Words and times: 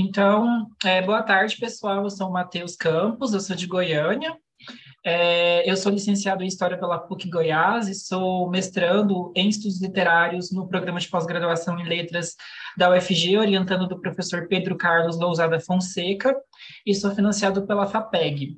Então, 0.00 0.70
é, 0.84 1.02
boa 1.02 1.24
tarde, 1.24 1.56
pessoal. 1.56 2.04
Eu 2.04 2.10
sou 2.10 2.28
o 2.28 2.32
Matheus 2.32 2.76
Campos, 2.76 3.34
eu 3.34 3.40
sou 3.40 3.56
de 3.56 3.66
Goiânia. 3.66 4.32
É, 5.04 5.68
eu 5.68 5.76
sou 5.76 5.90
licenciado 5.90 6.44
em 6.44 6.46
História 6.46 6.78
pela 6.78 7.00
PUC 7.00 7.28
Goiás 7.28 7.88
e 7.88 7.94
sou 7.96 8.48
mestrando 8.48 9.32
em 9.34 9.48
Estudos 9.48 9.82
Literários 9.82 10.52
no 10.52 10.68
programa 10.68 11.00
de 11.00 11.08
pós-graduação 11.08 11.80
em 11.80 11.88
Letras 11.88 12.36
da 12.76 12.94
UFG, 12.94 13.38
orientando 13.38 13.88
do 13.88 14.00
professor 14.00 14.46
Pedro 14.46 14.76
Carlos 14.76 15.18
Lousada 15.18 15.58
Fonseca, 15.58 16.32
e 16.86 16.94
sou 16.94 17.12
financiado 17.12 17.66
pela 17.66 17.84
FAPEG. 17.84 18.56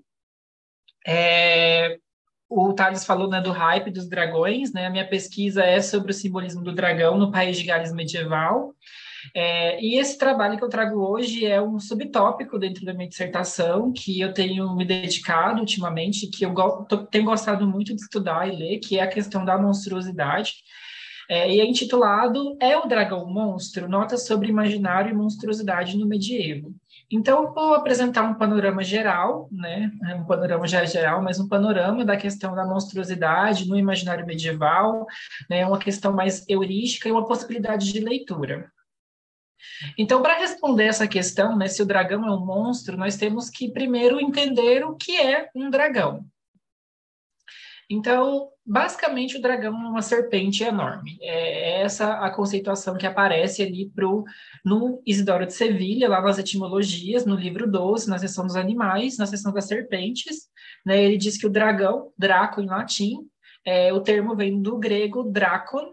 É, 1.07 1.97
o 2.51 2.75
Thales 2.75 3.07
falou 3.07 3.31
né, 3.31 3.41
do 3.41 3.51
hype 3.51 3.91
dos 3.91 4.07
dragões, 4.07 4.75
né? 4.75 4.85
A 4.85 4.91
minha 4.91 5.09
pesquisa 5.09 5.65
é 5.65 5.81
sobre 5.81 6.11
o 6.11 6.15
simbolismo 6.15 6.63
do 6.63 6.75
dragão 6.75 7.17
no 7.17 7.33
país 7.33 7.57
de 7.57 7.65
Gales 7.65 7.95
medieval. 7.95 8.75
É, 9.35 9.83
e 9.83 9.99
esse 9.99 10.19
trabalho 10.19 10.57
que 10.57 10.65
eu 10.65 10.69
trago 10.69 10.99
hoje 11.01 11.47
é 11.47 11.61
um 11.61 11.79
subtópico 11.79 12.59
dentro 12.59 12.85
da 12.85 12.95
minha 12.95 13.09
dissertação, 13.09 13.93
que 13.93 14.21
eu 14.21 14.33
tenho 14.33 14.75
me 14.75 14.85
dedicado 14.85 15.61
ultimamente, 15.61 16.27
que 16.29 16.45
eu 16.45 16.53
go 16.53 16.87
tenho 17.11 17.25
gostado 17.25 17.67
muito 17.67 17.95
de 17.95 18.03
estudar 18.03 18.49
e 18.49 18.57
ler, 18.57 18.79
que 18.79 18.99
é 18.99 19.03
a 19.03 19.09
questão 19.09 19.45
da 19.45 19.59
monstruosidade. 19.59 20.55
É, 21.29 21.49
e 21.49 21.61
é 21.61 21.65
intitulado 21.65 22.57
É 22.61 22.77
o 22.77 22.87
Dragão 22.87 23.25
Monstro? 23.25 23.89
Notas 23.89 24.27
sobre 24.27 24.49
Imaginário 24.49 25.11
e 25.11 25.15
Monstruosidade 25.15 25.97
no 25.97 26.05
Medievo. 26.05 26.75
Então, 27.09 27.53
vou 27.53 27.75
apresentar 27.75 28.23
um 28.23 28.35
panorama 28.35 28.85
geral, 28.85 29.49
né? 29.51 29.91
Um 30.17 30.25
panorama 30.25 30.67
já 30.67 30.85
geral, 30.85 31.21
mas 31.21 31.41
um 31.41 31.49
panorama 31.49 32.05
da 32.05 32.17
questão 32.17 32.55
da 32.55 32.65
monstruosidade 32.65 33.69
no 33.69 33.77
imaginário 33.77 34.25
medieval, 34.25 35.07
né? 35.49 35.67
Uma 35.67 35.79
questão 35.79 36.13
mais 36.13 36.45
heurística 36.49 37.09
e 37.09 37.13
uma 37.13 37.27
possibilidade 37.27 37.93
de 37.93 37.99
leitura. 38.01 38.71
Então, 39.97 40.23
para 40.23 40.39
responder 40.39 40.85
essa 40.85 41.07
questão, 41.07 41.57
né, 41.57 41.69
se 41.69 41.83
o 41.83 41.87
dragão 41.87 42.27
é 42.27 42.31
um 42.31 42.45
monstro, 42.45 42.97
nós 42.97 43.17
temos 43.17 43.49
que 43.49 43.71
primeiro 43.71 44.21
entender 44.21 44.85
o 44.85 44.97
que 44.97 45.17
é 45.17 45.51
um 45.55 45.71
dragão. 45.71 46.25
Então, 47.93 48.49
basicamente, 48.65 49.37
o 49.37 49.43
dragão 49.43 49.75
é 49.75 49.89
uma 49.89 50.01
serpente 50.01 50.63
enorme. 50.63 51.19
É 51.21 51.83
essa 51.83 52.25
a 52.25 52.31
conceituação 52.31 52.97
que 52.97 53.05
aparece 53.05 53.63
ali 53.63 53.91
pro, 53.91 54.25
no 54.65 55.03
Isidoro 55.05 55.45
de 55.45 55.53
Sevilha, 55.53 56.09
lá 56.09 56.21
nas 56.21 56.39
etimologias, 56.39 57.27
no 57.27 57.35
livro 57.35 57.69
12, 57.69 58.09
na 58.09 58.17
seção 58.17 58.47
dos 58.47 58.55
animais, 58.55 59.19
na 59.19 59.27
seção 59.27 59.53
das 59.53 59.67
serpentes. 59.67 60.49
Né, 60.87 61.03
ele 61.03 61.19
diz 61.19 61.37
que 61.37 61.49
o 61.49 61.51
dragão, 61.51 62.13
draco 62.17 62.61
em 62.61 62.67
latim, 62.67 63.29
é, 63.65 63.93
o 63.93 64.01
termo 64.01 64.37
vem 64.37 64.63
do 64.63 64.79
grego 64.79 65.25
dracon, 65.25 65.91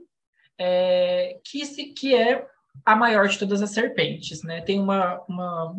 é, 0.60 1.40
que, 1.44 1.66
se, 1.66 1.86
que 1.94 2.14
é 2.14 2.46
a 2.86 2.96
maior 2.96 3.28
de 3.28 3.38
todas 3.38 3.62
as 3.62 3.72
serpentes, 3.72 4.44
né? 4.44 4.62
Tem 4.62 4.80
uma, 4.80 5.22
uma 5.28 5.76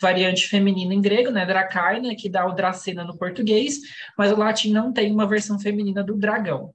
variante 0.00 0.46
feminina 0.46 0.94
em 0.94 1.00
grego, 1.00 1.30
né, 1.30 1.44
dracarna, 1.44 2.14
que 2.14 2.28
dá 2.28 2.46
o 2.46 2.52
dracena 2.52 3.04
no 3.04 3.18
português, 3.18 3.78
mas 4.16 4.32
o 4.32 4.36
latim 4.36 4.72
não 4.72 4.92
tem 4.92 5.12
uma 5.12 5.26
versão 5.26 5.58
feminina 5.58 6.02
do 6.02 6.16
dragão. 6.16 6.72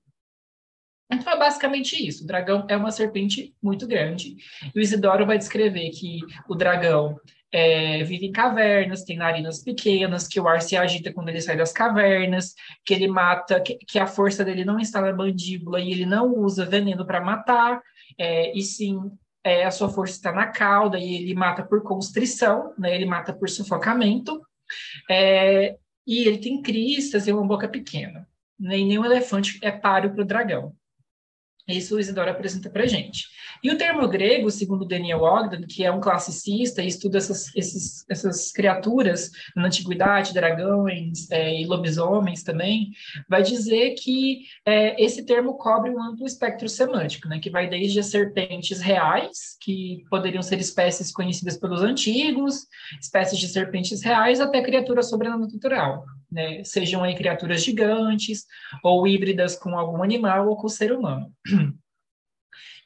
Então 1.11 1.33
é 1.33 1.37
basicamente 1.37 1.95
isso. 1.95 2.23
O 2.23 2.27
dragão 2.27 2.65
é 2.67 2.75
uma 2.75 2.91
serpente 2.91 3.53
muito 3.61 3.87
grande. 3.87 4.35
E 4.73 4.79
o 4.79 4.81
Isidoro 4.81 5.25
vai 5.25 5.37
descrever 5.37 5.89
que 5.91 6.19
o 6.49 6.55
dragão 6.55 7.17
é, 7.51 8.03
vive 8.03 8.25
em 8.25 8.31
cavernas, 8.31 9.03
tem 9.03 9.15
narinas 9.15 9.63
pequenas, 9.63 10.27
que 10.27 10.39
o 10.39 10.47
ar 10.47 10.61
se 10.61 10.75
agita 10.75 11.13
quando 11.13 11.29
ele 11.29 11.39
sai 11.39 11.55
das 11.55 11.71
cavernas, 11.71 12.55
que 12.83 12.93
ele 12.93 13.07
mata, 13.07 13.61
que, 13.61 13.77
que 13.77 13.99
a 13.99 14.07
força 14.07 14.43
dele 14.43 14.65
não 14.65 14.79
está 14.79 14.99
na 15.01 15.13
mandíbula 15.13 15.79
e 15.79 15.91
ele 15.91 16.05
não 16.05 16.33
usa 16.35 16.65
veneno 16.65 17.05
para 17.05 17.21
matar, 17.21 17.79
é, 18.17 18.57
e 18.57 18.61
sim 18.63 18.99
é, 19.43 19.65
a 19.65 19.71
sua 19.71 19.89
força 19.89 20.13
está 20.13 20.31
na 20.31 20.47
cauda 20.47 20.97
e 20.97 21.15
ele 21.15 21.35
mata 21.35 21.63
por 21.63 21.83
constrição, 21.83 22.73
né? 22.77 22.95
Ele 22.95 23.05
mata 23.05 23.33
por 23.33 23.49
sufocamento. 23.49 24.41
É, 25.09 25.77
e 26.07 26.27
ele 26.27 26.37
tem 26.37 26.61
cristas 26.61 27.27
e 27.27 27.31
uma 27.31 27.45
boca 27.45 27.67
pequena. 27.67 28.27
Nem 28.59 28.85
nenhum 28.85 29.05
elefante 29.05 29.59
é 29.61 29.71
páreo 29.71 30.13
para 30.13 30.21
o 30.21 30.25
dragão. 30.25 30.73
Isso 31.67 31.95
o 31.95 31.99
Isidoro 31.99 32.29
apresenta 32.29 32.69
para 32.69 32.85
gente. 32.85 33.27
E 33.63 33.71
o 33.71 33.77
termo 33.77 34.05
grego, 34.09 34.51
segundo 34.51 34.85
Daniel 34.85 35.21
Ogden, 35.21 35.65
que 35.65 35.85
é 35.85 35.91
um 35.91 36.01
classicista 36.01 36.81
e 36.81 36.87
estuda 36.87 37.17
essas, 37.17 37.55
esses, 37.55 38.03
essas 38.09 38.51
criaturas 38.51 39.31
na 39.55 39.67
antiguidade, 39.67 40.33
dragões 40.33 41.31
é, 41.31 41.61
e 41.61 41.65
lobisomens 41.65 42.43
também, 42.43 42.91
vai 43.29 43.41
dizer 43.41 43.91
que 43.91 44.41
é, 44.65 45.01
esse 45.01 45.25
termo 45.25 45.57
cobre 45.57 45.91
um 45.91 46.03
amplo 46.03 46.25
espectro 46.25 46.67
semântico, 46.67 47.29
né, 47.29 47.39
que 47.39 47.49
vai 47.49 47.69
desde 47.69 48.01
as 48.01 48.07
serpentes 48.07 48.81
reais, 48.81 49.57
que 49.61 50.03
poderiam 50.09 50.41
ser 50.41 50.59
espécies 50.59 51.13
conhecidas 51.13 51.55
pelos 51.55 51.81
antigos, 51.81 52.67
espécies 52.99 53.39
de 53.39 53.47
serpentes 53.47 54.03
reais, 54.03 54.41
até 54.41 54.61
criaturas 54.61 55.09
sobrenatural, 55.09 56.03
né, 56.33 56.63
sejam 56.63 57.01
criaturas 57.15 57.63
gigantes 57.63 58.45
ou 58.83 59.07
híbridas 59.07 59.55
com 59.55 59.77
algum 59.77 60.03
animal 60.03 60.49
ou 60.49 60.57
com 60.57 60.67
o 60.67 60.69
ser 60.69 60.91
humano. 60.91 61.31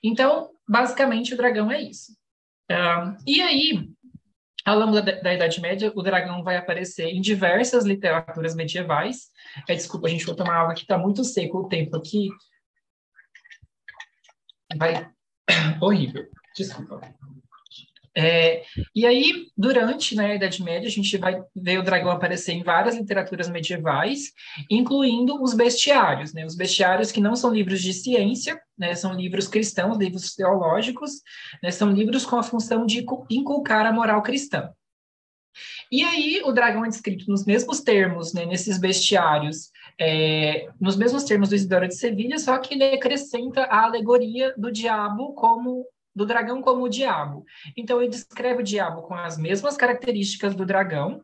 Então, 0.03 0.51
basicamente, 0.69 1.33
o 1.33 1.37
dragão 1.37 1.71
é 1.71 1.81
isso. 1.81 2.11
Uh, 2.71 3.17
e 3.25 3.41
aí, 3.41 3.89
ao 4.63 4.77
longo 4.77 5.01
da, 5.01 5.11
da, 5.13 5.33
Idade 5.33 5.59
Média, 5.59 5.91
o 5.95 6.03
dragão 6.03 6.43
vai 6.43 6.55
aparecer 6.55 7.07
em 7.07 7.19
diversas 7.19 7.83
literaturas 7.83 8.53
medievais. 8.53 9.31
É, 9.67 9.73
desculpa, 9.73 10.05
a 10.05 10.09
gente, 10.09 10.23
vou 10.23 10.35
tomar 10.35 10.55
água 10.55 10.75
que 10.75 10.81
está 10.81 10.99
muito 10.99 11.23
seco 11.23 11.57
o 11.57 11.67
tempo 11.67 11.97
aqui. 11.97 12.29
Vai. 14.77 15.09
Horrível. 15.81 16.27
Desculpa. 16.55 17.01
É, 18.19 18.63
e 18.95 19.05
aí, 19.05 19.45
durante 19.55 20.15
né, 20.15 20.31
a 20.31 20.35
Idade 20.35 20.63
Média, 20.63 20.87
a 20.87 20.91
gente 20.91 21.15
vai 21.19 21.39
ver 21.55 21.77
o 21.77 21.83
dragão 21.83 22.09
aparecer 22.09 22.53
em 22.53 22.63
várias 22.63 22.95
literaturas 22.95 23.47
medievais, 23.47 24.31
incluindo 24.71 25.39
os 25.39 25.53
bestiários, 25.53 26.33
né, 26.33 26.43
os 26.43 26.55
bestiários 26.55 27.11
que 27.11 27.21
não 27.21 27.35
são 27.35 27.53
livros 27.53 27.79
de 27.79 27.93
ciência, 27.93 28.59
né, 28.75 28.95
são 28.95 29.13
livros 29.13 29.47
cristãos, 29.47 29.99
livros 29.99 30.33
teológicos, 30.33 31.11
né, 31.61 31.69
são 31.69 31.91
livros 31.91 32.25
com 32.25 32.37
a 32.37 32.43
função 32.43 32.87
de 32.87 33.05
inculcar 33.29 33.85
a 33.85 33.93
moral 33.93 34.23
cristã. 34.23 34.71
E 35.91 36.03
aí, 36.03 36.41
o 36.43 36.51
dragão 36.51 36.83
é 36.85 36.89
descrito 36.89 37.29
nos 37.29 37.45
mesmos 37.45 37.81
termos, 37.81 38.33
né, 38.33 38.47
nesses 38.47 38.79
bestiários, 38.79 39.69
é, 39.99 40.67
nos 40.81 40.95
mesmos 40.95 41.23
termos 41.23 41.49
do 41.49 41.55
Isidoro 41.55 41.87
de 41.87 41.95
Sevilha, 41.95 42.39
só 42.39 42.57
que 42.57 42.73
ele 42.73 42.95
acrescenta 42.95 43.65
a 43.65 43.83
alegoria 43.83 44.55
do 44.57 44.71
diabo 44.71 45.33
como 45.33 45.85
do 46.17 46.25
dragão 46.25 46.63
como 46.63 46.83
o 46.83 46.89
diabo. 46.89 47.45
Então, 47.77 48.01
ele 48.01 48.09
descreve 48.09 48.61
o 48.61 48.65
diabo 48.65 49.03
com 49.03 49.13
as 49.13 49.37
mesmas 49.37 49.77
características 49.77 50.55
do 50.55 50.65
dragão 50.65 51.23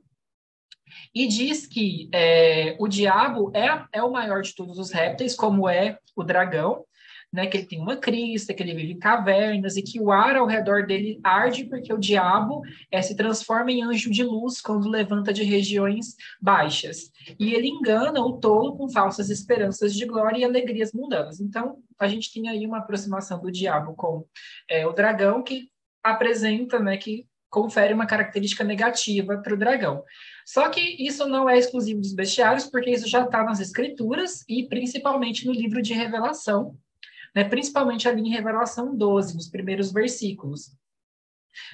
e 1.16 1.28
diz 1.28 1.66
que 1.66 2.10
é, 2.14 2.76
o 2.80 2.88
diabo 2.88 3.52
é, 3.56 3.86
é 3.92 4.04
o 4.04 4.12
maior 4.12 4.44
de 4.44 4.54
todos 4.54 4.78
os 4.78 4.92
répteis, 4.92 5.36
como 5.36 5.68
é 5.68 5.98
o 6.16 6.24
dragão, 6.24 6.86
né, 7.34 7.48
que 7.48 7.58
ele 7.58 7.66
tem 7.66 7.80
uma 7.80 7.98
crista, 7.98 8.54
que 8.54 8.62
ele 8.62 8.76
vive 8.76 8.94
em 8.94 9.00
cavernas 9.00 9.76
e 9.76 9.82
que 9.82 10.00
o 10.00 10.12
ar 10.12 10.36
ao 10.36 10.46
redor 10.46 10.86
dele 10.86 11.20
arde 11.24 11.66
porque 11.66 11.92
o 11.92 11.98
diabo 11.98 12.62
é, 12.92 13.02
se 13.02 13.16
transforma 13.16 13.72
em 13.72 13.82
anjo 13.82 14.12
de 14.12 14.24
luz 14.24 14.62
quando 14.62 14.88
levanta 14.88 15.34
de 15.34 15.44
regiões 15.44 16.16
baixas. 16.40 17.12
E 17.40 17.56
ele 17.56 17.68
engana 17.68 18.22
o 18.22 18.38
tolo 18.38 18.78
com 18.78 18.88
falsas 18.88 19.32
esperanças 19.32 19.96
de 19.96 20.06
glória 20.06 20.38
e 20.38 20.44
alegrias 20.44 20.94
mundanas. 20.94 21.40
Então, 21.40 21.80
a 21.98 22.08
gente 22.08 22.32
tem 22.32 22.48
aí 22.48 22.68
uma 22.68 22.78
aproximação 22.78 23.42
do 23.42 23.52
diabo 23.52 23.96
com 23.96 24.26
é, 24.70 24.86
o 24.86 24.94
dragão 24.94 25.42
que 25.42 25.70
apresenta, 26.04 26.78
né, 26.80 26.98
que 26.98 27.26
confere 27.50 27.94
uma 27.94 28.06
característica 28.06 28.64
negativa 28.64 29.38
para 29.38 29.54
o 29.54 29.58
dragão. 29.58 30.04
Só 30.46 30.70
que 30.70 30.82
isso 31.04 31.28
não 31.28 31.50
é 31.50 31.58
exclusivo 31.58 32.02
dos 32.02 32.14
bestiários, 32.14 32.66
porque 32.66 32.90
isso 32.90 33.08
já 33.08 33.24
está 33.24 33.44
nas 33.44 33.60
escrituras 33.60 34.44
e 34.50 34.68
principalmente 34.68 35.46
no 35.46 35.54
livro 35.54 35.82
de 35.82 35.94
Revelação, 35.94 36.76
né, 37.36 37.44
principalmente 37.44 38.08
ali 38.08 38.22
em 38.22 38.32
Revelação 38.32 38.96
12, 38.96 39.36
nos 39.36 39.50
primeiros 39.50 39.92
versículos, 39.92 40.72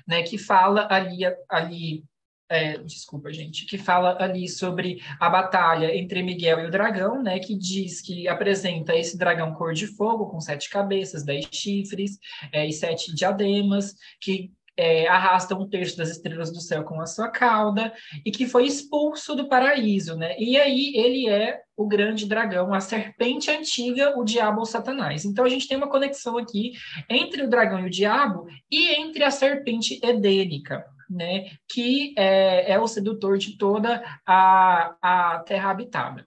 né, 0.07 0.23
que 0.23 0.37
fala 0.37 0.87
ali, 0.89 1.19
ali 1.49 2.03
é, 2.49 2.79
desculpa, 2.79 3.31
gente, 3.31 3.65
que 3.65 3.77
fala 3.77 4.17
ali 4.21 4.49
sobre 4.49 5.01
a 5.19 5.29
batalha 5.29 5.95
entre 5.95 6.23
Miguel 6.23 6.59
e 6.59 6.65
o 6.65 6.71
dragão, 6.71 7.21
né, 7.21 7.37
que 7.39 7.55
diz 7.55 8.01
que 8.01 8.27
apresenta 8.27 8.95
esse 8.95 9.17
dragão 9.17 9.53
cor 9.53 9.73
de 9.73 9.85
fogo 9.85 10.27
com 10.27 10.41
sete 10.41 10.69
cabeças, 10.69 11.23
dez 11.23 11.47
chifres 11.51 12.17
é, 12.51 12.65
e 12.65 12.73
sete 12.73 13.13
diademas, 13.13 13.93
que 14.19 14.51
é, 14.79 15.05
arrasta 15.09 15.53
um 15.53 15.67
terço 15.67 15.97
das 15.97 16.09
estrelas 16.09 16.53
do 16.53 16.61
céu 16.61 16.85
com 16.85 17.01
a 17.01 17.05
sua 17.05 17.29
cauda, 17.29 17.91
e 18.25 18.31
que 18.31 18.47
foi 18.47 18.65
expulso 18.65 19.35
do 19.35 19.49
paraíso, 19.49 20.15
né? 20.15 20.39
E 20.39 20.57
aí 20.57 20.93
ele 20.95 21.27
é 21.27 21.59
o 21.75 21.85
grande 21.85 22.25
dragão, 22.25 22.73
a 22.73 22.79
serpente 22.79 23.51
antiga, 23.51 24.17
o 24.17 24.23
diabo 24.23 24.59
ou 24.59 24.65
Satanás. 24.65 25.25
Então 25.25 25.43
a 25.43 25.49
gente 25.49 25.67
tem 25.67 25.75
uma 25.75 25.89
conexão 25.89 26.37
aqui 26.37 26.71
entre 27.09 27.43
o 27.43 27.49
dragão 27.49 27.81
e 27.81 27.87
o 27.87 27.89
diabo 27.89 28.47
e 28.71 28.93
entre 28.93 29.21
a 29.25 29.31
serpente 29.31 29.99
edênica, 30.01 30.85
né? 31.09 31.51
Que 31.67 32.13
é, 32.17 32.71
é 32.71 32.79
o 32.79 32.87
sedutor 32.87 33.37
de 33.37 33.57
toda 33.57 34.01
a, 34.25 34.95
a 35.01 35.39
terra 35.39 35.71
habitada. 35.71 36.25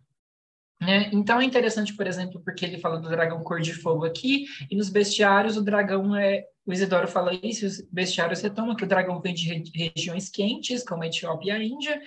Né? 0.82 1.08
Então 1.12 1.40
é 1.40 1.44
interessante, 1.44 1.94
por 1.94 2.08
exemplo, 2.08 2.42
porque 2.44 2.64
ele 2.64 2.76
fala 2.76 2.98
do 2.98 3.08
dragão 3.08 3.40
cor 3.44 3.60
de 3.60 3.72
fogo 3.72 4.04
aqui, 4.04 4.46
e 4.68 4.74
nos 4.74 4.88
bestiários 4.88 5.56
o 5.56 5.62
dragão 5.62 6.16
é. 6.16 6.44
O 6.64 6.72
Isidoro 6.72 7.08
fala 7.08 7.34
isso, 7.42 7.66
os 7.66 7.80
bestiários 7.90 8.40
retomam 8.40 8.76
que 8.76 8.84
o 8.84 8.86
dragão 8.86 9.20
vem 9.20 9.34
de 9.34 9.64
regiões 9.74 10.28
quentes, 10.28 10.84
como 10.84 11.02
a 11.02 11.08
Etiópia 11.08 11.50
e 11.50 11.56
a 11.56 11.64
Índia, 11.64 12.00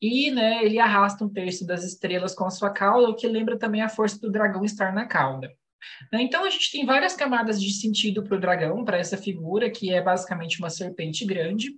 e 0.00 0.30
né, 0.30 0.62
ele 0.62 0.78
arrasta 0.78 1.24
um 1.24 1.28
terço 1.28 1.66
das 1.66 1.82
estrelas 1.82 2.34
com 2.34 2.44
a 2.44 2.50
sua 2.50 2.68
cauda, 2.68 3.08
o 3.08 3.14
que 3.14 3.26
lembra 3.26 3.58
também 3.58 3.80
a 3.80 3.88
força 3.88 4.20
do 4.20 4.30
dragão 4.30 4.62
estar 4.62 4.92
na 4.92 5.06
cauda. 5.06 5.50
Né? 6.12 6.20
Então, 6.20 6.44
a 6.44 6.50
gente 6.50 6.70
tem 6.70 6.84
várias 6.84 7.16
camadas 7.16 7.58
de 7.58 7.72
sentido 7.72 8.22
para 8.22 8.36
o 8.36 8.40
dragão, 8.40 8.84
para 8.84 8.98
essa 8.98 9.16
figura, 9.16 9.70
que 9.70 9.90
é 9.90 10.02
basicamente 10.02 10.58
uma 10.58 10.68
serpente 10.68 11.24
grande. 11.24 11.70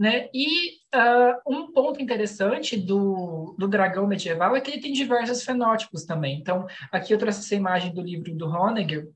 Né? 0.00 0.30
E 0.32 0.78
uh, 0.94 1.42
um 1.46 1.70
ponto 1.72 2.00
interessante 2.00 2.74
do, 2.74 3.54
do 3.58 3.68
dragão 3.68 4.06
medieval 4.06 4.56
é 4.56 4.60
que 4.62 4.70
ele 4.70 4.80
tem 4.80 4.94
diversos 4.94 5.42
fenótipos 5.42 6.06
também. 6.06 6.38
Então, 6.38 6.66
aqui 6.90 7.12
eu 7.12 7.18
trouxe 7.18 7.40
essa 7.40 7.54
imagem 7.54 7.92
do 7.92 8.00
livro 8.00 8.34
do 8.34 8.48
Honegger, 8.48 9.10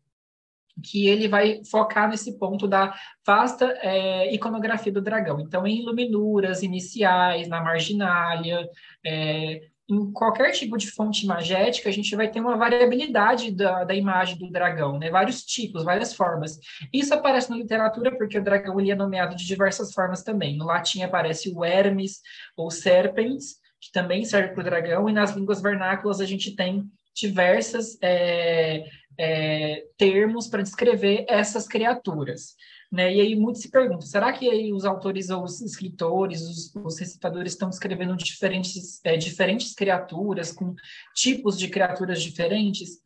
que 0.83 1.07
ele 1.07 1.27
vai 1.27 1.63
focar 1.65 2.07
nesse 2.11 2.39
ponto 2.39 2.69
da 2.69 2.95
vasta 3.27 3.79
é, 3.81 4.35
iconografia 4.35 4.93
do 4.93 5.01
dragão. 5.01 5.41
Então, 5.41 5.67
em 5.67 5.81
iluminuras 5.81 6.63
iniciais, 6.63 7.49
na 7.49 7.63
marginália, 7.63 8.69
é, 9.03 9.63
em 9.89 10.11
qualquer 10.13 10.51
tipo 10.53 10.77
de 10.79 10.91
fonte 10.91 11.25
imagética, 11.25 11.89
a 11.89 11.93
gente 11.93 12.17
vai 12.17 12.31
ter 12.31 12.41
uma 12.41 12.57
variabilidade 12.57 13.51
da, 13.51 13.85
da 13.85 13.95
imagem 13.95 14.39
do 14.39 14.51
dragão, 14.51 14.99
né? 14.99 15.11
Vários 15.11 15.45
tipos, 15.45 15.85
várias 15.85 16.15
formas. 16.15 16.59
Isso 16.93 17.13
aparece 17.13 17.51
na 17.51 17.57
literatura 17.57 18.17
porque 18.17 18.39
o 18.39 18.43
dragão 18.43 18.81
ele 18.81 18.91
é 18.91 18.95
nomeado 18.95 19.37
de 19.37 19.47
diversas 19.47 19.93
formas 19.93 20.23
também. 20.23 20.57
No 20.57 20.65
latim 20.65 21.03
aparece 21.03 21.53
o 21.55 21.65
Hermes 21.65 22.21
ou 22.57 22.71
Serpens, 22.71 23.57
que 23.81 23.93
também 23.93 24.25
serve 24.25 24.55
para 24.55 24.61
o 24.63 24.65
dragão, 24.65 25.09
e 25.09 25.13
nas 25.13 25.37
línguas 25.37 25.61
vernáculas 25.61 26.21
a 26.21 26.25
gente 26.25 26.57
tem 26.57 26.85
diversas 27.15 27.99
é, 28.03 28.85
é, 29.19 29.85
termos 29.99 30.49
para 30.49 30.63
descrever 30.63 31.27
essas 31.29 31.69
criaturas. 31.69 32.55
Né? 32.95 33.13
E 33.13 33.21
aí 33.21 33.35
muitos 33.35 33.61
se 33.61 33.73
perguntam, 33.73 34.03
será 34.03 34.33
que 34.33 34.49
aí 34.49 34.73
os 34.73 34.85
autores 34.85 35.29
ou 35.29 35.43
os 35.43 35.61
escritores, 35.61 36.41
os, 36.43 36.73
os 36.77 36.97
recitadores 36.97 37.53
estão 37.53 37.69
descrevendo 37.69 38.17
diferentes, 38.17 39.01
é, 39.03 39.17
diferentes 39.17 39.75
criaturas, 39.75 40.53
com 40.53 40.77
tipos 41.13 41.59
de 41.59 41.67
criaturas 41.67 42.23
diferentes? 42.23 43.03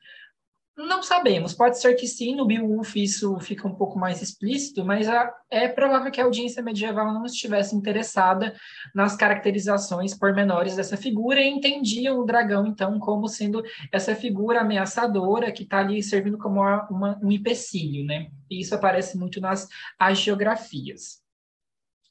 Não 0.79 1.03
sabemos, 1.03 1.55
pode 1.55 1.81
ser 1.81 1.95
que 1.95 2.07
sim, 2.07 2.37
no 2.37 2.47
Beowulf 2.47 2.95
isso 2.95 3.37
fica 3.41 3.67
um 3.67 3.75
pouco 3.75 3.99
mais 3.99 4.23
explícito, 4.23 4.85
mas 4.85 5.09
é 5.51 5.67
provável 5.67 6.09
que 6.09 6.21
a 6.21 6.25
audiência 6.25 6.63
medieval 6.63 7.13
não 7.13 7.25
estivesse 7.25 7.75
interessada 7.75 8.55
nas 8.95 9.17
caracterizações 9.17 10.17
pormenores 10.17 10.77
dessa 10.77 10.97
figura 10.97 11.41
e 11.41 11.49
entendia 11.49 12.15
o 12.15 12.25
dragão, 12.25 12.65
então, 12.65 12.97
como 13.01 13.27
sendo 13.27 13.61
essa 13.91 14.15
figura 14.15 14.61
ameaçadora 14.61 15.51
que 15.51 15.65
está 15.65 15.79
ali 15.81 16.01
servindo 16.01 16.39
como 16.39 16.61
uma, 16.61 17.19
um 17.21 17.33
empecilho, 17.33 18.05
né? 18.07 18.31
E 18.49 18.61
isso 18.61 18.73
aparece 18.73 19.19
muito 19.19 19.41
nas 19.41 19.67
agiografias. 19.99 21.21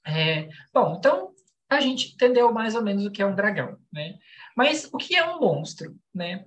É, 0.05 0.49
bom, 0.73 0.97
então, 0.97 1.31
a 1.69 1.79
gente 1.79 2.13
entendeu 2.13 2.51
mais 2.51 2.75
ou 2.75 2.83
menos 2.83 3.05
o 3.05 3.11
que 3.11 3.21
é 3.21 3.25
um 3.25 3.35
dragão, 3.35 3.77
né? 3.93 4.15
Mas 4.57 4.89
o 4.91 4.97
que 4.97 5.15
é 5.15 5.25
um 5.25 5.39
monstro, 5.39 5.95
né? 6.13 6.43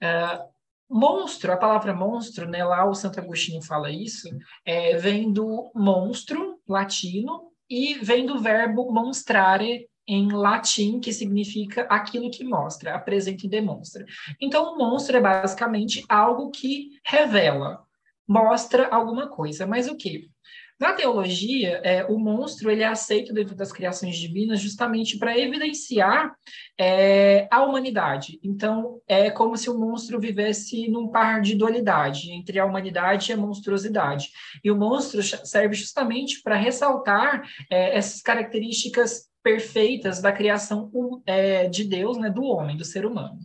Uh, 0.00 0.57
Monstro, 0.90 1.52
a 1.52 1.56
palavra 1.56 1.94
monstro, 1.94 2.48
né, 2.48 2.64
lá 2.64 2.88
o 2.88 2.94
Santo 2.94 3.20
Agostinho 3.20 3.62
fala 3.62 3.90
isso, 3.90 4.28
é, 4.64 4.96
vem 4.96 5.32
do 5.32 5.70
monstro, 5.74 6.58
latino, 6.66 7.48
e 7.68 7.94
vem 7.94 8.24
do 8.24 8.38
verbo 8.38 8.90
monstrare, 8.90 9.86
em 10.08 10.32
latim, 10.32 11.00
que 11.00 11.12
significa 11.12 11.82
aquilo 11.82 12.30
que 12.30 12.42
mostra, 12.42 12.94
apresenta 12.94 13.44
e 13.44 13.48
demonstra. 13.48 14.06
Então, 14.40 14.72
o 14.72 14.78
monstro 14.78 15.18
é 15.18 15.20
basicamente 15.20 16.02
algo 16.08 16.50
que 16.50 16.92
revela, 17.04 17.84
mostra 18.26 18.88
alguma 18.88 19.28
coisa. 19.28 19.66
Mas 19.66 19.86
o 19.86 19.96
que? 19.96 20.30
Na 20.78 20.92
teologia, 20.92 21.80
é, 21.82 22.04
o 22.04 22.18
monstro 22.18 22.70
ele 22.70 22.82
é 22.82 22.86
aceito 22.86 23.32
dentro 23.34 23.56
das 23.56 23.72
criações 23.72 24.16
divinas 24.16 24.60
justamente 24.60 25.18
para 25.18 25.36
evidenciar 25.36 26.32
é, 26.78 27.48
a 27.50 27.64
humanidade. 27.64 28.38
Então, 28.44 29.00
é 29.08 29.28
como 29.28 29.56
se 29.56 29.68
o 29.68 29.76
monstro 29.76 30.20
vivesse 30.20 30.88
num 30.88 31.08
par 31.08 31.40
de 31.40 31.56
dualidade 31.56 32.30
entre 32.30 32.60
a 32.60 32.64
humanidade 32.64 33.30
e 33.30 33.34
a 33.34 33.36
monstruosidade. 33.36 34.28
E 34.62 34.70
o 34.70 34.76
monstro 34.76 35.20
serve 35.22 35.74
justamente 35.74 36.40
para 36.42 36.54
ressaltar 36.54 37.42
é, 37.68 37.96
essas 37.96 38.22
características 38.22 39.28
perfeitas 39.42 40.20
da 40.20 40.30
criação 40.30 40.90
é, 41.26 41.68
de 41.68 41.84
Deus, 41.84 42.16
né, 42.18 42.30
do 42.30 42.42
homem, 42.42 42.76
do 42.76 42.84
ser 42.84 43.04
humano. 43.04 43.38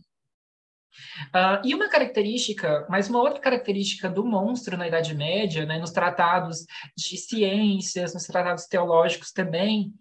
Uh, 1.30 1.66
e 1.66 1.76
uma 1.76 1.90
característica, 1.90 2.86
mas 2.90 3.10
uma 3.10 3.20
outra 3.20 3.40
característica 3.40 4.10
do 4.10 4.26
monstro 4.26 4.78
na 4.78 4.88
Idade 4.88 5.16
Média, 5.16 5.66
né, 5.66 5.80
nos 5.80 5.92
tratados 5.92 6.66
de 6.98 7.18
ciências, 7.18 8.14
nos 8.14 8.24
tratados 8.24 8.66
teológicos 8.66 9.32
também, 9.32 9.94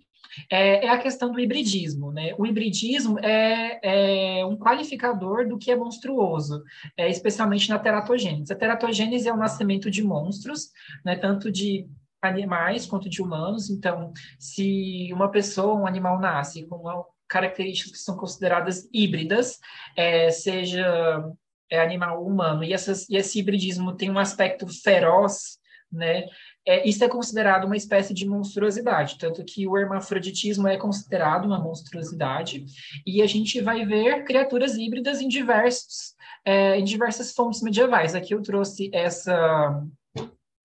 é, 0.51 0.87
é, 0.87 0.89
a 0.89 0.99
questão 0.99 1.31
do 1.31 1.41
hibridismo. 1.41 2.13
Né? 2.13 2.35
O 2.39 2.47
hibridismo 2.47 3.19
é, 3.19 4.39
é 4.41 4.47
um 4.47 4.57
qualificador 4.57 5.47
do 5.47 5.59
que 5.59 5.71
é 5.71 5.77
monstruoso, 5.77 6.63
é, 6.97 7.09
especialmente 7.11 7.69
na 7.69 7.79
teratogênese. 7.79 8.53
A 8.53 8.57
teratogênese 8.57 9.29
é 9.29 9.33
o 9.33 9.37
nascimento 9.37 9.91
de 9.91 10.03
monstros, 10.03 10.71
né, 11.05 11.17
tanto 11.17 11.51
de 11.51 11.87
animais 12.21 12.87
quanto 12.87 13.09
de 13.09 13.21
humanos. 13.21 13.69
Então, 13.69 14.13
se 14.39 15.11
uma 15.13 15.31
pessoa, 15.31 15.75
um 15.75 15.87
animal 15.87 16.21
nasce 16.21 16.67
com 16.67 16.89
características 17.33 17.93
que 17.93 18.05
são 18.05 18.17
consideradas 18.17 18.89
híbridas, 18.93 19.59
é, 19.97 20.31
seja 20.31 21.25
é, 21.71 21.81
animal 21.81 22.25
humano, 22.25 22.63
e, 22.63 22.73
essas, 22.73 23.09
e 23.09 23.17
esse 23.17 23.39
hibridismo 23.39 23.97
tem 23.97 24.11
um 24.11 24.19
aspecto 24.19 24.67
feroz, 24.69 25.59
né? 25.91 26.27
É, 26.65 26.89
isso 26.89 27.03
é 27.03 27.09
considerado 27.09 27.65
uma 27.65 27.77
espécie 27.77 28.15
de 28.15 28.25
monstruosidade, 28.25 29.19
tanto 29.19 29.45
que 29.45 29.67
o 29.67 29.77
hermafroditismo 29.77 30.69
é 30.69 30.77
considerado 30.77 31.45
uma 31.45 31.59
monstruosidade, 31.59 32.65
e 33.05 33.21
a 33.21 33.27
gente 33.27 33.61
vai 33.61 33.85
ver 33.85 34.25
criaturas 34.25 34.77
híbridas 34.77 35.21
em 35.21 35.27
diversos 35.27 36.15
é, 36.45 36.79
em 36.79 36.85
diversas 36.85 37.33
fontes 37.33 37.63
medievais. 37.63 38.15
Aqui 38.15 38.35
eu 38.35 38.43
trouxe 38.43 38.91
essa 38.93 39.83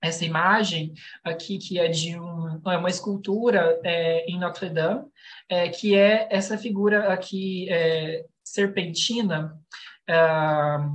essa 0.02 0.26
imagem 0.26 0.94
aqui 1.24 1.58
que 1.58 1.80
é 1.80 1.88
de 1.88 2.20
um, 2.20 2.62
é 2.66 2.78
uma 2.78 2.90
escultura 2.90 3.80
é, 3.84 4.26
em 4.26 4.40
Notre 4.40 4.70
Dame, 4.70 5.06
é, 5.50 5.70
que 5.70 5.96
é 5.96 6.28
essa 6.30 6.58
figura 6.58 7.12
aqui 7.12 7.68
é, 7.70 8.26
serpentina, 8.44 9.60
ah, 10.10 10.90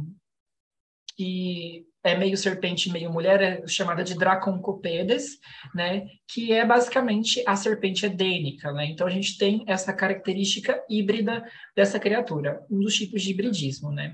que 1.17 1.87
é 2.05 2.17
meio 2.17 2.37
serpente, 2.37 2.91
meio 2.91 3.13
mulher, 3.13 3.41
é 3.41 3.67
chamada 3.67 4.03
de 4.03 4.17
Draconcopedes, 4.17 5.39
né, 5.75 6.07
que 6.27 6.53
é 6.53 6.65
basicamente 6.67 7.43
a 7.47 7.55
serpente 7.55 8.05
edênica, 8.05 8.73
né? 8.73 8.87
Então 8.87 9.07
a 9.07 9.11
gente 9.11 9.39
tem 9.39 9.65
essa 9.69 9.93
característica 9.93 10.83
híbrida 10.91 11.45
dessa 11.77 12.01
criatura, 12.01 12.61
um 12.71 12.81
dos 12.81 12.95
tipos 12.95 13.23
de 13.23 13.31
hibridismo, 13.31 13.93
né? 13.93 14.13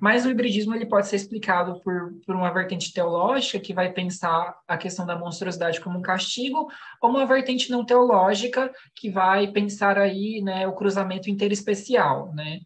Mas 0.00 0.26
o 0.26 0.30
hibridismo 0.30 0.74
ele 0.74 0.86
pode 0.86 1.06
ser 1.06 1.16
explicado 1.16 1.80
por, 1.82 2.14
por 2.26 2.34
uma 2.34 2.52
vertente 2.52 2.92
teológica 2.92 3.60
que 3.60 3.72
vai 3.72 3.92
pensar 3.92 4.56
a 4.66 4.76
questão 4.76 5.06
da 5.06 5.16
monstruosidade 5.16 5.80
como 5.80 5.98
um 5.98 6.02
castigo, 6.02 6.68
ou 7.00 7.10
uma 7.10 7.24
vertente 7.24 7.70
não 7.70 7.84
teológica 7.84 8.72
que 8.96 9.08
vai 9.08 9.46
pensar 9.52 9.96
aí, 9.96 10.40
né, 10.42 10.66
o 10.66 10.74
cruzamento 10.74 11.30
interespecial, 11.30 12.34
né? 12.34 12.58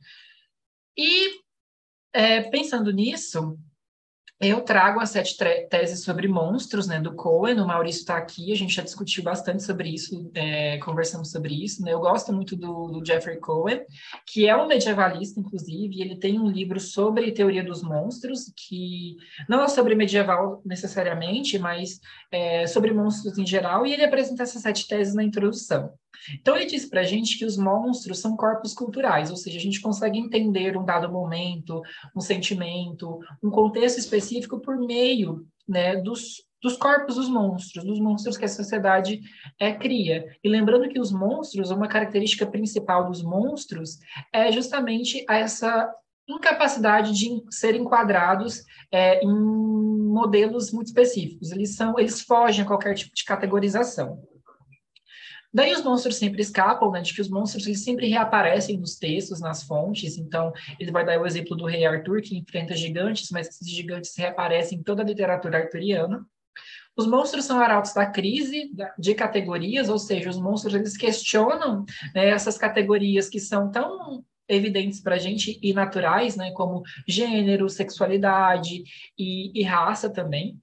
E 0.97 1.43
é, 2.15 2.43
pensando 2.43 2.91
nisso, 2.91 3.59
eu 4.43 4.61
trago 4.63 5.01
as 5.01 5.11
sete 5.11 5.37
teses 5.71 6.03
sobre 6.03 6.27
monstros, 6.27 6.89
né, 6.89 7.01
do 7.01 7.15
Cohen, 7.15 7.61
o 7.61 7.67
Maurício 7.67 8.01
está 8.01 8.17
aqui, 8.17 8.53
a 8.53 8.57
gente 8.57 8.75
já 8.75 8.83
discutiu 8.83 9.23
bastante 9.23 9.63
sobre 9.63 9.89
isso, 9.89 10.31
é, 10.35 10.79
conversamos 10.79 11.31
sobre 11.31 11.55
isso, 11.65 11.83
né, 11.83 11.93
eu 11.93 12.01
gosto 12.01 12.33
muito 12.33 12.57
do, 12.57 12.89
do, 12.89 13.07
Jeffrey 13.07 13.39
Cohen, 13.39 13.83
que 14.27 14.49
é 14.49 14.57
um 14.57 14.67
medievalista, 14.67 15.39
inclusive, 15.39 16.01
ele 16.01 16.17
tem 16.17 16.41
um 16.41 16.49
livro 16.49 16.81
sobre 16.81 17.31
teoria 17.31 17.63
dos 17.63 17.83
monstros, 17.83 18.53
que 18.57 19.17
não 19.49 19.63
é 19.63 19.69
sobre 19.69 19.95
medieval 19.95 20.61
necessariamente, 20.65 21.59
mas 21.59 22.01
é, 22.31 22.67
sobre 22.67 22.93
monstros 22.93 23.39
em 23.39 23.47
geral, 23.47 23.87
e 23.87 23.93
ele 23.93 24.05
apresenta 24.05 24.43
essas 24.43 24.63
sete 24.63 24.89
teses 24.89 25.15
na 25.15 25.23
introdução. 25.23 25.93
Então, 26.41 26.57
ele 26.57 26.67
diz 26.67 26.87
para 26.87 27.01
a 27.01 27.05
gente 27.05 27.39
que 27.39 27.45
os 27.45 27.57
monstros 27.57 28.19
são 28.19 28.37
corpos 28.37 28.75
culturais, 28.75 29.31
ou 29.31 29.37
seja, 29.37 29.59
a 29.59 29.61
gente 29.61 29.81
consegue 29.81 30.19
entender 30.19 30.77
um 30.77 30.85
dado 30.85 31.11
momento, 31.11 31.83
um 32.17 32.21
sentimento, 32.21 33.19
um 33.43 33.51
contexto 33.51 33.99
específico 33.99 34.61
por 34.61 34.79
meio 34.79 35.47
né, 35.69 35.97
dos, 35.97 36.45
dos 36.63 36.77
corpos 36.77 37.17
dos 37.17 37.29
monstros, 37.29 37.85
dos 37.85 37.99
monstros 37.99 38.37
que 38.37 38.45
a 38.45 38.49
sociedade 38.49 39.21
é, 39.59 39.73
cria. 39.73 40.25
E 40.43 40.49
lembrando 40.49 40.89
que 40.89 41.01
os 41.01 41.13
monstros, 41.13 41.71
uma 41.71 41.89
característica 41.89 42.47
principal 42.47 43.07
dos 43.07 43.23
monstros 43.23 43.99
é 44.33 44.51
justamente 44.53 45.25
essa 45.29 45.93
incapacidade 46.29 47.13
de 47.13 47.43
ser 47.51 47.75
enquadrados 47.75 48.63
é, 48.91 49.25
em 49.25 49.29
modelos 49.29 50.71
muito 50.71 50.89
específicos. 50.89 51.51
Eles 51.51 51.75
são, 51.75 51.99
eles 51.99 52.21
fogem 52.21 52.65
a 52.65 52.69
qualquer 52.69 52.95
tipo 52.95 53.15
de 53.15 53.25
categorização. 53.25 54.23
Daí 55.55 55.73
os 55.73 55.85
monstros 55.85 56.17
sempre 56.17 56.41
escapam, 56.41 56.91
né? 56.91 57.03
De 57.03 57.13
que 57.13 57.21
os 57.21 57.29
monstros 57.29 57.67
eles 57.67 57.85
sempre 57.85 58.09
reaparecem 58.09 58.79
nos 58.79 58.97
textos, 58.97 59.41
nas 59.41 59.63
fontes. 59.63 60.17
Então, 60.17 60.53
ele 60.79 60.91
vai 60.91 61.05
dar 61.05 61.21
o 61.21 61.27
exemplo 61.27 61.57
do 61.57 61.67
rei 61.67 61.85
Arthur, 61.85 62.23
que 62.23 62.37
enfrenta 62.37 62.75
gigantes, 62.75 63.31
mas 63.31 63.49
esses 63.49 63.69
gigantes 63.69 64.17
reaparecem 64.17 64.79
em 64.79 64.83
toda 64.83 65.03
a 65.03 65.07
literatura 65.07 65.59
arturiana. 65.59 66.27
Os 66.97 67.07
monstros 67.07 67.45
são 67.45 67.59
arautos 67.59 67.95
da 67.95 68.07
crise 68.07 68.71
de 68.99 69.15
categorias, 69.15 69.89
ou 69.89 69.99
seja, 69.99 70.31
os 70.31 70.39
monstros 70.39 70.75
eles 70.75 70.97
questionam 70.97 71.85
né, 72.15 72.29
essas 72.29 72.59
categorias 72.59 73.29
que 73.29 73.41
são 73.41 73.71
tão 73.71 74.25
evidentes 74.49 75.01
para 75.01 75.15
a 75.15 75.19
gente 75.19 75.59
e 75.63 75.73
naturais, 75.73 76.37
né, 76.37 76.51
como 76.53 76.83
gênero, 77.09 77.69
sexualidade 77.69 78.83
e, 79.19 79.59
e 79.59 79.63
raça 79.63 80.11
também. 80.11 80.61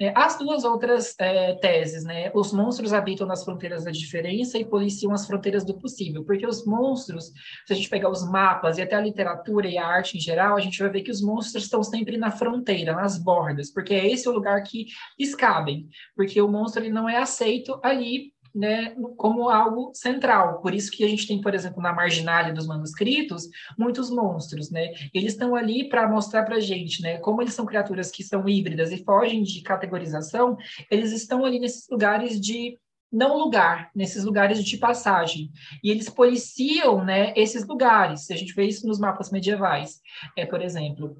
É, 0.00 0.12
as 0.16 0.38
duas 0.38 0.64
outras 0.64 1.14
é, 1.18 1.54
teses, 1.54 2.04
né? 2.04 2.30
Os 2.34 2.52
monstros 2.52 2.92
habitam 2.92 3.26
nas 3.26 3.44
fronteiras 3.44 3.84
da 3.84 3.90
diferença 3.90 4.58
e 4.58 4.64
policiam 4.64 5.12
as 5.12 5.26
fronteiras 5.26 5.64
do 5.64 5.78
possível, 5.78 6.24
porque 6.24 6.46
os 6.46 6.64
monstros, 6.64 7.32
se 7.66 7.72
a 7.72 7.76
gente 7.76 7.88
pegar 7.88 8.10
os 8.10 8.28
mapas 8.28 8.78
e 8.78 8.82
até 8.82 8.96
a 8.96 9.00
literatura 9.00 9.68
e 9.68 9.78
a 9.78 9.86
arte 9.86 10.16
em 10.16 10.20
geral, 10.20 10.56
a 10.56 10.60
gente 10.60 10.78
vai 10.78 10.90
ver 10.90 11.02
que 11.02 11.10
os 11.10 11.22
monstros 11.22 11.64
estão 11.64 11.82
sempre 11.82 12.16
na 12.16 12.30
fronteira, 12.30 12.94
nas 12.94 13.18
bordas, 13.18 13.72
porque 13.72 13.94
é 13.94 14.10
esse 14.10 14.28
o 14.28 14.32
lugar 14.32 14.62
que 14.62 14.86
escabem, 15.18 15.88
porque 16.14 16.40
o 16.40 16.48
monstro 16.48 16.82
ele 16.82 16.92
não 16.92 17.08
é 17.08 17.18
aceito 17.18 17.78
ali 17.82 18.35
né, 18.56 18.94
como 19.16 19.50
algo 19.50 19.92
central. 19.94 20.60
Por 20.62 20.74
isso 20.74 20.90
que 20.90 21.04
a 21.04 21.08
gente 21.08 21.26
tem, 21.26 21.40
por 21.40 21.54
exemplo, 21.54 21.82
na 21.82 21.92
marginalia 21.92 22.54
dos 22.54 22.66
manuscritos, 22.66 23.48
muitos 23.78 24.10
monstros, 24.10 24.70
né? 24.70 24.92
Eles 25.12 25.34
estão 25.34 25.54
ali 25.54 25.88
para 25.88 26.08
mostrar 26.08 26.44
para 26.44 26.56
a 26.56 26.60
gente, 26.60 27.02
né, 27.02 27.18
como 27.18 27.42
eles 27.42 27.52
são 27.52 27.66
criaturas 27.66 28.10
que 28.10 28.24
são 28.24 28.48
híbridas 28.48 28.90
e 28.90 29.04
fogem 29.04 29.42
de 29.42 29.60
categorização, 29.60 30.56
eles 30.90 31.12
estão 31.12 31.44
ali 31.44 31.58
nesses 31.58 31.86
lugares 31.90 32.40
de 32.40 32.78
não 33.12 33.36
lugar, 33.36 33.90
nesses 33.94 34.24
lugares 34.24 34.64
de 34.64 34.76
passagem. 34.78 35.50
E 35.82 35.90
eles 35.90 36.08
policiam, 36.08 37.04
né, 37.04 37.32
esses 37.36 37.66
lugares. 37.66 38.30
A 38.30 38.36
gente 38.36 38.54
vê 38.54 38.64
isso 38.64 38.86
nos 38.86 38.98
mapas 38.98 39.30
medievais. 39.30 40.00
É, 40.36 40.44
por 40.44 40.60
exemplo, 40.60 41.16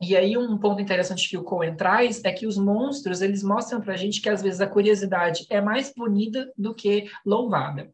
e 0.00 0.16
aí 0.16 0.36
um 0.38 0.56
ponto 0.56 0.80
interessante 0.80 1.28
que 1.28 1.36
o 1.36 1.42
Cohen 1.42 1.74
traz 1.74 2.24
é 2.24 2.32
que 2.32 2.46
os 2.46 2.56
monstros, 2.56 3.20
eles 3.20 3.42
mostram 3.42 3.80
para 3.80 3.94
a 3.94 3.96
gente 3.96 4.20
que 4.20 4.28
às 4.28 4.40
vezes 4.40 4.60
a 4.60 4.66
curiosidade 4.66 5.46
é 5.50 5.60
mais 5.60 5.92
punida 5.92 6.52
do 6.56 6.74
que 6.74 7.10
louvada. 7.24 7.90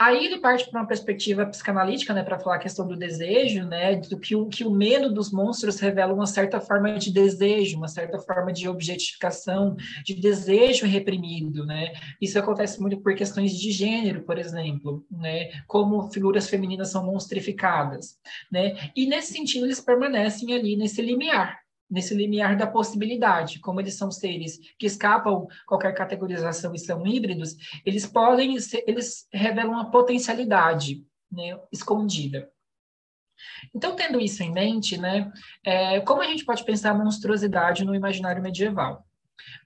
Aí 0.00 0.24
ele 0.24 0.38
parte 0.38 0.70
para 0.70 0.80
uma 0.80 0.86
perspectiva 0.86 1.44
psicanalítica, 1.44 2.14
né, 2.14 2.22
para 2.22 2.38
falar 2.38 2.56
a 2.56 2.58
questão 2.58 2.88
do 2.88 2.96
desejo, 2.96 3.66
né, 3.66 3.96
do 3.96 4.18
que 4.18 4.34
o, 4.34 4.46
que 4.48 4.64
o 4.64 4.70
medo 4.70 5.12
dos 5.12 5.30
monstros 5.30 5.78
revela 5.78 6.14
uma 6.14 6.26
certa 6.26 6.58
forma 6.58 6.94
de 6.94 7.12
desejo, 7.12 7.76
uma 7.76 7.86
certa 7.86 8.18
forma 8.18 8.50
de 8.50 8.66
objetificação, 8.66 9.76
de 10.02 10.14
desejo 10.14 10.86
reprimido, 10.86 11.66
né. 11.66 11.92
Isso 12.18 12.38
acontece 12.38 12.80
muito 12.80 12.98
por 13.02 13.14
questões 13.14 13.52
de 13.52 13.70
gênero, 13.70 14.22
por 14.22 14.38
exemplo, 14.38 15.04
né, 15.10 15.50
como 15.66 16.10
figuras 16.10 16.48
femininas 16.48 16.90
são 16.90 17.04
monstrificadas, 17.04 18.18
né. 18.50 18.90
E 18.96 19.06
nesse 19.06 19.34
sentido 19.34 19.66
eles 19.66 19.82
permanecem 19.82 20.54
ali 20.54 20.78
nesse 20.78 21.02
limiar, 21.02 21.58
nesse 21.90 22.14
limiar 22.14 22.56
da 22.56 22.66
possibilidade, 22.66 23.58
como 23.58 23.80
eles 23.80 23.94
são 23.94 24.10
seres 24.10 24.58
que 24.78 24.86
escapam 24.86 25.46
qualquer 25.66 25.92
categorização 25.92 26.74
e 26.74 26.78
são 26.78 27.06
híbridos, 27.06 27.56
eles 27.84 28.06
podem, 28.06 28.58
ser, 28.60 28.84
eles 28.86 29.26
revelam 29.32 29.72
uma 29.72 29.90
potencialidade 29.90 31.04
né, 31.30 31.58
escondida. 31.72 32.50
Então, 33.74 33.96
tendo 33.96 34.20
isso 34.20 34.42
em 34.42 34.52
mente, 34.52 34.96
né, 34.96 35.32
é, 35.64 36.00
como 36.00 36.22
a 36.22 36.26
gente 36.26 36.44
pode 36.44 36.64
pensar 36.64 36.90
a 36.90 36.94
monstruosidade 36.94 37.84
no 37.84 37.94
imaginário 37.94 38.42
medieval? 38.42 39.06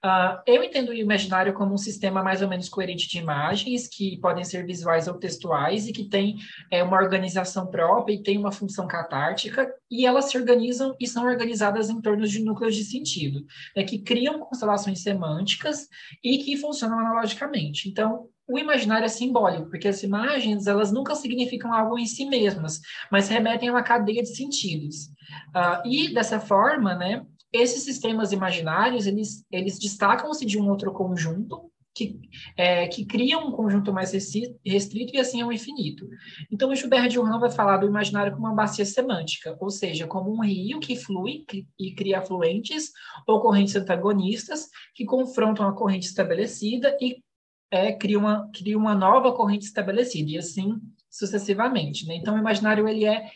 Uh, 0.03 0.41
eu 0.45 0.63
entendo 0.63 0.89
o 0.89 0.93
imaginário 0.93 1.53
como 1.53 1.73
um 1.73 1.77
sistema 1.77 2.23
mais 2.23 2.41
ou 2.41 2.47
menos 2.47 2.69
coerente 2.69 3.07
de 3.07 3.17
imagens, 3.17 3.87
que 3.87 4.17
podem 4.19 4.43
ser 4.43 4.65
visuais 4.65 5.07
ou 5.07 5.15
textuais, 5.15 5.87
e 5.87 5.93
que 5.93 6.05
tem 6.05 6.37
é, 6.71 6.83
uma 6.83 6.97
organização 6.97 7.67
própria 7.67 8.13
e 8.13 8.23
tem 8.23 8.37
uma 8.37 8.51
função 8.51 8.87
catártica, 8.87 9.71
e 9.89 10.05
elas 10.05 10.25
se 10.25 10.37
organizam 10.37 10.95
e 10.99 11.07
são 11.07 11.25
organizadas 11.25 11.89
em 11.89 12.01
torno 12.01 12.27
de 12.27 12.43
núcleos 12.43 12.75
de 12.75 12.83
sentido, 12.83 13.45
né, 13.75 13.83
que 13.83 13.99
criam 13.99 14.39
constelações 14.39 15.01
semânticas 15.01 15.87
e 16.23 16.37
que 16.39 16.57
funcionam 16.57 16.99
analogicamente. 16.99 17.89
Então, 17.89 18.29
o 18.47 18.59
imaginário 18.59 19.05
é 19.05 19.09
simbólico, 19.09 19.69
porque 19.69 19.87
as 19.87 20.03
imagens 20.03 20.67
elas 20.67 20.91
nunca 20.91 21.15
significam 21.15 21.73
algo 21.73 21.97
em 21.97 22.05
si 22.05 22.25
mesmas, 22.25 22.79
mas 23.11 23.27
remetem 23.27 23.69
a 23.69 23.71
uma 23.71 23.83
cadeia 23.83 24.21
de 24.21 24.35
sentidos. 24.35 25.07
Uh, 25.55 25.87
e 25.87 26.13
dessa 26.13 26.39
forma, 26.39 26.93
né, 26.93 27.25
esses 27.55 27.83
sistemas 27.83 28.31
imaginários, 28.31 29.07
eles, 29.07 29.45
eles 29.51 29.79
destacam-se 29.79 30.45
de 30.45 30.59
um 30.59 30.69
outro 30.69 30.91
conjunto, 30.91 31.71
que, 31.95 32.19
é, 32.57 32.87
que 32.87 33.05
cria 33.05 33.39
um 33.39 33.51
conjunto 33.51 33.93
mais 33.93 34.11
restrito 34.11 35.15
e 35.15 35.17
assim 35.17 35.39
é 35.39 35.45
um 35.45 35.51
infinito. 35.51 36.07
Então, 36.51 36.69
o 36.69 36.75
Gilbert 36.75 37.09
Durand 37.13 37.39
vai 37.39 37.49
falar 37.49 37.77
do 37.77 37.87
imaginário 37.87 38.33
como 38.33 38.45
uma 38.45 38.53
bacia 38.53 38.85
semântica, 38.85 39.57
ou 39.61 39.69
seja, 39.69 40.05
como 40.05 40.29
um 40.29 40.43
rio 40.43 40.81
que 40.81 40.97
flui 40.97 41.45
e 41.79 41.95
cria 41.95 42.21
fluentes 42.21 42.91
ou 43.25 43.39
correntes 43.39 43.77
antagonistas 43.77 44.67
que 44.93 45.05
confrontam 45.05 45.65
a 45.65 45.73
corrente 45.73 46.05
estabelecida 46.05 46.97
e 46.99 47.23
é, 47.71 47.93
cria, 47.93 48.19
uma, 48.19 48.49
cria 48.53 48.77
uma 48.77 48.93
nova 48.93 49.31
corrente 49.31 49.65
estabelecida, 49.65 50.31
e 50.31 50.37
assim 50.37 50.79
sucessivamente. 51.09 52.05
Né? 52.05 52.15
Então, 52.15 52.35
o 52.35 52.39
imaginário 52.39 52.87
ele 52.89 53.05
é 53.05 53.31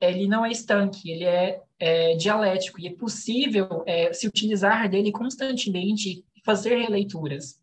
ele 0.00 0.28
não 0.28 0.44
é 0.44 0.50
estanque, 0.50 1.10
ele 1.10 1.24
é, 1.24 1.60
é 1.84 2.14
dialético 2.16 2.80
e 2.80 2.86
é 2.86 2.94
possível 2.94 3.84
é, 3.86 4.10
se 4.10 4.26
utilizar 4.26 4.88
dele 4.88 5.12
constantemente 5.12 6.24
e 6.34 6.40
fazer 6.42 6.78
releituras. 6.78 7.60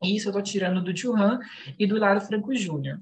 Isso 0.00 0.28
eu 0.28 0.30
estou 0.30 0.42
tirando 0.42 0.80
do 0.80 0.96
Churran 0.96 1.40
e 1.76 1.84
do 1.84 1.96
Hilário 1.96 2.20
Franco 2.20 2.54
Júnior. 2.54 3.00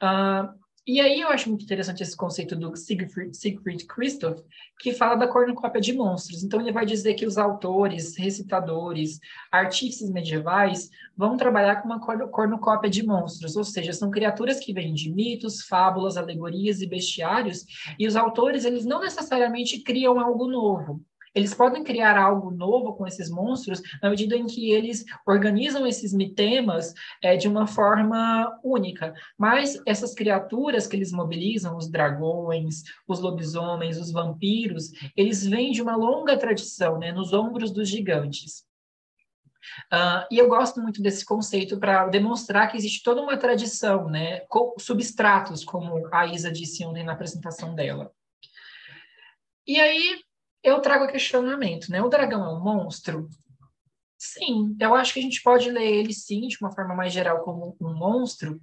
Uh, 0.00 0.63
e 0.86 1.00
aí 1.00 1.20
eu 1.20 1.28
acho 1.28 1.48
muito 1.48 1.64
interessante 1.64 2.02
esse 2.02 2.16
conceito 2.16 2.54
do 2.54 2.76
Siegfried, 2.76 3.34
Siegfried 3.34 3.86
Christoph, 3.86 4.40
que 4.78 4.92
fala 4.92 5.14
da 5.14 5.26
cornucópia 5.26 5.80
de 5.80 5.94
monstros. 5.94 6.44
Então 6.44 6.60
ele 6.60 6.72
vai 6.72 6.84
dizer 6.84 7.14
que 7.14 7.26
os 7.26 7.38
autores, 7.38 8.16
recitadores, 8.18 9.18
artistas 9.50 10.10
medievais 10.10 10.90
vão 11.16 11.36
trabalhar 11.38 11.76
com 11.76 11.88
uma 11.88 12.00
cornucópia 12.28 12.90
de 12.90 13.02
monstros, 13.02 13.56
ou 13.56 13.64
seja, 13.64 13.92
são 13.92 14.10
criaturas 14.10 14.60
que 14.60 14.74
vêm 14.74 14.92
de 14.92 15.10
mitos, 15.10 15.62
fábulas, 15.62 16.16
alegorias 16.16 16.82
e 16.82 16.86
bestiários, 16.86 17.64
e 17.98 18.06
os 18.06 18.14
autores 18.14 18.64
eles 18.64 18.84
não 18.84 19.00
necessariamente 19.00 19.82
criam 19.82 20.20
algo 20.20 20.46
novo, 20.46 21.00
eles 21.34 21.52
podem 21.52 21.82
criar 21.82 22.16
algo 22.16 22.50
novo 22.50 22.94
com 22.94 23.06
esses 23.06 23.28
monstros 23.28 23.82
na 24.00 24.08
medida 24.08 24.36
em 24.36 24.46
que 24.46 24.70
eles 24.70 25.04
organizam 25.26 25.86
esses 25.86 26.12
mitemas 26.12 26.94
é, 27.22 27.36
de 27.36 27.48
uma 27.48 27.66
forma 27.66 28.58
única. 28.62 29.12
Mas 29.36 29.80
essas 29.86 30.14
criaturas 30.14 30.86
que 30.86 30.96
eles 30.96 31.12
mobilizam, 31.12 31.76
os 31.76 31.90
dragões, 31.90 32.82
os 33.08 33.20
lobisomens, 33.20 33.98
os 33.98 34.12
vampiros, 34.12 34.90
eles 35.16 35.44
vêm 35.44 35.72
de 35.72 35.82
uma 35.82 35.96
longa 35.96 36.36
tradição, 36.38 36.98
né, 36.98 37.10
nos 37.10 37.32
ombros 37.32 37.72
dos 37.72 37.88
gigantes. 37.88 38.64
Uh, 39.92 40.26
e 40.30 40.38
eu 40.38 40.48
gosto 40.48 40.80
muito 40.80 41.02
desse 41.02 41.24
conceito 41.24 41.78
para 41.78 42.06
demonstrar 42.08 42.70
que 42.70 42.76
existe 42.76 43.02
toda 43.02 43.22
uma 43.22 43.36
tradição, 43.36 44.08
né, 44.08 44.40
com 44.40 44.74
substratos, 44.78 45.64
como 45.64 46.06
a 46.12 46.26
Isa 46.26 46.52
disse 46.52 46.84
ontem 46.84 47.02
na 47.02 47.12
apresentação 47.12 47.74
dela. 47.74 48.12
E 49.66 49.80
aí, 49.80 50.20
eu 50.64 50.80
trago 50.80 51.04
o 51.04 51.08
questionamento, 51.08 51.90
né? 51.90 52.02
O 52.02 52.08
dragão 52.08 52.44
é 52.44 52.54
um 52.54 52.60
monstro? 52.60 53.28
Sim, 54.18 54.74
eu 54.80 54.94
acho 54.94 55.12
que 55.12 55.20
a 55.20 55.22
gente 55.22 55.42
pode 55.42 55.70
ler 55.70 55.86
ele 55.86 56.14
sim, 56.14 56.48
de 56.48 56.56
uma 56.60 56.72
forma 56.72 56.94
mais 56.94 57.12
geral, 57.12 57.42
como 57.42 57.76
um 57.78 57.94
monstro, 57.94 58.58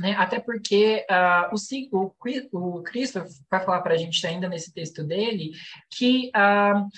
né? 0.00 0.12
Até 0.12 0.40
porque 0.40 1.04
uh, 1.10 1.54
o, 1.92 2.14
o, 2.52 2.78
o 2.78 2.82
Christoph 2.82 3.30
vai 3.50 3.62
falar 3.62 3.82
para 3.82 3.94
a 3.94 3.96
gente 3.98 4.26
ainda 4.26 4.48
nesse 4.48 4.72
texto 4.72 5.04
dele 5.04 5.50
que 5.90 6.28
uh, 6.28 6.88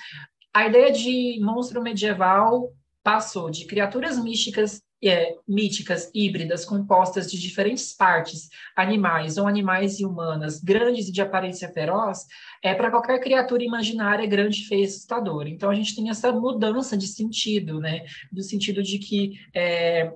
a 0.55 0.67
ideia 0.67 0.93
de 0.93 1.41
monstro 1.43 1.83
medieval 1.83 2.73
passou 3.03 3.51
de 3.51 3.67
criaturas 3.67 4.23
místicas 4.23 4.83
é, 5.03 5.35
míticas 5.49 6.11
híbridas 6.15 6.65
compostas 6.65 7.31
de 7.31 7.39
diferentes 7.39 7.95
partes, 7.95 8.49
animais 8.77 9.39
ou 9.39 9.47
animais 9.47 9.99
e 9.99 10.05
humanas, 10.05 10.61
grandes 10.61 11.09
e 11.09 11.13
de 11.13 11.23
aparência 11.23 11.69
feroz, 11.71 12.27
é 12.63 12.75
para 12.75 12.91
qualquer 12.91 13.19
criatura 13.21 13.65
imaginária 13.65 14.27
grande, 14.27 14.67
feia 14.67 14.83
e 14.83 14.85
assustadora. 14.85 15.49
Então 15.49 15.71
a 15.71 15.75
gente 15.75 15.95
tem 15.95 16.11
essa 16.11 16.33
mudança 16.33 16.97
de 16.97 17.07
sentido, 17.07 17.81
né? 17.81 18.05
Do 18.31 18.43
sentido 18.43 18.83
de 18.83 18.99
que 18.99 19.33
é, 19.55 20.13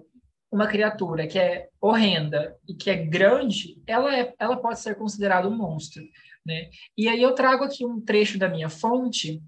uma 0.52 0.66
criatura 0.66 1.26
que 1.26 1.38
é 1.38 1.68
horrenda 1.80 2.56
e 2.68 2.74
que 2.74 2.90
é 2.90 2.96
grande, 2.96 3.82
ela, 3.86 4.16
é, 4.16 4.32
ela 4.38 4.56
pode 4.56 4.78
ser 4.80 4.94
considerada 4.94 5.48
um 5.48 5.56
monstro, 5.56 6.02
né? 6.46 6.68
E 6.96 7.08
aí 7.08 7.20
eu 7.22 7.34
trago 7.34 7.64
aqui 7.64 7.84
um 7.84 8.00
trecho 8.00 8.38
da 8.38 8.48
minha 8.48 8.68
fonte 8.68 9.42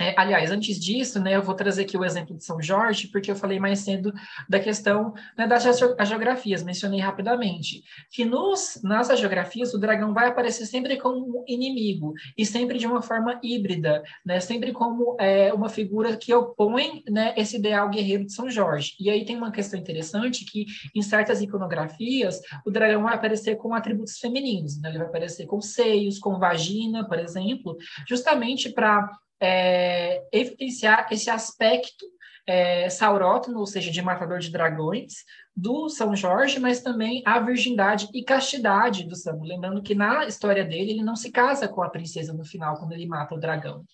é, 0.00 0.14
aliás, 0.18 0.50
antes 0.50 0.78
disso, 0.78 1.20
né, 1.20 1.36
eu 1.36 1.42
vou 1.42 1.54
trazer 1.54 1.82
aqui 1.82 1.96
o 1.96 2.04
exemplo 2.04 2.36
de 2.36 2.44
São 2.44 2.60
Jorge, 2.60 3.08
porque 3.08 3.30
eu 3.30 3.36
falei 3.36 3.58
mais 3.58 3.80
cedo 3.80 4.12
da 4.48 4.60
questão 4.60 5.14
né, 5.36 5.46
das 5.46 5.62
geografias, 6.08 6.62
mencionei 6.62 7.00
rapidamente, 7.00 7.82
que 8.10 8.24
nos, 8.24 8.80
nas 8.82 9.08
geografias 9.18 9.72
o 9.74 9.78
dragão 9.78 10.12
vai 10.12 10.28
aparecer 10.28 10.66
sempre 10.66 10.96
como 10.96 11.44
inimigo, 11.46 12.14
e 12.36 12.44
sempre 12.44 12.78
de 12.78 12.86
uma 12.86 13.02
forma 13.02 13.38
híbrida, 13.42 14.02
né, 14.24 14.40
sempre 14.40 14.72
como 14.72 15.16
é, 15.18 15.52
uma 15.52 15.68
figura 15.68 16.16
que 16.16 16.32
opõe 16.34 17.02
né, 17.08 17.34
esse 17.36 17.56
ideal 17.56 17.88
guerreiro 17.88 18.24
de 18.24 18.32
São 18.32 18.50
Jorge. 18.50 18.94
E 19.00 19.10
aí 19.10 19.24
tem 19.24 19.36
uma 19.36 19.50
questão 19.50 19.78
interessante 19.78 20.44
que, 20.44 20.66
em 20.94 21.02
certas 21.02 21.40
iconografias, 21.40 22.40
o 22.64 22.70
dragão 22.70 23.02
vai 23.02 23.14
aparecer 23.14 23.56
com 23.56 23.74
atributos 23.74 24.18
femininos, 24.18 24.80
né, 24.80 24.90
ele 24.90 24.98
vai 24.98 25.06
aparecer 25.06 25.46
com 25.46 25.60
seios, 25.60 26.18
com 26.18 26.38
vagina, 26.38 27.06
por 27.06 27.18
exemplo, 27.18 27.76
justamente 28.06 28.70
para 28.70 29.10
é, 29.40 30.22
evidenciar 30.32 31.08
esse 31.10 31.30
aspecto 31.30 32.06
é, 32.46 32.88
saurótono, 32.88 33.58
ou 33.58 33.66
seja, 33.66 33.90
de 33.90 34.00
matador 34.00 34.38
de 34.38 34.50
dragões, 34.50 35.24
do 35.54 35.88
São 35.88 36.14
Jorge, 36.14 36.60
mas 36.60 36.82
também 36.82 37.22
a 37.26 37.40
virgindade 37.40 38.08
e 38.14 38.22
castidade 38.22 39.04
do 39.04 39.16
São. 39.16 39.40
Lembrando 39.42 39.82
que 39.82 39.94
na 39.94 40.26
história 40.26 40.64
dele, 40.64 40.92
ele 40.92 41.02
não 41.02 41.16
se 41.16 41.32
casa 41.32 41.66
com 41.66 41.82
a 41.82 41.90
princesa 41.90 42.32
no 42.32 42.44
final, 42.44 42.76
quando 42.76 42.92
ele 42.92 43.06
mata 43.06 43.34
o 43.34 43.40
dragão. 43.40 43.84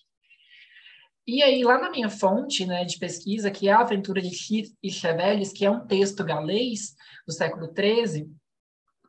E 1.25 1.41
aí, 1.41 1.63
lá 1.63 1.79
na 1.79 1.89
minha 1.89 2.09
fonte 2.09 2.65
né, 2.65 2.83
de 2.83 2.99
pesquisa, 2.99 3.49
que 3.49 3.69
é 3.69 3.71
a 3.71 3.79
Aventura 3.79 4.21
de 4.21 4.27
Hit 4.27 4.73
e 4.83 4.91
Cheveles, 4.91 5.53
que 5.53 5.65
é 5.65 5.71
um 5.71 5.87
texto 5.87 6.23
galês 6.23 6.95
do 7.25 7.31
século 7.31 7.73
XIII, 7.73 8.29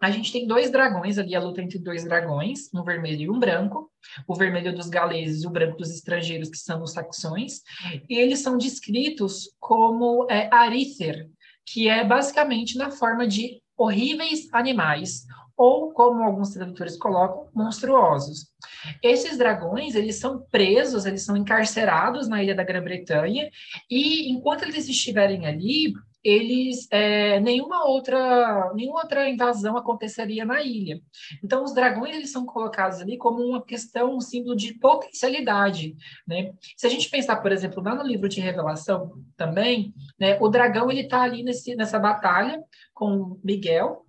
a 0.05 0.11
gente 0.11 0.31
tem 0.31 0.47
dois 0.47 0.71
dragões 0.71 1.19
ali, 1.19 1.35
a 1.35 1.41
luta 1.41 1.63
entre 1.63 1.79
dois 1.79 2.05
dragões, 2.05 2.69
um 2.75 2.85
vermelho 2.85 3.23
e 3.23 3.31
um 3.31 3.39
branco, 3.39 3.91
o 4.29 4.35
vermelho 4.35 4.75
dos 4.75 4.89
galeses 4.89 5.43
e 5.43 5.47
o 5.47 5.51
branco 5.51 5.79
dos 5.79 5.91
estrangeiros, 5.91 6.51
que 6.51 6.59
são 6.59 6.83
os 6.83 6.93
saxões, 6.93 7.63
e 8.09 8.19
eles 8.19 8.41
são 8.41 8.59
descritos 8.59 9.51
como 9.59 10.27
é, 10.31 10.49
aríter, 10.53 11.29
que 11.67 11.89
é 11.89 12.05
basicamente 12.05 12.77
na 12.77 12.91
forma 12.91 13.27
de 13.27 13.63
horríveis 13.77 14.47
animais, 14.53 15.25
ou, 15.57 15.93
como 15.93 16.23
alguns 16.23 16.51
tradutores 16.51 16.99
colocam, 16.99 17.49
monstruosos. 17.55 18.49
Esses 19.03 19.39
dragões, 19.39 19.95
eles 19.95 20.17
são 20.17 20.45
presos, 20.51 21.07
eles 21.07 21.23
são 21.23 21.37
encarcerados 21.37 22.29
na 22.29 22.43
ilha 22.43 22.55
da 22.55 22.65
Grã-Bretanha, 22.65 23.49
e 23.89 24.31
enquanto 24.31 24.65
eles 24.65 24.89
estiverem 24.89 25.47
ali, 25.47 25.95
eles 26.25 26.89
é, 26.91 27.39
nenhuma 27.41 27.85
outra 27.85 28.73
nenhuma 28.75 29.03
outra 29.03 29.29
invasão 29.29 29.77
aconteceria 29.77 30.45
na 30.45 30.63
ilha. 30.63 31.01
Então 31.43 31.63
os 31.63 31.75
dragões 31.75 32.17
eles 32.17 32.33
são 32.33 32.47
colocados 32.47 33.01
ali 33.01 33.19
como 33.19 33.43
uma 33.43 33.63
questão, 33.63 34.17
um 34.17 34.21
símbolo 34.21 34.57
de 34.57 34.73
potencialidade, 34.75 35.95
né? 36.27 36.55
Se 36.77 36.87
a 36.87 36.91
gente 36.91 37.11
pensar, 37.11 37.37
por 37.37 37.53
exemplo, 37.53 37.83
lá 37.83 37.95
no 37.95 38.03
livro 38.03 38.29
de 38.29 38.41
Revelação 38.41 39.13
também, 39.37 39.93
né, 40.19 40.39
o 40.41 40.49
dragão 40.49 40.91
ele 40.91 41.03
está 41.03 41.23
ali 41.23 41.43
nesse, 41.43 41.75
nessa 41.77 41.99
batalha 41.99 42.63
com 42.95 43.39
Miguel. 43.45 44.07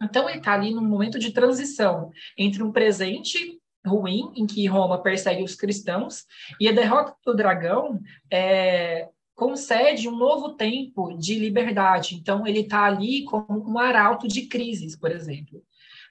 Então 0.00 0.28
ele 0.28 0.38
está 0.38 0.52
ali 0.54 0.72
num 0.72 0.84
momento 0.84 1.18
de 1.18 1.32
transição 1.32 2.10
entre 2.36 2.62
um 2.62 2.72
presente 2.72 3.60
ruim, 3.84 4.32
em 4.36 4.46
que 4.46 4.66
Roma 4.66 5.02
persegue 5.02 5.42
os 5.42 5.56
cristãos, 5.56 6.24
e 6.60 6.68
a 6.68 6.72
derrota 6.72 7.14
do 7.24 7.34
dragão 7.34 8.00
é, 8.30 9.08
concede 9.42 10.08
um 10.08 10.16
novo 10.16 10.50
tempo 10.50 11.18
de 11.18 11.34
liberdade. 11.36 12.14
Então, 12.14 12.46
ele 12.46 12.60
está 12.60 12.84
ali 12.84 13.24
como 13.24 13.68
um 13.68 13.76
arauto 13.76 14.28
de 14.28 14.42
crises, 14.42 14.94
por 14.94 15.10
exemplo. 15.10 15.60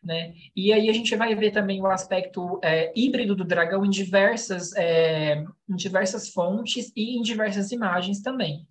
Né? 0.03 0.33
E 0.53 0.73
aí 0.73 0.89
a 0.89 0.93
gente 0.93 1.15
vai 1.15 1.33
ver 1.33 1.51
também 1.51 1.81
o 1.81 1.87
aspecto 1.87 2.59
é, 2.61 2.91
híbrido 2.93 3.33
do 3.33 3.45
dragão 3.45 3.85
em 3.85 3.89
diversas, 3.89 4.75
é, 4.75 5.45
em 5.69 5.75
diversas 5.75 6.29
fontes 6.29 6.91
e 6.93 7.17
em 7.17 7.21
diversas 7.21 7.71
imagens 7.71 8.21
também. 8.21 8.67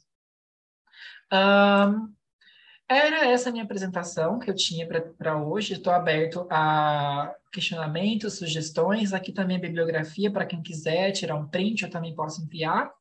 Um, 1.32 2.12
era 2.86 3.24
essa 3.24 3.50
minha 3.50 3.64
apresentação 3.64 4.38
que 4.38 4.50
eu 4.50 4.54
tinha 4.54 4.86
para 5.16 5.38
hoje. 5.42 5.72
Estou 5.72 5.92
aberto 5.92 6.46
a 6.50 7.34
questionamentos, 7.50 8.36
sugestões. 8.36 9.14
Aqui 9.14 9.32
também 9.32 9.56
a 9.56 9.60
bibliografia 9.60 10.30
para 10.30 10.44
quem 10.44 10.60
quiser 10.60 11.12
tirar 11.12 11.36
um 11.36 11.48
print, 11.48 11.82
eu 11.82 11.90
também 11.90 12.14
posso 12.14 12.42
enviar. 12.42 12.92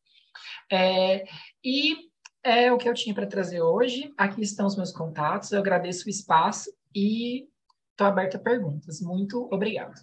É, 0.72 1.26
e 1.64 2.10
é 2.44 2.72
o 2.72 2.78
que 2.78 2.88
eu 2.88 2.94
tinha 2.94 3.14
para 3.14 3.28
trazer 3.28 3.62
hoje. 3.62 4.14
Aqui 4.18 4.42
estão 4.42 4.66
os 4.66 4.76
meus 4.76 4.92
contatos. 4.92 5.52
Eu 5.52 5.60
agradeço 5.60 6.08
o 6.08 6.10
espaço 6.10 6.72
e 6.96 7.48
estou 7.92 8.08
aberta 8.08 8.38
a 8.38 8.42
perguntas. 8.42 9.02
Muito 9.02 9.50
obrigado. 9.52 10.00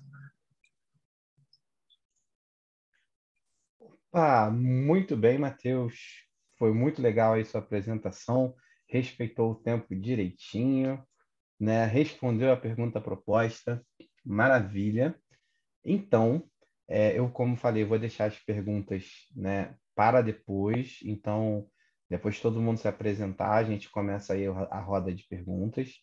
Opa, 3.81 4.51
muito 4.51 5.17
bem, 5.17 5.39
Matheus. 5.39 6.25
Foi 6.59 6.73
muito 6.73 7.01
legal 7.01 7.35
aí 7.35 7.45
sua 7.45 7.61
apresentação. 7.61 8.55
Respeitou 8.89 9.53
o 9.53 9.57
tempo 9.57 9.95
direitinho, 9.95 11.03
né? 11.59 11.85
Respondeu 11.87 12.53
a 12.53 12.57
pergunta 12.57 13.01
proposta. 13.01 13.85
Maravilha. 14.25 15.19
Então, 15.85 16.49
é, 16.89 17.19
eu, 17.19 17.31
como 17.31 17.57
falei, 17.57 17.85
vou 17.85 17.99
deixar 17.99 18.27
as 18.27 18.39
perguntas 18.39 19.27
né, 19.35 19.75
para 19.97 20.23
depois. 20.23 21.01
Então, 21.03 21.67
depois 22.09 22.39
todo 22.39 22.61
mundo 22.61 22.79
se 22.79 22.87
apresentar, 22.87 23.55
a 23.55 23.65
gente 23.65 23.91
começa 23.91 24.35
aí 24.35 24.47
a 24.47 24.81
roda 24.81 25.13
de 25.13 25.27
perguntas. 25.27 25.95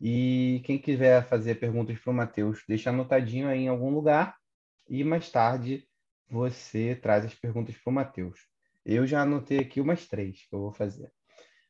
E 0.00 0.60
quem 0.64 0.78
quiser 0.78 1.28
fazer 1.28 1.56
perguntas 1.56 1.96
para 2.00 2.10
o 2.10 2.14
Matheus, 2.14 2.64
deixa 2.66 2.90
anotadinho 2.90 3.46
aí 3.46 3.60
em 3.60 3.68
algum 3.68 3.90
lugar 3.90 4.34
e 4.88 5.04
mais 5.04 5.30
tarde 5.30 5.86
você 6.28 6.96
traz 6.96 7.24
as 7.24 7.34
perguntas 7.34 7.76
para 7.76 7.90
o 7.90 7.94
Matheus. 7.94 8.40
Eu 8.84 9.06
já 9.06 9.22
anotei 9.22 9.60
aqui 9.60 9.80
umas 9.80 10.06
três 10.06 10.46
que 10.48 10.54
eu 10.54 10.60
vou 10.60 10.72
fazer. 10.72 11.12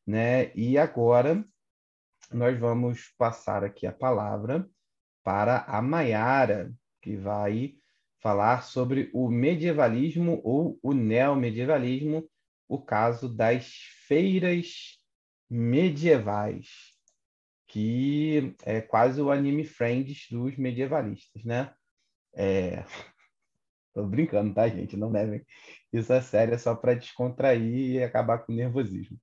Né? 0.06 0.54
E 0.54 0.78
agora 0.78 1.44
nós 2.32 2.58
vamos 2.58 3.14
passar 3.18 3.62
aqui 3.62 3.87
a 3.87 3.92
palavra 3.92 4.68
para 5.22 5.58
a 5.68 5.80
Maiara, 5.82 6.72
que 7.00 7.16
vai 7.16 7.74
falar 8.24 8.62
sobre 8.62 9.10
o 9.12 9.28
medievalismo 9.28 10.40
ou 10.42 10.78
o 10.82 10.94
neomedievalismo, 10.94 12.26
o 12.66 12.80
caso 12.80 13.28
das 13.28 13.70
feiras 14.08 14.98
medievais, 15.50 16.68
que 17.66 18.56
é 18.64 18.80
quase 18.80 19.20
o 19.20 19.30
anime 19.30 19.62
friends 19.62 20.26
dos 20.30 20.56
medievalistas, 20.56 21.44
né? 21.44 21.74
É... 22.34 22.82
Tô 23.92 24.06
brincando, 24.06 24.54
tá, 24.54 24.66
gente? 24.68 24.96
Não 24.96 25.10
levem 25.10 25.44
isso 25.92 26.10
a 26.10 26.22
sério, 26.22 26.54
é 26.54 26.58
só 26.58 26.74
para 26.74 26.94
descontrair 26.94 27.90
e 27.90 28.02
acabar 28.02 28.38
com 28.38 28.54
o 28.54 28.56
nervosismo. 28.56 29.20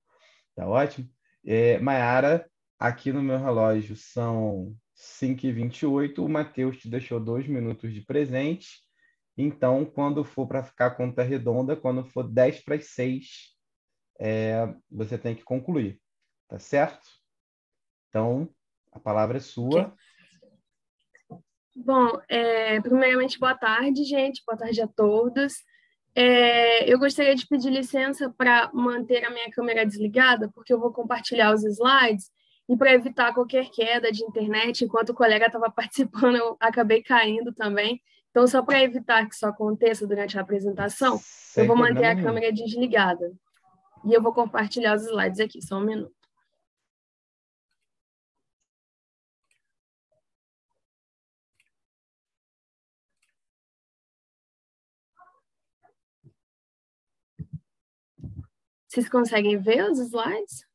Tá 0.54 0.64
ótimo? 0.64 1.10
É, 1.44 1.76
Mayara, 1.80 2.48
aqui 2.78 3.12
no 3.12 3.20
meu 3.20 3.36
relógio 3.36 3.96
são 3.96 4.76
5h28, 4.94 6.18
o 6.18 6.28
Matheus 6.28 6.76
te 6.78 6.88
deixou 6.88 7.18
dois 7.18 7.48
minutos 7.48 7.92
de 7.92 8.00
presente 8.00 8.91
então, 9.36 9.84
quando 9.84 10.24
for 10.24 10.46
para 10.46 10.62
ficar 10.62 10.92
conta 10.92 11.22
redonda, 11.22 11.76
quando 11.76 12.04
for 12.04 12.28
10 12.28 12.64
para 12.64 12.76
as 12.76 12.88
6, 12.88 13.56
é, 14.20 14.74
você 14.90 15.16
tem 15.16 15.34
que 15.34 15.42
concluir. 15.42 16.00
Tá 16.48 16.58
certo? 16.58 17.06
Então, 18.08 18.48
a 18.92 19.00
palavra 19.00 19.38
é 19.38 19.40
sua. 19.40 19.94
Bom, 21.74 22.20
é, 22.28 22.78
primeiramente, 22.82 23.38
boa 23.38 23.54
tarde, 23.54 24.04
gente. 24.04 24.42
Boa 24.46 24.58
tarde 24.58 24.82
a 24.82 24.86
todos. 24.86 25.54
É, 26.14 26.92
eu 26.92 26.98
gostaria 26.98 27.34
de 27.34 27.46
pedir 27.46 27.70
licença 27.70 28.28
para 28.36 28.70
manter 28.74 29.24
a 29.24 29.30
minha 29.30 29.50
câmera 29.50 29.86
desligada, 29.86 30.50
porque 30.54 30.72
eu 30.72 30.78
vou 30.78 30.92
compartilhar 30.92 31.54
os 31.54 31.64
slides 31.64 32.30
e 32.68 32.76
para 32.76 32.92
evitar 32.92 33.32
qualquer 33.32 33.70
queda 33.70 34.12
de 34.12 34.22
internet, 34.22 34.84
enquanto 34.84 35.10
o 35.10 35.14
colega 35.14 35.46
estava 35.46 35.70
participando, 35.72 36.36
eu 36.36 36.56
acabei 36.60 37.02
caindo 37.02 37.52
também. 37.54 38.00
Então, 38.32 38.46
só 38.46 38.62
para 38.62 38.82
evitar 38.82 39.28
que 39.28 39.34
isso 39.34 39.46
aconteça 39.46 40.06
durante 40.06 40.38
a 40.38 40.40
apresentação, 40.40 41.20
eu 41.54 41.66
vou 41.66 41.76
manter 41.76 42.06
a 42.06 42.16
câmera 42.16 42.50
desligada. 42.50 43.30
E 44.06 44.14
eu 44.14 44.22
vou 44.22 44.32
compartilhar 44.32 44.96
os 44.96 45.02
slides 45.02 45.38
aqui, 45.38 45.60
só 45.60 45.76
um 45.76 45.84
minuto. 45.84 46.16
Vocês 58.88 59.10
conseguem 59.10 59.58
ver 59.58 59.90
os 59.90 59.98
slides? 59.98 60.66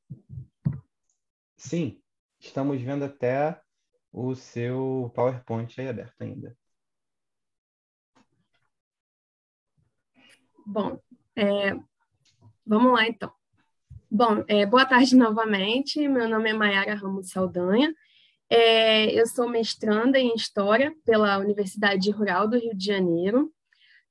Sim, 1.55 1.99
estamos 2.39 2.79
vendo 2.79 3.03
até 3.03 3.59
o 4.11 4.35
seu 4.35 5.11
PowerPoint 5.15 5.81
aí 5.81 5.87
aberto 5.87 6.21
ainda. 6.21 6.55
Bom, 10.69 10.99
é, 11.33 11.73
vamos 12.65 12.91
lá 12.91 13.07
então. 13.07 13.31
Bom, 14.11 14.43
é, 14.49 14.65
boa 14.65 14.85
tarde 14.85 15.15
novamente. 15.15 16.05
Meu 16.09 16.27
nome 16.27 16.49
é 16.49 16.53
Mayara 16.53 16.93
Ramos 16.93 17.29
Saldanha. 17.29 17.95
É, 18.49 19.09
eu 19.17 19.25
sou 19.27 19.47
mestranda 19.47 20.19
em 20.19 20.35
História 20.35 20.93
pela 21.05 21.37
Universidade 21.37 22.11
Rural 22.11 22.49
do 22.49 22.59
Rio 22.59 22.75
de 22.75 22.85
Janeiro. 22.85 23.49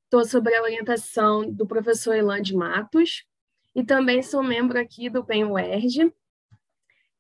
estou 0.05 0.25
sob 0.25 0.53
a 0.55 0.63
orientação 0.63 1.47
do 1.53 1.67
professor 1.67 2.17
Elan 2.17 2.41
de 2.41 2.57
Matos 2.57 3.27
e 3.75 3.85
também 3.85 4.23
sou 4.23 4.43
membro 4.43 4.81
aqui 4.81 5.11
do 5.11 5.23
PEN-UERJ. 5.23 6.11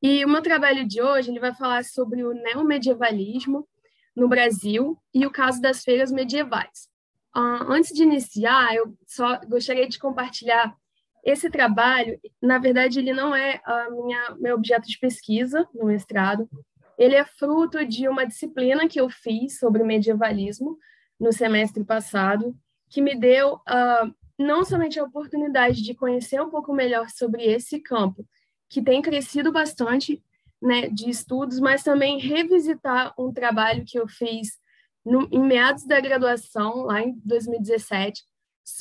E 0.00 0.24
o 0.24 0.28
meu 0.30 0.40
trabalho 0.40 0.88
de 0.88 1.02
hoje 1.02 1.30
ele 1.30 1.40
vai 1.40 1.54
falar 1.54 1.84
sobre 1.84 2.24
o 2.24 2.32
neomedievalismo 2.32 3.68
no 4.16 4.28
Brasil 4.28 4.98
e 5.12 5.26
o 5.26 5.30
caso 5.30 5.60
das 5.60 5.84
feiras 5.84 6.10
medievais. 6.10 6.88
Uh, 7.36 7.70
antes 7.70 7.92
de 7.92 8.02
iniciar, 8.02 8.74
eu 8.74 8.96
só 9.06 9.38
gostaria 9.46 9.86
de 9.86 9.98
compartilhar 9.98 10.74
esse 11.22 11.50
trabalho. 11.50 12.18
Na 12.40 12.56
verdade, 12.56 12.98
ele 12.98 13.12
não 13.12 13.34
é 13.34 13.60
a 13.62 13.90
minha 13.90 14.34
meu 14.38 14.54
objeto 14.54 14.88
de 14.88 14.98
pesquisa 14.98 15.68
no 15.74 15.84
mestrado. 15.84 16.48
Ele 16.96 17.14
é 17.14 17.26
fruto 17.26 17.84
de 17.84 18.08
uma 18.08 18.24
disciplina 18.24 18.88
que 18.88 18.98
eu 18.98 19.10
fiz 19.10 19.58
sobre 19.58 19.84
medievalismo 19.84 20.78
no 21.20 21.30
semestre 21.30 21.84
passado, 21.84 22.56
que 22.88 23.02
me 23.02 23.14
deu 23.14 23.56
uh, 23.56 24.14
não 24.38 24.64
somente 24.64 24.98
a 24.98 25.04
oportunidade 25.04 25.82
de 25.82 25.94
conhecer 25.94 26.40
um 26.40 26.48
pouco 26.48 26.72
melhor 26.72 27.10
sobre 27.10 27.44
esse 27.44 27.80
campo, 27.80 28.26
que 28.66 28.80
tem 28.80 29.02
crescido 29.02 29.52
bastante 29.52 30.22
né, 30.62 30.88
de 30.88 31.10
estudos, 31.10 31.60
mas 31.60 31.82
também 31.82 32.18
revisitar 32.18 33.12
um 33.18 33.30
trabalho 33.30 33.84
que 33.84 33.98
eu 33.98 34.08
fiz 34.08 34.58
no, 35.06 35.28
em 35.30 35.40
meados 35.40 35.86
da 35.86 36.00
graduação, 36.00 36.82
lá 36.82 37.00
em 37.00 37.12
2017, 37.24 38.24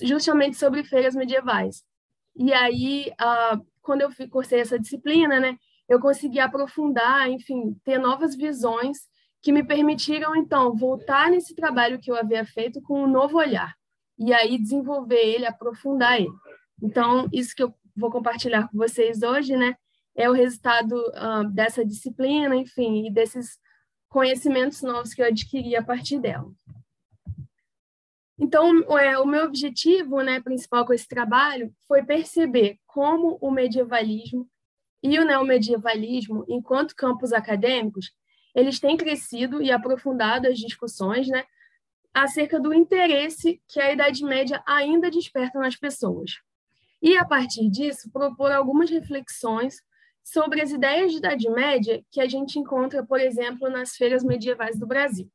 justamente 0.02 0.58
sobre 0.58 0.84
feiras 0.84 1.16
medievais. 1.16 1.84
E 2.36 2.52
aí, 2.52 3.12
uh, 3.22 3.64
quando 3.82 4.02
eu 4.02 4.10
cursei 4.30 4.60
essa 4.60 4.80
disciplina, 4.80 5.40
né, 5.40 5.56
eu 5.88 6.00
consegui 6.00 6.40
aprofundar, 6.40 7.30
enfim, 7.30 7.80
ter 7.86 8.00
novas 8.00 8.36
visões 8.36 8.98
que 9.42 9.52
me 9.52 9.64
permitiram, 9.64 10.36
então, 10.36 10.76
voltar 10.76 11.30
nesse 11.30 11.54
trabalho 11.54 12.00
que 12.00 12.10
eu 12.10 12.16
havia 12.16 12.44
feito 12.44 12.82
com 12.82 13.04
um 13.04 13.08
novo 13.08 13.38
olhar. 13.38 13.76
E 14.18 14.34
aí 14.34 14.58
desenvolver 14.58 15.24
ele, 15.24 15.46
aprofundar 15.46 16.20
ele. 16.20 16.34
Então, 16.82 17.30
isso 17.32 17.56
que 17.56 17.62
eu 17.62 17.74
vou 17.96 18.10
compartilhar 18.10 18.68
com 18.68 18.78
vocês 18.78 19.22
hoje, 19.22 19.56
né, 19.56 19.76
é 20.16 20.28
o 20.28 20.34
resultado 20.34 20.94
uh, 20.94 21.48
dessa 21.52 21.86
disciplina, 21.86 22.56
enfim, 22.56 23.06
e 23.06 23.14
desses 23.14 23.60
conhecimentos 24.16 24.82
novos 24.82 25.14
que 25.14 25.22
eu 25.22 25.26
adquiri 25.26 25.76
a 25.76 25.84
partir 25.84 26.20
dela. 26.20 26.50
Então, 28.40 28.80
é, 28.98 29.20
o 29.20 29.26
meu 29.26 29.44
objetivo 29.44 30.22
né, 30.22 30.40
principal 30.40 30.86
com 30.86 30.94
esse 30.94 31.06
trabalho 31.06 31.76
foi 31.86 32.02
perceber 32.02 32.80
como 32.88 33.38
o 33.42 33.52
medievalismo 33.52 34.50
e 35.04 35.20
o 35.20 35.26
neomedievalismo, 35.26 36.46
enquanto 36.48 36.96
campos 36.96 37.34
acadêmicos, 37.34 38.14
eles 38.56 38.80
têm 38.80 38.96
crescido 38.96 39.62
e 39.62 39.70
aprofundado 39.70 40.48
as 40.48 40.58
discussões 40.58 41.28
né, 41.28 41.44
acerca 42.14 42.58
do 42.58 42.74
interesse 42.74 43.62
que 43.68 43.82
a 43.82 43.92
Idade 43.92 44.24
Média 44.24 44.64
ainda 44.66 45.12
desperta 45.12 45.60
nas 45.60 45.76
pessoas. 45.76 46.40
E, 47.02 47.18
a 47.18 47.26
partir 47.26 47.70
disso, 47.70 48.10
propor 48.14 48.54
algumas 48.54 48.90
reflexões 48.90 49.84
sobre 50.26 50.60
as 50.60 50.72
ideias 50.72 51.12
de 51.12 51.20
Idade 51.20 51.48
Média 51.48 52.04
que 52.10 52.20
a 52.20 52.28
gente 52.28 52.58
encontra, 52.58 53.06
por 53.06 53.20
exemplo, 53.20 53.70
nas 53.70 53.96
feiras 53.96 54.24
medievais 54.24 54.80
do 54.80 54.88
Brasil. 54.88 55.32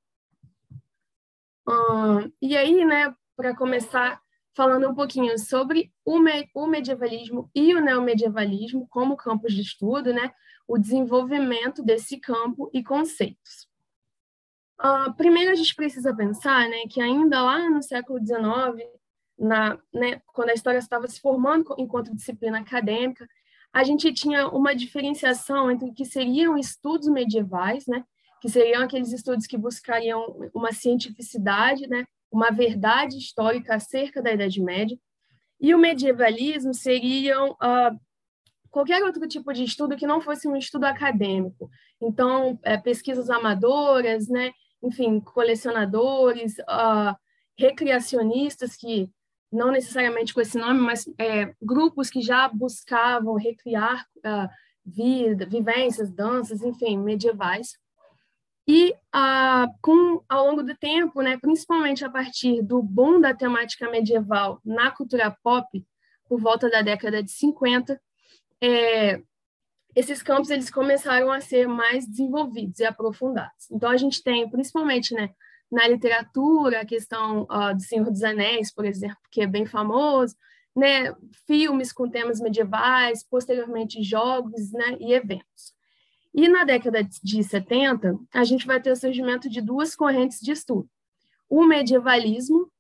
Hum, 1.67 2.33
e 2.43 2.57
aí, 2.57 2.85
né, 2.85 3.15
para 3.37 3.57
começar 3.57 4.21
falando 4.53 4.89
um 4.89 4.95
pouquinho 4.95 5.39
sobre 5.39 5.93
o, 6.05 6.19
me 6.19 6.51
o 6.53 6.67
medievalismo 6.67 7.49
e 7.55 7.73
o 7.73 7.81
neomedievalismo 7.81 8.89
como 8.91 9.17
campos 9.17 9.55
de 9.55 9.63
estudo, 9.63 10.13
né, 10.13 10.33
o 10.67 10.77
desenvolvimento 10.77 11.85
desse 11.85 12.19
campo 12.19 12.69
e 12.75 12.83
conceitos. 12.83 13.69
Uh, 14.81 15.15
primeiro, 15.17 15.53
a 15.53 15.55
gente 15.55 15.75
precisa 15.77 16.15
pensar 16.15 16.69
né, 16.69 16.83
que 16.91 17.01
ainda 17.01 17.41
lá 17.41 17.71
no 17.71 17.81
século 17.81 18.19
XIX, 18.19 18.91
na, 19.39 19.79
né, 19.95 20.21
quando 20.27 20.51
a 20.51 20.55
história 20.55 20.79
estava 20.79 21.07
se 21.07 21.21
formando 21.21 21.77
enquanto 21.79 22.15
disciplina 22.15 22.59
acadêmica, 22.59 23.29
a 23.73 23.85
gente 23.85 24.13
tinha 24.13 24.49
uma 24.49 24.75
diferenciação 24.75 25.71
entre 25.71 25.89
o 25.89 25.95
que 25.95 26.05
seriam 26.05 26.59
estudos 26.59 27.09
medievais, 27.09 27.87
né, 27.87 28.05
que 28.41 28.49
seriam 28.49 28.83
aqueles 28.83 29.13
estudos 29.13 29.47
que 29.47 29.57
buscariam 29.57 30.25
uma 30.55 30.73
cientificidade, 30.73 31.87
né, 31.87 32.05
uma 32.33 32.51
verdade 32.51 33.17
histórica 33.17 33.75
acerca 33.75 34.23
da 34.23 34.33
Idade 34.33 34.61
Média, 34.61 34.99
e 35.61 35.75
o 35.75 35.79
medievalismo 35.79 36.73
seriam 36.73 37.51
uh, 37.53 38.01
qualquer 38.71 39.03
outro 39.05 39.27
tipo 39.29 39.53
de 39.53 39.65
estudo 39.65 39.97
que 39.97 40.07
não 40.07 40.21
fosse 40.21 40.49
um 40.49 40.57
estudo 40.57 40.85
acadêmico. 40.85 41.71
Então, 42.01 42.59
é, 42.63 42.79
pesquisas 42.79 43.29
amadoras, 43.29 44.29
né, 44.29 44.53
enfim, 44.83 45.21
colecionadores, 45.21 46.59
uh, 46.61 47.15
recreacionistas 47.59 48.75
que 48.75 49.11
não 49.53 49.71
necessariamente 49.71 50.33
com 50.33 50.41
esse 50.41 50.59
nome, 50.59 50.81
mas 50.81 51.09
é, 51.19 51.55
grupos 51.61 52.09
que 52.09 52.21
já 52.21 52.49
buscavam 52.49 53.35
recriar 53.35 54.07
uh, 54.19 54.49
vida, 54.85 55.47
vivências, 55.47 56.11
danças, 56.11 56.63
enfim, 56.63 56.99
medievais. 56.99 57.77
E 58.69 58.93
uh, 59.15 59.67
com, 59.83 60.23
ao 60.29 60.47
longo 60.47 60.63
do 60.63 60.77
tempo, 60.77 61.23
né, 61.23 61.37
principalmente 61.39 62.05
a 62.05 62.11
partir 62.11 62.63
do 62.63 62.83
boom 62.83 63.21
da 63.21 63.35
temática 63.35 63.91
medieval 63.91 64.61
na 64.65 64.91
cultura 64.91 65.37
pop, 65.43 65.85
por 66.29 66.41
volta 66.41 66.71
da 66.71 66.81
década 66.81 67.23
de 67.23 67.33
50, 67.33 68.01
é, 68.63 69.21
esses 69.97 70.23
campos 70.23 70.51
eles 70.51 70.71
começaram 70.71 71.33
a 71.33 71.41
ser 71.41 71.67
mais 71.67 72.07
desenvolvidos 72.07 72.79
e 72.79 72.85
aprofundados. 72.85 73.69
Então, 73.71 73.91
a 73.91 73.97
gente 73.97 74.23
tem, 74.23 74.49
principalmente, 74.49 75.13
né, 75.15 75.31
na 75.71 75.87
literatura, 75.87 76.81
a 76.81 76.87
questão 76.87 77.43
uh, 77.43 77.75
do 77.75 77.83
Senhor 77.83 78.11
dos 78.11 78.23
Anéis, 78.23 78.73
por 78.73 78.85
exemplo, 78.85 79.19
que 79.31 79.43
é 79.43 79.47
bem 79.47 79.65
famoso, 79.65 80.35
né, 80.75 81.15
filmes 81.47 81.93
com 81.93 82.09
temas 82.09 82.41
medievais, 82.41 83.23
posteriormente 83.23 84.03
jogos 84.03 84.73
né, 84.73 84.97
e 84.99 85.13
eventos. 85.13 85.75
E 86.35 86.49
na 86.49 86.65
década 86.65 87.03
de 87.03 87.43
70, 87.43 88.19
a 88.33 88.45
gente 88.45 88.67
vai 88.67 88.81
ter 88.81 88.93
o 88.93 88.97
surgimento 88.97 89.49
de 89.49 89.61
duas 89.61 89.97
correntes 89.97 90.41
de 90.41 90.53
estudo. 90.53 90.89
O 91.49 91.65
medievalismo, 91.65 92.71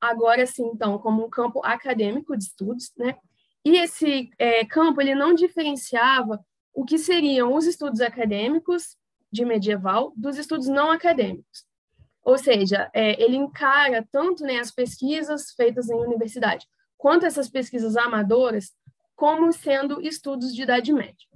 agora 0.00 0.46
sim, 0.46 0.70
então, 0.72 0.98
como 0.98 1.24
um 1.24 1.30
campo 1.30 1.60
acadêmico 1.64 2.36
de 2.36 2.44
estudos, 2.44 2.92
né? 2.96 3.16
E 3.62 3.76
esse 3.76 4.30
é, 4.38 4.64
campo, 4.64 5.02
ele 5.02 5.14
não 5.14 5.34
diferenciava 5.34 6.42
o 6.72 6.84
que 6.84 6.96
seriam 6.96 7.54
os 7.54 7.66
estudos 7.66 8.00
acadêmicos 8.00 8.96
de 9.30 9.44
medieval 9.44 10.12
dos 10.16 10.38
estudos 10.38 10.66
não 10.66 10.90
acadêmicos. 10.90 11.69
Ou 12.24 12.36
seja, 12.36 12.90
é, 12.92 13.20
ele 13.22 13.36
encara 13.36 14.06
tanto 14.10 14.44
né, 14.44 14.58
as 14.58 14.70
pesquisas 14.70 15.52
feitas 15.52 15.88
em 15.88 15.94
universidade, 15.94 16.66
quanto 16.96 17.26
essas 17.26 17.48
pesquisas 17.48 17.96
amadoras, 17.96 18.72
como 19.16 19.52
sendo 19.52 20.00
estudos 20.00 20.54
de 20.54 20.62
Idade 20.62 20.92
Média. 20.92 21.26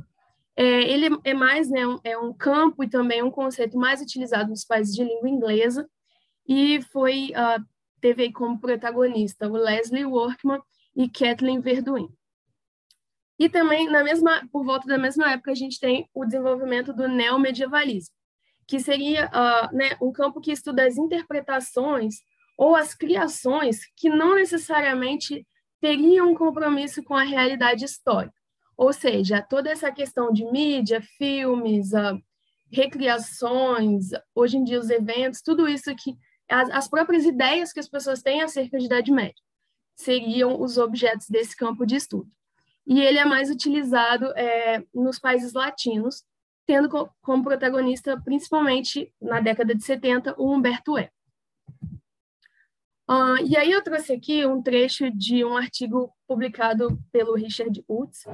É, 0.56 0.64
ele 0.64 1.18
é 1.24 1.34
mais 1.34 1.68
né, 1.68 1.86
um, 1.86 1.98
é 2.04 2.16
um 2.16 2.32
campo 2.32 2.84
e 2.84 2.88
também 2.88 3.22
um 3.22 3.30
conceito 3.30 3.76
mais 3.76 4.00
utilizado 4.00 4.50
nos 4.50 4.64
países 4.64 4.94
de 4.94 5.02
língua 5.02 5.28
inglesa, 5.28 5.88
e 6.46 6.82
foi 6.92 7.30
uh, 7.30 7.64
teve 8.00 8.30
como 8.30 8.60
protagonista 8.60 9.48
o 9.48 9.56
Leslie 9.56 10.04
Workman 10.04 10.60
e 10.94 11.08
Kathleen 11.08 11.60
Verduin. 11.60 12.08
E 13.38 13.48
também, 13.48 13.90
na 13.90 14.04
mesma, 14.04 14.46
por 14.52 14.64
volta 14.64 14.86
da 14.86 14.98
mesma 14.98 15.32
época, 15.32 15.50
a 15.50 15.54
gente 15.54 15.80
tem 15.80 16.08
o 16.14 16.24
desenvolvimento 16.24 16.92
do 16.92 17.08
neomedievalismo, 17.08 18.14
que 18.66 18.80
seria 18.80 19.26
uh, 19.26 19.74
né, 19.74 19.96
um 20.00 20.12
campo 20.12 20.40
que 20.40 20.52
estuda 20.52 20.86
as 20.86 20.96
interpretações 20.96 22.16
ou 22.56 22.76
as 22.76 22.94
criações 22.94 23.80
que 23.96 24.08
não 24.08 24.34
necessariamente 24.34 25.46
teriam 25.80 26.30
um 26.30 26.34
compromisso 26.34 27.02
com 27.02 27.14
a 27.14 27.22
realidade 27.22 27.84
histórica. 27.84 28.34
Ou 28.76 28.92
seja, 28.92 29.42
toda 29.42 29.70
essa 29.70 29.92
questão 29.92 30.32
de 30.32 30.44
mídia, 30.44 31.00
filmes, 31.18 31.92
uh, 31.92 32.20
recriações, 32.72 34.10
hoje 34.34 34.56
em 34.56 34.64
dia 34.64 34.80
os 34.80 34.90
eventos, 34.90 35.42
tudo 35.42 35.68
isso 35.68 35.94
que 35.94 36.16
as, 36.48 36.70
as 36.70 36.88
próprias 36.88 37.24
ideias 37.24 37.72
que 37.72 37.80
as 37.80 37.88
pessoas 37.88 38.22
têm 38.22 38.42
acerca 38.42 38.78
de 38.78 38.86
Idade 38.86 39.12
Média 39.12 39.44
seriam 39.96 40.60
os 40.60 40.76
objetos 40.76 41.28
desse 41.28 41.56
campo 41.56 41.86
de 41.86 41.96
estudo. 41.96 42.28
E 42.86 43.00
ele 43.00 43.18
é 43.18 43.24
mais 43.24 43.50
utilizado 43.50 44.26
é, 44.36 44.82
nos 44.92 45.18
países 45.18 45.52
latinos, 45.52 46.24
tendo 46.66 46.88
como 47.20 47.44
protagonista, 47.44 48.20
principalmente 48.20 49.12
na 49.20 49.40
década 49.40 49.74
de 49.74 49.82
70, 49.82 50.34
o 50.38 50.52
Humberto 50.52 50.96
Eco. 50.96 51.12
Uh, 53.08 53.36
e 53.46 53.54
aí 53.56 53.70
eu 53.70 53.82
trouxe 53.82 54.14
aqui 54.14 54.46
um 54.46 54.62
trecho 54.62 55.10
de 55.10 55.44
um 55.44 55.56
artigo 55.56 56.10
publicado 56.26 56.98
pelo 57.12 57.34
Richard 57.34 57.84
Utz, 57.86 58.24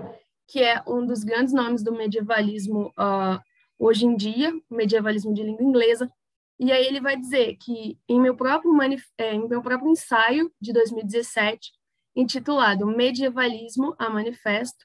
que 0.47 0.63
é 0.63 0.81
um 0.87 1.05
dos 1.05 1.25
grandes 1.25 1.53
nomes 1.53 1.83
do 1.83 1.93
medievalismo 1.93 2.93
uh, 2.99 3.41
hoje 3.79 4.07
em 4.07 4.17
dia, 4.17 4.53
medievalismo 4.71 5.35
de 5.35 5.43
língua 5.43 5.65
inglesa. 5.65 6.11
E 6.59 6.71
aí 6.71 6.87
ele 6.87 7.01
vai 7.01 7.17
dizer 7.17 7.57
que 7.57 7.99
em 8.09 8.21
meu 8.21 8.37
próprio, 8.37 8.71
é, 9.19 9.35
em 9.35 9.49
meu 9.49 9.63
próprio 9.63 9.91
ensaio 9.91 10.53
de 10.61 10.73
2017, 10.73 11.73
intitulado 12.15 12.87
Medievalismo 12.87 13.95
a 13.99 14.11
Manifesto, 14.11 14.85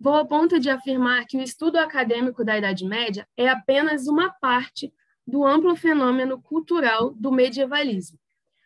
Vou 0.00 0.14
ao 0.14 0.26
ponto 0.26 0.60
de 0.60 0.70
afirmar 0.70 1.26
que 1.26 1.36
o 1.36 1.42
estudo 1.42 1.76
acadêmico 1.76 2.44
da 2.44 2.56
Idade 2.56 2.84
Média 2.84 3.26
é 3.36 3.48
apenas 3.48 4.06
uma 4.06 4.30
parte 4.30 4.92
do 5.26 5.44
amplo 5.44 5.74
fenômeno 5.74 6.40
cultural 6.40 7.10
do 7.10 7.32
medievalismo, 7.32 8.18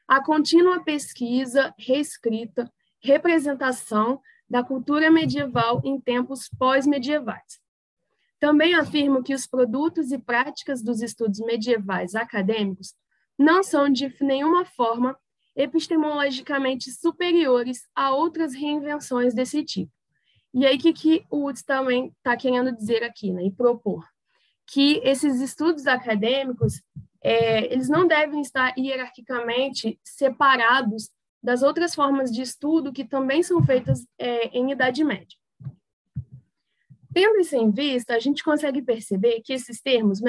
a 0.07 0.23
contínua 0.23 0.85
pesquisa, 0.85 1.75
reescrita, 1.79 2.71
representação 3.01 4.21
da 4.49 4.63
cultura 4.63 5.11
medieval 5.11 5.81
em 5.83 5.99
tempos 5.99 6.51
pós-medievais. 6.59 7.61
Também 8.39 8.75
afirmo 8.75 9.23
que 9.23 9.35
os 9.35 9.47
produtos 9.47 10.13
e 10.13 10.19
práticas 10.19 10.83
dos 10.83 11.01
estudos 11.01 11.41
medievais 11.41 12.15
acadêmicos 12.15 12.95
não 13.39 13.63
são 13.63 13.89
de 13.89 14.15
nenhuma 14.21 14.67
forma 14.67 15.17
epistemologicamente 15.57 16.91
superiores 16.93 17.89
a 17.95 18.15
outras 18.15 18.53
reinvenções 18.53 19.33
desse 19.33 19.65
tipo. 19.65 19.93
E 20.55 20.67
aí, 20.67 20.77
o 20.77 20.79
que, 20.79 20.93
que 20.93 21.27
o 21.31 21.39
Woods 21.39 21.63
também 21.63 22.13
está 22.19 22.37
querendo 22.37 22.75
dizer 22.75 23.03
aqui, 23.03 23.33
né, 23.33 23.45
e 23.45 23.51
propor? 23.51 24.07
Que 24.67 25.01
esses 25.03 25.41
estudos 25.41 25.87
acadêmicos, 25.87 26.83
é, 27.23 27.73
eles 27.73 27.89
não 27.89 28.07
devem 28.07 28.41
estar 28.41 28.75
hierarquicamente 28.77 29.99
separados 30.05 31.11
das 31.43 31.63
outras 31.63 31.95
formas 31.95 32.31
de 32.31 32.43
estudo 32.43 32.93
que 32.93 33.05
também 33.05 33.43
são 33.43 33.63
feitas 33.63 34.07
é, 34.19 34.49
em 34.57 34.71
Idade 34.71 35.03
Média. 35.03 35.37
Tendo 37.13 37.41
isso 37.41 37.57
em 37.57 37.71
vista, 37.71 38.15
a 38.15 38.19
gente 38.19 38.45
consegue 38.45 38.81
perceber 38.81 39.41
que 39.43 39.53
esses 39.53 39.81
termos, 39.81 40.21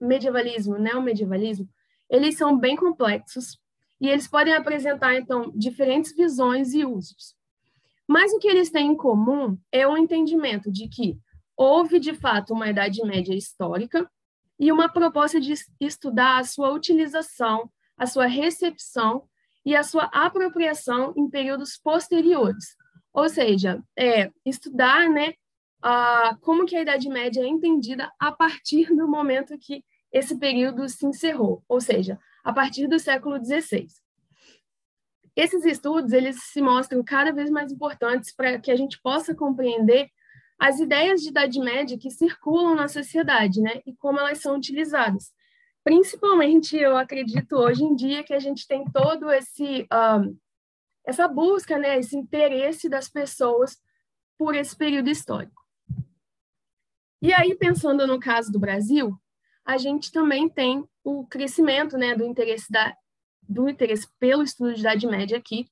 medievalismo, 0.00 0.78
neomedievalismo, 0.78 1.68
eles 2.08 2.36
são 2.36 2.56
bem 2.56 2.76
complexos 2.76 3.58
e 4.00 4.08
eles 4.08 4.26
podem 4.26 4.54
apresentar, 4.54 5.14
então, 5.14 5.52
diferentes 5.54 6.14
visões 6.14 6.74
e 6.74 6.84
usos. 6.84 7.36
Mas 8.08 8.32
o 8.32 8.38
que 8.38 8.48
eles 8.48 8.70
têm 8.70 8.88
em 8.88 8.96
comum 8.96 9.56
é 9.70 9.86
o 9.86 9.96
entendimento 9.96 10.70
de 10.70 10.88
que 10.88 11.18
houve, 11.56 11.98
de 11.98 12.14
fato, 12.14 12.52
uma 12.52 12.68
Idade 12.68 13.02
Média 13.04 13.34
histórica 13.34 14.10
e 14.58 14.70
uma 14.70 14.88
proposta 14.88 15.40
de 15.40 15.54
estudar 15.80 16.38
a 16.38 16.44
sua 16.44 16.70
utilização, 16.70 17.70
a 17.96 18.06
sua 18.06 18.26
recepção 18.26 19.24
e 19.64 19.76
a 19.76 19.82
sua 19.82 20.04
apropriação 20.04 21.12
em 21.16 21.28
períodos 21.28 21.76
posteriores. 21.76 22.76
Ou 23.12 23.28
seja, 23.28 23.82
é, 23.96 24.30
estudar 24.44 25.08
né, 25.08 25.34
a, 25.82 26.36
como 26.40 26.66
que 26.66 26.76
a 26.76 26.82
Idade 26.82 27.08
Média 27.08 27.42
é 27.42 27.46
entendida 27.46 28.10
a 28.18 28.32
partir 28.32 28.86
do 28.94 29.06
momento 29.06 29.58
que 29.58 29.84
esse 30.12 30.38
período 30.38 30.88
se 30.88 31.06
encerrou, 31.06 31.62
ou 31.68 31.80
seja, 31.80 32.18
a 32.44 32.52
partir 32.52 32.86
do 32.86 32.98
século 32.98 33.42
XVI. 33.42 33.86
Esses 35.34 35.64
estudos 35.64 36.12
eles 36.12 36.42
se 36.44 36.60
mostram 36.60 37.02
cada 37.02 37.32
vez 37.32 37.50
mais 37.50 37.72
importantes 37.72 38.34
para 38.34 38.58
que 38.58 38.70
a 38.70 38.76
gente 38.76 39.00
possa 39.00 39.34
compreender 39.34 40.08
as 40.58 40.78
ideias 40.78 41.20
de 41.20 41.30
Idade 41.30 41.58
Média 41.58 41.98
que 41.98 42.10
circulam 42.10 42.74
na 42.74 42.86
sociedade, 42.86 43.60
né, 43.60 43.80
e 43.84 43.96
como 43.96 44.20
elas 44.20 44.38
são 44.38 44.56
utilizadas. 44.56 45.32
Principalmente, 45.82 46.76
eu 46.76 46.96
acredito 46.96 47.56
hoje 47.56 47.82
em 47.82 47.96
dia 47.96 48.22
que 48.22 48.32
a 48.32 48.38
gente 48.38 48.66
tem 48.68 48.84
todo 48.92 49.30
esse 49.30 49.86
essa 51.04 51.26
busca, 51.26 51.76
né, 51.78 51.98
esse 51.98 52.16
interesse 52.16 52.88
das 52.88 53.08
pessoas 53.08 53.76
por 54.38 54.54
esse 54.54 54.76
período 54.76 55.10
histórico. 55.10 55.60
E 57.20 57.32
aí, 57.32 57.56
pensando 57.56 58.06
no 58.06 58.20
caso 58.20 58.52
do 58.52 58.60
Brasil, 58.60 59.16
a 59.64 59.76
gente 59.78 60.12
também 60.12 60.48
tem 60.48 60.84
o 61.02 61.26
crescimento, 61.26 61.96
né, 61.96 62.14
do 62.14 62.24
interesse 62.24 62.70
da 62.70 62.96
do 63.48 63.68
interesse 63.68 64.06
pelo 64.18 64.42
estudo 64.42 64.74
de 64.74 64.80
Idade 64.80 65.06
Média 65.06 65.38
aqui, 65.38 65.66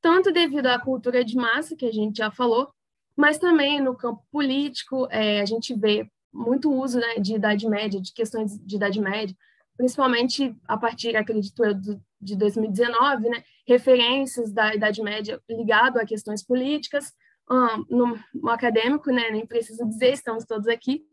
tanto 0.00 0.32
devido 0.32 0.66
à 0.66 0.78
cultura 0.78 1.24
de 1.24 1.36
massa 1.36 1.76
que 1.76 1.86
a 1.86 1.92
gente 1.92 2.18
já 2.18 2.30
falou, 2.30 2.70
mas 3.16 3.38
também 3.38 3.80
no 3.80 3.96
campo 3.96 4.22
político, 4.30 5.08
é, 5.10 5.40
a 5.40 5.46
gente 5.46 5.74
vê 5.74 6.08
muito 6.32 6.70
uso 6.70 6.98
né, 6.98 7.14
de 7.16 7.34
Idade 7.34 7.66
Média, 7.68 8.00
de 8.00 8.12
questões 8.12 8.58
de 8.58 8.76
Idade 8.76 9.00
Média, 9.00 9.34
principalmente 9.76 10.54
a 10.66 10.76
partir, 10.76 11.16
acredito 11.16 11.64
eu, 11.64 11.74
do, 11.74 12.00
de 12.20 12.36
2019, 12.36 13.28
né, 13.28 13.42
referências 13.66 14.52
da 14.52 14.74
Idade 14.74 15.02
Média 15.02 15.40
ligado 15.48 15.98
a 15.98 16.06
questões 16.06 16.42
políticas, 16.42 17.12
um, 17.50 17.84
no, 17.88 18.18
no, 18.34 18.50
acadêmico, 18.50 19.10
né, 19.10 19.30
nem 19.30 19.46
preciso 19.46 19.86
dizer, 19.86 20.12
estamos 20.12 20.44
todos 20.44 20.66
aqui. 20.66 21.04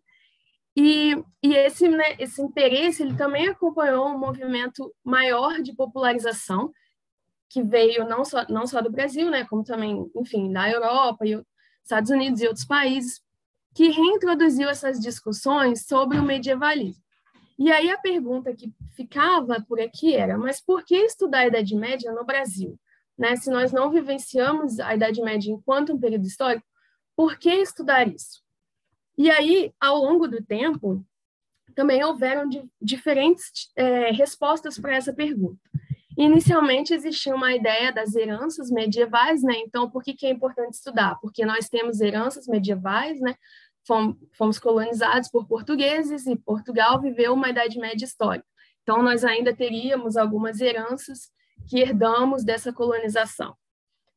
E, 0.76 1.16
e 1.42 1.54
esse, 1.56 1.88
né, 1.88 2.16
esse 2.18 2.42
interesse 2.42 3.04
ele 3.04 3.16
também 3.16 3.48
acompanhou 3.48 4.08
um 4.08 4.18
movimento 4.18 4.94
maior 5.04 5.62
de 5.62 5.74
popularização, 5.74 6.74
que 7.50 7.62
veio 7.62 8.08
não 8.08 8.26
só, 8.26 8.46
não 8.50 8.66
só 8.66 8.82
do 8.82 8.92
Brasil, 8.92 9.30
né, 9.30 9.46
como 9.46 9.64
também, 9.64 10.10
enfim, 10.16 10.52
da 10.52 10.70
Europa 10.70 11.26
e 11.28 11.40
Estados 11.84 12.10
Unidos 12.10 12.42
e 12.42 12.48
outros 12.48 12.66
países, 12.66 13.22
que 13.76 13.90
reintroduziu 13.90 14.70
essas 14.70 15.00
discussões 15.00 15.86
sobre 15.86 16.18
o 16.18 16.24
medievalismo. 16.24 17.04
E 17.58 17.72
aí 17.72 17.92
a 17.92 17.98
pergunta 17.98 18.54
que 18.54 18.74
ficava 18.96 19.64
por 19.68 19.80
aqui 19.80 20.16
era: 20.16 20.38
mas 20.38 20.60
por 20.60 20.84
que 20.84 20.96
estudar 20.96 21.40
a 21.40 21.48
Idade 21.48 21.76
Média 21.76 22.12
no 22.12 22.26
Brasil? 22.26 22.80
Né? 23.18 23.36
Se 23.36 23.50
nós 23.52 23.72
não 23.72 23.92
vivenciamos 23.92 24.80
a 24.80 24.96
Idade 24.96 25.22
Média 25.22 25.52
enquanto 25.52 25.94
um 25.94 26.00
período 26.00 26.26
histórico, 26.26 26.66
por 27.16 27.38
que 27.38 27.50
estudar 27.50 28.08
isso? 28.08 28.42
E 29.17 29.30
aí, 29.30 29.73
ao 29.80 29.97
longo 29.97 30.28
do 30.28 30.43
tempo, 30.43 31.06
também 31.76 32.04
houveram 32.04 32.47
de, 32.47 32.63
diferentes 32.82 33.71
é, 33.76 34.12
respostas 34.12 34.78
para 34.80 34.95
essa 34.95 35.13
pergunta. 35.13 35.60
Inicialmente 36.17 36.93
existia 36.93 37.36
uma 37.36 37.54
ideia 37.54 37.91
das 37.91 38.15
heranças 38.15 38.69
medievais, 38.69 39.41
né? 39.41 39.56
Então, 39.58 39.89
por 39.89 40.04
que, 40.04 40.13
que 40.13 40.28
é 40.28 40.30
importante 40.30 40.76
estudar? 40.76 41.19
Porque 41.19 41.43
nós 41.45 41.67
temos 41.67 42.02
heranças 42.02 42.47
medievais, 42.47 43.19
né? 43.19 43.36
Fomos 44.38 44.60
colonizados 44.60 45.30
por 45.30 45.47
portugueses 45.47 46.28
e 46.28 46.36
Portugal 46.36 47.02
viveu 47.02 47.34
uma 47.34 47.49
Idade 47.49 47.80
Média 47.80 48.06
histórica. 48.06 48.47
Então, 48.84 49.02
nós 49.02 49.23
ainda 49.23 49.56
teríamos 49.56 50.15
algumas 50.15 50.62
heranças 50.62 51.32
que 51.67 51.80
herdamos 51.80 52.43
dessa 52.43 52.71
colonização. 52.71 53.56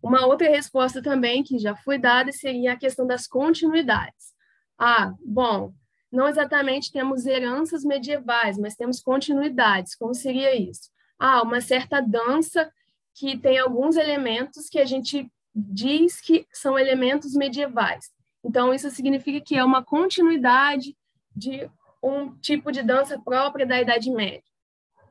Uma 0.02 0.26
outra 0.26 0.48
resposta 0.48 1.02
também 1.02 1.42
que 1.42 1.58
já 1.58 1.74
foi 1.74 1.98
dada 1.98 2.30
seria 2.30 2.74
a 2.74 2.78
questão 2.78 3.06
das 3.06 3.26
continuidades. 3.26 4.35
Ah, 4.78 5.14
bom, 5.24 5.72
não 6.10 6.28
exatamente 6.28 6.92
temos 6.92 7.26
heranças 7.26 7.84
medievais, 7.84 8.58
mas 8.58 8.76
temos 8.76 9.00
continuidades. 9.00 9.94
Como 9.94 10.14
seria 10.14 10.54
isso? 10.54 10.90
ah, 11.18 11.42
uma 11.42 11.60
certa 11.60 12.00
dança 12.00 12.70
que 13.14 13.36
tem 13.36 13.58
alguns 13.58 13.96
elementos 13.96 14.68
que 14.68 14.78
a 14.78 14.84
gente 14.84 15.30
diz 15.54 16.20
que 16.20 16.46
são 16.52 16.78
elementos 16.78 17.34
medievais. 17.34 18.10
Então, 18.44 18.72
isso 18.72 18.90
significa 18.90 19.40
que 19.40 19.56
é 19.56 19.64
uma 19.64 19.82
continuidade 19.82 20.96
de 21.34 21.68
um 22.02 22.36
tipo 22.36 22.70
de 22.70 22.82
dança 22.82 23.18
própria 23.18 23.66
da 23.66 23.80
Idade 23.80 24.10
Média. 24.10 24.42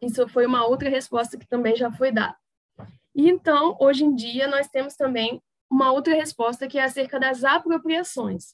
Isso 0.01 0.27
foi 0.27 0.45
uma 0.45 0.65
outra 0.65 0.89
resposta 0.89 1.37
que 1.37 1.47
também 1.47 1.75
já 1.75 1.91
foi 1.91 2.11
dada. 2.11 2.37
E 3.13 3.29
então, 3.29 3.75
hoje 3.79 4.05
em 4.05 4.13
dia, 4.13 4.47
nós 4.47 4.67
temos 4.67 4.95
também 4.95 5.41
uma 5.69 5.91
outra 5.91 6.13
resposta 6.13 6.67
que 6.67 6.77
é 6.77 6.83
acerca 6.83 7.19
das 7.19 7.43
apropriações. 7.43 8.53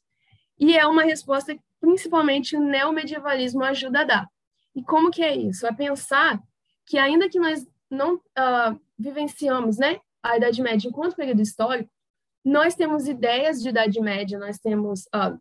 E 0.62 0.78
é 0.78 0.86
uma 0.86 1.02
resposta 1.02 1.56
que 1.56 1.62
principalmente 1.80 2.56
o 2.56 2.62
neomedievalismo 2.62 3.64
ajuda 3.64 4.02
a 4.02 4.04
dar. 4.04 4.30
E 4.76 4.84
como 4.84 5.10
que 5.10 5.24
é 5.24 5.36
isso? 5.36 5.66
É 5.66 5.74
pensar 5.74 6.40
que 6.86 7.00
ainda 7.00 7.28
que 7.28 7.40
nós 7.40 7.68
não 7.90 8.16
uh, 8.16 8.80
vivenciamos 8.98 9.80
né, 9.80 10.00
a 10.22 10.38
Idade 10.38 10.62
Média 10.62 10.88
enquanto 10.88 11.16
período 11.16 11.42
histórico, 11.42 11.92
nós 12.46 12.76
temos 12.76 13.08
ideias 13.08 13.62
de 13.62 13.70
Idade 13.70 14.00
Média, 14.00 14.38
nós 14.38 14.60
temos 14.60 15.02
uh, 15.08 15.38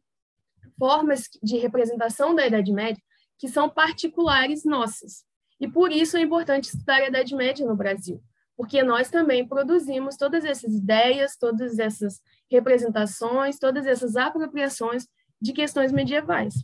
formas 0.79 1.29
de 1.43 1.59
representação 1.59 2.35
da 2.35 2.47
Idade 2.47 2.73
Média 2.73 3.03
que 3.39 3.49
são 3.49 3.69
particulares 3.69 4.65
nossas. 4.65 5.25
E 5.61 5.69
por 5.69 5.93
isso 5.93 6.17
é 6.17 6.21
importante 6.21 6.65
estudar 6.65 7.03
a 7.03 7.09
Idade 7.09 7.35
Média 7.35 7.67
no 7.67 7.77
Brasil, 7.77 8.23
porque 8.57 8.83
nós 8.83 9.11
também 9.11 9.47
produzimos 9.47 10.17
todas 10.17 10.47
essas 10.47 10.75
ideias, 10.75 11.37
todas 11.37 11.79
essas 11.79 12.21
representações, 12.51 13.59
todas 13.59 13.87
essas 13.87 14.17
apropriações 14.17 15.07
de 15.41 15.53
questões 15.53 15.93
medievais 15.93 16.55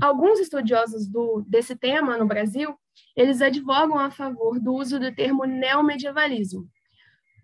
alguns 0.00 0.40
estudiosos 0.40 1.06
do, 1.06 1.44
desse 1.46 1.76
tema 1.76 2.16
no 2.16 2.26
Brasil, 2.26 2.74
eles 3.14 3.42
advogam 3.42 3.98
a 3.98 4.10
favor 4.10 4.58
do 4.58 4.72
uso 4.74 4.98
do 4.98 5.14
termo 5.14 5.44
neomedievalismo. 5.44 6.66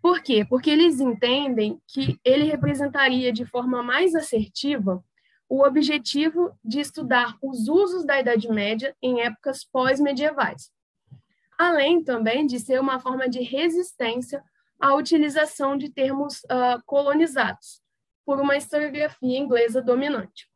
Por 0.01 0.23
quê? 0.23 0.45
Porque 0.49 0.71
eles 0.71 1.01
entendem 1.01 1.81
que 1.87 2.19
ele 2.25 2.45
representaria 2.45 3.33
de 3.33 3.45
forma 3.45 3.83
mais 3.83 4.15
assertiva 4.15 5.05
o 5.49 5.65
objetivo 5.65 6.57
de 6.65 6.81
estudar 6.81 7.37
os 7.43 7.69
usos 7.69 8.05
da 8.05 8.19
Idade 8.19 8.49
Média 8.49 8.97
em 9.03 9.21
épocas 9.21 9.65
pós-medievais, 9.65 10.71
além 11.59 12.03
também 12.03 12.47
de 12.47 12.59
ser 12.59 12.81
uma 12.81 12.99
forma 12.99 13.29
de 13.29 13.43
resistência 13.43 14.43
à 14.81 14.95
utilização 14.95 15.77
de 15.77 15.91
termos 15.91 16.39
uh, 16.45 16.83
colonizados 16.85 17.81
por 18.25 18.41
uma 18.41 18.57
historiografia 18.57 19.39
inglesa 19.39 19.81
dominante. 19.81 20.49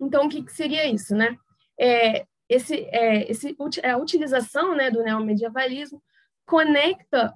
Então, 0.00 0.26
o 0.26 0.28
que, 0.28 0.42
que 0.42 0.52
seria 0.52 0.86
isso, 0.86 1.14
né? 1.14 1.36
É, 1.78 2.26
esse, 2.48 2.86
é, 2.90 3.30
esse, 3.30 3.56
a 3.84 3.96
utilização 3.96 4.74
né, 4.74 4.90
do 4.90 5.02
neomedievalismo 5.02 6.02
conecta 6.46 7.34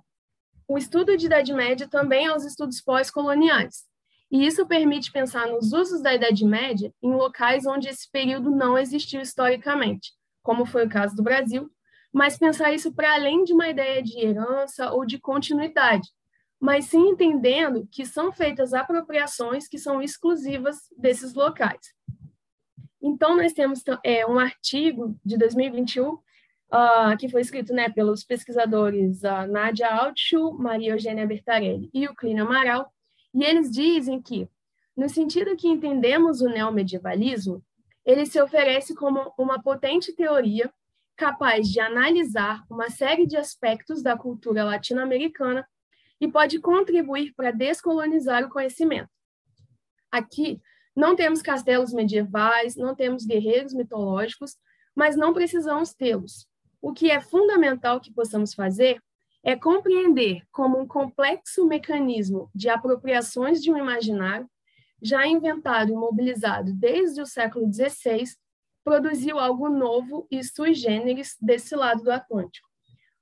o 0.69 0.77
estudo 0.77 1.17
de 1.17 1.27
Idade 1.27 1.53
Média 1.53 1.89
também 1.89 2.27
aos 2.27 2.45
estudos 2.45 2.81
pós-coloniais. 2.81 3.85
E 4.31 4.45
isso 4.45 4.67
permite 4.67 5.13
pensar 5.13 5.47
nos 5.47 5.73
usos 5.73 6.03
da 6.03 6.13
Idade 6.13 6.45
Média 6.45 6.93
em 7.01 7.15
locais 7.15 7.65
onde 7.67 7.89
esse 7.89 8.11
período 8.11 8.51
não 8.51 8.77
existiu 8.77 9.21
historicamente, 9.21 10.13
como 10.43 10.67
foi 10.67 10.85
o 10.85 10.89
caso 10.89 11.15
do 11.15 11.23
Brasil, 11.23 11.71
mas 12.17 12.39
pensar 12.39 12.73
isso 12.73 12.95
para 12.95 13.13
além 13.13 13.45
de 13.45 13.53
uma 13.53 13.69
ideia 13.69 14.03
de 14.03 14.19
herança 14.19 14.91
ou 14.91 15.05
de 15.05 15.19
continuidade, 15.19 16.09
mas 16.59 16.87
sim 16.87 17.11
entendendo 17.11 17.87
que 17.93 18.07
são 18.07 18.33
feitas 18.33 18.73
apropriações 18.73 19.69
que 19.69 19.77
são 19.77 20.01
exclusivas 20.01 20.79
desses 20.97 21.35
locais. 21.35 21.93
Então, 23.03 23.37
nós 23.37 23.53
temos 23.53 23.85
é, 24.03 24.27
um 24.27 24.39
artigo 24.39 25.15
de 25.23 25.37
2021 25.37 26.09
uh, 26.09 26.23
ah, 26.71 27.17
que 27.21 27.29
foi 27.29 27.43
escrito 27.43 27.75
né, 27.75 27.91
pelos 27.91 28.25
pesquisadores 28.25 29.23
uh, 29.23 29.47
Nádia 29.47 29.95
Altschul, 29.95 30.55
Maria 30.55 30.93
Eugênia 30.93 31.27
Bertarelli 31.27 31.91
e 31.93 32.07
o 32.07 32.15
Clínio 32.15 32.45
Amaral, 32.45 32.91
e 33.35 33.45
eles 33.45 33.71
dizem 33.71 34.23
que, 34.23 34.49
no 34.97 35.07
sentido 35.11 35.55
que 35.55 35.69
entendemos 35.69 36.41
o 36.41 36.49
neomedievalismo, 36.49 37.63
ele 38.07 38.25
se 38.25 38.41
oferece 38.41 38.95
como 38.95 39.35
uma 39.37 39.63
potente 39.63 40.15
teoria 40.15 40.73
capaz 41.17 41.69
de 41.69 41.81
analisar 41.81 42.65
uma 42.71 42.91
série 42.91 43.27
de 43.27 43.37
aspectos 43.37 44.03
da 44.03 44.17
cultura 44.17 44.65
latino-americana 44.65 45.67
e 46.21 46.29
pode 46.29 46.61
contribuir 46.61 47.33
para 47.35 47.51
descolonizar 47.51 48.45
o 48.45 48.51
conhecimento. 48.51 49.11
Aqui, 50.11 50.61
não 50.95 51.15
temos 51.15 51.43
castelos 51.43 51.93
medievais, 51.93 52.77
não 52.77 52.95
temos 52.95 53.27
guerreiros 53.27 53.75
mitológicos, 53.75 54.57
mas 54.95 55.17
não 55.17 55.35
precisamos 55.35 55.93
tê-los. 55.93 56.47
O 56.81 56.93
que 56.93 57.11
é 57.11 57.21
fundamental 57.21 58.01
que 58.01 58.13
possamos 58.13 58.55
fazer 58.55 59.03
é 59.43 59.55
compreender 59.55 60.43
como 60.51 60.79
um 60.79 60.87
complexo 60.87 61.67
mecanismo 61.67 62.51
de 62.55 62.69
apropriações 62.69 63.63
de 63.63 63.71
um 63.71 63.77
imaginário, 63.77 64.49
já 65.03 65.27
inventado 65.27 65.93
e 65.93 65.95
mobilizado 65.95 66.73
desde 66.73 67.21
o 67.21 67.27
século 67.27 67.71
XVI, 67.73 68.25
produziu 68.87 69.41
algo 69.41 69.69
novo 69.69 70.29
e 70.31 70.45
sui 70.45 70.73
generis 70.73 71.37
desse 71.41 71.75
lado 71.75 72.05
do 72.05 72.13
Atlântico. 72.13 72.69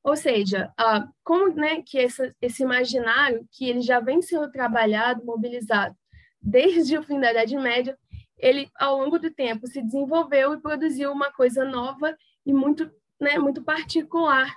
Ou 0.02 0.14
seja, 0.14 0.70
uh, 0.78 1.10
como 1.24 1.54
né, 1.54 1.80
que 1.80 1.96
esse, 1.96 2.34
esse 2.38 2.62
imaginário 2.62 3.48
que 3.50 3.70
ele 3.70 3.80
já 3.80 3.98
vem 3.98 4.20
sendo 4.20 4.52
trabalhado, 4.52 5.24
mobilizado 5.24 5.96
desde 6.38 6.98
o 6.98 7.02
fim 7.02 7.18
da 7.18 7.30
Idade 7.30 7.56
Média, 7.56 7.98
ele 8.36 8.70
ao 8.78 8.98
longo 8.98 9.18
do 9.18 9.30
tempo 9.30 9.66
se 9.66 9.80
desenvolveu 9.80 10.52
e 10.52 10.60
produziu 10.60 11.10
uma 11.10 11.32
coisa 11.32 11.64
nova 11.64 12.14
e 12.44 12.52
muito, 12.52 12.92
né, 13.18 13.38
muito 13.38 13.64
particular 13.64 14.54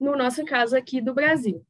no 0.00 0.16
nosso 0.16 0.42
caso 0.46 0.74
aqui 0.74 1.02
do 1.02 1.12
Brasil. 1.12 1.62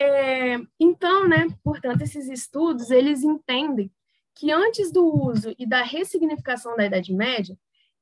É, 0.00 0.56
então, 0.80 1.28
né, 1.28 1.48
portanto, 1.62 2.00
esses 2.00 2.30
estudos 2.30 2.90
eles 2.90 3.22
entendem 3.22 3.92
que 4.38 4.52
antes 4.52 4.92
do 4.92 5.04
uso 5.04 5.52
e 5.58 5.66
da 5.66 5.82
ressignificação 5.82 6.76
da 6.76 6.86
Idade 6.86 7.12
Média 7.12 7.58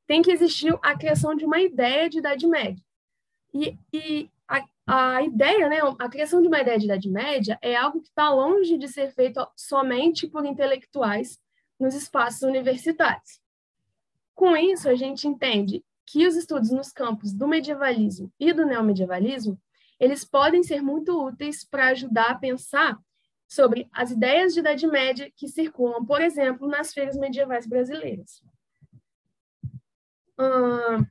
tem 0.06 0.20
que 0.20 0.30
existir 0.30 0.78
a 0.82 0.94
criação 0.94 1.34
de 1.34 1.46
uma 1.46 1.58
ideia 1.58 2.10
de 2.10 2.18
Idade 2.18 2.46
Média. 2.46 2.84
E, 3.54 3.74
e 3.90 4.30
a, 4.46 4.62
a 4.86 5.22
ideia, 5.22 5.66
né, 5.66 5.78
a 5.98 6.08
criação 6.10 6.42
de 6.42 6.48
uma 6.48 6.60
ideia 6.60 6.78
de 6.78 6.84
Idade 6.84 7.08
Média 7.08 7.58
é 7.62 7.74
algo 7.74 8.02
que 8.02 8.08
está 8.08 8.28
longe 8.28 8.76
de 8.76 8.86
ser 8.86 9.12
feito 9.12 9.48
somente 9.56 10.26
por 10.26 10.44
intelectuais 10.44 11.40
nos 11.80 11.94
espaços 11.94 12.42
universitários. 12.42 13.40
Com 14.34 14.54
isso, 14.54 14.90
a 14.90 14.94
gente 14.94 15.26
entende 15.26 15.82
que 16.04 16.26
os 16.26 16.36
estudos 16.36 16.70
nos 16.70 16.92
campos 16.92 17.32
do 17.32 17.48
medievalismo 17.48 18.30
e 18.38 18.52
do 18.52 18.66
neomedievalismo, 18.66 19.58
eles 19.98 20.22
podem 20.22 20.62
ser 20.62 20.82
muito 20.82 21.18
úteis 21.18 21.64
para 21.64 21.86
ajudar 21.86 22.32
a 22.32 22.38
pensar 22.38 22.98
sobre 23.48 23.88
as 23.92 24.10
ideias 24.10 24.54
de 24.54 24.60
Idade 24.60 24.86
Média 24.86 25.30
que 25.36 25.48
circulam, 25.48 26.04
por 26.04 26.20
exemplo, 26.20 26.66
nas 26.68 26.92
feiras 26.92 27.16
medievais 27.16 27.66
brasileiras. 27.66 28.42
Hum, 30.38 31.06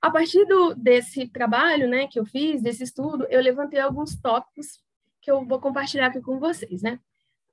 a 0.00 0.10
partir 0.10 0.44
do, 0.46 0.74
desse 0.74 1.28
trabalho 1.28 1.88
né, 1.88 2.06
que 2.06 2.18
eu 2.18 2.24
fiz, 2.24 2.62
desse 2.62 2.84
estudo, 2.84 3.26
eu 3.28 3.40
levantei 3.40 3.78
alguns 3.78 4.16
tópicos 4.16 4.80
que 5.20 5.30
eu 5.30 5.44
vou 5.44 5.60
compartilhar 5.60 6.06
aqui 6.08 6.20
com 6.20 6.38
vocês, 6.38 6.82
né? 6.82 6.98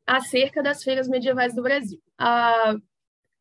Acerca 0.06 0.64
das 0.64 0.84
feiras 0.84 1.08
medievais 1.08 1.54
do 1.54 1.62
Brasil. 1.62 2.02
Ah, 2.18 2.76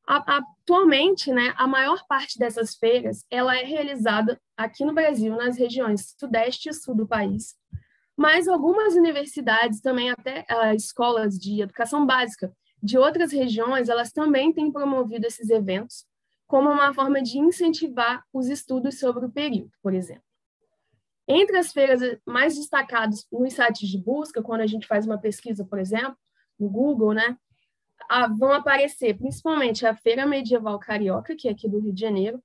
atualmente, 0.07 1.33
né, 1.33 1.55
a 1.57 1.67
maior 1.67 2.07
parte 2.07 2.39
dessas 2.39 2.75
feiras 2.75 3.27
ela 3.31 3.57
é 3.57 3.63
realizada 3.63 4.41
aqui 4.57 4.85
no 4.85 4.95
Brasil, 4.95 5.37
nas 5.37 5.59
regiões 5.59 6.15
sudeste 6.19 6.69
e 6.71 6.73
sul 6.73 6.95
do 6.95 7.07
país. 7.07 7.55
Mas 8.19 8.49
algumas 8.49 8.97
universidades, 8.97 9.81
também 9.81 10.11
até 10.11 10.45
uh, 10.51 10.75
escolas 10.75 11.39
de 11.39 11.63
educação 11.63 12.05
básica 12.05 12.53
de 12.83 12.99
outras 12.99 13.31
regiões, 13.31 13.89
elas 13.89 14.11
também 14.11 14.53
têm 14.53 14.73
promovido 14.73 15.25
esses 15.25 15.49
eventos 15.51 16.05
como 16.45 16.69
uma 16.69 16.93
forma 16.93 17.23
de 17.23 17.39
incentivar 17.39 18.25
os 18.33 18.49
estudos 18.49 18.99
sobre 18.99 19.25
o 19.25 19.31
período, 19.31 19.71
por 19.81 19.95
exemplo. 19.95 20.25
Entre 21.29 21.57
as 21.59 21.73
feiras 21.73 22.01
mais 22.27 22.57
destacadas 22.57 23.25
nos 23.31 23.55
sites 23.55 23.89
de 23.89 23.99
busca, 23.99 24.43
quando 24.43 24.63
a 24.63 24.67
gente 24.67 24.89
faz 24.89 25.07
uma 25.07 25.19
pesquisa, 25.19 25.65
por 25.65 25.79
exemplo, 25.79 26.17
no 26.59 26.69
Google, 26.69 27.13
né, 27.13 27.39
vão 28.37 28.53
aparecer 28.53 29.17
principalmente 29.17 29.87
a 29.87 29.95
Feira 29.95 30.27
Medieval 30.27 30.81
Carioca, 30.81 31.37
que 31.37 31.47
é 31.47 31.53
aqui 31.53 31.69
do 31.69 31.79
Rio 31.79 31.93
de 31.93 32.01
Janeiro, 32.01 32.43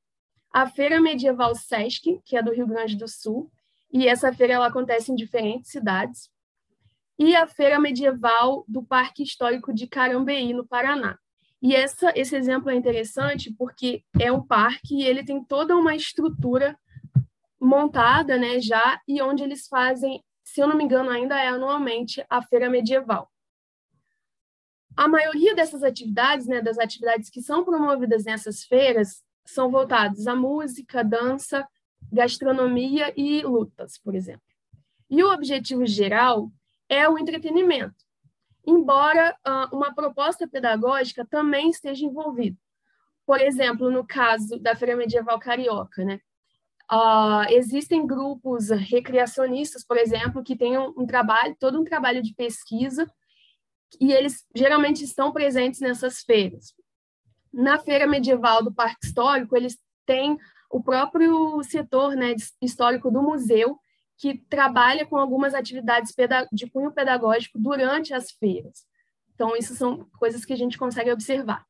a 0.52 0.70
Feira 0.70 1.02
Medieval 1.02 1.56
Sesc, 1.56 2.22
que 2.24 2.38
é 2.38 2.44
do 2.44 2.52
Rio 2.52 2.68
Grande 2.68 2.96
do 2.96 3.08
Sul, 3.08 3.50
e 3.94 4.08
essa 4.08 4.34
feira 4.34 4.54
ela 4.54 4.68
acontece 4.68 5.12
em 5.12 5.16
diferentes 5.16 5.70
cidades, 5.70 6.32
e 7.18 7.36
a 7.36 7.46
Feira 7.46 7.80
Medieval 7.80 8.66
do 8.68 8.84
Parque 8.84 9.22
Histórico 9.22 9.72
de 9.72 9.86
Carambeí, 9.86 10.52
no 10.52 10.66
Paraná. 10.66 11.18
E 11.62 11.76
essa, 11.76 12.12
esse 12.16 12.36
exemplo 12.36 12.72
é 12.72 12.76
interessante 12.76 13.54
porque 13.54 14.04
é 14.20 14.32
um 14.32 14.46
parque 14.46 14.96
e 14.96 15.04
ele 15.04 15.24
tem 15.24 15.42
toda 15.44 15.78
uma 15.78 15.96
estrutura 15.96 16.78
montada 17.62 18.38
né, 18.38 18.60
já, 18.60 19.00
e 19.08 19.22
onde 19.22 19.44
eles 19.44 19.68
fazem, 19.68 20.22
se 20.44 20.60
eu 20.60 20.68
não 20.68 20.76
me 20.76 20.84
engano, 20.84 21.10
ainda 21.10 21.40
é 21.40 21.48
anualmente 21.48 22.26
a 22.30 22.42
feira 22.42 22.70
medieval. 22.70 23.32
A 24.98 25.08
maioria 25.08 25.56
dessas 25.56 25.84
atividades, 25.84 26.48
né, 26.48 26.62
das 26.62 26.78
atividades 26.78 27.30
que 27.30 27.42
são 27.42 27.64
promovidas 27.64 28.26
nessas 28.26 28.64
feiras, 28.64 29.24
são 29.46 29.72
voltadas 29.72 30.28
à 30.28 30.36
música, 30.36 31.04
dança, 31.04 31.66
gastronomia 32.14 33.14
e 33.18 33.42
lutas, 33.42 33.98
por 33.98 34.16
exemplo. 34.16 34.44
E 35.10 35.24
o 35.24 35.34
objetivo 35.34 35.86
geral 35.86 36.52
é 36.88 37.08
o 37.10 37.18
entretenimento 37.18 38.04
embora 38.66 39.36
uh, 39.46 39.76
uma 39.76 39.94
proposta 39.94 40.48
pedagógica 40.48 41.26
também 41.26 41.70
esteja 41.70 42.06
envolvida. 42.06 42.58
Por 43.26 43.40
exemplo, 43.40 43.92
no 43.92 44.06
caso 44.06 44.58
da 44.60 44.76
Feira 44.76 44.96
Medieval 44.96 45.40
Carioca, 45.40 46.04
né? 46.04 46.20
Uh, 46.92 47.50
existem 47.50 48.06
grupos 48.06 48.70
recreacionistas, 48.70 49.84
por 49.84 49.98
exemplo, 49.98 50.44
que 50.44 50.56
têm 50.56 50.78
um, 50.78 50.94
um, 50.98 51.06
trabalho, 51.06 51.56
todo 51.60 51.80
um 51.80 51.84
trabalho 51.84 52.22
de 52.22 52.34
pesquisa, 52.34 53.10
e 54.00 54.12
eles 54.12 54.46
geralmente 54.54 55.04
estão 55.04 55.32
presentes 55.32 55.80
nessas 55.80 56.22
feiras. 56.22 56.74
Na 57.54 57.80
Feira 57.80 58.06
Medieval 58.06 58.64
do 58.64 58.74
Parque 58.74 59.06
Histórico, 59.06 59.56
eles 59.56 59.78
têm 60.06 60.38
o 60.74 60.82
próprio 60.82 61.62
setor 61.64 62.16
né, 62.16 62.34
histórico 62.60 63.12
do 63.12 63.22
museu, 63.22 63.78
que 64.18 64.40
trabalha 64.50 65.06
com 65.06 65.18
algumas 65.18 65.54
atividades 65.54 66.14
de 66.52 66.68
cunho 66.68 66.92
pedagógico 66.92 67.60
durante 67.60 68.12
as 68.12 68.32
feiras. 68.32 68.84
Então, 69.36 69.56
isso 69.56 69.76
são 69.76 70.08
coisas 70.18 70.44
que 70.44 70.52
a 70.52 70.56
gente 70.56 70.78
consegue 70.78 71.12
observar. 71.12 71.64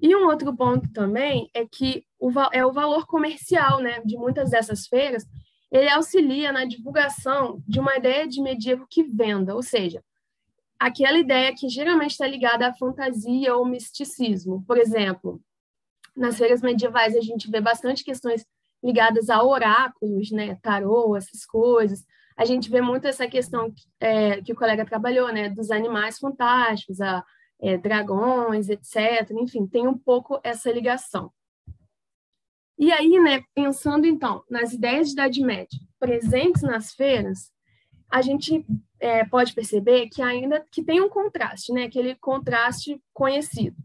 E 0.00 0.16
um 0.16 0.26
outro 0.26 0.52
ponto 0.56 0.92
também 0.92 1.48
é 1.54 1.64
que 1.64 2.04
o, 2.18 2.32
é 2.52 2.66
o 2.66 2.72
valor 2.72 3.06
comercial 3.06 3.80
né, 3.80 4.00
de 4.04 4.16
muitas 4.16 4.50
dessas 4.50 4.88
feiras, 4.88 5.24
ele 5.70 5.88
auxilia 5.88 6.50
na 6.50 6.64
divulgação 6.64 7.62
de 7.66 7.78
uma 7.78 7.96
ideia 7.96 8.26
de 8.26 8.42
medievo 8.42 8.86
que 8.90 9.04
venda, 9.04 9.54
ou 9.54 9.62
seja, 9.62 10.02
aquela 10.80 11.18
ideia 11.18 11.54
que 11.54 11.68
geralmente 11.68 12.10
está 12.10 12.26
ligada 12.26 12.66
à 12.66 12.74
fantasia 12.74 13.54
ou 13.54 13.64
misticismo. 13.64 14.64
Por 14.66 14.78
exemplo, 14.78 15.40
nas 16.16 16.38
feiras 16.38 16.60
medievais 16.60 17.16
a 17.16 17.20
gente 17.20 17.50
vê 17.50 17.60
bastante 17.60 18.04
questões 18.04 18.46
ligadas 18.82 19.30
a 19.30 19.42
oráculos, 19.42 20.30
né, 20.30 20.56
tarô, 20.62 21.16
essas 21.16 21.44
coisas. 21.46 22.04
A 22.36 22.44
gente 22.44 22.70
vê 22.70 22.80
muito 22.80 23.06
essa 23.06 23.28
questão 23.28 23.72
é, 24.00 24.40
que 24.42 24.52
o 24.52 24.56
colega 24.56 24.84
trabalhou, 24.84 25.32
né, 25.32 25.48
dos 25.48 25.70
animais 25.70 26.18
fantásticos, 26.18 27.00
a, 27.00 27.24
é, 27.60 27.76
dragões, 27.78 28.68
etc. 28.68 29.30
Enfim, 29.32 29.66
tem 29.66 29.86
um 29.86 29.96
pouco 29.96 30.40
essa 30.42 30.70
ligação. 30.70 31.30
E 32.78 32.90
aí, 32.90 33.20
né, 33.20 33.44
pensando 33.54 34.06
então 34.06 34.42
nas 34.50 34.72
ideias 34.72 35.08
de 35.08 35.12
Idade 35.12 35.40
Média 35.42 35.78
presentes 36.00 36.62
nas 36.62 36.92
feiras, 36.92 37.52
a 38.10 38.20
gente 38.20 38.66
é, 38.98 39.24
pode 39.24 39.54
perceber 39.54 40.08
que 40.08 40.20
ainda 40.20 40.66
que 40.70 40.82
tem 40.82 41.00
um 41.00 41.08
contraste, 41.08 41.72
né, 41.72 41.84
aquele 41.84 42.16
contraste 42.16 43.00
conhecido 43.12 43.76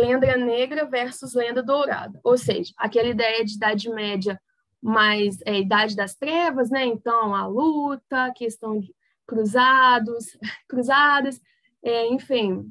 lenda 0.00 0.36
negra 0.36 0.84
versus 0.84 1.34
lenda 1.34 1.62
dourada, 1.62 2.18
ou 2.22 2.36
seja, 2.36 2.72
aquela 2.76 3.08
ideia 3.08 3.44
de 3.44 3.54
idade 3.54 3.88
média 3.90 4.40
mais 4.82 5.38
é, 5.46 5.60
idade 5.60 5.96
das 5.96 6.14
trevas, 6.14 6.70
né? 6.70 6.84
Então 6.84 7.34
a 7.34 7.46
luta, 7.46 8.32
questão 8.34 8.78
de 8.78 8.94
cruzados, 9.26 10.36
cruzadas, 10.68 11.40
é, 11.82 12.06
enfim, 12.08 12.70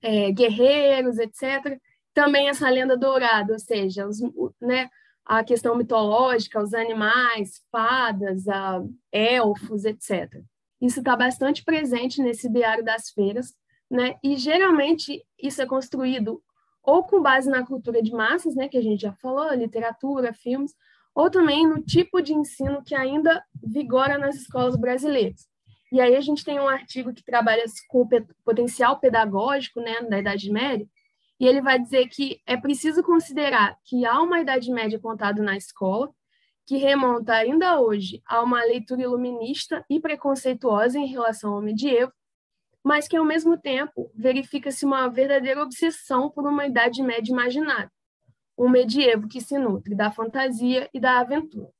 é, 0.00 0.30
guerreiros, 0.30 1.18
etc. 1.18 1.78
Também 2.12 2.48
essa 2.48 2.70
lenda 2.70 2.96
dourada, 2.96 3.52
ou 3.52 3.58
seja, 3.58 4.06
os, 4.06 4.20
né, 4.60 4.88
a 5.24 5.42
questão 5.42 5.74
mitológica, 5.76 6.62
os 6.62 6.74
animais, 6.74 7.62
fadas, 7.72 8.46
a, 8.46 8.82
elfos, 9.10 9.84
etc. 9.84 10.40
Isso 10.80 11.00
está 11.00 11.16
bastante 11.16 11.64
presente 11.64 12.22
nesse 12.22 12.48
diário 12.48 12.84
das 12.84 13.10
feiras, 13.10 13.54
né? 13.94 14.16
E 14.24 14.36
geralmente 14.36 15.24
isso 15.40 15.62
é 15.62 15.66
construído 15.66 16.42
ou 16.82 17.04
com 17.04 17.22
base 17.22 17.48
na 17.48 17.64
cultura 17.64 18.02
de 18.02 18.12
massas, 18.12 18.54
né, 18.54 18.68
que 18.68 18.76
a 18.76 18.82
gente 18.82 19.02
já 19.02 19.12
falou, 19.14 19.54
literatura, 19.54 20.34
filmes, 20.34 20.74
ou 21.14 21.30
também 21.30 21.66
no 21.66 21.80
tipo 21.80 22.20
de 22.20 22.34
ensino 22.34 22.82
que 22.84 22.94
ainda 22.94 23.42
vigora 23.62 24.18
nas 24.18 24.34
escolas 24.34 24.76
brasileiras. 24.76 25.48
E 25.92 26.00
aí 26.00 26.16
a 26.16 26.20
gente 26.20 26.44
tem 26.44 26.58
um 26.58 26.68
artigo 26.68 27.14
que 27.14 27.24
trabalha 27.24 27.64
com 27.88 28.02
o 28.02 28.08
potencial 28.44 28.98
pedagógico, 28.98 29.80
né, 29.80 30.02
da 30.02 30.18
Idade 30.18 30.50
Média, 30.50 30.86
e 31.38 31.46
ele 31.46 31.62
vai 31.62 31.78
dizer 31.78 32.08
que 32.08 32.40
é 32.46 32.56
preciso 32.56 33.02
considerar 33.02 33.78
que 33.84 34.04
há 34.04 34.20
uma 34.20 34.40
Idade 34.40 34.70
Média 34.70 34.98
contada 34.98 35.42
na 35.42 35.56
escola, 35.56 36.10
que 36.66 36.76
remonta 36.76 37.32
ainda 37.32 37.80
hoje 37.80 38.20
a 38.26 38.42
uma 38.42 38.62
leitura 38.64 39.02
iluminista 39.02 39.84
e 39.88 40.00
preconceituosa 40.00 40.98
em 40.98 41.06
relação 41.06 41.54
ao 41.54 41.62
medievo, 41.62 42.12
mas 42.84 43.08
que, 43.08 43.16
ao 43.16 43.24
mesmo 43.24 43.56
tempo, 43.56 44.12
verifica-se 44.14 44.84
uma 44.84 45.08
verdadeira 45.08 45.62
obsessão 45.62 46.30
por 46.30 46.46
uma 46.46 46.66
Idade 46.66 47.02
Média 47.02 47.32
imaginária, 47.32 47.90
um 48.58 48.68
medievo 48.68 49.26
que 49.26 49.40
se 49.40 49.56
nutre 49.56 49.94
da 49.94 50.12
fantasia 50.12 50.90
e 50.92 51.00
da 51.00 51.18
aventura. 51.18 51.70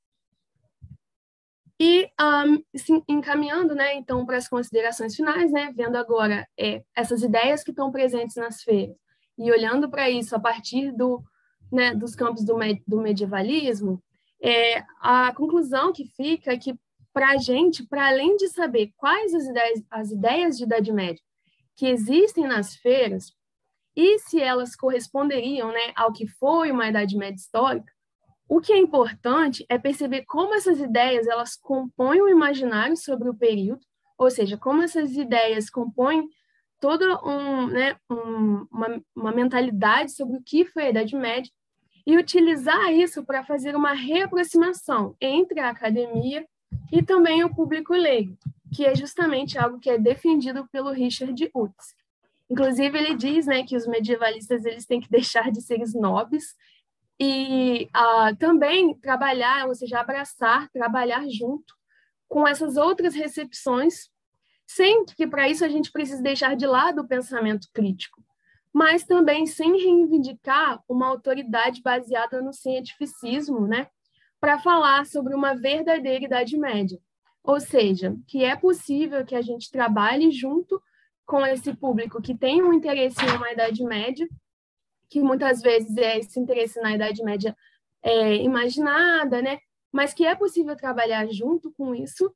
E 1.79 2.09
um, 2.19 3.03
encaminhando, 3.07 3.75
né, 3.75 3.95
então, 3.95 4.25
para 4.25 4.39
as 4.39 4.49
considerações 4.49 5.15
finais, 5.15 5.53
né, 5.53 5.71
vendo 5.77 5.97
agora 5.97 6.49
é, 6.59 6.83
essas 6.97 7.23
ideias 7.23 7.63
que 7.63 7.71
estão 7.71 7.93
presentes 7.93 8.37
nas 8.37 8.63
feiras 8.63 8.97
e 9.37 9.51
olhando 9.51 9.91
para 9.91 10.09
isso 10.09 10.35
a 10.35 10.41
partir 10.41 10.93
do, 10.93 11.23
né, 11.71 11.95
dos 11.95 12.15
campos 12.15 12.45
do, 12.45 12.57
do 12.87 13.01
medievalismo, 13.01 14.03
é, 14.41 14.83
a 15.01 15.35
conclusão 15.35 15.93
que 15.93 16.07
fica 16.07 16.53
é 16.53 16.57
que 16.57 16.79
para 17.15 17.31
a 17.31 17.37
gente, 17.39 17.87
para 17.87 18.09
além 18.09 18.37
de 18.37 18.49
saber 18.49 18.91
quais 18.97 19.33
as 19.33 19.47
ideias, 19.47 19.83
as 19.91 20.11
ideias 20.11 20.59
de 20.59 20.65
Idade 20.65 20.93
Média 20.93 21.23
que 21.77 21.87
existem 21.87 22.47
nas 22.47 22.75
feiras 22.77 23.33
e 23.97 24.19
se 24.19 24.41
elas 24.41 24.75
corresponderiam 24.75 25.73
né, 25.73 25.93
ao 25.95 26.13
que 26.13 26.27
foi 26.27 26.71
uma 26.71 26.89
Idade 26.89 27.17
Média 27.17 27.37
histórica, 27.37 27.93
o 28.49 28.61
que 28.61 28.73
é 28.73 28.79
importante 28.79 29.65
é 29.69 29.79
perceber 29.79 30.25
como 30.27 30.55
essas 30.55 30.81
ideias 30.81 31.27
elas 31.27 31.57
compõem 31.57 32.21
o 32.21 32.29
imaginário 32.29 32.97
sobre 32.97 33.29
o 33.29 33.35
período, 33.35 33.81
ou 34.19 34.31
seja, 34.31 34.57
como 34.57 34.83
essas 34.83 35.17
ideias 35.17 35.71
compõem 35.71 36.29
toda 36.81 37.19
um, 37.25 37.69
né, 37.69 37.97
um, 38.11 38.67
uma, 38.71 39.03
uma 39.17 39.33
mentalidade 39.33 40.13
sobre 40.13 40.37
o 40.37 40.43
que 40.43 40.65
foi 40.65 40.85
a 40.85 40.91
Idade 40.91 41.17
Média 41.17 41.51
e 42.07 42.19
utilizar 42.19 42.93
isso 42.93 43.25
para 43.25 43.45
fazer 43.45 43.75
uma 43.75 43.93
reaproximação 43.93 45.17
entre 45.21 45.61
a 45.61 45.71
academia 45.71 46.47
e 46.93 47.03
também 47.03 47.45
o 47.45 47.55
público 47.55 47.93
leigo, 47.93 48.37
que 48.75 48.85
é 48.85 48.95
justamente 48.95 49.59
algo 49.59 49.79
que 49.79 49.91
é 49.91 49.99
defendido 49.99 50.69
pelo 50.71 50.91
Richard 50.91 51.51
Utz. 51.55 51.95
Inclusive, 52.51 52.99
ele 52.99 53.15
diz 53.15 53.47
né, 53.47 53.65
que 53.65 53.77
os 53.77 53.87
medievalistas 53.87 54.65
eles 54.65 54.87
têm 54.87 55.01
que 55.01 55.11
deixar 55.11 55.51
de 55.51 55.63
ser 55.63 55.81
snobs 55.81 56.55
e 57.19 57.89
uh, 57.97 58.37
também 58.37 58.95
trabalhar, 58.95 59.67
ou 59.67 59.75
seja, 59.75 60.01
abraçar, 60.01 60.69
trabalhar 60.71 61.27
junto 61.29 61.75
com 62.29 62.47
essas 62.47 62.77
outras 62.77 63.15
recepções, 63.15 64.11
sem 64.67 65.05
que 65.05 65.27
para 65.27 65.49
isso 65.49 65.65
a 65.65 65.69
gente 65.69 65.93
precise 65.93 66.23
deixar 66.23 66.57
de 66.57 66.67
lado 66.67 67.03
o 67.03 67.09
pensamento 67.09 67.69
crítico, 67.73 68.23
mas 68.73 69.05
também 69.05 69.47
sem 69.47 69.77
reivindicar 69.77 70.83
uma 70.89 71.07
autoridade 71.07 71.81
baseada 71.81 72.43
no 72.43 72.53
cientificismo, 72.53 73.67
né, 73.67 73.87
para 74.45 74.59
falar 74.59 75.07
sobre 75.07 75.35
uma 75.35 75.55
verdadeira 75.55 76.23
Idade 76.23 76.59
Média. 76.59 77.01
Ou 77.43 77.59
seja, 77.59 78.15
que 78.27 78.45
é 78.45 78.55
possível 78.55 79.25
que 79.25 79.35
a 79.35 79.41
gente 79.41 79.71
trabalhe 79.71 80.31
junto 80.31 80.83
com 81.25 81.47
esse 81.47 81.75
público 81.75 82.21
que 82.21 82.37
tem 82.37 82.63
um 82.63 82.71
interesse 82.71 83.17
em 83.25 83.37
uma 83.39 83.51
Idade 83.51 83.83
Média, 83.83 84.29
que 85.09 85.23
muitas 85.23 85.63
vezes 85.63 85.97
é 85.97 86.19
esse 86.19 86.39
interesse 86.39 86.79
na 86.79 86.95
Idade 86.95 87.25
Média 87.25 87.57
é, 88.03 88.37
imaginada, 88.37 89.41
né? 89.41 89.61
mas 89.91 90.13
que 90.13 90.27
é 90.27 90.35
possível 90.35 90.77
trabalhar 90.77 91.27
junto 91.29 91.73
com 91.73 91.95
isso 91.95 92.31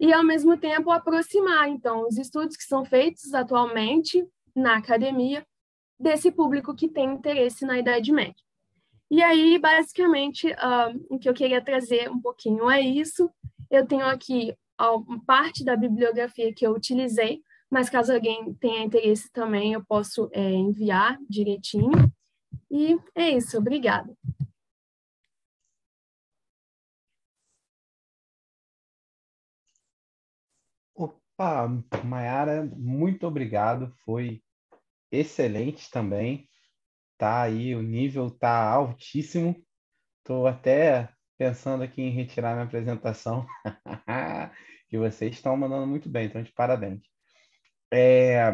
e, 0.00 0.14
ao 0.14 0.24
mesmo 0.24 0.56
tempo, 0.56 0.90
aproximar, 0.90 1.68
então, 1.68 2.06
os 2.06 2.16
estudos 2.16 2.56
que 2.56 2.64
são 2.64 2.86
feitos 2.86 3.34
atualmente 3.34 4.26
na 4.56 4.78
academia 4.78 5.46
desse 5.98 6.32
público 6.32 6.74
que 6.74 6.88
tem 6.88 7.12
interesse 7.12 7.66
na 7.66 7.78
Idade 7.78 8.10
Média. 8.12 8.49
E 9.10 9.22
aí, 9.22 9.58
basicamente, 9.58 10.46
uh, 10.52 11.06
o 11.08 11.18
que 11.18 11.28
eu 11.28 11.34
queria 11.34 11.60
trazer 11.60 12.08
um 12.08 12.20
pouquinho 12.20 12.70
é 12.70 12.80
isso. 12.80 13.28
Eu 13.68 13.84
tenho 13.84 14.06
aqui 14.06 14.54
parte 15.26 15.64
da 15.64 15.76
bibliografia 15.76 16.54
que 16.54 16.66
eu 16.66 16.72
utilizei, 16.72 17.42
mas 17.68 17.90
caso 17.90 18.12
alguém 18.12 18.54
tenha 18.54 18.84
interesse 18.84 19.30
também, 19.32 19.72
eu 19.72 19.84
posso 19.84 20.30
é, 20.32 20.50
enviar 20.52 21.18
direitinho. 21.28 21.90
E 22.70 22.96
é 23.14 23.30
isso, 23.30 23.58
obrigada. 23.58 24.16
Opa, 30.94 31.68
Mayara, 32.04 32.64
muito 32.76 33.26
obrigado, 33.26 33.92
foi 34.04 34.42
excelente 35.10 35.90
também 35.90 36.49
tá 37.20 37.42
aí, 37.42 37.74
o 37.74 37.82
nível 37.82 38.30
tá 38.30 38.70
altíssimo. 38.70 39.54
Estou 40.20 40.46
até 40.46 41.10
pensando 41.36 41.84
aqui 41.84 42.00
em 42.00 42.10
retirar 42.10 42.54
minha 42.54 42.64
apresentação, 42.64 43.46
que 44.88 44.96
vocês 44.96 45.34
estão 45.34 45.54
mandando 45.54 45.86
muito 45.86 46.08
bem, 46.08 46.26
então 46.26 46.42
de 46.42 46.50
parabéns. 46.50 47.02
É, 47.92 48.50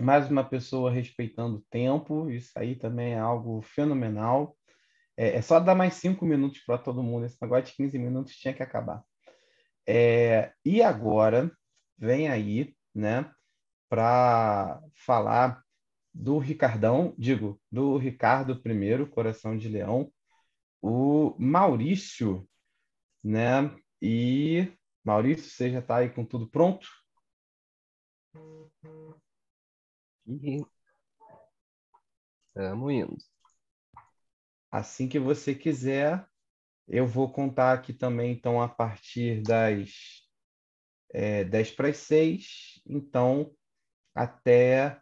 mais 0.00 0.30
uma 0.30 0.42
pessoa 0.42 0.90
respeitando 0.90 1.58
o 1.58 1.64
tempo, 1.68 2.30
isso 2.30 2.58
aí 2.58 2.74
também 2.74 3.12
é 3.12 3.18
algo 3.18 3.60
fenomenal. 3.60 4.56
É, 5.14 5.36
é 5.36 5.42
só 5.42 5.60
dar 5.60 5.74
mais 5.74 5.92
cinco 5.92 6.24
minutos 6.24 6.60
para 6.64 6.78
todo 6.78 7.02
mundo, 7.02 7.26
esse 7.26 7.36
negócio 7.42 7.66
de 7.66 7.72
15 7.74 7.98
minutos 7.98 8.34
tinha 8.34 8.54
que 8.54 8.62
acabar. 8.62 9.04
É, 9.86 10.52
e 10.64 10.82
agora, 10.82 11.52
vem 11.98 12.30
aí, 12.30 12.74
né, 12.94 13.30
para 13.90 14.80
falar 15.04 15.62
do 16.18 16.38
Ricardão, 16.38 17.14
digo, 17.16 17.60
do 17.70 17.96
Ricardo 17.96 18.52
I, 18.52 19.06
Coração 19.06 19.56
de 19.56 19.68
Leão, 19.68 20.12
o 20.82 21.36
Maurício, 21.38 22.48
né? 23.22 23.72
E 24.02 24.72
Maurício, 25.04 25.48
você 25.48 25.70
já 25.70 25.78
está 25.78 25.98
aí 25.98 26.10
com 26.10 26.24
tudo 26.24 26.50
pronto? 26.50 26.88
Estamos 32.48 32.92
indo. 32.92 33.16
Assim 34.72 35.08
que 35.08 35.20
você 35.20 35.54
quiser, 35.54 36.28
eu 36.88 37.06
vou 37.06 37.32
contar 37.32 37.72
aqui 37.72 37.92
também, 37.92 38.32
então, 38.32 38.60
a 38.60 38.68
partir 38.68 39.40
das 39.42 40.26
é, 41.10 41.44
10 41.44 41.70
para 41.70 41.88
as 41.88 41.98
6, 41.98 42.82
então, 42.84 43.54
até 44.14 45.00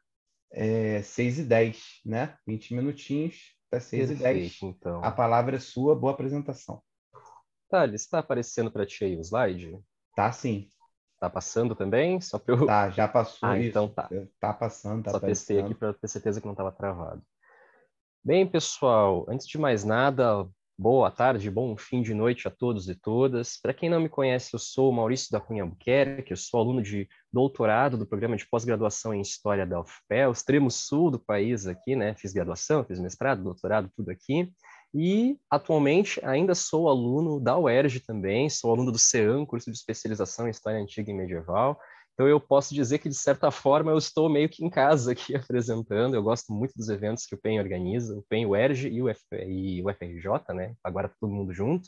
é, 0.50 1.02
6 1.02 1.40
e 1.40 1.44
10, 1.44 2.00
né? 2.04 2.36
20 2.46 2.74
minutinhos 2.74 3.56
até 3.68 3.80
6 3.80 4.08
Perfeito, 4.08 4.20
e 4.20 4.40
10. 4.40 4.62
Então. 4.62 5.04
A 5.04 5.10
palavra 5.10 5.56
é 5.56 5.60
sua, 5.60 5.94
boa 5.94 6.12
apresentação. 6.12 6.82
Thales, 7.68 8.02
está 8.02 8.20
aparecendo 8.20 8.70
para 8.70 8.86
ti 8.86 9.04
aí 9.04 9.16
o 9.16 9.20
slide? 9.20 9.78
Tá 10.14 10.30
sim. 10.30 10.68
Tá 11.18 11.28
passando 11.30 11.74
também? 11.74 12.20
Só 12.20 12.38
para 12.38 12.54
eu... 12.54 12.66
Tá, 12.66 12.90
já 12.90 13.08
passou 13.08 13.48
ah, 13.48 13.58
isso. 13.58 13.70
então 13.70 13.88
tá. 13.88 14.08
Tá 14.38 14.52
passando, 14.52 15.04
tá 15.04 15.10
Só 15.12 15.20
testei 15.20 15.60
aqui 15.60 15.74
para 15.74 15.94
ter 15.94 16.08
certeza 16.08 16.40
que 16.40 16.46
não 16.46 16.52
estava 16.52 16.70
travado. 16.70 17.22
Bem, 18.22 18.46
pessoal, 18.46 19.24
antes 19.28 19.46
de 19.46 19.56
mais 19.56 19.84
nada, 19.84 20.48
Boa 20.78 21.10
tarde, 21.10 21.50
bom 21.50 21.74
fim 21.74 22.02
de 22.02 22.12
noite 22.12 22.46
a 22.46 22.50
todos 22.50 22.86
e 22.86 22.94
todas. 22.94 23.58
Para 23.58 23.72
quem 23.72 23.88
não 23.88 23.98
me 23.98 24.10
conhece, 24.10 24.52
eu 24.52 24.58
sou 24.58 24.92
Maurício 24.92 25.32
da 25.32 25.40
Cunha 25.40 25.62
Albuquerque, 25.62 26.32
eu 26.32 26.36
sou 26.36 26.60
aluno 26.60 26.82
de 26.82 27.08
doutorado 27.32 27.96
do 27.96 28.04
programa 28.04 28.36
de 28.36 28.46
pós-graduação 28.46 29.14
em 29.14 29.22
História 29.22 29.66
da 29.66 29.80
UFPE, 29.80 30.26
o 30.28 30.32
extremo 30.32 30.70
sul 30.70 31.10
do 31.10 31.18
país 31.18 31.66
aqui, 31.66 31.96
né? 31.96 32.14
Fiz 32.14 32.34
graduação, 32.34 32.84
fiz 32.84 33.00
mestrado, 33.00 33.42
doutorado, 33.42 33.90
tudo 33.96 34.10
aqui. 34.10 34.52
E, 34.94 35.38
atualmente, 35.50 36.20
ainda 36.22 36.54
sou 36.54 36.90
aluno 36.90 37.40
da 37.40 37.58
UERJ 37.58 38.00
também, 38.00 38.50
sou 38.50 38.70
aluno 38.70 38.92
do 38.92 38.98
CEAM, 38.98 39.46
curso 39.46 39.70
de 39.70 39.78
especialização 39.78 40.46
em 40.46 40.50
História 40.50 40.78
Antiga 40.78 41.10
e 41.10 41.14
Medieval. 41.14 41.80
Então 42.16 42.26
eu 42.26 42.40
posso 42.40 42.74
dizer 42.74 42.98
que 42.98 43.10
de 43.10 43.14
certa 43.14 43.50
forma 43.50 43.92
eu 43.92 43.98
estou 43.98 44.30
meio 44.30 44.48
que 44.48 44.64
em 44.64 44.70
casa 44.70 45.12
aqui 45.12 45.36
apresentando. 45.36 46.14
Eu 46.14 46.22
gosto 46.22 46.50
muito 46.50 46.72
dos 46.74 46.88
eventos 46.88 47.26
que 47.26 47.34
o 47.34 47.38
PEN 47.38 47.60
organiza, 47.60 48.16
o 48.16 48.22
PEN, 48.22 48.46
o 48.46 48.56
ERG 48.56 48.88
e 48.88 49.02
o, 49.02 49.08
F, 49.10 49.20
e 49.46 49.82
o 49.84 49.92
FRJ, 49.92 50.54
né? 50.54 50.74
Agora 50.82 51.10
tá 51.10 51.14
todo 51.20 51.30
mundo 51.30 51.52
junto. 51.52 51.86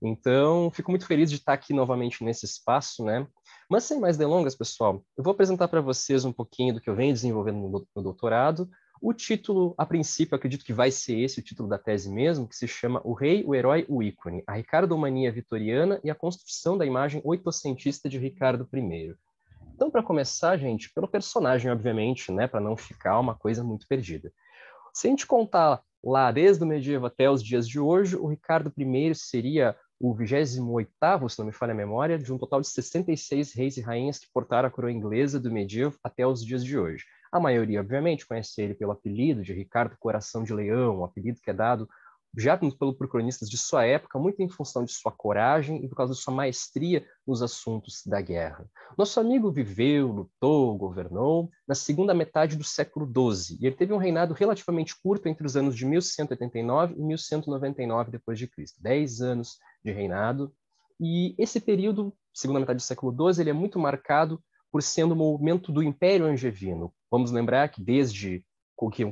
Então, 0.00 0.70
fico 0.70 0.92
muito 0.92 1.06
feliz 1.06 1.28
de 1.28 1.38
estar 1.38 1.54
aqui 1.54 1.74
novamente 1.74 2.22
nesse 2.22 2.46
espaço, 2.46 3.04
né? 3.04 3.26
Mas 3.68 3.82
sem 3.82 3.98
mais 3.98 4.16
delongas, 4.16 4.54
pessoal, 4.54 5.02
eu 5.16 5.24
vou 5.24 5.32
apresentar 5.32 5.66
para 5.66 5.80
vocês 5.80 6.24
um 6.24 6.32
pouquinho 6.32 6.74
do 6.74 6.80
que 6.80 6.88
eu 6.88 6.94
venho 6.94 7.12
desenvolvendo 7.12 7.84
no 7.96 8.02
doutorado, 8.02 8.70
O 9.00 9.12
título, 9.12 9.74
a 9.76 9.84
princípio, 9.84 10.36
acredito 10.36 10.64
que 10.64 10.72
vai 10.72 10.92
ser 10.92 11.18
esse 11.18 11.40
o 11.40 11.42
título 11.42 11.68
da 11.68 11.78
tese 11.78 12.08
mesmo, 12.08 12.48
que 12.48 12.54
se 12.54 12.68
chama 12.68 13.00
O 13.04 13.12
Rei, 13.12 13.44
o 13.44 13.56
Herói, 13.56 13.84
o 13.88 14.04
Ícone, 14.04 14.44
a 14.46 14.54
Ricardomania 14.54 15.32
Vitoriana 15.32 16.00
e 16.04 16.10
a 16.10 16.14
construção 16.14 16.78
da 16.78 16.86
imagem 16.86 17.20
oitocentista 17.24 18.08
de 18.08 18.18
Ricardo 18.18 18.68
I. 18.72 19.16
Então, 19.78 19.92
para 19.92 20.02
começar, 20.02 20.56
gente, 20.56 20.92
pelo 20.92 21.06
personagem, 21.06 21.70
obviamente, 21.70 22.32
né, 22.32 22.48
para 22.48 22.60
não 22.60 22.76
ficar 22.76 23.20
uma 23.20 23.36
coisa 23.36 23.62
muito 23.62 23.86
perdida. 23.86 24.32
Se 24.92 25.06
a 25.06 25.10
gente 25.10 25.24
contar 25.24 25.80
lá 26.02 26.32
desde 26.32 26.64
o 26.64 26.66
medievo 26.66 27.06
até 27.06 27.30
os 27.30 27.40
dias 27.40 27.68
de 27.68 27.78
hoje, 27.78 28.16
o 28.16 28.26
Ricardo 28.26 28.72
I 28.76 29.14
seria 29.14 29.76
o 30.00 30.12
28º, 30.12 31.28
se 31.28 31.38
não 31.38 31.46
me 31.46 31.52
falha 31.52 31.74
a 31.74 31.76
memória, 31.76 32.18
de 32.18 32.32
um 32.32 32.38
total 32.38 32.60
de 32.60 32.66
66 32.66 33.54
reis 33.54 33.76
e 33.76 33.80
rainhas 33.80 34.18
que 34.18 34.26
portaram 34.34 34.66
a 34.66 34.70
coroa 34.72 34.90
inglesa 34.90 35.38
do 35.38 35.48
medievo 35.48 35.96
até 36.02 36.26
os 36.26 36.44
dias 36.44 36.64
de 36.64 36.76
hoje. 36.76 37.04
A 37.30 37.38
maioria, 37.38 37.78
obviamente, 37.78 38.26
conhece 38.26 38.60
ele 38.60 38.74
pelo 38.74 38.90
apelido 38.90 39.44
de 39.44 39.52
Ricardo 39.52 39.96
Coração 40.00 40.42
de 40.42 40.52
Leão, 40.52 40.98
um 40.98 41.04
apelido 41.04 41.38
que 41.40 41.50
é 41.50 41.54
dado 41.54 41.88
já 42.36 42.56
por 42.56 43.08
cronistas 43.08 43.48
de 43.48 43.56
sua 43.56 43.84
época, 43.84 44.18
muito 44.18 44.40
em 44.42 44.48
função 44.48 44.84
de 44.84 44.92
sua 44.92 45.10
coragem 45.10 45.84
e 45.84 45.88
por 45.88 45.96
causa 45.96 46.12
de 46.12 46.20
sua 46.20 46.32
maestria 46.32 47.06
nos 47.26 47.42
assuntos 47.42 48.02
da 48.06 48.20
guerra. 48.20 48.68
Nosso 48.96 49.18
amigo 49.18 49.50
viveu, 49.50 50.08
lutou, 50.08 50.76
governou 50.76 51.50
na 51.66 51.74
segunda 51.74 52.14
metade 52.14 52.56
do 52.56 52.64
século 52.64 53.06
XII, 53.06 53.58
e 53.60 53.66
ele 53.66 53.76
teve 53.76 53.92
um 53.92 53.98
reinado 53.98 54.34
relativamente 54.34 54.94
curto 55.00 55.28
entre 55.28 55.46
os 55.46 55.56
anos 55.56 55.76
de 55.76 55.84
1189 55.86 56.94
e 56.94 57.02
1199 57.02 58.10
depois 58.10 58.38
de 58.38 58.46
Cristo, 58.46 58.80
dez 58.80 59.20
anos 59.20 59.58
de 59.84 59.90
reinado. 59.92 60.52
E 61.00 61.34
esse 61.38 61.60
período, 61.60 62.14
segunda 62.34 62.60
metade 62.60 62.78
do 62.78 62.82
século 62.82 63.32
XII, 63.32 63.42
ele 63.42 63.50
é 63.50 63.54
muito 63.54 63.78
marcado 63.78 64.42
por 64.70 64.82
sendo 64.82 65.12
o 65.12 65.16
movimento 65.16 65.72
do 65.72 65.82
Império 65.82 66.26
Angevino. 66.26 66.92
Vamos 67.10 67.30
lembrar 67.30 67.68
que 67.68 67.82
desde 67.82 68.44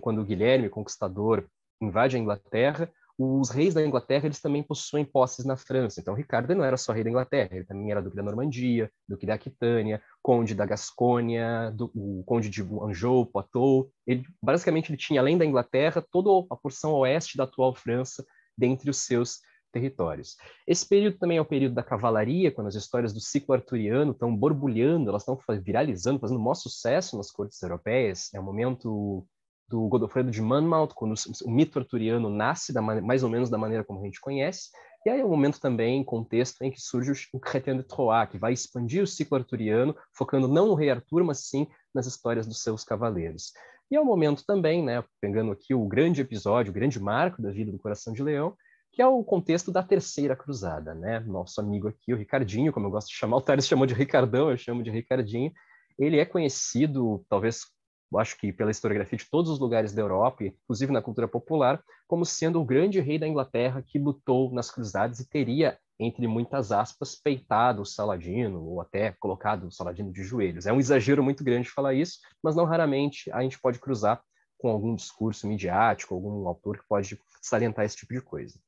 quando 0.01 0.25
Guilherme, 0.25 0.69
conquistador, 0.69 1.49
invade 1.81 2.17
a 2.17 2.19
Inglaterra, 2.19 2.91
os 3.19 3.49
reis 3.49 3.73
da 3.73 3.85
Inglaterra 3.85 4.27
eles 4.27 4.41
também 4.41 4.63
possuem 4.63 5.05
posses 5.05 5.45
na 5.45 5.57
França. 5.57 6.01
Então, 6.01 6.15
Ricardo 6.15 6.55
não 6.55 6.65
era 6.65 6.77
só 6.77 6.93
rei 6.93 7.03
da 7.03 7.11
Inglaterra, 7.11 7.51
ele 7.53 7.65
também 7.65 7.91
era 7.91 8.03
duque 8.03 8.17
da 8.17 8.23
Normandia, 8.23 8.91
duque 9.09 9.25
da 9.25 9.35
Aquitânia, 9.35 10.03
conde 10.23 10.55
da 10.55 10.67
Gascônia, 10.67 11.71
do, 11.71 11.91
o 11.95 12.23
conde 12.25 12.51
de 12.51 12.63
Anjou, 12.83 13.25
Poitou. 13.25 13.91
Ele, 14.07 14.25
basicamente, 14.43 14.91
ele 14.91 14.99
tinha, 14.99 15.21
além 15.21 15.39
da 15.39 15.47
Inglaterra, 15.47 16.05
toda 16.11 16.47
a 16.51 16.57
porção 16.57 16.93
oeste 16.93 17.37
da 17.37 17.45
atual 17.45 17.75
França 17.75 18.25
dentre 18.57 18.91
os 18.91 18.99
seus 18.99 19.41
territórios. 19.73 20.37
Esse 20.67 20.87
período 20.89 21.19
também 21.19 21.39
é 21.39 21.41
o 21.41 21.45
período 21.45 21.75
da 21.75 21.83
cavalaria, 21.83 22.51
quando 22.51 22.69
as 22.69 22.75
histórias 22.75 23.13
do 23.13 23.21
ciclo 23.21 23.55
arturiano 23.55 24.13
estão 24.13 24.35
borbulhando, 24.35 25.11
elas 25.11 25.23
estão 25.23 25.39
viralizando, 25.63 26.19
fazendo 26.19 26.41
maior 26.41 26.55
sucesso 26.55 27.17
nas 27.17 27.31
cortes 27.31 27.61
europeias. 27.63 28.33
É 28.35 28.41
o 28.41 28.43
momento 28.43 29.27
do 29.69 29.89
Godofredo 29.89 30.31
de 30.31 30.41
Monmouth, 30.41 30.95
quando 30.95 31.15
o 31.45 31.51
mito 31.51 31.79
arturiano 31.79 32.31
nasce 32.31 32.73
da, 32.73 32.81
mais 32.81 33.23
ou 33.23 33.31
menos 33.31 33.51
da 33.51 33.59
maneira 33.59 33.85
como 33.85 34.01
a 34.01 34.05
gente 34.05 34.21
conhece, 34.21 34.71
e 35.05 35.11
aí 35.11 35.21
é 35.21 35.25
um 35.25 35.29
momento 35.29 35.61
também, 35.61 36.03
contexto, 36.03 36.63
em 36.63 36.71
que 36.71 36.81
surge 36.81 37.13
o 37.33 37.39
Chrétien 37.39 37.77
de 37.77 37.85
Troyes, 37.85 38.29
que 38.29 38.39
vai 38.39 38.53
expandir 38.53 39.03
o 39.03 39.07
ciclo 39.07 39.39
arturiano, 39.39 39.95
focando 40.13 40.49
não 40.49 40.67
no 40.67 40.75
rei 40.75 40.91
Arthur, 40.91 41.23
mas 41.23 41.47
sim 41.49 41.69
nas 41.95 42.07
histórias 42.07 42.47
dos 42.47 42.61
seus 42.61 42.83
cavaleiros. 42.83 43.53
E 43.89 43.95
é 43.95 44.01
um 44.01 44.05
momento 44.05 44.45
também, 44.45 44.83
né, 44.83 45.05
pegando 45.21 45.53
aqui 45.53 45.73
o 45.75 45.87
grande 45.87 46.21
episódio, 46.21 46.71
o 46.71 46.75
grande 46.75 46.99
marco 46.99 47.41
da 47.41 47.53
vida 47.53 47.71
do 47.71 47.79
Coração 47.79 48.13
de 48.13 48.23
Leão, 48.23 48.57
que 48.93 49.01
é 49.01 49.07
o 49.07 49.23
contexto 49.23 49.71
da 49.71 49.83
Terceira 49.83 50.35
Cruzada, 50.35 50.95
né? 50.95 51.21
Nosso 51.21 51.61
amigo 51.61 51.87
aqui, 51.87 52.15
o 52.15 52.17
Ricardinho, 52.17 52.73
como 52.73 52.87
eu 52.87 52.91
gosto 52.91 53.09
de 53.09 53.15
chamar, 53.15 53.37
o 53.37 53.43
Thales 53.43 53.67
chamou 53.69 53.87
de 53.87 53.95
Ricardão, 53.95 54.51
eu 54.51 54.57
chamo 54.57 54.83
de 54.83 54.91
Ricardinho, 54.91 55.53
ele 55.99 56.19
é 56.19 56.25
conhecido, 56.25 57.25
talvez 57.29 57.61
eu 58.13 58.19
acho 58.19 58.39
que 58.39 58.53
pela 58.53 58.71
historiografia 58.71 59.19
de 59.19 59.29
todos 59.29 59.51
os 59.51 59.59
lugares 59.59 59.93
da 59.93 60.03
Europa, 60.03 60.45
inclusive 60.45 60.93
na 60.93 61.03
cultura 61.03 61.27
popular, 61.27 61.83
como 62.07 62.25
sendo 62.25 62.61
o 62.61 62.65
grande 62.65 63.01
rei 63.01 63.19
da 63.19 63.27
Inglaterra 63.27 63.83
que 63.85 63.99
lutou 63.99 64.53
nas 64.53 64.71
cruzadas 64.71 65.19
e 65.19 65.29
teria, 65.29 65.79
entre 65.99 66.27
muitas 66.27 66.71
aspas, 66.71 67.17
peitado 67.17 67.83
o 67.83 67.87
Saladino, 67.87 68.63
ou 68.63 68.81
até 68.81 69.13
colocado 69.19 69.67
o 69.67 69.73
Saladino 69.73 70.13
de 70.13 70.23
joelhos. 70.23 70.67
É 70.67 70.73
um 70.73 70.79
exagero 70.81 71.23
muito 71.23 71.43
grande 71.43 71.69
falar 71.69 71.95
isso, 71.95 72.21
mas 72.43 72.55
não 72.55 72.65
raramente 72.65 73.31
a 73.33 73.43
gente 73.43 73.61
pode 73.61 73.79
cruzar 73.79 74.23
com 74.59 74.69
algum 74.69 74.95
discurso 74.95 75.47
midiático, 75.47 76.15
algum 76.15 76.47
autor 76.47 76.79
que 76.79 76.89
pode 76.89 77.19
salientar 77.43 77.85
esse 77.85 77.97
tipo 77.97 78.15
de 78.15 78.21
coisa. 78.21 78.59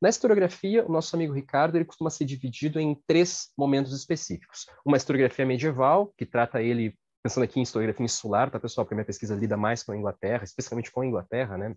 Na 0.00 0.10
historiografia, 0.10 0.84
o 0.84 0.92
nosso 0.92 1.16
amigo 1.16 1.32
Ricardo 1.32 1.76
ele 1.76 1.84
costuma 1.84 2.10
ser 2.10 2.26
dividido 2.26 2.78
em 2.78 2.94
três 3.06 3.50
momentos 3.56 3.92
específicos. 3.92 4.66
Uma 4.84 4.96
historiografia 4.96 5.46
medieval, 5.46 6.12
que 6.18 6.26
trata 6.26 6.60
ele 6.60 6.94
pensando 7.26 7.42
aqui 7.42 7.58
em 7.58 7.62
historiografia 7.64 8.04
insular, 8.04 8.50
tá, 8.50 8.60
pessoal? 8.60 8.84
Porque 8.84 8.94
minha 8.94 9.04
pesquisa 9.04 9.34
lida 9.34 9.56
mais 9.56 9.82
com 9.82 9.90
a 9.90 9.96
Inglaterra, 9.96 10.44
especialmente 10.44 10.92
com 10.92 11.00
a 11.00 11.06
Inglaterra, 11.06 11.58
né? 11.58 11.74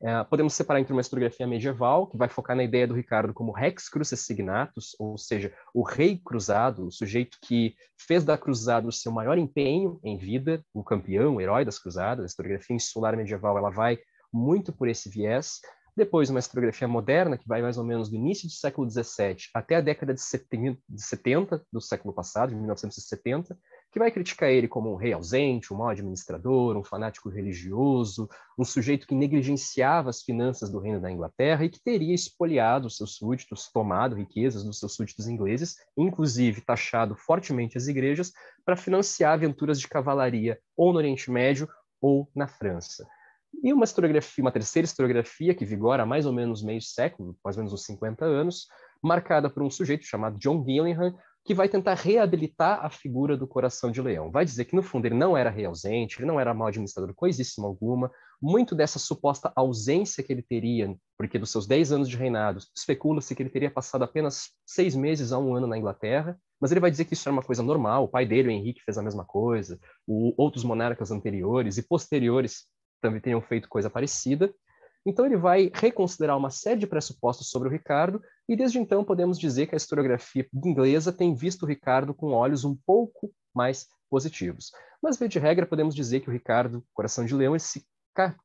É, 0.00 0.24
podemos 0.24 0.54
separar 0.54 0.80
entre 0.80 0.92
uma 0.92 1.02
historiografia 1.02 1.46
medieval, 1.46 2.06
que 2.06 2.16
vai 2.16 2.28
focar 2.28 2.56
na 2.56 2.62
ideia 2.62 2.86
do 2.86 2.94
Ricardo 2.94 3.34
como 3.34 3.52
Rex 3.52 3.88
Crucis 3.88 4.20
Signatus, 4.20 4.96
ou 4.98 5.18
seja, 5.18 5.52
o 5.74 5.82
rei 5.82 6.18
cruzado, 6.24 6.86
o 6.86 6.92
sujeito 6.92 7.36
que 7.42 7.74
fez 7.98 8.24
da 8.24 8.38
cruzada 8.38 8.88
o 8.88 8.92
seu 8.92 9.12
maior 9.12 9.36
empenho 9.36 10.00
em 10.02 10.16
vida, 10.16 10.64
o 10.72 10.82
campeão, 10.82 11.34
o 11.34 11.40
herói 11.40 11.64
das 11.64 11.78
cruzadas. 11.78 12.22
A 12.22 12.26
historiografia 12.26 12.76
insular 12.76 13.14
medieval 13.16 13.58
ela 13.58 13.70
vai 13.70 13.98
muito 14.32 14.72
por 14.72 14.88
esse 14.88 15.10
viés. 15.10 15.58
Depois, 15.94 16.30
uma 16.30 16.38
historiografia 16.38 16.86
moderna, 16.86 17.36
que 17.36 17.48
vai 17.48 17.60
mais 17.60 17.76
ou 17.76 17.84
menos 17.84 18.08
do 18.08 18.14
início 18.14 18.46
do 18.46 18.52
século 18.52 18.88
XVII 18.88 19.36
até 19.52 19.74
a 19.74 19.80
década 19.80 20.14
de 20.14 20.20
70 20.22 21.66
do 21.72 21.80
século 21.80 22.14
passado, 22.14 22.50
de 22.50 22.56
1970, 22.56 23.58
que 23.90 23.98
vai 23.98 24.10
criticar 24.10 24.50
ele 24.50 24.68
como 24.68 24.92
um 24.92 24.96
rei 24.96 25.12
ausente, 25.12 25.72
um 25.72 25.76
mau 25.76 25.88
administrador, 25.88 26.76
um 26.76 26.84
fanático 26.84 27.28
religioso, 27.28 28.28
um 28.58 28.64
sujeito 28.64 29.06
que 29.06 29.14
negligenciava 29.14 30.10
as 30.10 30.22
finanças 30.22 30.70
do 30.70 30.78
reino 30.78 31.00
da 31.00 31.10
Inglaterra 31.10 31.64
e 31.64 31.70
que 31.70 31.80
teria 31.80 32.14
espoliado 32.14 32.90
seus 32.90 33.16
súditos, 33.16 33.70
tomado 33.72 34.14
riquezas 34.14 34.62
dos 34.62 34.78
seus 34.78 34.94
súditos 34.94 35.26
ingleses, 35.26 35.76
inclusive 35.96 36.60
taxado 36.60 37.16
fortemente 37.16 37.78
as 37.78 37.86
igrejas 37.86 38.32
para 38.64 38.76
financiar 38.76 39.32
aventuras 39.32 39.80
de 39.80 39.88
cavalaria 39.88 40.58
ou 40.76 40.92
no 40.92 40.98
Oriente 40.98 41.30
Médio 41.30 41.68
ou 42.00 42.28
na 42.34 42.46
França. 42.46 43.06
E 43.62 43.72
uma 43.72 43.84
historiografia, 43.84 44.44
uma 44.44 44.52
terceira 44.52 44.84
historiografia 44.84 45.54
que 45.54 45.64
vigora 45.64 46.02
há 46.02 46.06
mais 46.06 46.26
ou 46.26 46.32
menos 46.32 46.62
meio 46.62 46.82
século, 46.82 47.36
mais 47.42 47.56
ou 47.56 47.62
menos 47.62 47.72
uns 47.72 47.84
50 47.86 48.24
anos, 48.24 48.68
marcada 49.02 49.48
por 49.48 49.62
um 49.62 49.70
sujeito 49.70 50.04
chamado 50.04 50.38
John 50.38 50.64
Gillingham, 50.64 51.16
que 51.48 51.54
vai 51.54 51.66
tentar 51.66 51.94
reabilitar 51.94 52.84
a 52.84 52.90
figura 52.90 53.34
do 53.34 53.46
coração 53.46 53.90
de 53.90 54.02
leão. 54.02 54.30
Vai 54.30 54.44
dizer 54.44 54.66
que, 54.66 54.76
no 54.76 54.82
fundo, 54.82 55.06
ele 55.06 55.14
não 55.14 55.34
era 55.34 55.48
rei 55.48 55.64
ausente, 55.64 56.18
ele 56.18 56.26
não 56.26 56.38
era 56.38 56.52
mau 56.52 56.68
administrador, 56.68 57.14
coisíssima 57.14 57.66
alguma. 57.66 58.12
Muito 58.38 58.74
dessa 58.74 58.98
suposta 58.98 59.50
ausência 59.56 60.22
que 60.22 60.30
ele 60.30 60.42
teria, 60.42 60.94
porque 61.16 61.38
dos 61.38 61.50
seus 61.50 61.66
10 61.66 61.92
anos 61.92 62.08
de 62.10 62.18
reinado, 62.18 62.60
especula-se 62.76 63.34
que 63.34 63.42
ele 63.42 63.48
teria 63.48 63.70
passado 63.70 64.04
apenas 64.04 64.50
seis 64.66 64.94
meses 64.94 65.32
a 65.32 65.38
um 65.38 65.54
ano 65.54 65.66
na 65.66 65.78
Inglaterra, 65.78 66.38
mas 66.60 66.70
ele 66.70 66.80
vai 66.80 66.90
dizer 66.90 67.06
que 67.06 67.14
isso 67.14 67.26
era 67.26 67.32
uma 67.32 67.42
coisa 67.42 67.62
normal. 67.62 68.04
O 68.04 68.08
pai 68.08 68.26
dele, 68.26 68.48
o 68.48 68.50
Henrique, 68.50 68.82
fez 68.84 68.98
a 68.98 69.02
mesma 69.02 69.24
coisa, 69.24 69.80
o, 70.06 70.34
outros 70.36 70.64
monarcas 70.64 71.10
anteriores 71.10 71.78
e 71.78 71.82
posteriores 71.82 72.66
também 73.00 73.22
teriam 73.22 73.40
feito 73.40 73.70
coisa 73.70 73.88
parecida. 73.88 74.52
Então 75.08 75.24
ele 75.24 75.38
vai 75.38 75.70
reconsiderar 75.72 76.36
uma 76.36 76.50
série 76.50 76.80
de 76.80 76.86
pressupostos 76.86 77.48
sobre 77.48 77.66
o 77.66 77.70
Ricardo, 77.70 78.22
e 78.46 78.54
desde 78.54 78.78
então 78.78 79.02
podemos 79.02 79.38
dizer 79.38 79.66
que 79.66 79.74
a 79.74 79.78
historiografia 79.78 80.46
inglesa 80.52 81.10
tem 81.10 81.34
visto 81.34 81.62
o 81.62 81.66
Ricardo 81.66 82.12
com 82.12 82.32
olhos 82.32 82.62
um 82.62 82.76
pouco 82.76 83.32
mais 83.54 83.86
positivos. 84.10 84.70
Mas, 85.02 85.16
via 85.16 85.26
de 85.26 85.38
regra, 85.38 85.64
podemos 85.64 85.94
dizer 85.94 86.20
que 86.20 86.28
o 86.28 86.32
Ricardo, 86.32 86.84
Coração 86.92 87.24
de 87.24 87.34
Leão, 87.34 87.58
se, 87.58 87.86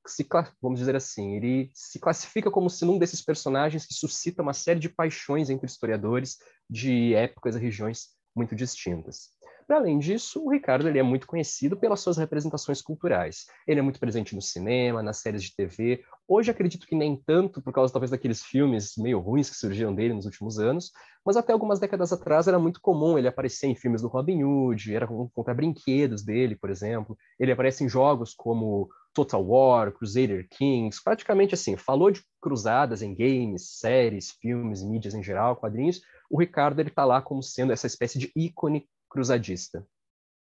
se, 0.08 0.26
vamos 0.62 0.80
dizer 0.80 0.96
assim, 0.96 1.36
ele 1.36 1.70
se 1.74 2.00
classifica 2.00 2.50
como 2.50 2.70
sendo 2.70 2.94
um 2.94 2.98
desses 2.98 3.22
personagens 3.22 3.86
que 3.86 3.94
suscita 3.94 4.42
uma 4.42 4.54
série 4.54 4.80
de 4.80 4.88
paixões 4.88 5.50
entre 5.50 5.66
historiadores 5.66 6.38
de 6.70 7.14
épocas 7.14 7.58
e 7.58 7.60
regiões 7.60 8.08
muito 8.34 8.56
distintas. 8.56 9.32
Para 9.66 9.78
além 9.78 9.98
disso, 9.98 10.44
o 10.44 10.52
Ricardo 10.52 10.88
ele 10.88 11.00
é 11.00 11.04
muito 11.04 11.26
conhecido 11.26 11.78
pelas 11.78 12.00
suas 12.00 12.18
representações 12.18 12.82
culturais. 12.82 13.46
Ele 13.68 13.80
é 13.80 13.84
muito 13.84 14.00
presente 14.00 14.36
no 14.36 14.42
cinema, 14.42 15.02
nas 15.02 15.18
séries 15.18 15.44
de 15.44 15.56
TV. 15.56 16.04
Hoje 16.28 16.52
acredito 16.52 16.86
que 16.86 16.96
nem 16.96 17.16
tanto, 17.16 17.62
por 17.62 17.74
causa 17.74 17.92
talvez 17.92 18.12
daqueles 18.12 18.44
filmes 18.44 18.94
meio 18.98 19.20
ruins 19.20 19.50
que 19.50 19.56
surgiram 19.56 19.94
dele 19.94 20.14
nos 20.14 20.26
últimos 20.26 20.60
anos, 20.60 20.92
mas 21.26 21.38
até 21.38 21.54
algumas 21.54 21.80
décadas 21.80 22.12
atrás 22.12 22.48
era 22.48 22.60
muito 22.60 22.82
comum 22.82 23.18
ele 23.18 23.28
aparecer 23.28 23.68
em 23.68 23.76
filmes 23.76 24.02
do 24.02 24.08
Robin 24.08 24.44
Hood, 24.44 24.94
era 24.94 25.08
contra 25.08 25.54
brinquedos 25.54 26.24
dele, 26.24 26.56
por 26.56 26.70
exemplo. 26.70 27.18
Ele 27.40 27.52
aparece 27.52 27.84
em 27.84 27.90
jogos 27.90 28.34
como 28.34 28.90
Total 29.14 29.46
War, 29.46 29.92
Crusader 29.92 30.48
Kings, 30.50 31.02
praticamente 31.02 31.54
assim, 31.54 31.78
falou 31.78 32.12
de 32.12 32.24
cruzadas 32.42 33.02
em 33.02 33.14
games, 33.16 33.78
séries, 33.80 34.32
filmes, 34.32 34.84
mídias 34.84 35.14
em 35.14 35.24
geral, 35.24 35.56
quadrinhos. 35.56 36.02
O 36.30 36.40
Ricardo 36.40 36.80
ele 36.80 36.90
está 36.90 37.06
lá 37.06 37.22
como 37.22 37.44
sendo 37.44 37.72
essa 37.72 37.88
espécie 37.88 38.18
de 38.18 38.32
ícone 38.36 38.88
cruzadista. 39.14 39.86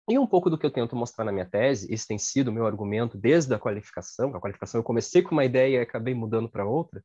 E 0.10 0.20
um 0.20 0.28
pouco 0.28 0.50
do 0.50 0.58
que 0.58 0.66
eu 0.66 0.72
tento 0.72 0.96
mostrar 0.96 1.24
na 1.24 1.32
minha 1.32 1.46
tese, 1.46 1.92
esse 1.92 2.06
tem 2.06 2.18
sido 2.18 2.50
o 2.50 2.52
meu 2.52 2.68
argumento 2.68 3.18
desde 3.18 3.54
a 3.54 3.60
qualificação, 3.60 4.36
a 4.36 4.40
qualificação 4.40 4.80
eu 4.80 4.84
comecei 4.84 5.22
com 5.22 5.32
uma 5.32 5.46
ideia 5.46 5.78
e 5.78 5.82
acabei 5.82 6.14
mudando 6.14 6.50
para 6.50 6.66
outra, 6.66 7.02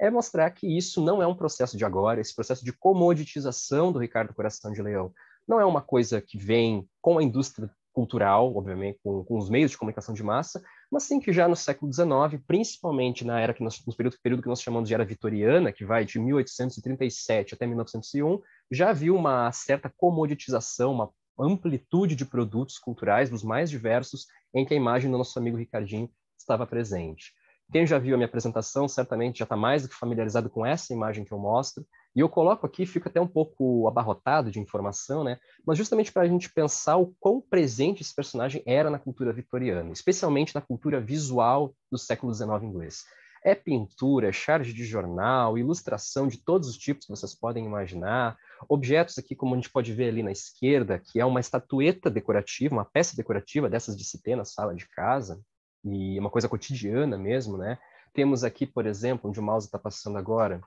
é 0.00 0.10
mostrar 0.10 0.50
que 0.50 0.66
isso 0.66 1.02
não 1.02 1.22
é 1.22 1.26
um 1.26 1.34
processo 1.34 1.76
de 1.76 1.84
agora, 1.84 2.20
esse 2.20 2.34
processo 2.34 2.64
de 2.64 2.72
comoditização 2.72 3.92
do 3.92 3.98
Ricardo 3.98 4.34
Coração 4.34 4.72
de 4.72 4.82
Leão 4.82 5.12
não 5.46 5.60
é 5.60 5.64
uma 5.64 5.82
coisa 5.82 6.20
que 6.20 6.38
vem 6.38 6.88
com 7.00 7.18
a 7.18 7.22
indústria 7.22 7.70
cultural, 7.92 8.56
obviamente, 8.56 8.98
com, 9.02 9.22
com, 9.24 9.38
os 9.38 9.50
meios 9.50 9.70
de 9.70 9.78
comunicação 9.78 10.14
de 10.14 10.22
massa, 10.22 10.62
mas 10.90 11.04
sim 11.04 11.20
que 11.20 11.32
já 11.32 11.46
no 11.46 11.54
século 11.54 11.92
XIX, 11.92 12.42
principalmente 12.46 13.24
na 13.24 13.38
era 13.38 13.52
que 13.52 13.62
nós, 13.62 13.82
no 13.86 13.94
período, 13.94 14.16
período 14.22 14.42
que 14.42 14.48
nós 14.48 14.62
chamamos 14.62 14.88
de 14.88 14.94
era 14.94 15.04
vitoriana, 15.04 15.72
que 15.72 15.84
vai 15.84 16.04
de 16.04 16.18
1837 16.18 17.54
até 17.54 17.66
1901, 17.66 18.40
já 18.72 18.92
viu 18.92 19.14
uma 19.14 19.52
certa 19.52 19.92
comoditização, 19.94 20.92
uma 20.92 21.10
amplitude 21.38 22.16
de 22.16 22.24
produtos 22.24 22.78
culturais 22.78 23.28
dos 23.28 23.42
mais 23.42 23.68
diversos 23.68 24.26
em 24.54 24.64
que 24.64 24.72
a 24.72 24.76
imagem 24.76 25.10
do 25.10 25.18
nosso 25.18 25.38
amigo 25.38 25.58
Ricardinho 25.58 26.10
estava 26.38 26.66
presente. 26.66 27.32
Quem 27.70 27.86
já 27.86 27.98
viu 27.98 28.14
a 28.14 28.18
minha 28.18 28.26
apresentação 28.26 28.88
certamente 28.88 29.38
já 29.38 29.44
está 29.44 29.56
mais 29.56 29.82
do 29.82 29.88
que 29.88 29.94
familiarizado 29.94 30.50
com 30.50 30.64
essa 30.64 30.92
imagem 30.92 31.24
que 31.24 31.32
eu 31.32 31.38
mostro. 31.38 31.86
E 32.14 32.20
eu 32.20 32.28
coloco 32.28 32.66
aqui, 32.66 32.84
fico 32.84 33.08
até 33.08 33.18
um 33.18 33.26
pouco 33.26 33.88
abarrotado 33.88 34.50
de 34.50 34.60
informação, 34.60 35.24
né? 35.24 35.38
Mas 35.66 35.78
justamente 35.78 36.12
para 36.12 36.22
a 36.22 36.28
gente 36.28 36.52
pensar 36.52 36.98
o 36.98 37.14
quão 37.18 37.40
presente 37.40 38.02
esse 38.02 38.14
personagem 38.14 38.62
era 38.66 38.90
na 38.90 38.98
cultura 38.98 39.32
vitoriana, 39.32 39.90
especialmente 39.90 40.54
na 40.54 40.60
cultura 40.60 41.00
visual 41.00 41.74
do 41.90 41.96
século 41.96 42.34
XIX 42.34 42.62
inglês. 42.62 43.04
É 43.44 43.54
pintura, 43.54 44.28
é 44.28 44.32
charge 44.32 44.72
de 44.72 44.84
jornal, 44.84 45.58
ilustração 45.58 46.28
de 46.28 46.38
todos 46.38 46.68
os 46.68 46.78
tipos 46.78 47.06
que 47.06 47.10
vocês 47.10 47.34
podem 47.34 47.66
imaginar, 47.66 48.36
objetos 48.68 49.18
aqui, 49.18 49.34
como 49.34 49.54
a 49.54 49.56
gente 49.56 49.70
pode 49.70 49.92
ver 49.92 50.08
ali 50.08 50.22
na 50.22 50.30
esquerda, 50.30 50.98
que 50.98 51.18
é 51.18 51.24
uma 51.24 51.40
estatueta 51.40 52.08
decorativa, 52.08 52.74
uma 52.74 52.84
peça 52.84 53.16
decorativa 53.16 53.68
dessas 53.68 53.96
de 53.96 54.04
se 54.04 54.22
ter 54.22 54.36
na 54.36 54.44
sala 54.44 54.74
de 54.74 54.88
casa, 54.88 55.40
e 55.84 56.18
uma 56.18 56.30
coisa 56.30 56.48
cotidiana 56.48 57.18
mesmo, 57.18 57.56
né? 57.58 57.78
Temos 58.12 58.44
aqui, 58.44 58.66
por 58.66 58.86
exemplo, 58.86 59.28
onde 59.28 59.40
o 59.40 59.42
mouse 59.42 59.66
está 59.66 59.78
passando 59.78 60.18
agora, 60.18 60.60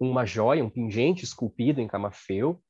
uma 0.00 0.24
joia, 0.24 0.64
um 0.64 0.70
pingente 0.70 1.24
esculpido 1.24 1.80
em 1.80 1.88
camafeu. 1.88 2.60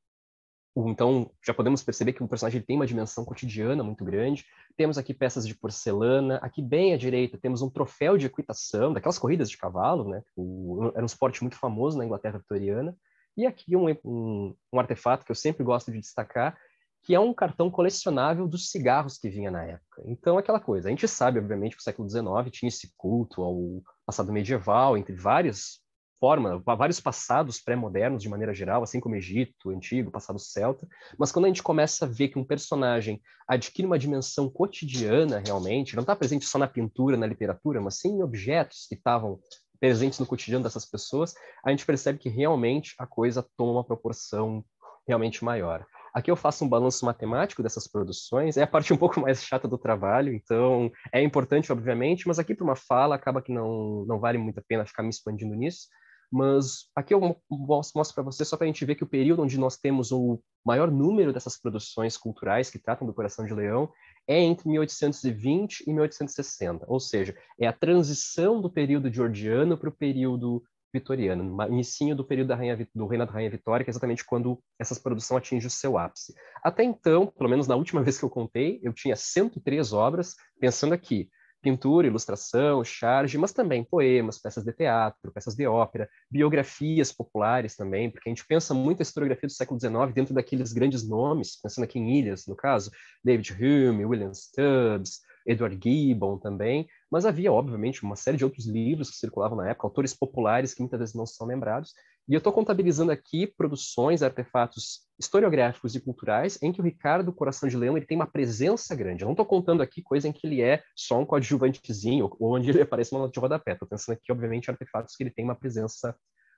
Então, 0.75 1.29
já 1.45 1.53
podemos 1.53 1.83
perceber 1.83 2.13
que 2.13 2.23
o 2.23 2.27
personagem 2.27 2.61
tem 2.61 2.75
uma 2.75 2.87
dimensão 2.87 3.23
cotidiana 3.23 3.83
muito 3.83 4.03
grande. 4.03 4.43
Temos 4.75 4.97
aqui 4.97 5.13
peças 5.13 5.47
de 5.47 5.55
porcelana. 5.55 6.37
Aqui, 6.37 6.63
bem 6.63 6.93
à 6.93 6.97
direita, 6.97 7.37
temos 7.37 7.61
um 7.61 7.69
troféu 7.69 8.17
de 8.17 8.25
equitação, 8.25 8.91
daquelas 8.91 9.19
corridas 9.19 9.49
de 9.49 9.57
cavalo, 9.57 10.09
né? 10.09 10.23
O, 10.35 10.91
era 10.95 11.03
um 11.03 11.05
esporte 11.05 11.41
muito 11.43 11.57
famoso 11.57 11.97
na 11.97 12.05
Inglaterra 12.05 12.39
vitoriana. 12.39 12.97
E 13.37 13.45
aqui 13.45 13.75
um, 13.75 13.85
um, 14.03 14.55
um 14.71 14.79
artefato 14.79 15.25
que 15.25 15.31
eu 15.31 15.35
sempre 15.35 15.63
gosto 15.63 15.91
de 15.91 15.99
destacar, 15.99 16.57
que 17.03 17.13
é 17.13 17.19
um 17.19 17.33
cartão 17.33 17.69
colecionável 17.69 18.47
dos 18.47 18.71
cigarros 18.71 19.17
que 19.17 19.29
vinha 19.29 19.51
na 19.51 19.63
época. 19.63 20.01
Então, 20.05 20.37
aquela 20.37 20.59
coisa, 20.59 20.87
a 20.87 20.91
gente 20.91 21.07
sabe, 21.07 21.37
obviamente, 21.37 21.75
que 21.75 21.81
o 21.81 21.83
século 21.83 22.09
XIX 22.09 22.25
tinha 22.49 22.69
esse 22.69 22.91
culto 22.97 23.43
ao 23.43 23.83
passado 24.05 24.31
medieval, 24.31 24.97
entre 24.97 25.13
várias 25.13 25.82
formas, 26.23 26.61
vários 26.63 27.01
passados 27.01 27.59
pré-modernos, 27.59 28.23
de 28.23 28.29
maneira 28.29 28.53
geral, 28.53 28.81
assim 28.81 29.01
como 29.01 29.13
Egito, 29.13 29.71
antigo, 29.71 30.09
passado 30.09 30.39
celta, 30.39 30.87
mas 31.19 31.33
quando 31.33 31.43
a 31.43 31.47
gente 31.49 31.61
começa 31.61 32.05
a 32.05 32.07
ver 32.07 32.29
que 32.29 32.39
um 32.39 32.45
personagem 32.45 33.21
adquire 33.45 33.85
uma 33.85 33.99
dimensão 33.99 34.49
cotidiana, 34.49 35.43
realmente, 35.45 35.97
não 35.97 36.03
está 36.03 36.15
presente 36.15 36.45
só 36.45 36.57
na 36.57 36.65
pintura, 36.65 37.17
na 37.17 37.27
literatura, 37.27 37.81
mas 37.81 37.99
sim 37.99 38.19
em 38.19 38.23
objetos 38.23 38.85
que 38.87 38.95
estavam 38.95 39.37
presentes 39.81 40.17
no 40.17 40.25
cotidiano 40.25 40.63
dessas 40.63 40.85
pessoas, 40.85 41.33
a 41.61 41.71
gente 41.71 41.85
percebe 41.85 42.17
que 42.17 42.29
realmente 42.29 42.95
a 42.97 43.05
coisa 43.05 43.45
toma 43.57 43.73
uma 43.73 43.83
proporção 43.83 44.63
realmente 45.05 45.43
maior. 45.43 45.85
Aqui 46.13 46.31
eu 46.31 46.37
faço 46.37 46.63
um 46.63 46.69
balanço 46.69 47.05
matemático 47.05 47.61
dessas 47.61 47.85
produções, 47.85 48.55
é 48.55 48.63
a 48.63 48.67
parte 48.67 48.93
um 48.93 48.97
pouco 48.97 49.19
mais 49.19 49.43
chata 49.43 49.67
do 49.67 49.77
trabalho, 49.77 50.33
então 50.33 50.89
é 51.11 51.21
importante, 51.21 51.69
obviamente, 51.69 52.29
mas 52.29 52.39
aqui 52.39 52.55
para 52.55 52.63
uma 52.63 52.77
fala 52.77 53.13
acaba 53.13 53.41
que 53.41 53.51
não, 53.51 54.05
não 54.05 54.21
vale 54.21 54.37
muito 54.37 54.59
a 54.59 54.63
pena 54.65 54.85
ficar 54.85 55.03
me 55.03 55.09
expandindo 55.09 55.53
nisso. 55.53 55.89
Mas 56.33 56.87
aqui 56.95 57.13
eu 57.13 57.37
mostro 57.47 58.15
para 58.15 58.23
você 58.23 58.43
só 58.43 58.57
para 58.57 58.65
a 58.65 58.67
gente 58.67 58.83
ver 58.83 58.95
que 58.95 59.03
o 59.03 59.07
período 59.07 59.43
onde 59.43 59.55
nós 59.55 59.77
temos 59.77 60.11
o 60.11 60.41
maior 60.65 60.89
número 60.89 61.31
dessas 61.31 61.55
produções 61.61 62.17
culturais 62.17 62.71
que 62.71 62.79
tratam 62.79 63.05
do 63.05 63.13
coração 63.13 63.45
de 63.45 63.53
leão 63.53 63.87
é 64.27 64.39
entre 64.39 64.67
1820 64.67 65.81
e 65.85 65.93
1860, 65.93 66.85
ou 66.87 66.99
seja, 66.99 67.35
é 67.59 67.67
a 67.67 67.73
transição 67.73 68.59
do 68.59 68.67
período 68.67 69.13
georgiano 69.13 69.77
para 69.77 69.89
o 69.89 69.95
período 69.95 70.63
vitoriano, 70.91 71.43
no 71.43 71.67
início 71.67 72.15
do 72.15 72.25
período 72.25 72.47
da 72.47 72.55
rainha, 72.55 72.87
do 72.95 73.05
reinado 73.05 73.29
da 73.29 73.35
Rainha 73.35 73.51
Vitória, 73.51 73.83
que 73.83 73.89
é 73.89 73.91
exatamente 73.91 74.25
quando 74.25 74.59
essa 74.79 74.99
produção 74.99 75.37
atinge 75.37 75.67
o 75.67 75.69
seu 75.69 75.99
ápice. 75.99 76.33
Até 76.63 76.83
então, 76.83 77.27
pelo 77.27 77.49
menos 77.49 77.67
na 77.67 77.75
última 77.75 78.01
vez 78.03 78.17
que 78.17 78.25
eu 78.25 78.29
contei, 78.29 78.79
eu 78.81 78.91
tinha 78.91 79.15
103 79.15 79.93
obras, 79.93 80.35
pensando 80.59 80.93
aqui, 80.93 81.29
pintura, 81.63 82.05
ilustração, 82.05 82.83
charge, 82.83 83.37
mas 83.37 83.53
também 83.53 83.83
poemas, 83.83 84.37
peças 84.37 84.65
de 84.65 84.73
teatro, 84.73 85.31
peças 85.31 85.55
de 85.55 85.65
ópera, 85.65 86.09
biografias 86.29 87.11
populares 87.11 87.75
também, 87.75 88.11
porque 88.11 88.29
a 88.29 88.31
gente 88.31 88.45
pensa 88.45 88.73
muito 88.73 88.99
a 88.99 89.03
historiografia 89.03 89.47
do 89.47 89.53
século 89.53 89.79
XIX 89.79 90.13
dentro 90.13 90.33
daqueles 90.33 90.73
grandes 90.73 91.07
nomes, 91.07 91.59
pensando 91.59 91.85
aqui 91.85 91.97
em 91.97 92.19
ilhas, 92.19 92.45
no 92.45 92.55
caso, 92.55 92.91
David 93.23 93.53
Hume, 93.53 94.05
William 94.05 94.33
Stubbs, 94.33 95.21
Edward 95.45 95.79
Gibbon 95.81 96.37
também, 96.37 96.87
mas 97.09 97.25
havia, 97.25 97.51
obviamente, 97.51 98.03
uma 98.03 98.15
série 98.15 98.37
de 98.37 98.43
outros 98.43 98.65
livros 98.65 99.09
que 99.09 99.17
circulavam 99.17 99.57
na 99.57 99.69
época, 99.69 99.87
autores 99.87 100.13
populares 100.13 100.73
que 100.73 100.81
muitas 100.81 100.99
vezes 100.99 101.15
não 101.15 101.25
são 101.25 101.47
lembrados. 101.47 101.93
E 102.27 102.33
eu 102.33 102.37
estou 102.37 102.53
contabilizando 102.53 103.11
aqui 103.11 103.47
produções, 103.47 104.23
artefatos 104.23 105.01
historiográficos 105.19 105.93
e 105.93 105.99
culturais 105.99 106.57
em 106.61 106.71
que 106.71 106.79
o 106.79 106.83
Ricardo 106.83 107.33
Coração 107.33 107.67
de 107.67 107.75
Leão 107.75 107.97
ele 107.97 108.05
tem 108.05 108.15
uma 108.15 108.27
presença 108.27 108.95
grande. 108.95 109.23
Eu 109.23 109.25
não 109.25 109.33
estou 109.33 109.45
contando 109.45 109.83
aqui 109.83 110.01
coisa 110.01 110.27
em 110.27 110.31
que 110.31 110.47
ele 110.47 110.61
é 110.61 110.81
só 110.95 111.19
um 111.19 111.25
coadjuvantezinho, 111.25 112.29
ou 112.39 112.55
onde 112.55 112.69
ele 112.69 112.81
aparece 112.83 113.11
uma 113.11 113.21
nota 113.21 113.33
de 113.33 113.39
rodapé. 113.39 113.73
Estou 113.73 113.87
pensando 113.87 114.15
aqui, 114.15 114.31
obviamente, 114.31 114.71
artefatos 114.71 115.15
que 115.15 115.23
ele 115.23 115.31
tem 115.31 115.43
uma 115.43 115.55
presença 115.55 116.15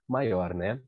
maior, 0.07 0.53
né? 0.53 0.79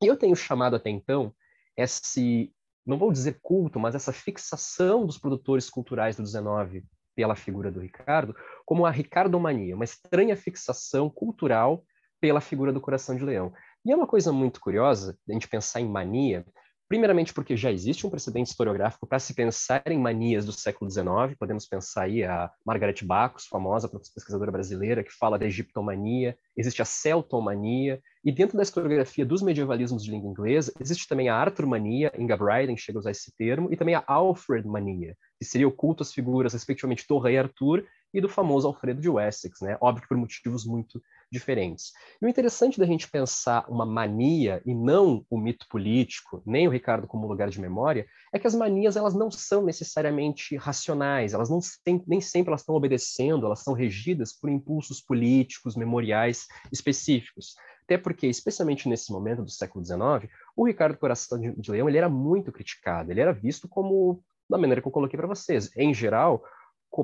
E 0.00 0.06
eu 0.06 0.16
tenho 0.16 0.36
chamado 0.36 0.76
até 0.76 0.88
então 0.88 1.34
esse, 1.76 2.52
não 2.86 2.98
vou 2.98 3.12
dizer 3.12 3.38
culto, 3.42 3.80
mas 3.80 3.94
essa 3.94 4.12
fixação 4.12 5.04
dos 5.04 5.18
produtores 5.18 5.68
culturais 5.68 6.16
do 6.16 6.22
19 6.22 6.84
pela 7.14 7.34
figura 7.34 7.70
do 7.70 7.80
Ricardo, 7.80 8.34
como 8.64 8.86
a 8.86 8.90
Ricardomania, 8.90 9.74
uma 9.74 9.84
estranha 9.84 10.36
fixação 10.36 11.10
cultural 11.10 11.84
pela 12.20 12.40
figura 12.40 12.72
do 12.72 12.80
coração 12.80 13.16
de 13.16 13.24
leão. 13.24 13.52
E 13.84 13.90
é 13.90 13.96
uma 13.96 14.06
coisa 14.06 14.32
muito 14.32 14.60
curiosa 14.60 15.18
a 15.28 15.32
gente 15.32 15.48
pensar 15.48 15.80
em 15.80 15.88
mania, 15.88 16.44
primeiramente 16.88 17.34
porque 17.34 17.56
já 17.56 17.72
existe 17.72 18.06
um 18.06 18.10
precedente 18.10 18.50
historiográfico 18.50 19.06
para 19.06 19.18
se 19.18 19.34
pensar 19.34 19.82
em 19.86 19.98
manias 19.98 20.44
do 20.46 20.52
século 20.52 20.88
XIX, 20.88 21.36
podemos 21.36 21.66
pensar 21.66 22.02
aí 22.02 22.22
a 22.22 22.48
Margaret 22.64 22.96
Bacos, 23.02 23.46
famosa 23.46 23.88
pesquisadora 23.88 24.52
brasileira, 24.52 25.02
que 25.02 25.10
fala 25.10 25.38
da 25.38 25.46
egiptomania, 25.46 26.36
existe 26.56 26.80
a 26.80 26.84
celtomania, 26.84 28.00
e 28.24 28.30
dentro 28.30 28.56
da 28.56 28.62
historiografia 28.62 29.26
dos 29.26 29.42
medievalismos 29.42 30.04
de 30.04 30.12
língua 30.12 30.30
inglesa, 30.30 30.72
existe 30.78 31.08
também 31.08 31.28
a 31.28 31.34
Arthurmania, 31.34 32.12
Inga 32.16 32.36
Bryden 32.36 32.76
chega 32.76 32.98
a 32.98 33.00
usar 33.00 33.10
esse 33.10 33.34
termo, 33.36 33.72
e 33.72 33.76
também 33.76 33.96
a 33.96 34.04
Alfredmania, 34.06 35.16
que 35.40 35.44
seria 35.44 35.66
o 35.66 35.72
culto 35.72 36.02
às 36.02 36.12
figuras, 36.12 36.52
respectivamente, 36.52 37.06
do 37.08 37.18
rei 37.18 37.36
Arthur 37.36 37.84
e 38.12 38.20
do 38.20 38.28
famoso 38.28 38.66
Alfredo 38.66 39.00
de 39.00 39.08
Wessex, 39.08 39.60
né? 39.60 39.76
Óbvio 39.80 40.02
que 40.02 40.08
por 40.08 40.16
motivos 40.16 40.64
muito 40.64 41.02
diferentes. 41.30 41.92
E 42.20 42.26
o 42.26 42.28
interessante 42.28 42.78
da 42.78 42.84
gente 42.84 43.10
pensar 43.10 43.64
uma 43.68 43.86
mania 43.86 44.60
e 44.66 44.74
não 44.74 45.24
o 45.30 45.38
mito 45.38 45.66
político, 45.68 46.42
nem 46.44 46.68
o 46.68 46.70
Ricardo 46.70 47.06
como 47.06 47.26
lugar 47.26 47.48
de 47.48 47.60
memória, 47.60 48.06
é 48.32 48.38
que 48.38 48.46
as 48.46 48.54
manias 48.54 48.96
elas 48.96 49.14
não 49.14 49.30
são 49.30 49.64
necessariamente 49.64 50.56
racionais, 50.56 51.32
elas 51.32 51.48
não 51.48 51.60
nem 52.06 52.20
sempre 52.20 52.50
elas 52.50 52.60
estão 52.60 52.74
obedecendo, 52.74 53.46
elas 53.46 53.60
são 53.60 53.72
regidas 53.72 54.32
por 54.32 54.50
impulsos 54.50 55.00
políticos, 55.00 55.74
memoriais 55.74 56.46
específicos. 56.70 57.54
Até 57.84 57.98
porque, 57.98 58.26
especialmente 58.26 58.88
nesse 58.88 59.10
momento 59.10 59.42
do 59.42 59.50
século 59.50 59.84
XIX, 59.84 60.30
o 60.56 60.66
Ricardo 60.66 60.98
Coração 60.98 61.38
de 61.38 61.70
Leão 61.70 61.88
ele 61.88 61.98
era 61.98 62.08
muito 62.08 62.52
criticado, 62.52 63.10
ele 63.10 63.20
era 63.20 63.32
visto 63.32 63.68
como, 63.68 64.22
da 64.48 64.56
maneira 64.56 64.80
que 64.80 64.86
eu 64.86 64.92
coloquei 64.92 65.16
para 65.16 65.26
vocês, 65.26 65.70
em 65.76 65.92
geral, 65.92 66.44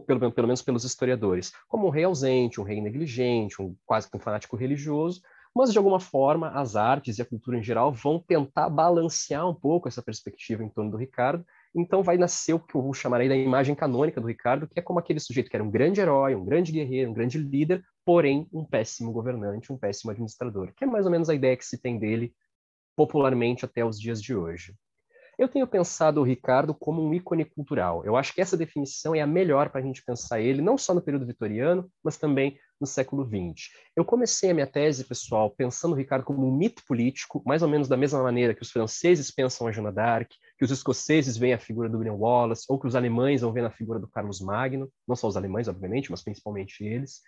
pelo, 0.06 0.30
pelo 0.30 0.46
menos 0.46 0.62
pelos 0.62 0.84
historiadores, 0.84 1.52
como 1.66 1.86
um 1.86 1.90
rei 1.90 2.04
ausente, 2.04 2.60
um 2.60 2.64
rei 2.64 2.80
negligente, 2.80 3.60
um 3.62 3.74
quase 3.86 4.08
um 4.14 4.18
fanático 4.18 4.56
religioso, 4.56 5.22
mas 5.54 5.72
de 5.72 5.78
alguma 5.78 5.98
forma 5.98 6.50
as 6.50 6.76
artes 6.76 7.18
e 7.18 7.22
a 7.22 7.24
cultura 7.24 7.58
em 7.58 7.62
geral 7.62 7.92
vão 7.92 8.18
tentar 8.20 8.68
balancear 8.68 9.48
um 9.48 9.54
pouco 9.54 9.88
essa 9.88 10.02
perspectiva 10.02 10.62
em 10.62 10.68
torno 10.68 10.90
do 10.90 10.96
Ricardo. 10.96 11.44
Então 11.74 12.02
vai 12.02 12.16
nascer 12.16 12.52
o 12.52 12.60
que 12.60 12.74
eu 12.74 12.82
vou 12.82 12.94
chamar 12.94 13.20
aí 13.20 13.28
da 13.28 13.36
imagem 13.36 13.74
canônica 13.74 14.20
do 14.20 14.26
Ricardo, 14.26 14.68
que 14.68 14.78
é 14.78 14.82
como 14.82 14.98
aquele 14.98 15.20
sujeito 15.20 15.50
que 15.50 15.56
era 15.56 15.64
um 15.64 15.70
grande 15.70 16.00
herói, 16.00 16.34
um 16.34 16.44
grande 16.44 16.70
guerreiro, 16.70 17.10
um 17.10 17.14
grande 17.14 17.38
líder, 17.38 17.82
porém 18.04 18.46
um 18.52 18.64
péssimo 18.64 19.12
governante, 19.12 19.72
um 19.72 19.78
péssimo 19.78 20.10
administrador, 20.10 20.72
que 20.74 20.84
é 20.84 20.86
mais 20.86 21.06
ou 21.06 21.10
menos 21.10 21.28
a 21.28 21.34
ideia 21.34 21.56
que 21.56 21.64
se 21.64 21.78
tem 21.78 21.98
dele 21.98 22.32
popularmente 22.96 23.64
até 23.64 23.84
os 23.84 23.98
dias 23.98 24.20
de 24.20 24.34
hoje. 24.34 24.74
Eu 25.38 25.48
tenho 25.48 25.68
pensado 25.68 26.20
o 26.20 26.24
Ricardo 26.24 26.74
como 26.74 27.00
um 27.00 27.14
ícone 27.14 27.44
cultural. 27.44 28.04
Eu 28.04 28.16
acho 28.16 28.34
que 28.34 28.40
essa 28.40 28.56
definição 28.56 29.14
é 29.14 29.20
a 29.20 29.26
melhor 29.26 29.70
para 29.70 29.80
a 29.80 29.84
gente 29.84 30.04
pensar 30.04 30.40
ele, 30.40 30.60
não 30.60 30.76
só 30.76 30.92
no 30.92 31.00
período 31.00 31.24
vitoriano, 31.24 31.88
mas 32.02 32.16
também 32.16 32.58
no 32.80 32.88
século 32.88 33.24
XX. 33.24 33.68
Eu 33.94 34.04
comecei 34.04 34.50
a 34.50 34.54
minha 34.54 34.66
tese, 34.66 35.04
pessoal, 35.04 35.48
pensando 35.48 35.92
o 35.92 35.94
Ricardo 35.94 36.24
como 36.24 36.44
um 36.44 36.56
mito 36.56 36.82
político, 36.84 37.40
mais 37.46 37.62
ou 37.62 37.68
menos 37.68 37.86
da 37.86 37.96
mesma 37.96 38.20
maneira 38.20 38.52
que 38.52 38.62
os 38.62 38.70
franceses 38.72 39.30
pensam 39.30 39.68
a 39.68 39.70
Joana 39.70 39.92
d'Arc, 39.92 40.28
que 40.58 40.64
os 40.64 40.72
escoceses 40.72 41.36
veem 41.36 41.54
a 41.54 41.58
figura 41.58 41.88
do 41.88 41.98
William 41.98 42.14
Wallace, 42.14 42.66
ou 42.68 42.76
que 42.76 42.88
os 42.88 42.96
alemães 42.96 43.42
vão 43.42 43.52
ver 43.52 43.62
na 43.62 43.70
figura 43.70 44.00
do 44.00 44.08
Carlos 44.08 44.40
Magno, 44.40 44.90
não 45.06 45.14
só 45.14 45.28
os 45.28 45.36
alemães, 45.36 45.68
obviamente, 45.68 46.10
mas 46.10 46.20
principalmente 46.22 46.84
eles. 46.84 47.20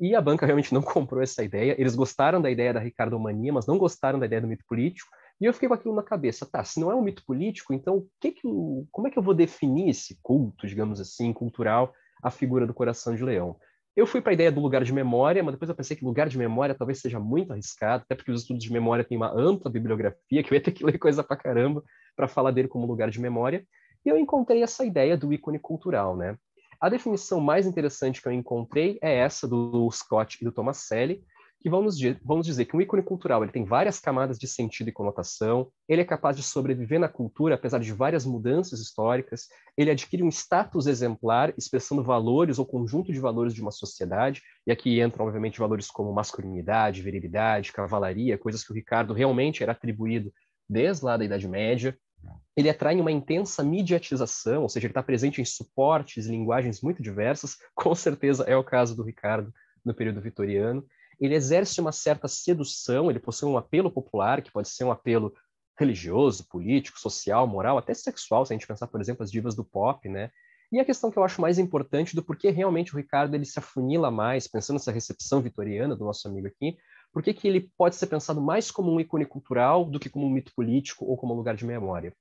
E 0.00 0.14
a 0.14 0.22
banca 0.22 0.46
realmente 0.46 0.72
não 0.72 0.80
comprou 0.82 1.20
essa 1.20 1.44
ideia. 1.44 1.74
Eles 1.78 1.94
gostaram 1.94 2.40
da 2.40 2.50
ideia 2.50 2.72
da 2.72 2.80
Ricardomania, 2.80 3.52
mas 3.52 3.66
não 3.66 3.76
gostaram 3.76 4.18
da 4.18 4.24
ideia 4.24 4.40
do 4.40 4.48
mito 4.48 4.64
político. 4.66 5.10
E 5.40 5.44
eu 5.44 5.54
fiquei 5.54 5.68
com 5.68 5.74
aquilo 5.74 5.94
na 5.94 6.02
cabeça, 6.02 6.44
tá, 6.44 6.64
se 6.64 6.80
não 6.80 6.90
é 6.90 6.94
um 6.94 7.02
mito 7.02 7.24
político, 7.24 7.72
então 7.72 8.06
que 8.20 8.32
que 8.32 8.42
como 8.90 9.06
é 9.06 9.10
que 9.10 9.18
eu 9.18 9.22
vou 9.22 9.34
definir 9.34 9.90
esse 9.90 10.18
culto, 10.20 10.66
digamos 10.66 11.00
assim, 11.00 11.32
cultural, 11.32 11.92
a 12.22 12.30
figura 12.30 12.66
do 12.66 12.74
coração 12.74 13.14
de 13.14 13.24
leão? 13.24 13.56
Eu 13.98 14.06
fui 14.06 14.20
para 14.20 14.30
a 14.30 14.34
ideia 14.34 14.52
do 14.52 14.60
lugar 14.60 14.84
de 14.84 14.92
memória, 14.92 15.42
mas 15.42 15.54
depois 15.54 15.68
eu 15.68 15.74
pensei 15.74 15.96
que 15.96 16.04
lugar 16.04 16.28
de 16.28 16.38
memória 16.38 16.74
talvez 16.74 17.00
seja 17.00 17.18
muito 17.18 17.52
arriscado, 17.52 18.04
até 18.04 18.14
porque 18.14 18.30
os 18.30 18.42
estudos 18.42 18.62
de 18.62 18.72
memória 18.72 19.04
têm 19.04 19.16
uma 19.16 19.32
ampla 19.32 19.70
bibliografia, 19.70 20.42
que 20.42 20.52
eu 20.52 20.56
ia 20.56 20.62
ter 20.62 20.70
que 20.70 20.84
ler 20.84 20.98
coisa 20.98 21.22
para 21.22 21.36
caramba 21.36 21.82
para 22.14 22.28
falar 22.28 22.52
dele 22.52 22.68
como 22.68 22.86
lugar 22.86 23.10
de 23.10 23.20
memória. 23.20 23.66
E 24.04 24.08
eu 24.08 24.16
encontrei 24.16 24.62
essa 24.62 24.84
ideia 24.84 25.16
do 25.16 25.32
ícone 25.32 25.58
cultural, 25.58 26.16
né? 26.16 26.36
A 26.80 26.88
definição 26.88 27.40
mais 27.40 27.66
interessante 27.66 28.22
que 28.22 28.28
eu 28.28 28.32
encontrei 28.32 28.98
é 29.02 29.16
essa 29.16 29.48
do 29.48 29.90
Scott 29.90 30.38
e 30.40 30.44
do 30.44 30.52
Tomaselli, 30.52 31.24
que 31.60 31.68
vão 31.68 31.82
nos, 31.82 31.96
vamos 32.24 32.46
dizer 32.46 32.64
que 32.66 32.76
um 32.76 32.80
ícone 32.80 33.02
cultural 33.02 33.42
ele 33.42 33.52
tem 33.52 33.64
várias 33.64 33.98
camadas 33.98 34.38
de 34.38 34.46
sentido 34.46 34.88
e 34.88 34.92
conotação, 34.92 35.70
ele 35.88 36.02
é 36.02 36.04
capaz 36.04 36.36
de 36.36 36.42
sobreviver 36.42 37.00
na 37.00 37.08
cultura 37.08 37.56
apesar 37.56 37.80
de 37.80 37.92
várias 37.92 38.24
mudanças 38.24 38.80
históricas, 38.80 39.48
ele 39.76 39.90
adquire 39.90 40.22
um 40.22 40.28
status 40.28 40.86
exemplar 40.86 41.52
expressando 41.58 42.02
valores 42.02 42.58
ou 42.58 42.66
conjunto 42.66 43.12
de 43.12 43.18
valores 43.18 43.52
de 43.52 43.60
uma 43.60 43.72
sociedade, 43.72 44.42
e 44.66 44.72
aqui 44.72 45.00
entram, 45.00 45.26
obviamente, 45.26 45.58
valores 45.58 45.90
como 45.90 46.12
masculinidade, 46.12 47.02
virilidade, 47.02 47.72
cavalaria, 47.72 48.38
coisas 48.38 48.62
que 48.62 48.70
o 48.70 48.74
Ricardo 48.74 49.12
realmente 49.12 49.62
era 49.62 49.72
atribuído 49.72 50.32
desde 50.68 51.04
lá 51.04 51.16
da 51.16 51.24
Idade 51.24 51.48
Média. 51.48 51.96
Ele 52.56 52.68
atrai 52.68 53.00
uma 53.00 53.12
intensa 53.12 53.62
mediatização, 53.62 54.62
ou 54.62 54.68
seja, 54.68 54.86
ele 54.86 54.90
está 54.90 55.02
presente 55.02 55.40
em 55.40 55.44
suportes, 55.44 56.26
linguagens 56.26 56.80
muito 56.82 57.02
diversas, 57.02 57.56
com 57.74 57.94
certeza 57.94 58.44
é 58.44 58.56
o 58.56 58.64
caso 58.64 58.96
do 58.96 59.02
Ricardo 59.02 59.52
no 59.84 59.94
período 59.94 60.20
vitoriano 60.20 60.84
ele 61.20 61.34
exerce 61.34 61.80
uma 61.80 61.92
certa 61.92 62.28
sedução, 62.28 63.10
ele 63.10 63.18
possui 63.18 63.48
um 63.48 63.56
apelo 63.56 63.90
popular, 63.90 64.42
que 64.42 64.52
pode 64.52 64.68
ser 64.68 64.84
um 64.84 64.90
apelo 64.90 65.32
religioso, 65.78 66.46
político, 66.48 66.98
social, 66.98 67.46
moral, 67.46 67.78
até 67.78 67.94
sexual, 67.94 68.44
se 68.44 68.52
a 68.52 68.56
gente 68.56 68.66
pensar, 68.66 68.86
por 68.88 69.00
exemplo, 69.00 69.22
as 69.22 69.30
divas 69.30 69.54
do 69.54 69.64
pop, 69.64 70.08
né? 70.08 70.30
E 70.70 70.78
a 70.78 70.84
questão 70.84 71.10
que 71.10 71.18
eu 71.18 71.24
acho 71.24 71.40
mais 71.40 71.58
importante 71.58 72.14
do 72.14 72.22
porquê 72.22 72.50
realmente 72.50 72.94
o 72.94 72.98
Ricardo 72.98 73.34
ele 73.34 73.44
se 73.44 73.58
afunila 73.58 74.10
mais, 74.10 74.46
pensando 74.46 74.74
nessa 74.74 74.92
recepção 74.92 75.40
vitoriana 75.40 75.96
do 75.96 76.04
nosso 76.04 76.28
amigo 76.28 76.46
aqui, 76.46 76.76
por 77.12 77.22
que 77.22 77.48
ele 77.48 77.70
pode 77.76 77.96
ser 77.96 78.06
pensado 78.06 78.40
mais 78.40 78.70
como 78.70 78.92
um 78.92 79.00
ícone 79.00 79.24
cultural 79.24 79.84
do 79.84 79.98
que 79.98 80.10
como 80.10 80.26
um 80.26 80.30
mito 80.30 80.52
político 80.54 81.06
ou 81.06 81.16
como 81.16 81.32
um 81.32 81.36
lugar 81.36 81.56
de 81.56 81.64
memória? 81.64 82.14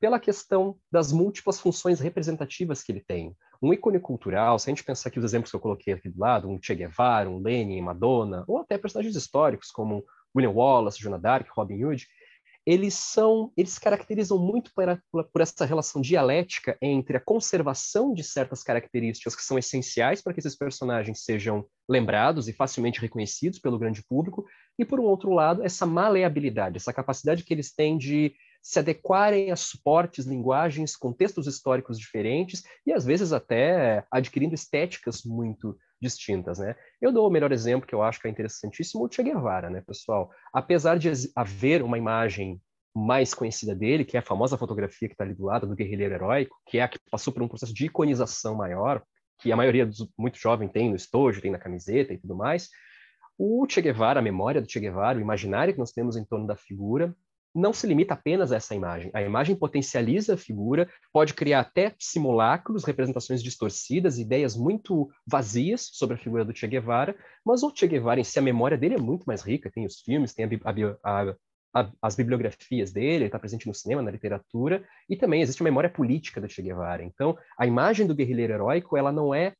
Pela 0.00 0.18
questão 0.18 0.78
das 0.90 1.12
múltiplas 1.12 1.60
funções 1.60 2.00
representativas 2.00 2.82
que 2.82 2.90
ele 2.90 3.04
tem. 3.06 3.36
Um 3.62 3.72
ícone 3.72 4.00
cultural, 4.00 4.58
se 4.58 4.68
a 4.68 4.72
gente 4.72 4.82
pensar 4.82 5.10
aqui 5.10 5.18
os 5.18 5.24
exemplos 5.24 5.50
que 5.50 5.56
eu 5.56 5.60
coloquei 5.60 5.92
aqui 5.92 6.08
do 6.08 6.18
lado, 6.18 6.48
um 6.48 6.58
Che 6.60 6.74
Guevara, 6.74 7.28
um 7.28 7.38
Lenin, 7.38 7.82
Madonna, 7.82 8.44
ou 8.48 8.58
até 8.58 8.78
personagens 8.78 9.14
históricos 9.14 9.70
como 9.70 10.04
William 10.34 10.52
Wallace, 10.52 10.98
Joana 10.98 11.18
d'Arc, 11.18 11.50
Robin 11.50 11.84
Hood, 11.84 12.06
eles 12.66 12.94
são, 12.94 13.52
eles 13.56 13.78
caracterizam 13.78 14.38
muito 14.38 14.70
por, 14.74 15.26
por 15.32 15.40
essa 15.40 15.64
relação 15.64 16.00
dialética 16.00 16.76
entre 16.80 17.16
a 17.16 17.20
conservação 17.20 18.12
de 18.12 18.22
certas 18.22 18.62
características 18.62 19.34
que 19.34 19.42
são 19.42 19.58
essenciais 19.58 20.22
para 20.22 20.32
que 20.32 20.40
esses 20.40 20.56
personagens 20.56 21.24
sejam 21.24 21.66
lembrados 21.88 22.48
e 22.48 22.52
facilmente 22.52 23.00
reconhecidos 23.00 23.58
pelo 23.58 23.78
grande 23.78 24.02
público, 24.04 24.46
e 24.78 24.84
por 24.84 25.00
um 25.00 25.04
outro 25.04 25.32
lado, 25.32 25.64
essa 25.64 25.86
maleabilidade, 25.86 26.76
essa 26.76 26.92
capacidade 26.92 27.44
que 27.44 27.52
eles 27.52 27.74
têm 27.74 27.98
de 27.98 28.34
se 28.62 28.78
adequarem 28.78 29.50
a 29.50 29.56
suportes, 29.56 30.26
linguagens, 30.26 30.96
contextos 30.96 31.46
históricos 31.46 31.98
diferentes 31.98 32.62
e 32.86 32.92
às 32.92 33.04
vezes 33.04 33.32
até 33.32 34.04
adquirindo 34.10 34.54
estéticas 34.54 35.22
muito 35.24 35.76
distintas, 36.00 36.58
né? 36.58 36.74
Eu 37.00 37.12
dou 37.12 37.28
o 37.28 37.30
melhor 37.30 37.52
exemplo 37.52 37.86
que 37.86 37.94
eu 37.94 38.02
acho 38.02 38.20
que 38.20 38.26
é 38.26 38.30
interessantíssimo, 38.30 39.04
o 39.04 39.10
Che 39.10 39.22
Guevara, 39.22 39.68
né, 39.68 39.82
pessoal? 39.86 40.30
Apesar 40.52 40.98
de 40.98 41.10
haver 41.36 41.82
uma 41.82 41.98
imagem 41.98 42.60
mais 42.94 43.32
conhecida 43.34 43.74
dele, 43.74 44.04
que 44.04 44.16
é 44.16 44.20
a 44.20 44.22
famosa 44.22 44.58
fotografia 44.58 45.08
que 45.08 45.14
está 45.14 45.24
ali 45.24 45.34
do 45.34 45.44
lado 45.44 45.66
do 45.66 45.76
guerrilheiro 45.76 46.14
heróico, 46.14 46.56
que 46.66 46.78
é 46.78 46.82
a 46.82 46.88
que 46.88 46.98
passou 47.10 47.32
por 47.32 47.42
um 47.42 47.48
processo 47.48 47.72
de 47.72 47.86
iconização 47.86 48.54
maior, 48.54 49.02
que 49.38 49.52
a 49.52 49.56
maioria 49.56 49.86
dos 49.86 50.08
muito 50.18 50.38
jovem 50.38 50.68
tem 50.68 50.90
no 50.90 50.96
estojo, 50.96 51.40
tem 51.40 51.50
na 51.50 51.58
camiseta 51.58 52.12
e 52.12 52.18
tudo 52.18 52.36
mais. 52.36 52.68
O 53.38 53.66
Che 53.68 53.80
Guevara, 53.80 54.20
a 54.20 54.22
memória 54.22 54.60
do 54.60 54.70
Che 54.70 54.80
Guevara, 54.80 55.18
o 55.18 55.20
imaginário 55.22 55.72
que 55.72 55.78
nós 55.78 55.92
temos 55.92 56.16
em 56.16 56.24
torno 56.24 56.46
da 56.46 56.56
figura, 56.56 57.14
não 57.54 57.72
se 57.72 57.86
limita 57.86 58.14
apenas 58.14 58.52
a 58.52 58.56
essa 58.56 58.74
imagem. 58.74 59.10
A 59.12 59.22
imagem 59.22 59.56
potencializa 59.56 60.34
a 60.34 60.36
figura, 60.36 60.88
pode 61.12 61.34
criar 61.34 61.60
até 61.60 61.94
simulacros, 61.98 62.84
representações 62.84 63.42
distorcidas, 63.42 64.18
ideias 64.18 64.56
muito 64.56 65.10
vazias 65.26 65.88
sobre 65.92 66.16
a 66.16 66.18
figura 66.18 66.44
do 66.44 66.56
Che 66.56 66.66
Guevara, 66.66 67.16
mas 67.44 67.62
o 67.62 67.72
Che 67.74 67.86
Guevara 67.86 68.20
em 68.20 68.24
si, 68.24 68.38
a 68.38 68.42
memória 68.42 68.78
dele 68.78 68.94
é 68.94 68.98
muito 68.98 69.24
mais 69.24 69.42
rica, 69.42 69.70
tem 69.70 69.84
os 69.84 70.00
filmes, 70.00 70.32
tem 70.32 70.44
a, 70.44 70.48
a, 71.02 71.34
a, 71.74 71.90
as 72.00 72.14
bibliografias 72.14 72.92
dele, 72.92 73.16
ele 73.16 73.24
está 73.26 73.38
presente 73.38 73.66
no 73.66 73.74
cinema, 73.74 74.02
na 74.02 74.10
literatura, 74.10 74.84
e 75.08 75.16
também 75.16 75.42
existe 75.42 75.60
uma 75.60 75.70
memória 75.70 75.90
política 75.90 76.40
do 76.40 76.48
Che 76.48 76.62
Guevara. 76.62 77.02
Então, 77.02 77.36
a 77.58 77.66
imagem 77.66 78.06
do 78.06 78.14
guerrilheiro 78.14 78.52
heróico, 78.52 78.96
ela 78.96 79.12
não 79.12 79.34
é 79.34 79.54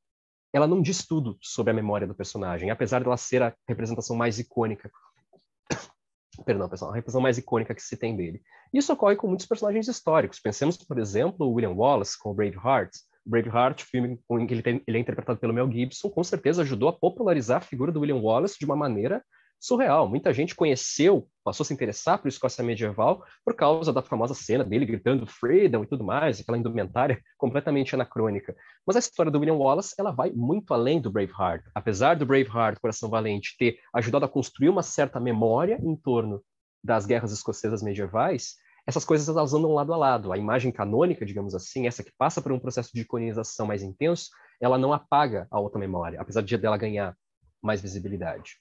ela 0.52 0.66
não 0.66 0.82
diz 0.82 1.06
tudo 1.06 1.38
sobre 1.40 1.70
a 1.70 1.74
memória 1.74 2.08
do 2.08 2.14
personagem, 2.14 2.72
apesar 2.72 3.04
dela 3.04 3.16
ser 3.16 3.40
a 3.40 3.54
representação 3.68 4.16
mais 4.16 4.40
icônica 4.40 4.90
perdão, 6.44 6.68
pessoal, 6.68 6.90
a 6.90 6.94
representação 6.94 7.20
mais 7.20 7.38
icônica 7.38 7.74
que 7.74 7.82
se 7.82 7.96
tem 7.96 8.16
dele. 8.16 8.42
Isso 8.72 8.92
ocorre 8.92 9.16
com 9.16 9.26
muitos 9.26 9.46
personagens 9.46 9.88
históricos. 9.88 10.38
Pensemos, 10.38 10.76
por 10.76 10.98
exemplo, 10.98 11.46
o 11.46 11.52
William 11.52 11.72
Wallace 11.72 12.18
com 12.18 12.30
o 12.30 12.34
Braveheart. 12.34 12.90
Braveheart, 13.24 13.82
filme 13.82 14.18
em 14.30 14.46
que 14.46 14.54
ele, 14.54 14.62
tem, 14.62 14.82
ele 14.86 14.96
é 14.96 15.00
interpretado 15.00 15.38
pelo 15.38 15.52
Mel 15.52 15.70
Gibson, 15.70 16.08
com 16.08 16.24
certeza 16.24 16.62
ajudou 16.62 16.88
a 16.88 16.92
popularizar 16.92 17.58
a 17.58 17.60
figura 17.60 17.92
do 17.92 18.00
William 18.00 18.16
Wallace 18.16 18.58
de 18.58 18.64
uma 18.64 18.76
maneira 18.76 19.22
surreal. 19.60 20.08
Muita 20.08 20.32
gente 20.32 20.54
conheceu, 20.54 21.28
passou 21.44 21.62
a 21.62 21.66
se 21.66 21.74
interessar 21.74 22.18
por 22.18 22.28
Escócia 22.28 22.64
medieval 22.64 23.22
por 23.44 23.54
causa 23.54 23.92
da 23.92 24.00
famosa 24.00 24.32
cena 24.32 24.64
dele 24.64 24.86
gritando 24.86 25.26
freedom 25.26 25.84
e 25.84 25.86
tudo 25.86 26.02
mais, 26.02 26.40
aquela 26.40 26.56
indumentária 26.56 27.20
completamente 27.36 27.94
anacrônica. 27.94 28.56
Mas 28.86 28.96
a 28.96 29.00
história 29.00 29.30
do 29.30 29.38
William 29.38 29.54
Wallace, 29.54 29.94
ela 29.98 30.10
vai 30.10 30.32
muito 30.32 30.72
além 30.72 31.00
do 31.00 31.10
Braveheart. 31.10 31.62
Apesar 31.74 32.16
do 32.16 32.24
Braveheart, 32.24 32.80
Coração 32.80 33.10
Valente, 33.10 33.54
ter 33.58 33.78
ajudado 33.94 34.24
a 34.24 34.28
construir 34.28 34.70
uma 34.70 34.82
certa 34.82 35.20
memória 35.20 35.78
em 35.82 35.94
torno 35.94 36.42
das 36.82 37.04
guerras 37.04 37.30
escocesas 37.30 37.82
medievais, 37.82 38.54
essas 38.86 39.04
coisas 39.04 39.28
elas 39.28 39.52
andam 39.52 39.74
lado 39.74 39.92
a 39.92 39.96
lado. 39.96 40.32
A 40.32 40.38
imagem 40.38 40.72
canônica, 40.72 41.26
digamos 41.26 41.54
assim, 41.54 41.86
essa 41.86 42.02
que 42.02 42.12
passa 42.16 42.40
por 42.40 42.50
um 42.50 42.58
processo 42.58 42.90
de 42.94 43.02
iconização 43.02 43.66
mais 43.66 43.82
intenso, 43.82 44.30
ela 44.58 44.78
não 44.78 44.92
apaga 44.92 45.46
a 45.50 45.60
outra 45.60 45.78
memória, 45.78 46.18
apesar 46.18 46.40
de 46.40 46.56
dela 46.56 46.78
ganhar 46.78 47.14
mais 47.62 47.82
visibilidade. 47.82 48.56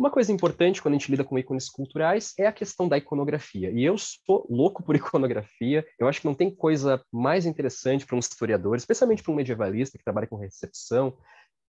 Uma 0.00 0.10
coisa 0.10 0.32
importante 0.32 0.80
quando 0.80 0.94
a 0.94 0.96
gente 0.96 1.10
lida 1.10 1.22
com 1.22 1.38
ícones 1.38 1.68
culturais 1.68 2.32
é 2.38 2.46
a 2.46 2.52
questão 2.52 2.88
da 2.88 2.96
iconografia. 2.96 3.70
E 3.70 3.84
eu 3.84 3.98
sou 3.98 4.46
louco 4.48 4.82
por 4.82 4.96
iconografia. 4.96 5.86
Eu 5.98 6.08
acho 6.08 6.22
que 6.22 6.26
não 6.26 6.34
tem 6.34 6.50
coisa 6.50 7.04
mais 7.12 7.44
interessante 7.44 8.06
para 8.06 8.16
um 8.16 8.18
historiador, 8.18 8.78
especialmente 8.78 9.22
para 9.22 9.30
um 9.30 9.34
medievalista 9.34 9.98
que 9.98 10.04
trabalha 10.04 10.26
com 10.26 10.36
recepção, 10.36 11.14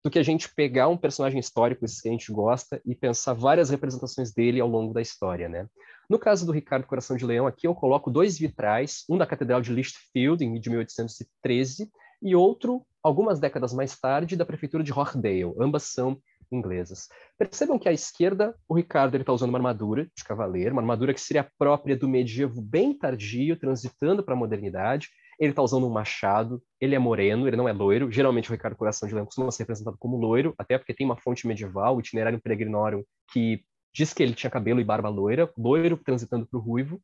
do 0.01 0.09
que 0.09 0.17
a 0.17 0.23
gente 0.23 0.47
pegar 0.55 0.87
um 0.87 0.95
personagem 0.95 1.41
histórico 1.41 1.85
que 1.85 2.07
a 2.07 2.11
gente 2.11 2.31
gosta 2.31 2.81
e 2.85 2.95
pensar 2.95 3.33
várias 3.33 3.69
representações 3.69 4.31
dele 4.31 4.61
ao 4.61 4.69
longo 4.69 4.93
da 4.93 5.01
história, 5.01 5.49
né? 5.49 5.67
No 6.09 6.17
caso 6.17 6.45
do 6.45 6.53
Ricardo 6.53 6.87
Coração 6.87 7.17
de 7.17 7.25
Leão, 7.25 7.45
aqui 7.45 7.67
eu 7.67 7.75
coloco 7.75 8.09
dois 8.09 8.39
vitrais, 8.39 9.03
um 9.09 9.17
da 9.17 9.27
Catedral 9.27 9.59
de 9.59 9.73
Lichfield, 9.73 10.41
em 10.41 10.51
1813, 10.51 11.91
e 12.21 12.33
outro, 12.33 12.85
algumas 13.03 13.41
décadas 13.41 13.73
mais 13.73 13.99
tarde, 13.99 14.37
da 14.37 14.45
Prefeitura 14.45 14.85
de 14.85 14.91
Rochdale. 14.93 15.53
Ambas 15.59 15.83
são 15.83 16.17
inglesas. 16.51 17.07
Percebam 17.37 17.79
que 17.79 17.87
à 17.87 17.93
esquerda, 17.93 18.55
o 18.67 18.75
Ricardo 18.75 19.15
está 19.17 19.31
usando 19.31 19.49
uma 19.49 19.57
armadura 19.57 20.05
de 20.15 20.23
cavaleiro, 20.23 20.73
uma 20.73 20.81
armadura 20.81 21.13
que 21.13 21.21
seria 21.21 21.49
própria 21.57 21.95
do 21.95 22.07
medievo 22.07 22.61
bem 22.61 22.97
tardio, 22.97 23.57
transitando 23.57 24.23
para 24.23 24.33
a 24.33 24.37
modernidade. 24.37 25.09
Ele 25.39 25.51
está 25.51 25.61
usando 25.61 25.87
um 25.87 25.91
machado, 25.91 26.61
ele 26.79 26.93
é 26.93 26.99
moreno, 26.99 27.47
ele 27.47 27.57
não 27.57 27.67
é 27.67 27.73
loiro. 27.73 28.11
Geralmente 28.11 28.49
o 28.49 28.53
Ricardo 28.53 28.75
Coração 28.75 29.07
de 29.07 29.15
Leão 29.15 29.25
costuma 29.25 29.51
ser 29.51 29.63
representado 29.63 29.97
como 29.99 30.17
loiro, 30.17 30.53
até 30.57 30.77
porque 30.77 30.93
tem 30.93 31.05
uma 31.05 31.17
fonte 31.17 31.47
medieval, 31.47 31.95
o 31.95 31.99
itinerário 31.99 32.39
peregrinório, 32.39 33.05
que 33.31 33.63
diz 33.93 34.13
que 34.13 34.21
ele 34.21 34.33
tinha 34.33 34.49
cabelo 34.49 34.79
e 34.79 34.83
barba 34.83 35.09
loira, 35.09 35.51
loiro 35.57 35.97
transitando 35.97 36.45
para 36.45 36.59
o 36.59 36.61
ruivo. 36.61 37.01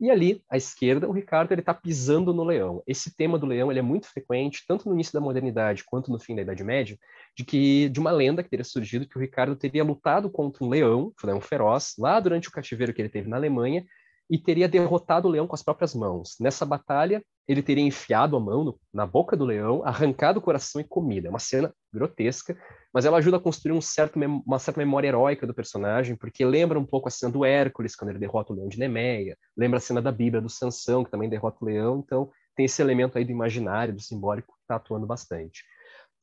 E 0.00 0.10
ali, 0.10 0.42
à 0.50 0.56
esquerda, 0.56 1.08
o 1.08 1.12
Ricardo 1.12 1.52
ele 1.52 1.60
está 1.60 1.72
pisando 1.72 2.32
no 2.32 2.44
leão. 2.44 2.82
Esse 2.86 3.14
tema 3.14 3.38
do 3.38 3.46
leão 3.46 3.70
ele 3.70 3.78
é 3.78 3.82
muito 3.82 4.06
frequente, 4.06 4.64
tanto 4.66 4.88
no 4.88 4.94
início 4.94 5.12
da 5.12 5.20
modernidade 5.20 5.84
quanto 5.84 6.10
no 6.10 6.18
fim 6.18 6.34
da 6.34 6.42
Idade 6.42 6.64
Média, 6.64 6.98
de 7.36 7.44
que 7.44 7.88
de 7.88 8.00
uma 8.00 8.10
lenda 8.10 8.42
que 8.42 8.50
teria 8.50 8.64
surgido 8.64 9.06
que 9.06 9.16
o 9.16 9.20
Ricardo 9.20 9.54
teria 9.56 9.84
lutado 9.84 10.28
contra 10.28 10.64
um 10.64 10.68
leão, 10.68 11.12
um 11.22 11.26
leão 11.26 11.40
feroz, 11.40 11.94
lá 11.98 12.18
durante 12.18 12.48
o 12.48 12.52
cativeiro 12.52 12.92
que 12.92 13.00
ele 13.00 13.08
teve 13.08 13.28
na 13.28 13.36
Alemanha, 13.36 13.84
e 14.28 14.38
teria 14.38 14.68
derrotado 14.68 15.28
o 15.28 15.30
leão 15.30 15.46
com 15.46 15.54
as 15.54 15.62
próprias 15.62 15.94
mãos. 15.94 16.36
Nessa 16.40 16.64
batalha, 16.64 17.22
ele 17.46 17.62
teria 17.62 17.84
enfiado 17.84 18.36
a 18.36 18.40
mão 18.40 18.64
no, 18.64 18.80
na 18.92 19.06
boca 19.06 19.36
do 19.36 19.44
leão, 19.44 19.82
arrancado 19.84 20.38
o 20.38 20.42
coração 20.42 20.80
e 20.80 20.84
comida. 20.84 21.28
É 21.28 21.30
uma 21.30 21.38
cena 21.38 21.72
grotesca, 21.92 22.56
mas 22.92 23.04
ela 23.04 23.18
ajuda 23.18 23.36
a 23.36 23.40
construir 23.40 23.72
um 23.72 23.80
certo, 23.80 24.18
uma 24.18 24.58
certa 24.58 24.80
memória 24.80 25.08
heróica 25.08 25.46
do 25.46 25.54
personagem, 25.54 26.16
porque 26.16 26.44
lembra 26.44 26.78
um 26.78 26.86
pouco 26.86 27.08
a 27.08 27.10
cena 27.10 27.32
do 27.32 27.44
Hércules, 27.44 27.94
quando 27.94 28.10
ele 28.10 28.18
derrota 28.18 28.52
o 28.52 28.56
leão 28.56 28.68
de 28.68 28.78
Nemeia, 28.78 29.36
lembra 29.56 29.78
a 29.78 29.80
cena 29.80 30.00
da 30.00 30.10
Bíblia 30.10 30.40
do 30.40 30.48
Sansão, 30.48 31.04
que 31.04 31.10
também 31.10 31.28
derrota 31.28 31.58
o 31.60 31.66
leão, 31.66 32.02
então 32.04 32.30
tem 32.56 32.66
esse 32.66 32.80
elemento 32.80 33.18
aí 33.18 33.24
do 33.24 33.32
imaginário, 33.32 33.94
do 33.94 34.00
simbólico, 34.00 34.54
que 34.54 34.62
está 34.62 34.76
atuando 34.76 35.06
bastante. 35.06 35.62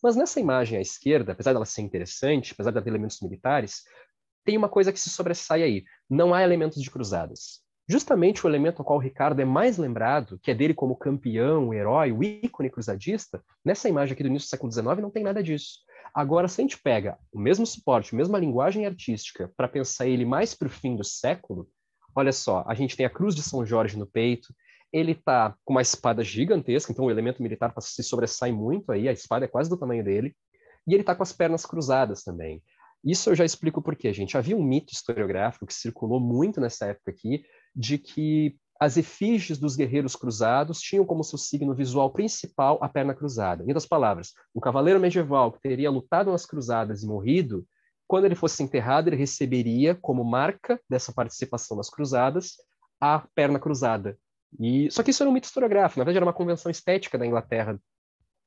Mas 0.01 0.15
nessa 0.15 0.39
imagem 0.39 0.79
à 0.79 0.81
esquerda, 0.81 1.33
apesar 1.33 1.53
dela 1.53 1.65
ser 1.65 1.81
interessante, 1.81 2.53
apesar 2.53 2.71
de 2.71 2.81
ter 2.81 2.89
elementos 2.89 3.21
militares, 3.21 3.83
tem 4.43 4.57
uma 4.57 4.69
coisa 4.69 4.91
que 4.91 4.99
se 4.99 5.09
sobressai 5.09 5.61
aí. 5.61 5.83
Não 6.09 6.33
há 6.33 6.41
elementos 6.41 6.81
de 6.81 6.89
cruzadas. 6.89 7.61
Justamente 7.91 8.45
o 8.45 8.49
elemento 8.49 8.79
ao 8.79 8.85
qual 8.85 8.97
o 8.97 9.01
Ricardo 9.01 9.41
é 9.41 9.43
mais 9.43 9.77
lembrado, 9.77 10.39
que 10.41 10.49
é 10.49 10.55
dele 10.55 10.73
como 10.73 10.95
campeão, 10.95 11.67
o 11.67 11.73
herói, 11.73 12.13
o 12.13 12.23
ícone 12.23 12.69
cruzadista, 12.69 13.43
nessa 13.65 13.89
imagem 13.89 14.13
aqui 14.13 14.23
do 14.23 14.29
início 14.29 14.47
do 14.47 14.49
século 14.49 14.71
XIX 14.71 15.01
não 15.01 15.11
tem 15.11 15.25
nada 15.25 15.43
disso. 15.43 15.79
Agora, 16.13 16.47
se 16.47 16.61
a 16.61 16.63
gente 16.63 16.81
pega 16.81 17.17
o 17.33 17.37
mesmo 17.37 17.65
suporte, 17.65 18.15
a 18.15 18.17
mesma 18.17 18.39
linguagem 18.39 18.85
artística, 18.85 19.51
para 19.57 19.67
pensar 19.67 20.07
ele 20.07 20.23
mais 20.23 20.55
para 20.55 20.69
o 20.69 20.71
fim 20.71 20.95
do 20.95 21.03
século, 21.03 21.67
olha 22.15 22.31
só, 22.31 22.63
a 22.65 22.73
gente 22.73 22.95
tem 22.95 23.05
a 23.05 23.09
Cruz 23.09 23.35
de 23.35 23.43
São 23.43 23.65
Jorge 23.65 23.99
no 23.99 24.07
peito, 24.07 24.55
ele 24.93 25.11
está 25.11 25.53
com 25.65 25.73
uma 25.73 25.81
espada 25.81 26.23
gigantesca, 26.23 26.93
então 26.93 27.03
o 27.03 27.11
elemento 27.11 27.43
militar 27.43 27.73
se 27.81 28.03
sobressai 28.03 28.53
muito 28.53 28.93
aí, 28.93 29.09
a 29.09 29.11
espada 29.11 29.43
é 29.43 29.49
quase 29.49 29.69
do 29.69 29.75
tamanho 29.75 30.01
dele, 30.05 30.33
e 30.87 30.93
ele 30.93 31.01
está 31.01 31.13
com 31.13 31.23
as 31.23 31.33
pernas 31.33 31.65
cruzadas 31.65 32.23
também. 32.23 32.63
Isso 33.03 33.29
eu 33.31 33.35
já 33.35 33.43
explico 33.43 33.81
por 33.81 33.95
quê, 33.95 34.13
gente. 34.13 34.37
Havia 34.37 34.55
um 34.55 34.63
mito 34.63 34.93
historiográfico 34.93 35.65
que 35.65 35.73
circulou 35.73 36.19
muito 36.19 36.61
nessa 36.61 36.85
época 36.85 37.11
aqui, 37.11 37.43
de 37.75 37.97
que 37.97 38.55
as 38.79 38.97
efígies 38.97 39.59
dos 39.59 39.75
guerreiros 39.75 40.15
cruzados 40.15 40.81
tinham 40.81 41.05
como 41.05 41.23
seu 41.23 41.37
signo 41.37 41.75
visual 41.75 42.11
principal 42.11 42.79
a 42.81 42.89
perna 42.89 43.13
cruzada. 43.13 43.63
Em 43.63 43.67
outras 43.67 43.85
palavras, 43.85 44.33
um 44.55 44.59
cavaleiro 44.59 44.99
medieval 44.99 45.51
que 45.51 45.61
teria 45.61 45.91
lutado 45.91 46.31
nas 46.31 46.45
cruzadas 46.45 47.03
e 47.03 47.07
morrido, 47.07 47.65
quando 48.07 48.25
ele 48.25 48.35
fosse 48.35 48.63
enterrado, 48.63 49.07
ele 49.07 49.15
receberia 49.15 49.93
como 49.95 50.23
marca 50.23 50.81
dessa 50.89 51.13
participação 51.13 51.77
nas 51.77 51.89
cruzadas 51.89 52.55
a 52.99 53.25
perna 53.35 53.59
cruzada. 53.59 54.17
E 54.59 54.89
só 54.91 55.03
que 55.03 55.11
isso 55.11 55.21
era 55.23 55.29
um 55.29 55.33
mito 55.33 55.45
historiográfico, 55.45 55.99
na 55.99 56.03
verdade 56.03 56.17
era 56.17 56.25
uma 56.25 56.33
convenção 56.33 56.69
estética 56.69 57.17
da 57.17 57.25
Inglaterra 57.25 57.79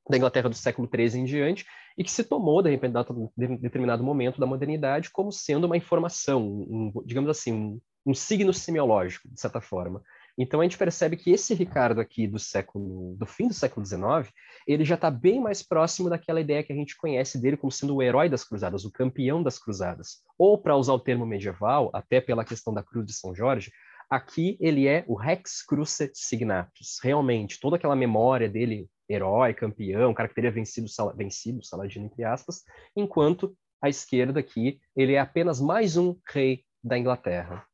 da 0.07 0.17
Inglaterra 0.17 0.49
do 0.49 0.55
século 0.55 0.87
XIII 0.87 1.21
em 1.21 1.25
diante, 1.25 1.65
e 1.97 2.03
que 2.03 2.11
se 2.11 2.23
tomou, 2.23 2.61
de 2.61 2.69
repente, 2.69 2.93
em 3.39 3.57
determinado 3.57 4.03
momento 4.03 4.39
da 4.39 4.45
modernidade, 4.45 5.09
como 5.09 5.31
sendo 5.31 5.65
uma 5.65 5.77
informação, 5.77 6.45
um, 6.45 6.91
digamos 7.05 7.29
assim, 7.29 7.51
um, 7.51 7.81
um 8.05 8.13
signo 8.13 8.53
semiológico, 8.53 9.27
de 9.29 9.39
certa 9.39 9.59
forma. 9.59 10.01
Então 10.37 10.59
a 10.59 10.63
gente 10.63 10.77
percebe 10.77 11.15
que 11.15 11.31
esse 11.31 11.53
Ricardo 11.53 12.01
aqui 12.01 12.27
do 12.27 12.37
século, 12.37 13.15
do 13.15 13.25
fim 13.25 13.47
do 13.47 13.53
século 13.53 13.85
XIX, 13.85 14.33
ele 14.67 14.83
já 14.83 14.95
está 14.95 15.09
bem 15.09 15.39
mais 15.39 15.63
próximo 15.63 16.09
daquela 16.09 16.41
ideia 16.41 16.63
que 16.63 16.73
a 16.73 16.75
gente 16.75 16.97
conhece 16.97 17.41
dele 17.41 17.55
como 17.55 17.71
sendo 17.71 17.95
o 17.95 18.03
herói 18.03 18.27
das 18.27 18.43
cruzadas, 18.43 18.83
o 18.83 18.91
campeão 18.91 19.41
das 19.41 19.57
cruzadas. 19.57 20.21
Ou 20.37 20.57
para 20.57 20.75
usar 20.75 20.93
o 20.93 20.99
termo 20.99 21.25
medieval, 21.25 21.89
até 21.93 22.19
pela 22.19 22.43
questão 22.43 22.73
da 22.73 22.83
Cruz 22.83 23.05
de 23.05 23.13
São 23.13 23.33
Jorge, 23.33 23.71
aqui 24.09 24.57
ele 24.59 24.87
é 24.87 25.05
o 25.07 25.15
Rex 25.15 25.63
Cruce 25.63 26.11
Signatus. 26.13 26.99
Realmente, 27.01 27.59
toda 27.59 27.77
aquela 27.77 27.95
memória 27.95 28.49
dele, 28.49 28.89
herói, 29.07 29.53
campeão, 29.53 30.13
cara 30.13 30.27
que 30.27 30.35
teria 30.35 30.51
vencido, 30.51 30.87
vencido 31.15 31.63
Saladino 31.63 32.07
entre 32.07 32.25
aspas, 32.25 32.63
enquanto 32.95 33.55
à 33.81 33.87
esquerda 33.87 34.39
aqui 34.41 34.79
ele 34.95 35.13
é 35.13 35.19
apenas 35.19 35.61
mais 35.61 35.95
um 35.95 36.17
rei 36.27 36.65
da 36.83 36.97
Inglaterra. 36.97 37.65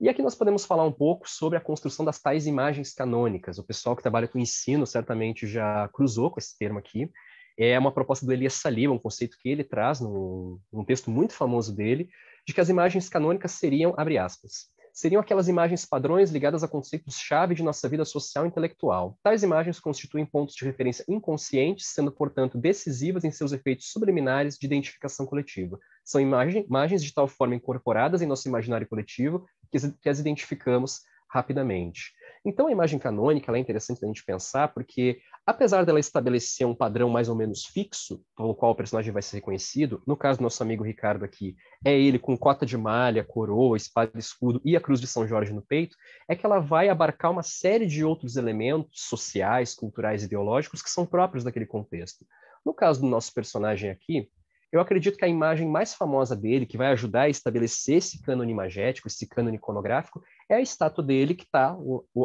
E 0.00 0.08
aqui 0.08 0.22
nós 0.22 0.34
podemos 0.34 0.64
falar 0.64 0.86
um 0.86 0.92
pouco 0.92 1.28
sobre 1.28 1.58
a 1.58 1.60
construção 1.60 2.06
das 2.06 2.18
tais 2.18 2.46
imagens 2.46 2.94
canônicas. 2.94 3.58
O 3.58 3.62
pessoal 3.62 3.94
que 3.94 4.00
trabalha 4.00 4.26
com 4.26 4.38
ensino 4.38 4.86
certamente 4.86 5.46
já 5.46 5.90
cruzou 5.92 6.30
com 6.30 6.40
esse 6.40 6.56
termo 6.56 6.78
aqui. 6.78 7.10
É 7.58 7.78
uma 7.78 7.92
proposta 7.92 8.24
do 8.24 8.32
Elias 8.32 8.54
Saliba, 8.54 8.94
um 8.94 8.98
conceito 8.98 9.36
que 9.38 9.50
ele 9.50 9.62
traz 9.62 10.00
num, 10.00 10.58
num 10.72 10.86
texto 10.86 11.10
muito 11.10 11.34
famoso 11.34 11.76
dele, 11.76 12.08
de 12.46 12.54
que 12.54 12.62
as 12.62 12.70
imagens 12.70 13.10
canônicas 13.10 13.52
seriam, 13.52 13.92
abre 13.94 14.16
aspas, 14.16 14.70
seriam 14.90 15.20
aquelas 15.20 15.48
imagens 15.48 15.84
padrões 15.84 16.30
ligadas 16.30 16.64
a 16.64 16.68
conceitos-chave 16.68 17.54
de 17.54 17.62
nossa 17.62 17.86
vida 17.86 18.06
social 18.06 18.46
e 18.46 18.48
intelectual. 18.48 19.18
Tais 19.22 19.42
imagens 19.42 19.78
constituem 19.78 20.24
pontos 20.24 20.54
de 20.54 20.64
referência 20.64 21.04
inconscientes, 21.08 21.88
sendo, 21.88 22.10
portanto, 22.10 22.56
decisivas 22.56 23.22
em 23.22 23.30
seus 23.30 23.52
efeitos 23.52 23.90
subliminares 23.92 24.56
de 24.56 24.64
identificação 24.64 25.26
coletiva. 25.26 25.78
São 26.02 26.22
imagem, 26.22 26.64
imagens 26.66 27.04
de 27.04 27.12
tal 27.12 27.28
forma 27.28 27.54
incorporadas 27.54 28.22
em 28.22 28.26
nosso 28.26 28.48
imaginário 28.48 28.88
coletivo 28.88 29.46
que, 29.70 30.08
as 30.08 30.18
identificamos 30.18 31.00
rapidamente. 31.28 32.12
Então, 32.44 32.66
a 32.66 32.72
imagem 32.72 32.98
canônica 32.98 33.54
é 33.54 33.58
interessante 33.58 34.00
da 34.00 34.06
gente 34.06 34.24
pensar, 34.24 34.68
porque, 34.68 35.20
apesar 35.46 35.84
dela 35.84 36.00
estabelecer 36.00 36.66
um 36.66 36.74
padrão 36.74 37.10
mais 37.10 37.28
ou 37.28 37.34
menos 37.34 37.66
fixo, 37.66 38.24
pelo 38.34 38.54
qual 38.54 38.72
o 38.72 38.74
personagem 38.74 39.12
vai 39.12 39.20
ser 39.20 39.36
reconhecido, 39.36 40.02
no 40.06 40.16
caso 40.16 40.38
do 40.38 40.42
nosso 40.42 40.62
amigo 40.62 40.82
Ricardo 40.82 41.22
aqui, 41.24 41.54
é 41.84 41.92
ele 41.92 42.18
com 42.18 42.36
cota 42.36 42.64
de 42.64 42.78
malha, 42.78 43.22
coroa, 43.22 43.76
espada 43.76 44.12
e 44.14 44.18
escudo 44.18 44.60
e 44.64 44.74
a 44.74 44.80
cruz 44.80 45.00
de 45.00 45.06
São 45.06 45.28
Jorge 45.28 45.52
no 45.52 45.60
peito, 45.60 45.96
é 46.26 46.34
que 46.34 46.46
ela 46.46 46.60
vai 46.60 46.88
abarcar 46.88 47.30
uma 47.30 47.42
série 47.42 47.86
de 47.86 48.02
outros 48.02 48.36
elementos 48.36 49.02
sociais, 49.02 49.74
culturais 49.74 50.24
ideológicos 50.24 50.82
que 50.82 50.90
são 50.90 51.04
próprios 51.04 51.44
daquele 51.44 51.66
contexto. 51.66 52.24
No 52.64 52.72
caso 52.72 53.02
do 53.02 53.06
nosso 53.06 53.32
personagem 53.34 53.90
aqui, 53.90 54.30
eu 54.72 54.80
acredito 54.80 55.16
que 55.16 55.24
a 55.24 55.28
imagem 55.28 55.68
mais 55.68 55.94
famosa 55.94 56.36
dele, 56.36 56.64
que 56.64 56.76
vai 56.76 56.88
ajudar 56.88 57.22
a 57.22 57.28
estabelecer 57.28 57.96
esse 57.96 58.22
cânone 58.22 58.52
imagético, 58.52 59.08
esse 59.08 59.26
cânone 59.26 59.56
iconográfico, 59.56 60.22
é 60.48 60.54
a 60.54 60.60
estátua 60.60 61.02
dele 61.02 61.34
que 61.34 61.44
está 61.44 61.76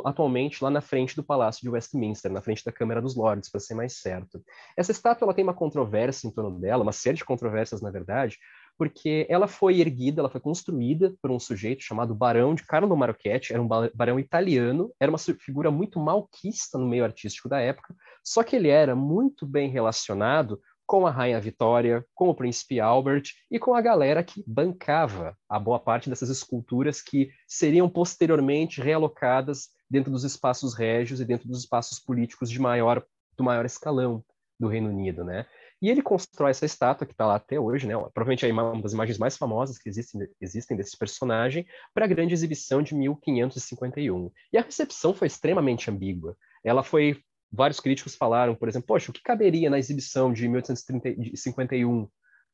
atualmente 0.05 0.63
lá 0.63 0.69
na 0.69 0.81
frente 0.81 1.15
do 1.15 1.23
Palácio 1.23 1.61
de 1.61 1.69
Westminster, 1.69 2.31
na 2.31 2.41
frente 2.41 2.63
da 2.63 2.71
Câmara 2.71 3.01
dos 3.01 3.15
Lordes, 3.15 3.49
para 3.49 3.59
ser 3.59 3.73
mais 3.73 3.93
certo. 3.99 4.43
Essa 4.77 4.91
estátua 4.91 5.25
ela 5.25 5.33
tem 5.33 5.43
uma 5.43 5.53
controvérsia 5.53 6.27
em 6.27 6.31
torno 6.31 6.59
dela, 6.59 6.83
uma 6.83 6.91
série 6.91 7.17
de 7.17 7.25
controvérsias, 7.25 7.81
na 7.81 7.89
verdade, 7.89 8.37
porque 8.77 9.25
ela 9.29 9.47
foi 9.47 9.79
erguida, 9.79 10.21
ela 10.21 10.29
foi 10.29 10.41
construída 10.41 11.15
por 11.21 11.31
um 11.31 11.39
sujeito 11.39 11.83
chamado 11.83 12.13
Barão 12.13 12.53
de 12.53 12.63
Carlo 12.63 12.95
Marocchetti, 12.95 13.53
era 13.53 13.61
um 13.61 13.67
barão 13.67 14.19
italiano, 14.19 14.91
era 14.99 15.11
uma 15.11 15.17
figura 15.17 15.71
muito 15.71 15.99
malquista 15.99 16.77
no 16.77 16.87
meio 16.87 17.03
artístico 17.03 17.47
da 17.49 17.59
época, 17.59 17.95
só 18.23 18.43
que 18.43 18.55
ele 18.55 18.69
era 18.69 18.95
muito 18.95 19.45
bem 19.45 19.69
relacionado 19.69 20.59
com 20.85 21.07
a 21.07 21.11
Rainha 21.11 21.39
Vitória, 21.39 22.05
com 22.13 22.29
o 22.29 22.35
Príncipe 22.35 22.79
Albert 22.79 23.31
e 23.49 23.57
com 23.59 23.73
a 23.73 23.81
galera 23.81 24.23
que 24.23 24.43
bancava 24.45 25.35
a 25.49 25.59
boa 25.59 25.79
parte 25.79 26.09
dessas 26.09 26.29
esculturas 26.29 27.01
que 27.01 27.29
seriam 27.47 27.89
posteriormente 27.89 28.81
realocadas 28.81 29.69
dentro 29.89 30.11
dos 30.11 30.23
espaços 30.23 30.73
régios 30.73 31.19
e 31.19 31.25
dentro 31.25 31.47
dos 31.47 31.59
espaços 31.59 31.99
políticos 31.99 32.49
de 32.49 32.59
maior 32.59 33.03
do 33.37 33.43
maior 33.43 33.65
escalão 33.65 34.23
do 34.59 34.67
Reino 34.67 34.89
Unido, 34.89 35.23
né? 35.23 35.45
E 35.81 35.89
ele 35.89 36.01
constrói 36.01 36.51
essa 36.51 36.65
estátua 36.65 37.05
que 37.05 37.13
está 37.13 37.25
lá 37.25 37.35
até 37.35 37.59
hoje, 37.59 37.85
né? 37.85 37.93
Provavelmente 38.13 38.45
é 38.45 38.51
uma 38.51 38.81
das 38.81 38.93
imagens 38.93 39.17
mais 39.17 39.35
famosas 39.35 39.77
que 39.77 39.89
existem, 39.89 40.27
existem 40.39 40.77
desse 40.77 40.97
personagem 40.97 41.65
para 41.93 42.05
a 42.05 42.07
grande 42.07 42.33
exibição 42.33 42.81
de 42.81 42.95
1551. 42.95 44.31
E 44.53 44.57
a 44.57 44.61
recepção 44.61 45.13
foi 45.13 45.27
extremamente 45.27 45.91
ambígua. 45.91 46.37
Ela 46.63 46.81
foi 46.81 47.21
vários 47.55 47.79
críticos 47.79 48.15
falaram, 48.15 48.53
por 48.53 48.67
exemplo, 48.67 48.87
poxa, 48.87 49.11
o 49.11 49.13
que 49.13 49.23
caberia 49.23 49.69
na 49.69 49.79
exibição 49.79 50.31
de 50.31 50.47
1851, 50.47 52.07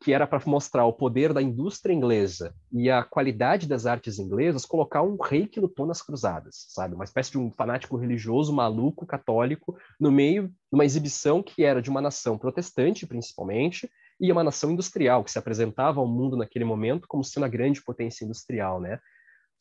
que 0.04 0.14
era 0.14 0.26
para 0.26 0.42
mostrar 0.48 0.86
o 0.86 0.94
poder 0.94 1.32
da 1.32 1.42
indústria 1.42 1.94
inglesa 1.94 2.56
e 2.72 2.90
a 2.90 3.04
qualidade 3.04 3.68
das 3.68 3.86
artes 3.86 4.18
inglesas, 4.18 4.66
colocar 4.66 5.04
um 5.04 5.16
rei 5.16 5.46
que 5.46 5.60
lutou 5.60 5.86
nas 5.86 6.02
cruzadas, 6.02 6.66
sabe? 6.70 6.96
Uma 6.96 7.04
espécie 7.04 7.32
de 7.32 7.38
um 7.38 7.52
fanático 7.52 7.98
religioso, 7.98 8.52
maluco, 8.52 9.06
católico, 9.06 9.78
no 10.00 10.12
meio 10.12 10.48
de 10.48 10.74
uma 10.74 10.86
exibição 10.86 11.44
que 11.44 11.64
era 11.64 11.82
de 11.82 11.90
uma 11.90 12.02
nação 12.02 12.38
protestante, 12.38 13.06
principalmente, 13.06 13.90
e 14.20 14.32
uma 14.32 14.44
nação 14.44 14.72
industrial, 14.72 15.24
que 15.24 15.32
se 15.32 15.40
apresentava 15.40 16.00
ao 16.00 16.08
mundo 16.08 16.38
naquele 16.38 16.66
momento 16.66 17.08
como 17.08 17.24
sendo 17.24 17.46
a 17.46 17.50
grande 17.50 17.84
potência 17.84 18.26
industrial, 18.26 18.80
né? 18.80 19.00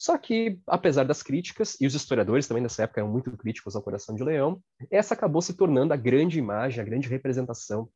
Só 0.01 0.17
que, 0.17 0.59
apesar 0.67 1.05
das 1.05 1.23
críticas, 1.23 1.77
e 1.79 1.87
os 1.87 1.95
historiadores 1.95 2.49
também 2.49 2.63
nessa 2.63 2.85
época 2.85 3.03
eram 3.03 3.11
muito 3.11 3.31
críticos 3.37 3.77
ao 3.77 3.83
Coração 3.83 4.15
de 4.15 4.25
Leão, 4.25 4.59
essa 4.91 5.13
acabou 5.13 5.43
se 5.43 5.53
tornando 5.53 5.93
a 5.93 5.97
grande 5.97 6.39
imagem, 6.39 6.81
a 6.81 6.85
grande 6.85 7.07
representação 7.07 7.87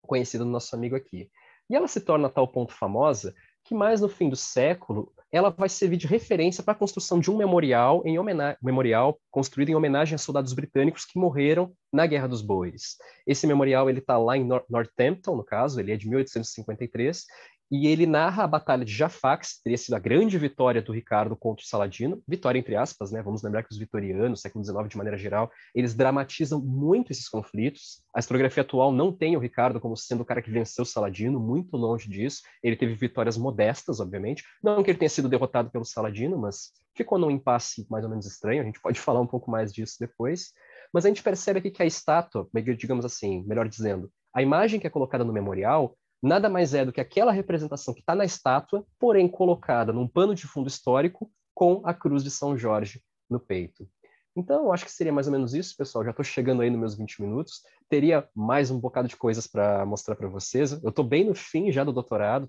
conhecida 0.00 0.42
do 0.42 0.50
nosso 0.50 0.74
amigo 0.74 0.96
aqui. 0.96 1.28
E 1.68 1.76
ela 1.76 1.86
se 1.86 2.00
torna 2.00 2.28
a 2.28 2.30
tal 2.30 2.48
ponto 2.48 2.72
famosa 2.72 3.34
que 3.62 3.74
mais 3.74 4.00
no 4.00 4.08
fim 4.08 4.30
do 4.30 4.36
século 4.36 5.12
ela 5.30 5.50
vai 5.50 5.68
servir 5.68 5.98
de 5.98 6.06
referência 6.06 6.64
para 6.64 6.72
a 6.72 6.76
construção 6.76 7.20
de 7.20 7.30
um 7.30 7.36
memorial 7.36 8.02
em 8.06 8.18
homenagem, 8.18 8.56
memorial 8.62 9.20
construído 9.30 9.68
em 9.68 9.74
homenagem 9.74 10.14
a 10.14 10.18
soldados 10.18 10.54
britânicos 10.54 11.04
que 11.04 11.18
morreram 11.18 11.72
na 11.92 12.06
Guerra 12.06 12.26
dos 12.26 12.40
Bois. 12.40 12.96
Esse 13.26 13.46
memorial 13.46 13.88
ele 13.90 13.98
está 13.98 14.16
lá 14.16 14.36
em 14.36 14.48
Northampton, 14.68 15.36
no 15.36 15.44
caso, 15.44 15.78
ele 15.78 15.92
é 15.92 15.96
de 15.96 16.08
1853 16.08 17.26
e 17.70 17.86
ele 17.86 18.04
narra 18.04 18.44
a 18.44 18.48
Batalha 18.48 18.84
de 18.84 18.92
Jaffa, 18.92 19.36
que 19.36 19.46
teria 19.62 19.78
sido 19.78 19.94
a 19.94 19.98
grande 19.98 20.36
vitória 20.36 20.82
do 20.82 20.92
Ricardo 20.92 21.36
contra 21.36 21.62
o 21.62 21.66
Saladino, 21.66 22.20
vitória 22.26 22.58
entre 22.58 22.74
aspas, 22.74 23.12
né? 23.12 23.22
Vamos 23.22 23.42
lembrar 23.42 23.62
que 23.62 23.70
os 23.70 23.78
vitorianos, 23.78 24.40
século 24.40 24.64
XIX 24.64 24.88
de 24.88 24.96
maneira 24.96 25.16
geral, 25.16 25.50
eles 25.74 25.94
dramatizam 25.94 26.60
muito 26.60 27.12
esses 27.12 27.28
conflitos. 27.28 28.02
A 28.14 28.18
historiografia 28.18 28.62
atual 28.62 28.90
não 28.90 29.12
tem 29.12 29.36
o 29.36 29.40
Ricardo 29.40 29.78
como 29.78 29.96
sendo 29.96 30.22
o 30.22 30.24
cara 30.24 30.42
que 30.42 30.50
venceu 30.50 30.82
o 30.82 30.86
Saladino, 30.86 31.38
muito 31.38 31.76
longe 31.76 32.08
disso. 32.08 32.42
Ele 32.62 32.74
teve 32.74 32.94
vitórias 32.94 33.36
modestas, 33.36 34.00
obviamente. 34.00 34.42
Não 34.62 34.82
que 34.82 34.90
ele 34.90 34.98
tenha 34.98 35.08
sido 35.08 35.28
derrotado 35.28 35.70
pelo 35.70 35.84
Saladino, 35.84 36.36
mas 36.36 36.72
ficou 36.96 37.18
num 37.18 37.30
impasse 37.30 37.86
mais 37.88 38.02
ou 38.02 38.10
menos 38.10 38.26
estranho. 38.26 38.62
A 38.62 38.64
gente 38.64 38.80
pode 38.80 38.98
falar 39.00 39.20
um 39.20 39.26
pouco 39.26 39.48
mais 39.50 39.72
disso 39.72 39.96
depois. 40.00 40.52
Mas 40.92 41.04
a 41.04 41.08
gente 41.08 41.22
percebe 41.22 41.60
aqui 41.60 41.70
que 41.70 41.82
a 41.82 41.86
estátua, 41.86 42.48
digamos 42.76 43.04
assim, 43.04 43.44
melhor 43.46 43.68
dizendo, 43.68 44.10
a 44.34 44.42
imagem 44.42 44.80
que 44.80 44.86
é 44.86 44.90
colocada 44.90 45.24
no 45.24 45.32
memorial 45.32 45.96
nada 46.22 46.48
mais 46.48 46.74
é 46.74 46.84
do 46.84 46.92
que 46.92 47.00
aquela 47.00 47.32
representação 47.32 47.94
que 47.94 48.00
está 48.00 48.14
na 48.14 48.24
estátua, 48.24 48.86
porém 48.98 49.28
colocada 49.28 49.92
num 49.92 50.08
pano 50.08 50.34
de 50.34 50.46
fundo 50.46 50.68
histórico 50.68 51.30
com 51.54 51.80
a 51.84 51.92
cruz 51.94 52.22
de 52.22 52.30
São 52.30 52.56
Jorge 52.56 53.02
no 53.28 53.38
peito. 53.40 53.88
Então, 54.36 54.72
acho 54.72 54.84
que 54.84 54.92
seria 54.92 55.12
mais 55.12 55.26
ou 55.26 55.32
menos 55.32 55.54
isso, 55.54 55.76
pessoal. 55.76 56.04
Já 56.04 56.10
estou 56.10 56.24
chegando 56.24 56.62
aí 56.62 56.70
nos 56.70 56.78
meus 56.78 56.94
20 56.94 57.20
minutos. 57.20 57.62
Teria 57.88 58.28
mais 58.34 58.70
um 58.70 58.78
bocado 58.78 59.08
de 59.08 59.16
coisas 59.16 59.46
para 59.46 59.84
mostrar 59.84 60.14
para 60.14 60.28
vocês. 60.28 60.72
Eu 60.82 60.90
estou 60.90 61.04
bem 61.04 61.24
no 61.24 61.34
fim 61.34 61.72
já 61.72 61.82
do 61.82 61.92
doutorado, 61.92 62.48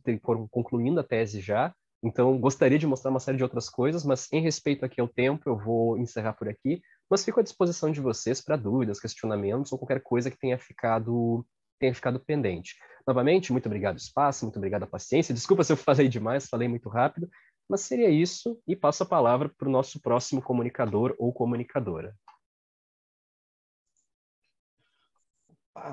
concluindo 0.52 1.00
a 1.00 1.04
tese 1.04 1.42
já. 1.42 1.74
Então, 2.04 2.40
gostaria 2.40 2.80
de 2.80 2.88
mostrar 2.88 3.12
uma 3.12 3.20
série 3.20 3.38
de 3.38 3.44
outras 3.44 3.70
coisas, 3.70 4.04
mas 4.04 4.32
em 4.32 4.42
respeito 4.42 4.86
aqui 4.86 5.02
ao 5.02 5.08
tempo, 5.08 5.50
eu 5.50 5.58
vou 5.58 5.98
encerrar 5.98 6.34
por 6.34 6.48
aqui. 6.48 6.82
Mas 7.10 7.26
fico 7.26 7.40
à 7.40 7.44
disposição 7.44 7.92
de 7.92 8.00
vocês 8.00 8.42
para 8.42 8.56
dúvidas, 8.56 9.00
questionamentos 9.00 9.72
ou 9.72 9.78
qualquer 9.78 10.02
coisa 10.02 10.32
que 10.32 10.38
tenha 10.38 10.58
ficado 10.58 11.46
tenha 11.82 11.96
ficado 11.96 12.20
pendente. 12.20 12.76
Novamente, 13.06 13.52
muito 13.52 13.66
obrigado, 13.66 13.98
espaço, 13.98 14.46
muito 14.46 14.58
obrigado 14.58 14.84
a 14.84 14.88
paciência. 14.88 15.34
Desculpa 15.34 15.64
se 15.64 15.74
eu 15.74 15.78
falei 15.78 16.08
demais, 16.08 16.48
falei 16.48 16.68
muito 16.68 16.88
rápido, 16.88 17.28
mas 17.68 17.82
seria 17.82 18.10
isso 18.10 18.62
e 18.68 18.76
passo 18.76 19.04
a 19.04 19.06
palavra 19.06 19.50
para 19.50 19.68
o 19.68 19.72
nosso 19.72 20.00
próximo 20.00 20.42
comunicador 20.42 21.16
ou 21.18 21.34
comunicadora. 21.34 22.16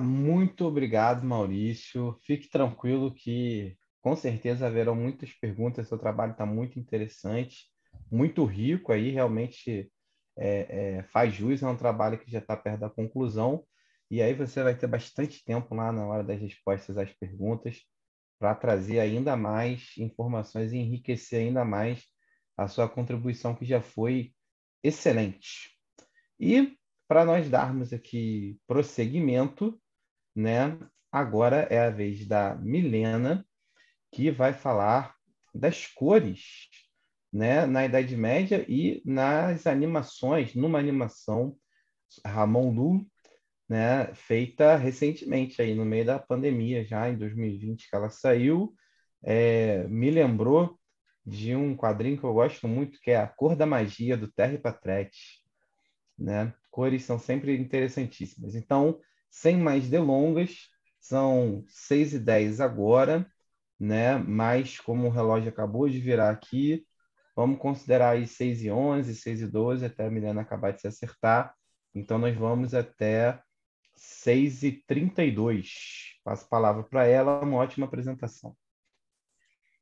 Muito 0.01 0.66
obrigado, 0.66 1.24
Maurício. 1.24 2.18
Fique 2.22 2.51
tranquilo 2.51 3.14
que 3.14 3.76
com 4.03 4.14
certeza 4.14 4.66
haverão 4.66 4.95
muitas 4.95 5.32
perguntas. 5.32 5.89
Seu 5.89 5.99
trabalho 5.99 6.32
está 6.32 6.45
muito 6.45 6.78
interessante, 6.78 7.70
muito 8.11 8.45
rico 8.45 8.93
aí, 8.93 9.11
realmente 9.11 9.91
é, 10.36 10.99
é, 10.99 11.03
faz 11.05 11.34
jus, 11.34 11.62
é 11.62 11.66
um 11.66 11.76
trabalho 11.76 12.18
que 12.18 12.30
já 12.30 12.39
está 12.39 12.57
perto 12.57 12.80
da 12.80 12.91
conclusão. 12.91 13.64
E 14.11 14.23
aí 14.23 14.35
você 14.35 14.63
vai 14.63 14.75
ter 14.75 14.87
bastante 14.87 15.45
tempo 15.45 15.75
lá 15.75 15.93
na 15.93 16.07
hora 16.07 16.25
das 16.25 16.41
respostas 16.41 16.97
às 16.97 17.13
perguntas 17.13 17.83
para 18.39 18.55
trazer 18.55 19.01
ainda 19.01 19.37
mais 19.37 19.93
informações 19.99 20.73
e 20.73 20.79
enriquecer 20.79 21.41
ainda 21.41 21.65
mais 21.65 22.05
a 22.57 22.67
sua 22.67 22.89
contribuição, 22.89 23.55
que 23.55 23.65
já 23.65 23.83
foi 23.83 24.33
excelente. 24.83 25.77
E 26.41 26.77
para 27.07 27.25
nós 27.25 27.49
darmos 27.49 27.93
aqui 27.93 28.59
prosseguimento, 28.67 29.81
né? 30.35 30.79
Agora 31.11 31.67
é 31.71 31.79
a 31.81 31.91
vez 31.91 32.27
da 32.27 32.55
Milena, 32.57 33.47
que 34.13 34.31
vai 34.31 34.53
falar 34.53 35.15
das 35.55 35.87
cores, 35.87 36.69
né, 37.33 37.67
na 37.67 37.85
Idade 37.85 38.17
Média 38.17 38.65
e 38.69 39.03
nas 39.05 39.67
animações, 39.67 40.55
numa 40.55 40.79
animação 40.79 41.57
Ramon 42.25 42.71
Lu, 42.71 43.07
né, 43.69 44.12
feita 44.14 44.77
recentemente 44.77 45.61
aí 45.61 45.75
no 45.75 45.85
meio 45.85 46.05
da 46.07 46.19
pandemia, 46.19 46.85
já 46.85 47.09
em 47.09 47.19
2020 47.19 47.89
que 47.89 47.97
ela 47.97 48.11
saiu, 48.11 48.75
é, 49.23 49.87
me 49.89 50.11
lembrou 50.11 50.79
de 51.27 51.55
um 51.55 51.77
quadrinho 51.77 52.19
que 52.19 52.25
eu 52.25 52.33
gosto 52.33 52.66
muito, 52.66 52.99
que 53.01 53.11
é 53.11 53.16
A 53.19 53.27
Cor 53.29 53.55
da 53.55 53.66
Magia 53.66 54.16
do 54.16 54.31
Terry 54.33 54.59
Patrete, 54.59 55.43
né? 56.19 56.55
Cores 56.71 57.05
são 57.05 57.19
sempre 57.19 57.57
interessantíssimas. 57.57 58.55
Então, 58.55 59.01
sem 59.31 59.57
mais 59.57 59.89
delongas, 59.89 60.69
são 61.01 61.64
6 61.69 62.14
e 62.14 62.19
10 62.19 62.61
agora, 62.61 63.27
né? 63.79 64.16
Mas 64.19 64.81
como 64.81 65.07
o 65.07 65.11
relógio 65.11 65.51
acabou 65.51 65.89
de 65.89 66.01
virar 66.01 66.31
aqui, 66.31 66.87
vamos 67.37 67.59
considerar 67.59 68.11
aí 68.11 68.27
6 68.27 68.62
e 68.62 68.71
11, 68.71 69.14
6 69.14 69.43
e 69.43 69.47
12, 69.47 69.85
até 69.85 70.07
a 70.07 70.11
Milena 70.11 70.43
acabar 70.43 70.73
de 70.73 70.81
se 70.81 70.89
acertar. 70.89 71.55
Então, 71.95 72.19
nós 72.19 72.37
vamos 72.37 72.75
até 72.75 73.41
6 73.99 74.62
e 74.62 74.72
32. 74.86 76.18
Passo 76.24 76.44
a 76.44 76.49
palavra 76.49 76.82
para 76.84 77.07
ela, 77.07 77.40
uma 77.40 77.59
ótima 77.59 77.86
apresentação. 77.86 78.57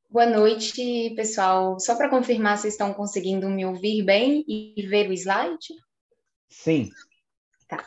Boa 0.09 0.27
noite, 0.27 1.13
pessoal. 1.17 1.79
Só 1.81 1.97
para 1.97 2.09
confirmar, 2.09 2.57
vocês 2.57 2.75
estão 2.75 2.95
conseguindo 2.95 3.51
me 3.51 3.67
ouvir 3.67 4.03
bem 4.05 4.45
e 4.47 4.87
ver 4.87 5.11
o 5.11 5.13
slide? 5.13 5.75
Sim. 6.49 6.91
Tá. 7.69 7.85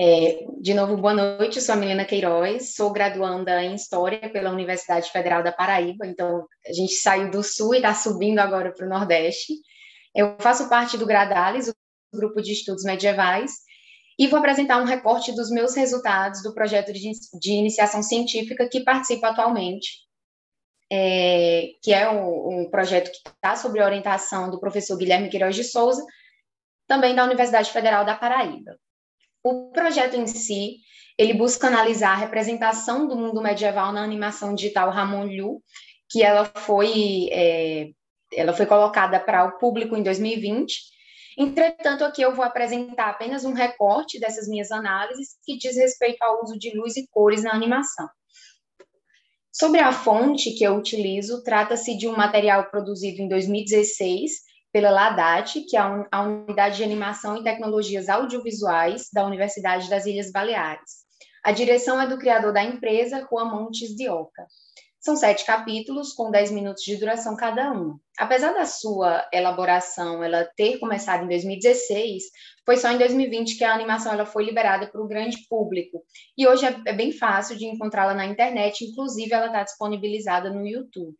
É, 0.00 0.46
de 0.60 0.72
novo, 0.74 0.96
boa 0.96 1.12
noite, 1.12 1.56
eu 1.56 1.62
sou 1.62 1.74
a 1.74 1.76
Milena 1.76 2.04
Queiroz, 2.04 2.74
sou 2.74 2.92
graduanda 2.92 3.62
em 3.62 3.74
História 3.74 4.30
pela 4.30 4.52
Universidade 4.52 5.10
Federal 5.10 5.42
da 5.42 5.52
Paraíba, 5.52 6.06
então 6.06 6.46
a 6.66 6.72
gente 6.72 6.94
saiu 6.94 7.30
do 7.30 7.42
Sul 7.42 7.74
e 7.74 7.78
está 7.78 7.92
subindo 7.92 8.38
agora 8.38 8.72
para 8.72 8.86
o 8.86 8.88
Nordeste. 8.88 9.54
Eu 10.14 10.36
faço 10.38 10.68
parte 10.68 10.96
do 10.96 11.06
Gradales, 11.06 11.68
o 11.68 11.74
grupo 12.14 12.40
de 12.40 12.52
estudos 12.52 12.84
medievais, 12.84 13.52
e 14.18 14.28
vou 14.28 14.38
apresentar 14.38 14.80
um 14.80 14.84
recorte 14.84 15.34
dos 15.34 15.50
meus 15.50 15.74
resultados 15.74 16.42
do 16.42 16.54
projeto 16.54 16.92
de, 16.92 17.10
de 17.40 17.52
iniciação 17.52 18.02
científica 18.02 18.68
que 18.68 18.84
participo 18.84 19.26
atualmente, 19.26 20.04
é, 20.90 21.70
que 21.82 21.92
é 21.92 22.08
um, 22.08 22.60
um 22.60 22.70
projeto 22.70 23.10
que 23.10 23.28
está 23.28 23.56
sob 23.56 23.80
orientação 23.80 24.50
do 24.50 24.60
professor 24.60 24.96
Guilherme 24.96 25.28
Queiroz 25.28 25.56
de 25.56 25.64
Souza, 25.64 26.04
também 26.86 27.14
da 27.14 27.24
Universidade 27.24 27.70
Federal 27.70 28.04
da 28.04 28.14
Paraíba. 28.14 28.78
O 29.42 29.70
projeto 29.72 30.14
em 30.14 30.26
si, 30.26 30.76
ele 31.18 31.34
busca 31.34 31.66
analisar 31.66 32.12
a 32.12 32.16
representação 32.16 33.06
do 33.08 33.16
mundo 33.16 33.42
medieval 33.42 33.92
na 33.92 34.02
animação 34.02 34.54
digital 34.54 34.90
Ramon 34.90 35.26
Liu, 35.26 35.62
que 36.08 36.22
ela 36.22 36.44
foi, 36.44 37.28
é, 37.32 37.90
ela 38.32 38.52
foi 38.52 38.66
colocada 38.66 39.18
para 39.18 39.44
o 39.44 39.58
público 39.58 39.96
em 39.96 40.02
2020. 40.02 40.93
Entretanto, 41.36 42.04
aqui 42.04 42.22
eu 42.22 42.34
vou 42.34 42.44
apresentar 42.44 43.10
apenas 43.10 43.44
um 43.44 43.52
recorte 43.52 44.20
dessas 44.20 44.48
minhas 44.48 44.70
análises 44.70 45.36
que 45.44 45.56
diz 45.56 45.76
respeito 45.76 46.22
ao 46.22 46.42
uso 46.42 46.58
de 46.58 46.76
luz 46.76 46.96
e 46.96 47.08
cores 47.08 47.42
na 47.42 47.52
animação. 47.52 48.08
Sobre 49.52 49.80
a 49.80 49.92
fonte 49.92 50.52
que 50.52 50.64
eu 50.64 50.76
utilizo, 50.76 51.42
trata-se 51.42 51.96
de 51.96 52.08
um 52.08 52.16
material 52.16 52.70
produzido 52.70 53.22
em 53.22 53.28
2016 53.28 54.32
pela 54.72 54.90
LADAT, 54.90 55.60
que 55.68 55.76
é 55.76 55.80
a 56.10 56.22
Unidade 56.22 56.78
de 56.78 56.84
Animação 56.84 57.36
e 57.36 57.44
Tecnologias 57.44 58.08
Audiovisuais 58.08 59.08
da 59.12 59.24
Universidade 59.24 59.88
das 59.88 60.06
Ilhas 60.06 60.32
Baleares. 60.32 61.04
A 61.44 61.52
direção 61.52 62.00
é 62.00 62.08
do 62.08 62.18
criador 62.18 62.52
da 62.52 62.64
empresa, 62.64 63.24
Juan 63.30 63.44
Montes 63.44 63.94
de 63.94 64.08
Oca. 64.08 64.44
São 65.04 65.16
sete 65.16 65.44
capítulos, 65.44 66.14
com 66.14 66.30
dez 66.30 66.50
minutos 66.50 66.82
de 66.82 66.96
duração 66.96 67.36
cada 67.36 67.70
um. 67.72 67.98
Apesar 68.16 68.54
da 68.54 68.64
sua 68.64 69.28
elaboração 69.30 70.24
ela 70.24 70.48
ter 70.56 70.78
começado 70.78 71.24
em 71.24 71.28
2016, 71.28 72.22
foi 72.64 72.78
só 72.78 72.90
em 72.90 72.96
2020 72.96 73.58
que 73.58 73.64
a 73.64 73.74
animação 73.74 74.14
ela 74.14 74.24
foi 74.24 74.46
liberada 74.46 74.86
para 74.86 75.02
o 75.02 75.06
grande 75.06 75.46
público. 75.46 76.02
E 76.38 76.48
hoje 76.48 76.64
é, 76.64 76.80
é 76.86 76.92
bem 76.94 77.12
fácil 77.12 77.54
de 77.54 77.66
encontrá-la 77.66 78.14
na 78.14 78.24
internet, 78.24 78.82
inclusive 78.82 79.30
ela 79.30 79.48
está 79.48 79.62
disponibilizada 79.62 80.48
no 80.48 80.66
YouTube. 80.66 81.14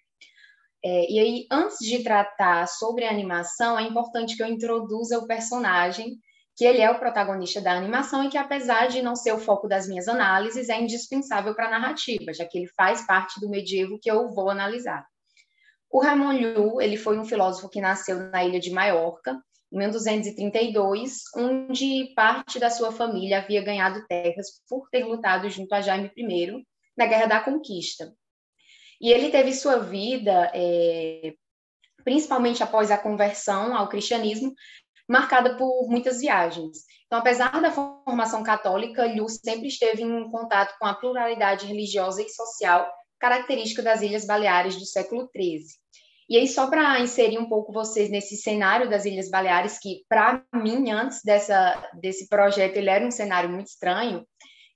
É, 0.83 1.13
e 1.13 1.19
aí, 1.19 1.47
antes 1.53 1.77
de 1.79 2.03
tratar 2.03 2.67
sobre 2.67 3.05
a 3.05 3.11
animação, 3.11 3.79
é 3.79 3.83
importante 3.83 4.35
que 4.35 4.43
eu 4.43 4.47
introduza 4.47 5.19
o 5.19 5.27
personagem, 5.27 6.17
que 6.57 6.65
ele 6.65 6.81
é 6.81 6.91
o 6.91 6.99
protagonista 6.99 7.61
da 7.61 7.73
animação 7.73 8.25
e 8.25 8.29
que, 8.29 8.39
apesar 8.39 8.87
de 8.87 9.03
não 9.03 9.17
ser 9.17 9.33
o 9.33 9.39
foco 9.39 9.67
das 9.67 9.89
minhas 9.89 10.07
análises, 10.07 10.69
é 10.69 10.81
indispensável 10.81 11.55
para 11.55 11.67
a 11.67 11.71
narrativa, 11.71 12.33
já 12.33 12.45
que 12.45 12.59
ele 12.59 12.69
faz 12.77 13.05
parte 13.07 13.41
do 13.41 13.51
medievo 13.51 13.99
que 14.01 14.11
eu 14.11 14.31
vou 14.31 14.49
analisar. 14.49 15.05
O 15.91 16.01
Raymond 16.01 16.39
Liu, 16.39 16.81
ele 16.81 16.97
foi 16.97 17.19
um 17.19 17.25
filósofo 17.25 17.69
que 17.69 17.81
nasceu 17.81 18.19
na 18.31 18.45
ilha 18.45 18.61
de 18.61 18.71
Maiorca, 18.71 19.41
em 19.73 19.79
1232, 19.79 21.23
onde 21.37 22.13
parte 22.15 22.61
da 22.61 22.71
sua 22.71 22.93
família 22.93 23.39
havia 23.39 23.63
ganhado 23.63 24.05
terras 24.07 24.47
por 24.69 24.89
ter 24.91 25.05
lutado 25.05 25.49
junto 25.51 25.73
a 25.73 25.81
Jaime 25.81 26.11
I 26.17 26.65
na 26.97 27.07
Guerra 27.07 27.27
da 27.27 27.41
Conquista. 27.41 28.13
E 29.01 29.11
ele 29.11 29.31
teve 29.31 29.53
sua 29.53 29.79
vida, 29.79 30.51
é, 30.55 31.35
principalmente 32.05 32.63
após 32.63 32.91
a 32.91 32.99
conversão 32.99 33.77
ao 33.77 33.89
cristianismo, 33.89 34.55
marcada 35.09 35.57
por 35.57 35.89
muitas 35.89 36.21
viagens. 36.21 36.79
Então, 37.07 37.19
apesar 37.19 37.61
da 37.61 37.71
formação 37.71 38.43
católica, 38.43 39.07
Liu 39.07 39.29
sempre 39.29 39.69
esteve 39.69 40.03
em 40.03 40.31
contato 40.31 40.77
com 40.79 40.87
a 40.87 40.95
pluralidade 40.95 41.67
religiosa 41.67 42.23
e 42.23 42.29
social 42.29 42.91
característica 43.19 43.83
das 43.83 44.03
Ilhas 44.03 44.27
Baleares 44.27 44.77
do 44.77 44.85
século 44.85 45.29
XIII. 45.35 45.65
E 46.29 46.39
aí, 46.39 46.49
só 46.49 46.69
para 46.69 47.01
inserir 47.01 47.39
um 47.39 47.49
pouco 47.49 47.73
vocês 47.73 48.11
nesse 48.11 48.37
cenário 48.37 48.89
das 48.89 49.05
Ilhas 49.05 49.31
Baleares, 49.31 49.79
que 49.79 50.05
para 50.09 50.43
mim, 50.55 50.91
antes 50.91 51.23
dessa, 51.23 51.91
desse 52.01 52.29
projeto, 52.29 52.77
ele 52.77 52.91
era 52.91 53.07
um 53.07 53.11
cenário 53.11 53.51
muito 53.51 53.69
estranho, 53.69 54.27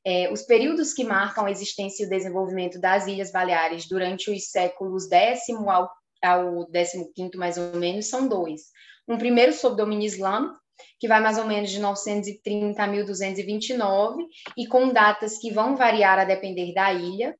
é, 0.04 0.30
os 0.32 0.42
períodos 0.42 0.92
que 0.92 1.04
marcam 1.04 1.46
a 1.46 1.50
existência 1.50 2.02
e 2.02 2.06
o 2.06 2.10
desenvolvimento 2.10 2.80
das 2.80 3.06
Ilhas 3.06 3.32
Baleares 3.32 3.88
durante 3.88 4.30
os 4.30 4.50
séculos 4.50 5.10
X 5.10 5.48
ao, 5.66 5.90
ao 6.22 6.66
XV, 6.70 7.36
mais 7.36 7.58
ou 7.58 7.76
menos, 7.76 8.08
são 8.08 8.28
dois. 8.28 8.62
Um 9.08 9.16
primeiro 9.16 9.52
sob 9.52 9.76
domínio 9.76 10.06
islâmico, 10.06 10.58
que 11.00 11.08
vai 11.08 11.20
mais 11.20 11.38
ou 11.38 11.46
menos 11.46 11.70
de 11.70 11.80
930 11.80 12.82
a 12.82 12.86
1229, 12.86 14.26
e 14.56 14.66
com 14.66 14.92
datas 14.92 15.38
que 15.38 15.50
vão 15.50 15.76
variar 15.76 16.18
a 16.18 16.24
depender 16.24 16.72
da 16.74 16.92
ilha, 16.92 17.36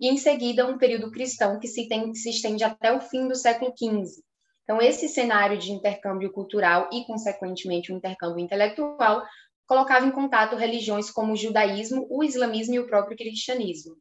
e 0.00 0.08
em 0.08 0.16
seguida 0.16 0.66
um 0.66 0.78
período 0.78 1.10
cristão 1.10 1.58
que 1.58 1.66
se, 1.66 1.88
tem, 1.88 2.12
que 2.12 2.18
se 2.18 2.30
estende 2.30 2.62
até 2.62 2.92
o 2.92 3.00
fim 3.00 3.26
do 3.26 3.34
século 3.34 3.72
XV. 3.76 4.22
Então, 4.62 4.82
esse 4.82 5.08
cenário 5.08 5.58
de 5.58 5.72
intercâmbio 5.72 6.30
cultural 6.30 6.90
e, 6.92 7.04
consequentemente, 7.06 7.90
o 7.90 7.94
um 7.94 7.98
intercâmbio 7.98 8.44
intelectual 8.44 9.22
colocava 9.66 10.06
em 10.06 10.10
contato 10.10 10.56
religiões 10.56 11.10
como 11.10 11.32
o 11.32 11.36
judaísmo, 11.36 12.06
o 12.10 12.22
islamismo 12.22 12.74
e 12.74 12.78
o 12.78 12.86
próprio 12.86 13.16
cristianismo. 13.16 13.96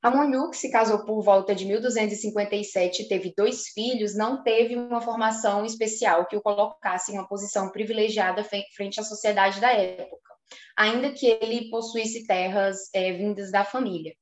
Amonyu, 0.00 0.50
que 0.50 0.56
se 0.56 0.70
casou 0.70 1.04
por 1.04 1.22
volta 1.22 1.54
de 1.54 1.64
1257 1.64 3.02
e 3.02 3.08
teve 3.08 3.34
dois 3.36 3.68
filhos, 3.68 4.16
não 4.16 4.42
teve 4.44 4.76
uma 4.76 5.00
formação 5.00 5.64
especial 5.64 6.26
que 6.26 6.36
o 6.36 6.40
colocasse 6.40 7.12
em 7.12 7.18
uma 7.18 7.26
posição 7.26 7.70
privilegiada 7.70 8.44
frente 8.76 9.00
à 9.00 9.02
sociedade 9.02 9.60
da 9.60 9.72
época, 9.72 10.34
ainda 10.76 11.10
que 11.12 11.26
ele 11.26 11.68
possuísse 11.68 12.26
terras 12.26 12.88
é, 12.94 13.12
vindas 13.12 13.50
da 13.50 13.64
família. 13.64 14.14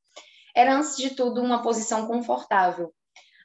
Era, 0.54 0.74
antes 0.74 0.96
de 0.96 1.10
tudo, 1.10 1.42
uma 1.42 1.62
posição 1.62 2.06
confortável. 2.06 2.90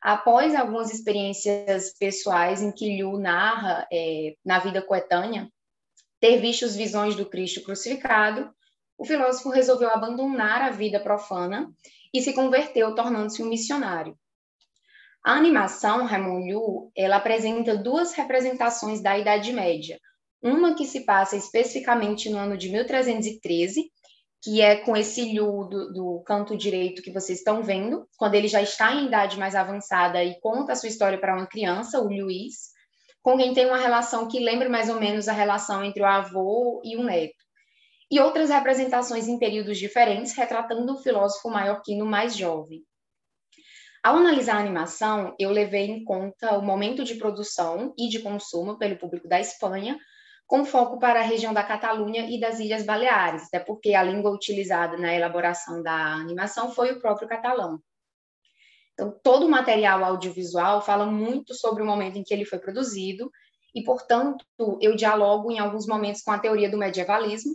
Após 0.02 0.56
algumas 0.56 0.92
experiências 0.92 1.94
pessoais 2.00 2.62
em 2.62 2.72
que 2.72 2.96
Liu 2.96 3.20
narra 3.20 3.86
é, 3.92 4.36
na 4.44 4.58
vida 4.58 4.82
coetânea, 4.82 5.50
ter 6.22 6.38
visto 6.38 6.64
as 6.64 6.76
visões 6.78 7.14
do 7.14 7.26
Cristo 7.26 7.62
crucificado, 7.62 8.50
o 8.98 9.04
filósofo 9.04 9.50
resolveu 9.50 9.90
abandonar 9.90 10.62
a 10.62 10.70
vida 10.70 11.00
profana 11.00 11.70
e 12.14 12.22
se 12.22 12.34
converteu, 12.34 12.94
tornando-se 12.94 13.42
um 13.42 13.48
missionário. 13.48 14.18
A 15.24 15.34
animação 15.34 16.06
Raymond 16.06 16.48
Liu, 16.48 16.92
ela 16.96 17.18
apresenta 17.18 17.78
duas 17.78 18.14
representações 18.14 19.02
da 19.02 19.18
Idade 19.18 19.54
Média. 19.54 20.00
Uma 20.42 20.74
que 20.76 20.86
se 20.86 21.06
passa 21.06 21.36
especificamente 21.36 22.30
no 22.30 22.38
ano 22.38 22.58
de 22.58 22.70
1313, 22.70 23.92
que 24.44 24.60
é 24.60 24.78
com 24.78 24.98
esse 24.98 25.22
Liu 25.22 25.66
do, 25.66 25.94
do 25.94 26.24
canto 26.26 26.58
direito 26.58 27.04
que 27.04 27.12
vocês 27.12 27.38
estão 27.38 27.62
vendo, 27.62 28.08
quando 28.18 28.34
ele 28.34 28.48
já 28.48 28.62
está 28.62 28.92
em 28.94 29.06
idade 29.06 29.38
mais 29.38 29.56
avançada 29.56 30.24
e 30.24 30.40
conta 30.42 30.74
a 30.74 30.76
sua 30.76 30.90
história 30.90 31.20
para 31.20 31.36
uma 31.36 31.46
criança, 31.46 32.02
o 32.02 32.08
Luiz, 32.08 32.72
com 33.22 33.38
quem 33.38 33.54
tem 33.54 33.68
uma 33.68 33.78
relação 33.78 34.28
que 34.28 34.40
lembra 34.40 34.68
mais 34.68 34.90
ou 34.90 35.00
menos 35.00 35.28
a 35.28 35.34
relação 35.34 35.84
entre 35.84 36.02
o 36.02 36.08
avô 36.08 36.82
e 36.84 36.98
o 36.98 37.04
neto 37.04 37.51
e 38.12 38.20
outras 38.20 38.50
representações 38.50 39.30
em 39.30 39.40
períodos 39.40 39.80
diferentes, 39.80 40.34
retratando 40.34 40.94
o 40.94 40.98
filósofo 40.98 41.50
maiorquino 41.50 42.06
mais 42.06 42.36
jovem. 42.36 42.84
Ao 44.04 44.18
analisar 44.18 44.58
a 44.58 44.60
animação, 44.60 45.34
eu 45.40 45.50
levei 45.50 45.86
em 45.86 46.04
conta 46.04 46.58
o 46.58 46.62
momento 46.62 47.04
de 47.04 47.16
produção 47.16 47.94
e 47.98 48.10
de 48.10 48.20
consumo 48.20 48.78
pelo 48.78 48.98
público 48.98 49.28
da 49.28 49.40
Espanha, 49.40 49.98
com 50.46 50.66
foco 50.66 51.00
para 51.00 51.22
a 51.22 51.24
região 51.24 51.54
da 51.54 51.64
Catalunha 51.64 52.30
e 52.30 52.38
das 52.38 52.60
Ilhas 52.60 52.84
Baleares, 52.84 53.44
até 53.44 53.60
porque 53.60 53.94
a 53.94 54.04
língua 54.04 54.32
utilizada 54.32 54.98
na 54.98 55.14
elaboração 55.14 55.82
da 55.82 56.16
animação 56.16 56.72
foi 56.72 56.92
o 56.92 57.00
próprio 57.00 57.30
catalão. 57.30 57.80
Então, 58.94 59.18
todo 59.24 59.46
o 59.46 59.50
material 59.50 60.04
audiovisual 60.04 60.82
fala 60.82 61.06
muito 61.06 61.54
sobre 61.54 61.82
o 61.82 61.86
momento 61.86 62.18
em 62.18 62.24
que 62.24 62.34
ele 62.34 62.44
foi 62.44 62.60
produzido, 62.60 63.32
e, 63.74 63.84
portanto, 63.84 64.46
eu 64.82 64.96
dialogo 64.96 65.50
em 65.50 65.60
alguns 65.60 65.88
momentos 65.88 66.22
com 66.22 66.32
a 66.32 66.40
teoria 66.40 66.70
do 66.70 66.78
medievalismo, 66.78 67.54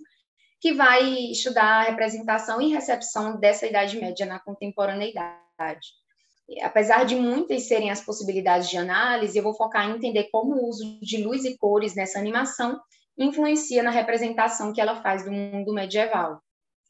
que 0.67 0.73
vai 0.73 1.09
estudar 1.31 1.65
a 1.65 1.83
representação 1.83 2.61
e 2.61 2.73
recepção 2.73 3.39
dessa 3.39 3.69
Idade 3.69 4.01
Média 4.01 4.27
na 4.27 4.41
contemporaneidade. 4.41 5.93
Apesar 6.61 7.05
de 7.05 7.15
muitas 7.15 7.69
serem 7.69 7.89
as 7.89 8.01
possibilidades 8.01 8.69
de 8.69 8.77
análise, 8.77 9.39
eu 9.39 9.45
vou 9.45 9.55
focar 9.55 9.89
em 9.89 9.95
entender 9.95 10.25
como 10.25 10.57
o 10.57 10.69
uso 10.69 10.99
de 11.01 11.23
luz 11.23 11.45
e 11.45 11.57
cores 11.57 11.95
nessa 11.95 12.19
animação 12.19 12.81
influencia 13.17 13.81
na 13.81 13.93
representação 13.93 14.73
que 14.73 14.81
ela 14.81 15.01
faz 15.03 15.25
do 15.25 15.31
mundo 15.31 15.73
medieval. 15.73 16.41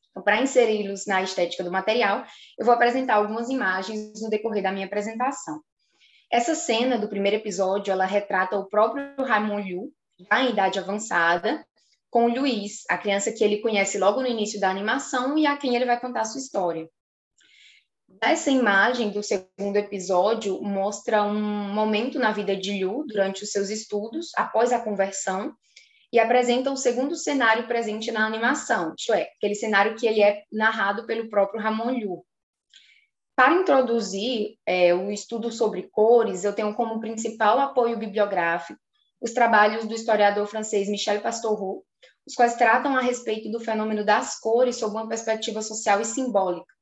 Então, 0.09 0.23
para 0.23 0.41
inseri-los 0.41 1.05
na 1.07 1.23
estética 1.23 1.63
do 1.63 1.71
material, 1.71 2.25
eu 2.59 2.65
vou 2.65 2.73
apresentar 2.73 3.17
algumas 3.17 3.51
imagens 3.51 4.23
no 4.23 4.31
decorrer 4.31 4.63
da 4.63 4.73
minha 4.73 4.87
apresentação. 4.87 5.61
Essa 6.33 6.55
cena 6.55 6.97
do 6.97 7.11
primeiro 7.11 7.37
episódio, 7.37 7.93
ela 7.93 8.07
retrata 8.07 8.57
o 8.57 8.71
próprio 8.71 9.15
Raymond 9.19 9.69
Liu, 9.69 9.93
já 10.19 10.41
em 10.41 10.49
idade 10.53 10.79
avançada, 10.79 11.63
com 12.11 12.27
o 12.27 12.35
Luiz, 12.35 12.85
a 12.89 12.97
criança 12.97 13.33
que 13.33 13.43
ele 13.43 13.59
conhece 13.59 13.99
logo 13.99 14.21
no 14.21 14.29
início 14.29 14.61
da 14.61 14.71
animação 14.71 15.37
e 15.37 15.47
a 15.47 15.57
quem 15.57 15.75
ele 15.75 15.85
vai 15.85 16.01
contar 16.01 16.23
a 16.23 16.25
sua 16.25 16.41
história. 16.41 16.89
Essa 18.23 18.51
imagem 18.51 19.11
do 19.11 19.23
segundo 19.23 19.77
episódio 19.77 20.63
mostra 20.63 21.23
um 21.23 21.75
momento 21.75 22.19
na 22.19 22.33
vida 22.33 22.57
de 22.57 22.73
Liu 22.73 23.05
durante 23.07 23.43
os 23.43 23.51
seus 23.51 23.69
estudos, 23.69 24.31
após 24.37 24.73
a 24.73 24.81
conversão, 24.81 25.55
e 26.13 26.19
apresenta 26.19 26.71
o 26.71 26.77
segundo 26.77 27.17
cenário 27.17 27.67
presente 27.67 28.11
na 28.11 28.25
animação, 28.25 28.95
isto 28.97 29.13
é, 29.13 29.29
aquele 29.37 29.55
cenário 29.55 29.97
que 29.97 30.07
ele 30.07 30.23
é 30.23 30.45
narrado 30.51 31.05
pelo 31.05 31.29
próprio 31.29 31.61
Ramon 31.61 31.91
Liu. 31.91 32.25
Para 33.35 33.55
introduzir 33.55 34.57
é, 34.65 34.95
o 34.95 35.11
estudo 35.11 35.53
sobre 35.53 35.83
cores, 35.91 36.45
eu 36.45 36.55
tenho 36.55 36.75
como 36.75 37.01
principal 37.01 37.59
apoio 37.59 37.99
bibliográfico 37.99 38.81
os 39.21 39.33
trabalhos 39.33 39.87
do 39.87 39.95
historiador 39.95 40.47
francês 40.47 40.89
Michel 40.89 41.21
Pastoureau, 41.21 41.85
os 42.27 42.35
quais 42.35 42.57
tratam 42.57 42.97
a 42.97 43.01
respeito 43.01 43.51
do 43.51 43.61
fenômeno 43.61 44.05
das 44.05 44.39
cores 44.41 44.77
sob 44.77 44.95
uma 44.95 45.09
perspectiva 45.09 45.63
social 45.63 46.01
e 46.01 46.05
simbólica. 46.05 46.75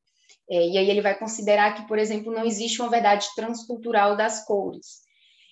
É, 0.48 0.68
e 0.68 0.78
aí 0.78 0.90
ele 0.90 1.00
vai 1.00 1.18
considerar 1.18 1.74
que, 1.74 1.86
por 1.86 1.98
exemplo, 1.98 2.32
não 2.32 2.44
existe 2.44 2.80
uma 2.80 2.90
verdade 2.90 3.26
transcultural 3.34 4.16
das 4.16 4.44
cores. 4.44 5.04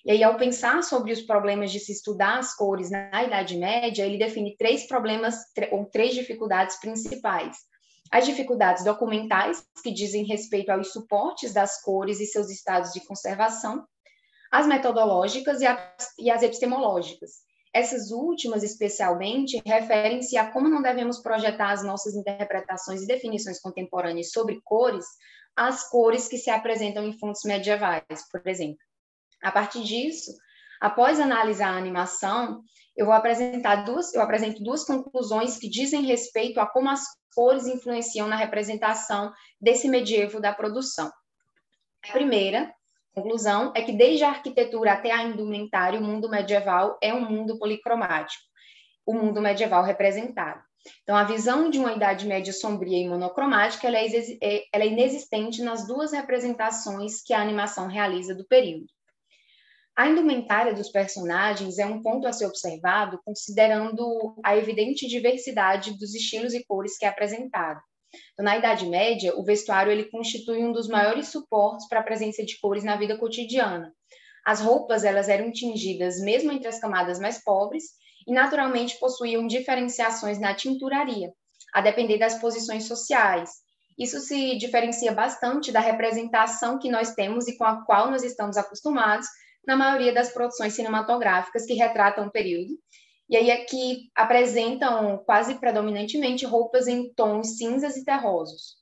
E 0.05 0.11
aí, 0.11 0.23
ao 0.23 0.35
pensar 0.35 0.83
sobre 0.83 1.13
os 1.13 1.21
problemas 1.21 1.71
de 1.71 1.79
se 1.79 1.91
estudar 1.93 2.37
as 2.37 2.53
cores 2.53 2.91
na 2.91 3.23
Idade 3.23 3.55
Média, 3.55 4.05
ele 4.05 4.17
define 4.17 4.55
três 4.57 4.85
problemas 4.85 5.35
ou 5.71 5.85
três 5.85 6.13
dificuldades 6.13 6.77
principais. 6.79 7.57
As 8.11 8.25
dificuldades 8.25 8.83
documentais, 8.83 9.65
que 9.81 9.91
dizem 9.91 10.25
respeito 10.25 10.69
aos 10.69 10.91
suportes 10.91 11.53
das 11.53 11.81
cores 11.81 12.19
e 12.19 12.25
seus 12.25 12.49
estados 12.49 12.91
de 12.91 12.99
conservação, 13.05 13.87
as 14.53 14.67
metodológicas 14.67 15.61
e, 15.61 15.65
e 16.19 16.29
as 16.29 16.43
epistemológicas. 16.43 17.41
Essas 17.73 18.11
últimas, 18.11 18.61
especialmente, 18.61 19.59
referem-se 19.65 20.37
a 20.37 20.51
como 20.51 20.69
não 20.69 20.79
devemos 20.79 21.17
projetar 21.17 21.71
as 21.71 21.83
nossas 21.83 22.13
interpretações 22.13 23.01
e 23.01 23.07
definições 23.07 23.59
contemporâneas 23.59 24.29
sobre 24.29 24.61
cores 24.63 25.07
às 25.55 25.89
cores 25.89 26.27
que 26.27 26.37
se 26.37 26.51
apresentam 26.51 27.03
em 27.03 27.17
fontes 27.17 27.41
medievais, 27.45 28.29
por 28.31 28.47
exemplo. 28.47 28.77
A 29.41 29.51
partir 29.51 29.83
disso, 29.83 30.31
após 30.79 31.19
analisar 31.19 31.73
a 31.73 31.77
animação, 31.77 32.61
eu 32.95 33.07
vou 33.07 33.15
apresentar 33.15 33.77
duas, 33.77 34.13
eu 34.13 34.21
apresento 34.21 34.63
duas 34.63 34.83
conclusões 34.83 35.57
que 35.57 35.67
dizem 35.67 36.05
respeito 36.05 36.59
a 36.59 36.67
como 36.67 36.91
as 36.91 37.01
cores 37.33 37.65
influenciam 37.65 38.27
na 38.27 38.35
representação 38.35 39.33
desse 39.59 39.87
medievo 39.87 40.39
da 40.39 40.53
produção. 40.53 41.11
A 42.07 42.11
primeira 42.11 42.71
conclusão 43.13 43.71
é 43.75 43.81
que 43.81 43.91
desde 43.91 44.23
a 44.23 44.29
arquitetura 44.29 44.93
até 44.93 45.11
a 45.11 45.23
indumentária, 45.23 45.99
o 45.99 46.03
mundo 46.03 46.29
medieval 46.29 46.97
é 47.01 47.13
um 47.13 47.21
mundo 47.21 47.57
policromático, 47.57 48.43
o 49.05 49.13
mundo 49.13 49.41
medieval 49.41 49.83
representado. 49.83 50.61
Então, 51.03 51.15
a 51.15 51.23
visão 51.23 51.69
de 51.69 51.79
uma 51.79 51.93
Idade 51.93 52.27
Média 52.27 52.51
sombria 52.51 52.97
e 52.97 53.07
monocromática 53.07 53.87
ela 53.87 53.97
é, 53.97 54.07
é, 54.41 54.63
ela 54.73 54.83
é 54.83 54.87
inexistente 54.87 55.61
nas 55.61 55.87
duas 55.87 56.11
representações 56.11 57.21
que 57.21 57.33
a 57.33 57.41
animação 57.41 57.87
realiza 57.87 58.35
do 58.35 58.45
período. 58.45 58.87
A 59.95 60.07
indumentária 60.07 60.73
dos 60.73 60.89
personagens 60.89 61.77
é 61.77 61.85
um 61.85 62.01
ponto 62.01 62.27
a 62.27 62.33
ser 62.33 62.47
observado, 62.47 63.21
considerando 63.23 64.35
a 64.43 64.57
evidente 64.57 65.07
diversidade 65.07 65.97
dos 65.97 66.15
estilos 66.15 66.53
e 66.53 66.65
cores 66.65 66.97
que 66.97 67.05
é 67.05 67.09
apresentado. 67.09 67.79
Então, 68.33 68.45
na 68.45 68.57
Idade 68.57 68.85
Média, 68.85 69.35
o 69.35 69.43
vestuário 69.43 69.91
ele 69.91 70.05
constitui 70.05 70.63
um 70.63 70.71
dos 70.71 70.87
maiores 70.87 71.29
suportes 71.29 71.87
para 71.87 71.99
a 71.99 72.03
presença 72.03 72.43
de 72.43 72.59
cores 72.59 72.83
na 72.83 72.95
vida 72.95 73.17
cotidiana. 73.17 73.93
As 74.45 74.59
roupas 74.59 75.03
elas 75.03 75.29
eram 75.29 75.51
tingidas 75.51 76.19
mesmo 76.19 76.51
entre 76.51 76.67
as 76.67 76.79
camadas 76.79 77.19
mais 77.19 77.43
pobres 77.43 77.85
e 78.27 78.33
naturalmente 78.33 78.99
possuíam 78.99 79.47
diferenciações 79.47 80.39
na 80.39 80.53
tinturaria, 80.53 81.31
a 81.73 81.81
depender 81.81 82.17
das 82.17 82.39
posições 82.39 82.85
sociais. 82.85 83.51
Isso 83.97 84.19
se 84.19 84.57
diferencia 84.57 85.11
bastante 85.11 85.71
da 85.71 85.79
representação 85.79 86.79
que 86.79 86.89
nós 86.89 87.13
temos 87.13 87.47
e 87.47 87.57
com 87.57 87.63
a 87.63 87.85
qual 87.85 88.09
nós 88.09 88.23
estamos 88.23 88.57
acostumados 88.57 89.27
na 89.65 89.75
maioria 89.75 90.13
das 90.13 90.31
produções 90.33 90.73
cinematográficas 90.73 91.65
que 91.65 91.73
retratam 91.73 92.27
o 92.27 92.31
período 92.31 92.73
e 93.29 93.37
aí 93.37 93.51
aqui 93.51 94.11
apresentam 94.15 95.17
quase 95.25 95.55
predominantemente 95.55 96.45
roupas 96.45 96.87
em 96.87 97.13
tons 97.13 97.57
cinzas 97.57 97.95
e 97.95 98.03
terrosos. 98.03 98.77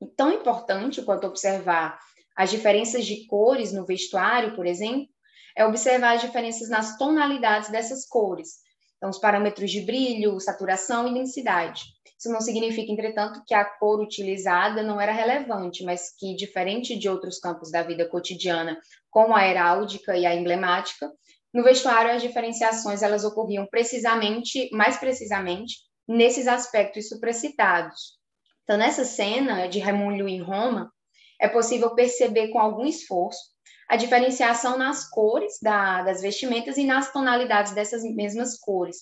E 0.00 0.06
tão 0.06 0.32
importante 0.32 1.02
quanto 1.02 1.26
observar 1.26 1.98
as 2.36 2.50
diferenças 2.50 3.04
de 3.06 3.26
cores 3.26 3.72
no 3.72 3.86
vestuário, 3.86 4.54
por 4.54 4.66
exemplo, 4.66 5.08
é 5.56 5.64
observar 5.64 6.16
as 6.16 6.20
diferenças 6.20 6.68
nas 6.68 6.98
tonalidades 6.98 7.70
dessas 7.70 8.06
cores. 8.06 8.66
Então, 8.96 9.08
os 9.08 9.18
parâmetros 9.18 9.70
de 9.70 9.80
brilho, 9.80 10.38
saturação 10.40 11.08
e 11.08 11.14
densidade. 11.14 11.82
Isso 12.18 12.30
não 12.30 12.40
significa, 12.40 12.90
entretanto, 12.90 13.42
que 13.46 13.54
a 13.54 13.64
cor 13.64 14.00
utilizada 14.00 14.82
não 14.82 15.00
era 15.00 15.12
relevante, 15.12 15.84
mas 15.84 16.14
que, 16.16 16.34
diferente 16.34 16.98
de 16.98 17.08
outros 17.08 17.38
campos 17.38 17.70
da 17.70 17.82
vida 17.82 18.08
cotidiana, 18.08 18.78
como 19.10 19.34
a 19.34 19.46
heráldica 19.46 20.16
e 20.16 20.24
a 20.24 20.34
emblemática, 20.34 21.10
no 21.56 21.62
vestuário, 21.62 22.12
as 22.12 22.20
diferenciações 22.20 23.02
elas 23.02 23.24
ocorriam 23.24 23.66
precisamente, 23.66 24.68
mais 24.72 24.98
precisamente, 24.98 25.78
nesses 26.06 26.46
aspectos 26.46 27.08
supracitados. 27.08 28.18
Então, 28.62 28.76
nessa 28.76 29.06
cena 29.06 29.66
de 29.66 29.78
Raimundo 29.78 30.28
em 30.28 30.42
Roma, 30.42 30.92
é 31.40 31.48
possível 31.48 31.94
perceber 31.94 32.48
com 32.48 32.58
algum 32.58 32.84
esforço 32.84 33.40
a 33.88 33.96
diferenciação 33.96 34.76
nas 34.76 35.08
cores 35.08 35.54
da, 35.62 36.02
das 36.02 36.20
vestimentas 36.20 36.76
e 36.76 36.84
nas 36.84 37.10
tonalidades 37.10 37.72
dessas 37.72 38.02
mesmas 38.02 38.58
cores. 38.58 38.98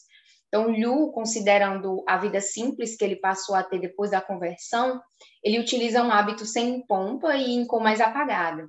Então, 0.46 0.70
Liu, 0.70 1.10
considerando 1.10 2.04
a 2.06 2.16
vida 2.18 2.40
simples 2.40 2.96
que 2.96 3.04
ele 3.04 3.16
passou 3.16 3.56
a 3.56 3.64
ter 3.64 3.80
depois 3.80 4.12
da 4.12 4.20
conversão, 4.20 5.00
ele 5.42 5.58
utiliza 5.58 6.04
um 6.04 6.12
hábito 6.12 6.46
sem 6.46 6.86
pompa 6.86 7.34
e 7.34 7.50
em 7.50 7.66
cor 7.66 7.82
mais 7.82 8.00
apagada. 8.00 8.68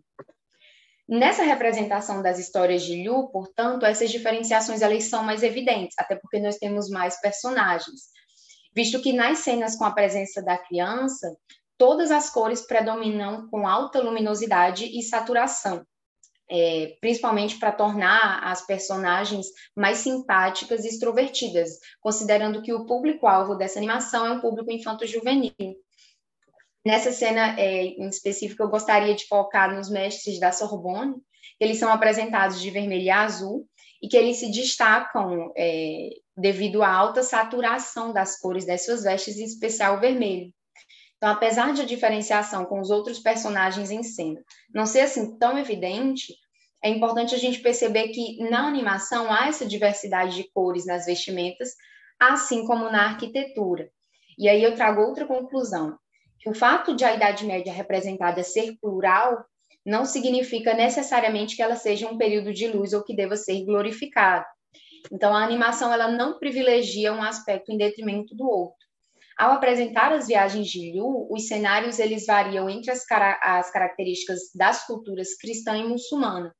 Nessa 1.07 1.43
representação 1.43 2.21
das 2.21 2.39
histórias 2.39 2.83
de 2.83 2.95
Liu, 3.03 3.27
portanto, 3.27 3.85
essas 3.85 4.09
diferenciações 4.09 4.81
elas 4.81 5.03
são 5.03 5.23
mais 5.23 5.43
evidentes, 5.43 5.95
até 5.99 6.15
porque 6.15 6.39
nós 6.39 6.57
temos 6.57 6.89
mais 6.89 7.21
personagens. 7.21 8.09
Visto 8.75 9.01
que 9.01 9.13
nas 9.13 9.39
cenas 9.39 9.75
com 9.75 9.85
a 9.85 9.91
presença 9.91 10.41
da 10.41 10.57
criança, 10.57 11.35
todas 11.77 12.09
as 12.09 12.29
cores 12.29 12.65
predominam 12.65 13.47
com 13.49 13.67
alta 13.67 14.01
luminosidade 14.01 14.85
e 14.85 15.03
saturação. 15.03 15.85
é, 16.49 16.95
principalmente 17.01 17.57
para 17.57 17.71
tornar 17.71 18.43
as 18.43 18.65
personagens 18.65 19.47
mais 19.75 19.99
simpáticas 19.99 20.85
e 20.85 20.89
extrovertidas, 20.89 21.71
considerando 21.99 22.61
que 22.61 22.73
o 22.73 22.85
público-alvo 22.85 23.55
dessa 23.55 23.79
animação 23.79 24.25
é 24.25 24.31
um 24.31 24.41
público 24.41 24.71
infanto-juvenil. 24.71 25.75
Nessa 26.85 27.11
cena 27.11 27.59
é, 27.59 27.85
em 27.85 28.07
específico, 28.07 28.61
eu 28.61 28.69
gostaria 28.69 29.15
de 29.15 29.27
focar 29.27 29.75
nos 29.75 29.89
mestres 29.89 30.39
da 30.39 30.51
Sorbonne, 30.51 31.15
eles 31.59 31.77
são 31.77 31.91
apresentados 31.91 32.61
de 32.61 32.69
vermelho 32.69 33.03
e 33.03 33.09
azul, 33.09 33.67
e 34.01 34.07
que 34.07 34.15
eles 34.15 34.37
se 34.37 34.51
destacam 34.51 35.51
é, 35.57 36.09
devido 36.37 36.83
à 36.83 36.89
alta 36.89 37.23
saturação 37.23 38.13
das 38.13 38.39
cores 38.39 38.65
das 38.65 38.85
suas 38.85 39.03
vestes, 39.03 39.37
em 39.37 39.45
especial 39.45 39.97
o 39.97 39.99
vermelho. 39.99 40.53
Então, 41.17 41.29
apesar 41.29 41.73
de 41.73 41.81
a 41.81 41.85
diferenciação 41.85 42.65
com 42.65 42.79
os 42.79 42.91
outros 42.91 43.19
personagens 43.19 43.89
em 43.89 44.03
cena 44.03 44.43
não 44.71 44.85
ser 44.85 44.99
assim 45.01 45.37
tão 45.39 45.57
evidente, 45.57 46.35
é 46.83 46.89
importante 46.89 47.33
a 47.33 47.37
gente 47.37 47.61
perceber 47.61 48.09
que 48.09 48.37
na 48.47 48.67
animação 48.67 49.31
há 49.31 49.47
essa 49.47 49.65
diversidade 49.65 50.35
de 50.35 50.51
cores 50.51 50.85
nas 50.85 51.07
vestimentas, 51.07 51.69
assim 52.19 52.67
como 52.67 52.91
na 52.91 53.05
arquitetura. 53.05 53.89
E 54.37 54.47
aí 54.47 54.61
eu 54.61 54.75
trago 54.75 55.01
outra 55.01 55.25
conclusão, 55.25 55.97
que 56.45 56.49
o 56.51 56.53
fato 56.53 56.95
de 56.95 57.03
a 57.03 57.15
Idade 57.15 57.43
Média 57.43 57.73
representada 57.73 58.43
ser 58.43 58.77
plural 58.79 59.43
não 59.83 60.05
significa 60.05 60.75
necessariamente 60.75 61.55
que 61.55 61.61
ela 61.63 61.75
seja 61.75 62.07
um 62.07 62.19
período 62.19 62.53
de 62.53 62.67
luz 62.67 62.93
ou 62.93 63.03
que 63.03 63.15
deva 63.15 63.35
ser 63.35 63.65
glorificado. 63.65 64.45
Então, 65.11 65.35
a 65.35 65.43
animação 65.43 65.91
ela 65.91 66.07
não 66.07 66.37
privilegia 66.37 67.11
um 67.11 67.23
aspecto 67.23 67.71
em 67.71 67.77
detrimento 67.77 68.35
do 68.35 68.47
outro. 68.47 68.77
Ao 69.35 69.53
apresentar 69.53 70.11
as 70.11 70.27
viagens 70.27 70.67
de 70.67 70.91
Liu, 70.91 71.27
os 71.31 71.47
cenários 71.47 71.97
eles 71.97 72.27
variam 72.27 72.69
entre 72.69 72.91
as, 72.91 73.03
as 73.41 73.71
características 73.71 74.51
das 74.53 74.85
culturas 74.85 75.35
cristã 75.35 75.75
e 75.75 75.83
muçulmana. 75.83 76.55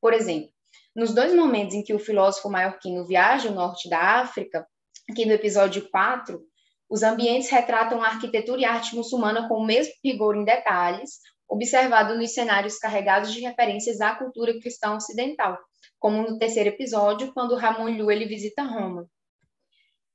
Por 0.00 0.12
exemplo, 0.12 0.50
nos 0.94 1.14
dois 1.14 1.32
momentos 1.32 1.76
em 1.76 1.84
que 1.84 1.94
o 1.94 2.00
filósofo 2.00 2.50
maiorquino 2.50 3.06
viaja 3.06 3.48
ao 3.48 3.54
norte 3.54 3.88
da 3.88 4.20
África, 4.20 4.66
aqui 5.08 5.24
no 5.24 5.32
episódio 5.32 5.88
4, 5.88 6.49
os 6.90 7.04
ambientes 7.04 7.48
retratam 7.48 8.02
a 8.02 8.08
arquitetura 8.08 8.60
e 8.60 8.64
a 8.64 8.72
arte 8.72 8.96
muçulmana 8.96 9.48
com 9.48 9.54
o 9.54 9.64
mesmo 9.64 9.94
rigor 10.04 10.36
em 10.36 10.44
detalhes, 10.44 11.20
observado 11.48 12.16
nos 12.16 12.34
cenários 12.34 12.78
carregados 12.78 13.32
de 13.32 13.40
referências 13.40 14.00
à 14.00 14.12
cultura 14.16 14.58
cristã 14.58 14.96
ocidental, 14.96 15.56
como 16.00 16.22
no 16.22 16.36
terceiro 16.36 16.70
episódio, 16.70 17.32
quando 17.32 17.54
Ramon 17.54 17.88
Liu 17.88 18.10
ele 18.10 18.26
visita 18.26 18.64
Roma. 18.64 19.06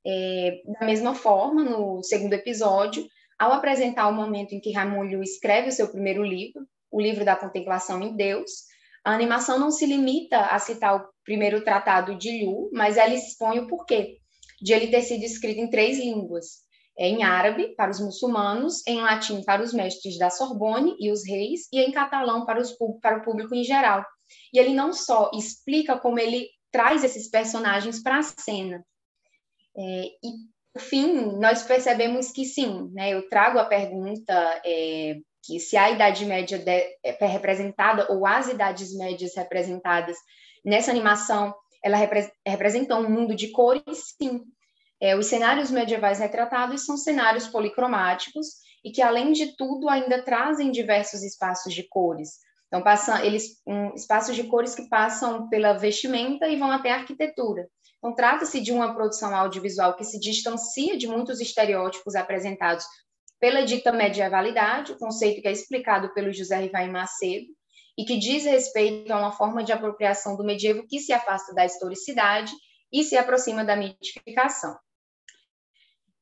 É, 0.05 0.61
da 0.79 0.85
mesma 0.85 1.15
forma, 1.15 1.63
no 1.63 2.03
segundo 2.03 2.33
episódio, 2.33 3.07
ao 3.39 3.53
apresentar 3.53 4.09
o 4.09 4.13
momento 4.13 4.53
em 4.53 4.59
que 4.59 4.73
Ramon 4.73 5.05
Liu 5.05 5.23
escreve 5.23 5.69
o 5.69 5.71
seu 5.71 5.87
primeiro 5.87 6.23
livro, 6.23 6.67
o 6.91 7.01
livro 7.01 7.23
da 7.23 7.37
contemplação 7.37 8.01
em 8.03 8.15
Deus, 8.15 8.51
a 9.03 9.13
animação 9.13 9.57
não 9.57 9.71
se 9.71 9.85
limita 9.85 10.39
a 10.39 10.59
citar 10.59 10.97
o 10.97 11.07
primeiro 11.23 11.63
tratado 11.63 12.17
de 12.17 12.31
Liu, 12.31 12.69
mas 12.73 12.97
ela 12.97 13.13
expõe 13.13 13.59
o 13.59 13.67
porquê 13.67 14.17
de 14.61 14.73
ele 14.73 14.87
ter 14.87 15.01
sido 15.01 15.23
escrito 15.23 15.59
em 15.59 15.69
três 15.69 15.99
línguas, 15.99 16.64
em 16.97 17.23
árabe 17.23 17.75
para 17.75 17.91
os 17.91 17.99
muçulmanos, 17.99 18.85
em 18.87 19.01
latim 19.01 19.43
para 19.43 19.61
os 19.61 19.73
mestres 19.73 20.17
da 20.17 20.29
Sorbonne 20.29 20.95
e 20.99 21.11
os 21.11 21.25
reis, 21.27 21.67
e 21.71 21.79
em 21.81 21.91
catalão 21.91 22.45
para, 22.45 22.59
os, 22.59 22.75
para 23.01 23.17
o 23.17 23.23
público 23.23 23.53
em 23.53 23.63
geral. 23.63 24.05
E 24.53 24.59
ele 24.59 24.73
não 24.73 24.93
só 24.93 25.29
explica 25.33 25.97
como 25.97 26.19
ele 26.19 26.47
traz 26.71 27.03
esses 27.03 27.29
personagens 27.29 28.01
para 28.01 28.19
a 28.19 28.23
cena, 28.23 28.83
é, 29.77 30.05
e, 30.23 30.55
por 30.73 30.81
fim, 30.81 31.37
nós 31.37 31.63
percebemos 31.63 32.31
que 32.31 32.45
sim, 32.45 32.89
né, 32.93 33.13
eu 33.13 33.29
trago 33.29 33.59
a 33.59 33.65
pergunta 33.65 34.61
é, 34.65 35.17
que 35.43 35.59
se 35.59 35.77
a 35.77 35.91
Idade 35.91 36.25
Média 36.25 36.57
de, 36.57 36.97
é 37.03 37.25
representada, 37.25 38.11
ou 38.11 38.25
as 38.25 38.47
Idades 38.47 38.95
Médias 38.97 39.35
representadas 39.35 40.17
nessa 40.63 40.91
animação, 40.91 41.53
ela 41.83 41.97
repre, 41.97 42.29
representam 42.45 43.01
um 43.01 43.09
mundo 43.09 43.35
de 43.35 43.51
cores, 43.51 44.15
sim. 44.21 44.41
É, 45.01 45.15
os 45.15 45.27
cenários 45.27 45.69
medievais 45.71 46.19
retratados 46.19 46.85
são 46.85 46.97
cenários 46.97 47.47
policromáticos 47.47 48.47
e 48.83 48.91
que, 48.91 49.01
além 49.01 49.31
de 49.31 49.55
tudo, 49.57 49.89
ainda 49.89 50.23
trazem 50.23 50.71
diversos 50.71 51.23
espaços 51.23 51.73
de 51.73 51.83
cores. 51.83 52.39
Então, 52.67 52.81
passam, 52.81 53.23
eles, 53.23 53.61
um, 53.65 53.93
espaços 53.93 54.35
de 54.35 54.43
cores 54.45 54.75
que 54.75 54.87
passam 54.87 55.49
pela 55.49 55.73
vestimenta 55.73 56.47
e 56.47 56.57
vão 56.57 56.71
até 56.71 56.91
a 56.91 56.97
arquitetura. 56.97 57.67
Então, 57.97 58.13
trata-se 58.13 58.61
de 58.61 58.71
uma 58.71 58.93
produção 58.93 59.35
audiovisual 59.35 59.95
que 59.95 60.03
se 60.03 60.19
distancia 60.19 60.97
de 60.97 61.07
muitos 61.07 61.39
estereótipos 61.39 62.15
apresentados 62.15 62.85
pela 63.39 63.65
dita 63.65 63.91
medievalidade, 63.91 64.91
o 64.91 64.97
conceito 64.97 65.41
que 65.41 65.47
é 65.47 65.51
explicado 65.51 66.13
pelo 66.13 66.31
José 66.31 66.57
Rivaim 66.57 66.89
Macedo, 66.89 67.47
e 67.97 68.03
que 68.03 68.17
diz 68.17 68.43
respeito 68.45 69.11
a 69.11 69.17
uma 69.17 69.31
forma 69.31 69.63
de 69.63 69.71
apropriação 69.71 70.35
do 70.35 70.43
medievo 70.43 70.85
que 70.87 70.99
se 70.99 71.13
afasta 71.13 71.53
da 71.53 71.65
historicidade 71.65 72.51
e 72.91 73.03
se 73.03 73.17
aproxima 73.17 73.63
da 73.63 73.75
mitificação. 73.75 74.77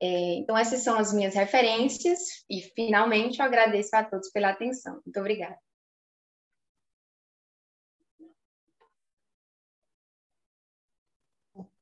É, 0.01 0.35
então, 0.35 0.57
essas 0.57 0.83
são 0.83 0.99
as 0.99 1.13
minhas 1.13 1.33
referências, 1.33 2.19
e 2.49 2.61
finalmente 2.75 3.39
eu 3.39 3.45
agradeço 3.45 3.95
a 3.95 4.03
todos 4.03 4.29
pela 4.31 4.49
atenção. 4.49 5.01
Muito 5.05 5.19
obrigada. 5.19 5.57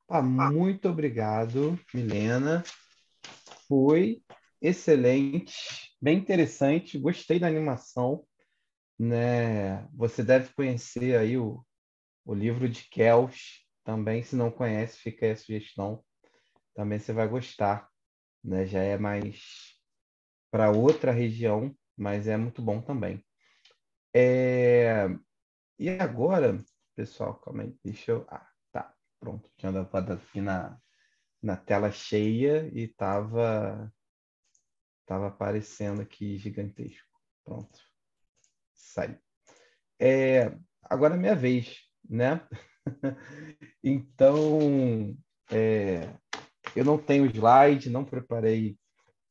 Ah, 0.07 0.21
muito 0.21 0.89
obrigado, 0.89 1.79
Milena. 1.93 2.63
Foi 3.67 4.21
excelente, 4.61 5.95
bem 6.01 6.17
interessante. 6.17 6.99
Gostei 6.99 7.39
da 7.39 7.47
animação. 7.47 8.23
Né? 8.99 9.87
Você 9.93 10.21
deve 10.21 10.53
conhecer 10.53 11.17
aí 11.17 11.37
o, 11.37 11.65
o 12.25 12.33
livro 12.33 12.69
de 12.69 12.83
Kelch 12.89 13.60
também. 13.83 14.23
Se 14.23 14.35
não 14.35 14.51
conhece, 14.51 14.97
fica 14.99 15.25
aí 15.25 15.31
a 15.33 15.37
sugestão. 15.37 16.03
Também 16.73 16.99
você 16.99 17.13
vai 17.13 17.27
gostar. 17.27 17.89
Né? 18.43 18.65
Já 18.65 18.81
é 18.81 18.97
mais 18.97 19.79
para 20.51 20.71
outra 20.71 21.11
região, 21.11 21.75
mas 21.97 22.27
é 22.27 22.37
muito 22.37 22.61
bom 22.61 22.81
também. 22.81 23.23
É... 24.13 25.07
E 25.79 25.89
agora, 25.89 26.57
pessoal, 26.95 27.35
calma 27.39 27.63
aí, 27.63 27.75
deixa 27.83 28.11
eu. 28.11 28.25
Ah, 28.29 28.51
Pronto, 29.21 29.51
tinha 29.55 29.71
dado 29.71 30.13
aqui 30.13 30.41
na, 30.41 30.81
na 31.43 31.55
tela 31.55 31.91
cheia 31.91 32.67
e 32.73 32.85
estava 32.85 33.93
tava 35.05 35.27
aparecendo 35.27 36.01
aqui 36.01 36.39
gigantesco. 36.39 37.07
Pronto, 37.43 37.79
saiu. 38.73 39.19
É, 39.99 40.57
agora 40.81 41.13
é 41.13 41.17
minha 41.19 41.35
vez, 41.35 41.87
né? 42.09 42.47
então, 43.83 45.15
é, 45.51 46.09
eu 46.75 46.85
não 46.85 46.97
tenho 46.97 47.25
slide, 47.25 47.89
não 47.89 48.05
preparei 48.05 48.77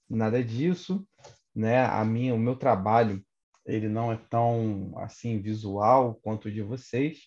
nada 0.09 0.43
disso, 0.43 1.06
né? 1.55 1.85
A 1.85 2.05
minha, 2.05 2.35
o 2.35 2.39
meu 2.39 2.56
trabalho, 2.56 3.24
ele 3.66 3.89
não 3.89 4.12
é 4.12 4.16
tão 4.28 4.93
assim 4.98 5.40
visual 5.40 6.14
quanto 6.22 6.48
o 6.48 6.52
de 6.52 6.62
vocês, 6.62 7.20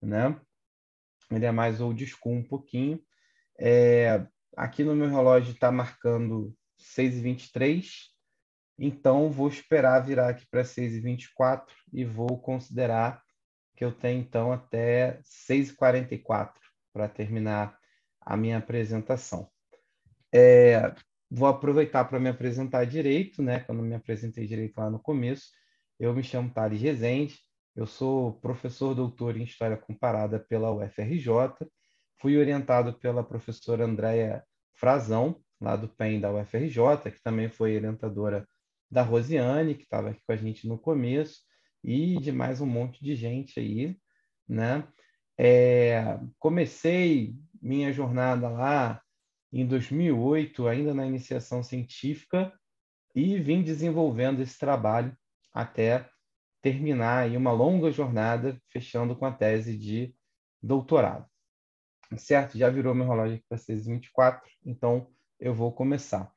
né? 0.00 0.40
ele 1.30 1.46
é 1.46 1.52
mais 1.52 1.80
old 1.80 2.04
school 2.06 2.34
um 2.34 2.42
pouquinho. 2.42 3.00
É, 3.58 4.26
aqui 4.56 4.82
no 4.82 4.94
meu 4.94 5.08
relógio 5.08 5.52
está 5.52 5.70
marcando 5.70 6.54
6h23, 6.96 7.86
então 8.78 9.30
vou 9.30 9.48
esperar 9.48 10.04
virar 10.04 10.30
aqui 10.30 10.46
para 10.50 10.62
6h24 10.62 11.64
e 11.92 12.04
vou 12.04 12.40
considerar 12.40 13.22
que 13.80 13.84
eu 13.86 13.92
tenho 13.92 14.20
então 14.20 14.52
até 14.52 15.22
6h44 15.22 16.52
para 16.92 17.08
terminar 17.08 17.78
a 18.20 18.36
minha 18.36 18.58
apresentação. 18.58 19.48
É, 20.30 20.94
vou 21.30 21.48
aproveitar 21.48 22.04
para 22.04 22.20
me 22.20 22.28
apresentar 22.28 22.84
direito, 22.84 23.42
né? 23.42 23.60
Quando 23.60 23.82
me 23.82 23.94
apresentei 23.94 24.46
direito 24.46 24.76
lá 24.76 24.90
no 24.90 25.00
começo, 25.00 25.48
eu 25.98 26.12
me 26.12 26.22
chamo 26.22 26.52
Thales 26.52 26.82
Rezende, 26.82 27.38
eu 27.74 27.86
sou 27.86 28.34
professor 28.40 28.94
doutor 28.94 29.38
em 29.38 29.44
História 29.44 29.78
Comparada 29.78 30.38
pela 30.38 30.70
UFRJ, 30.70 31.66
fui 32.20 32.36
orientado 32.36 32.92
pela 32.98 33.24
professora 33.24 33.86
Andréia 33.86 34.44
Frazão, 34.74 35.40
lá 35.58 35.74
do 35.74 35.88
PEN 35.88 36.20
da 36.20 36.30
UFRJ, 36.30 37.10
que 37.10 37.22
também 37.22 37.48
foi 37.48 37.76
orientadora 37.76 38.46
da 38.90 39.00
Rosiane, 39.00 39.74
que 39.74 39.84
estava 39.84 40.10
aqui 40.10 40.20
com 40.26 40.32
a 40.32 40.36
gente 40.36 40.68
no 40.68 40.78
começo, 40.78 41.48
e 41.82 42.18
de 42.20 42.32
mais 42.32 42.60
um 42.60 42.66
monte 42.66 43.02
de 43.02 43.14
gente 43.14 43.58
aí, 43.58 43.96
né? 44.48 44.86
É, 45.38 46.18
comecei 46.38 47.34
minha 47.60 47.92
jornada 47.92 48.48
lá 48.48 49.02
em 49.52 49.66
2008, 49.66 50.68
ainda 50.68 50.94
na 50.94 51.06
iniciação 51.06 51.62
científica, 51.62 52.52
e 53.14 53.38
vim 53.38 53.62
desenvolvendo 53.62 54.40
esse 54.40 54.58
trabalho 54.58 55.16
até 55.52 56.08
terminar 56.62 57.24
aí 57.24 57.36
uma 57.36 57.52
longa 57.52 57.90
jornada, 57.90 58.60
fechando 58.68 59.16
com 59.16 59.24
a 59.24 59.32
tese 59.32 59.76
de 59.76 60.14
doutorado. 60.62 61.26
Certo? 62.16 62.58
Já 62.58 62.68
virou 62.68 62.94
meu 62.94 63.08
relógio 63.08 63.36
aqui 63.36 63.44
para 63.48 63.58
6h24, 63.58 64.42
então 64.64 65.10
eu 65.38 65.54
vou 65.54 65.72
começar. 65.72 66.30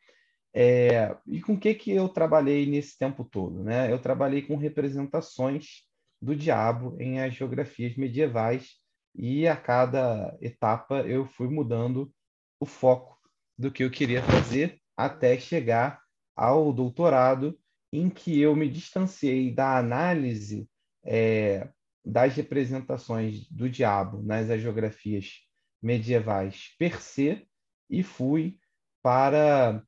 É, 0.53 1.15
e 1.25 1.41
com 1.41 1.53
o 1.53 1.59
que, 1.59 1.73
que 1.73 1.91
eu 1.91 2.07
trabalhei 2.07 2.65
nesse 2.65 2.97
tempo 2.97 3.25
todo? 3.25 3.63
Né? 3.63 3.91
Eu 3.91 3.99
trabalhei 3.99 4.43
com 4.43 4.55
representações 4.55 5.81
do 6.21 6.35
diabo 6.35 6.95
em 6.99 7.19
as 7.19 7.33
geografias 7.33 7.95
medievais 7.95 8.75
e 9.15 9.47
a 9.47 9.55
cada 9.55 10.37
etapa 10.41 11.01
eu 11.01 11.25
fui 11.25 11.49
mudando 11.49 12.13
o 12.59 12.65
foco 12.65 13.19
do 13.57 13.71
que 13.71 13.83
eu 13.83 13.91
queria 13.91 14.21
fazer 14.23 14.79
até 14.95 15.37
chegar 15.39 16.01
ao 16.35 16.71
doutorado, 16.71 17.59
em 17.91 18.09
que 18.09 18.39
eu 18.39 18.55
me 18.55 18.69
distanciei 18.69 19.53
da 19.53 19.77
análise 19.77 20.67
é, 21.03 21.69
das 22.03 22.35
representações 22.35 23.47
do 23.49 23.69
diabo 23.69 24.21
nas 24.23 24.47
geografias 24.59 25.41
medievais 25.81 26.73
per 26.77 27.01
se 27.01 27.45
e 27.89 28.01
fui 28.01 28.57
para 29.01 29.83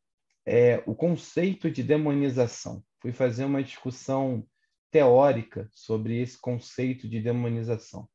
é, 0.45 0.84
o 0.85 0.93
conceito 0.93 1.69
de 1.72 1.81
demonização. 1.81 2.84
Fui 3.01 3.11
fazer 3.11 3.45
uma 3.45 3.63
discussão 3.63 4.45
teórica 4.91 5.67
sobre 5.72 6.22
esse 6.22 6.39
conceito 6.39 7.09
de 7.09 7.19
demonização. 7.19 8.07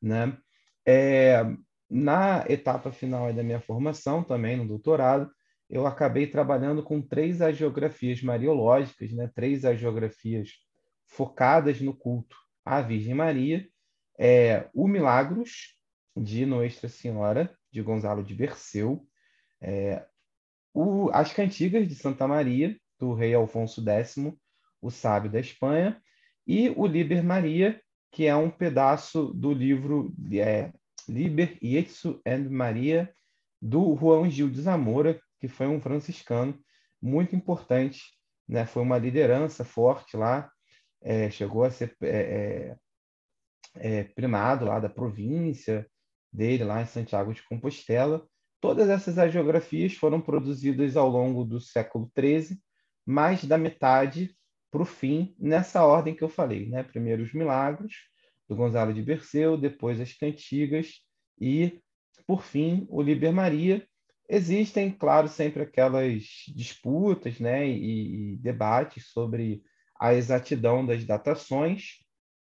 Né? 0.00 0.36
É, 0.86 1.42
na 1.90 2.44
etapa 2.48 2.92
final 2.92 3.32
da 3.32 3.42
minha 3.42 3.60
formação, 3.60 4.22
também 4.22 4.56
no 4.56 4.66
doutorado, 4.66 5.30
eu 5.68 5.86
acabei 5.86 6.26
trabalhando 6.26 6.82
com 6.82 7.02
três 7.02 7.42
agiografias 7.42 8.22
mariológicas, 8.22 9.12
né? 9.12 9.30
três 9.34 9.64
agiografias 9.64 10.50
focadas 11.06 11.80
no 11.80 11.94
culto 11.94 12.36
à 12.64 12.80
Virgem 12.80 13.14
Maria, 13.14 13.66
é, 14.18 14.68
o 14.72 14.86
Milagros, 14.86 15.74
de 16.16 16.46
Nossa 16.46 16.88
Senhora, 16.88 17.52
de 17.72 17.82
Gonzalo 17.82 18.22
de 18.22 18.34
Berceu, 18.34 19.04
é, 19.60 20.06
o, 20.74 21.08
as 21.12 21.32
Cantigas 21.32 21.88
de 21.88 21.94
Santa 21.94 22.26
Maria, 22.26 22.76
do 22.98 23.14
rei 23.14 23.32
Alfonso 23.32 23.82
X, 23.82 24.16
o 24.82 24.90
sábio 24.90 25.30
da 25.30 25.38
Espanha, 25.38 26.02
e 26.46 26.68
o 26.70 26.86
Liber 26.86 27.24
Maria, 27.24 27.80
que 28.10 28.26
é 28.26 28.34
um 28.36 28.50
pedaço 28.50 29.32
do 29.32 29.52
livro 29.52 30.12
é, 30.32 30.72
Liber 31.08 31.56
Jesu 31.62 32.20
and 32.26 32.50
Maria, 32.50 33.14
do 33.62 33.96
Juan 33.96 34.28
Gil 34.28 34.50
de 34.50 34.60
Zamora, 34.60 35.18
que 35.40 35.48
foi 35.48 35.66
um 35.66 35.80
franciscano 35.80 36.58
muito 37.00 37.34
importante, 37.34 38.02
né? 38.48 38.66
foi 38.66 38.82
uma 38.82 38.98
liderança 38.98 39.64
forte 39.64 40.16
lá, 40.16 40.50
é, 41.02 41.30
chegou 41.30 41.64
a 41.64 41.70
ser 41.70 41.96
é, 42.02 42.76
é, 43.76 44.00
é 44.00 44.04
primado 44.04 44.64
lá 44.64 44.80
da 44.80 44.88
província 44.88 45.86
dele, 46.32 46.64
lá 46.64 46.82
em 46.82 46.86
Santiago 46.86 47.32
de 47.32 47.42
Compostela. 47.42 48.26
Todas 48.64 48.88
essas 48.88 49.18
agiografias 49.18 49.92
foram 49.92 50.22
produzidas 50.22 50.96
ao 50.96 51.06
longo 51.06 51.44
do 51.44 51.60
século 51.60 52.10
XIII, 52.18 52.58
mais 53.04 53.44
da 53.44 53.58
metade 53.58 54.34
para 54.70 54.80
o 54.80 54.86
fim, 54.86 55.36
nessa 55.38 55.84
ordem 55.84 56.14
que 56.14 56.24
eu 56.24 56.30
falei. 56.30 56.66
Né? 56.70 56.82
Primeiro 56.82 57.22
os 57.22 57.34
milagros, 57.34 57.92
do 58.48 58.56
Gonzalo 58.56 58.94
de 58.94 59.02
Berceu, 59.02 59.58
depois 59.58 60.00
as 60.00 60.14
cantigas 60.14 61.02
e, 61.38 61.78
por 62.26 62.42
fim, 62.42 62.86
o 62.88 63.02
Liber 63.02 63.34
Maria. 63.34 63.86
Existem, 64.26 64.90
claro, 64.90 65.28
sempre 65.28 65.62
aquelas 65.62 66.24
disputas 66.48 67.38
né, 67.38 67.68
e, 67.68 68.32
e 68.32 68.36
debates 68.38 69.08
sobre 69.10 69.62
a 70.00 70.14
exatidão 70.14 70.86
das 70.86 71.04
datações, 71.04 71.98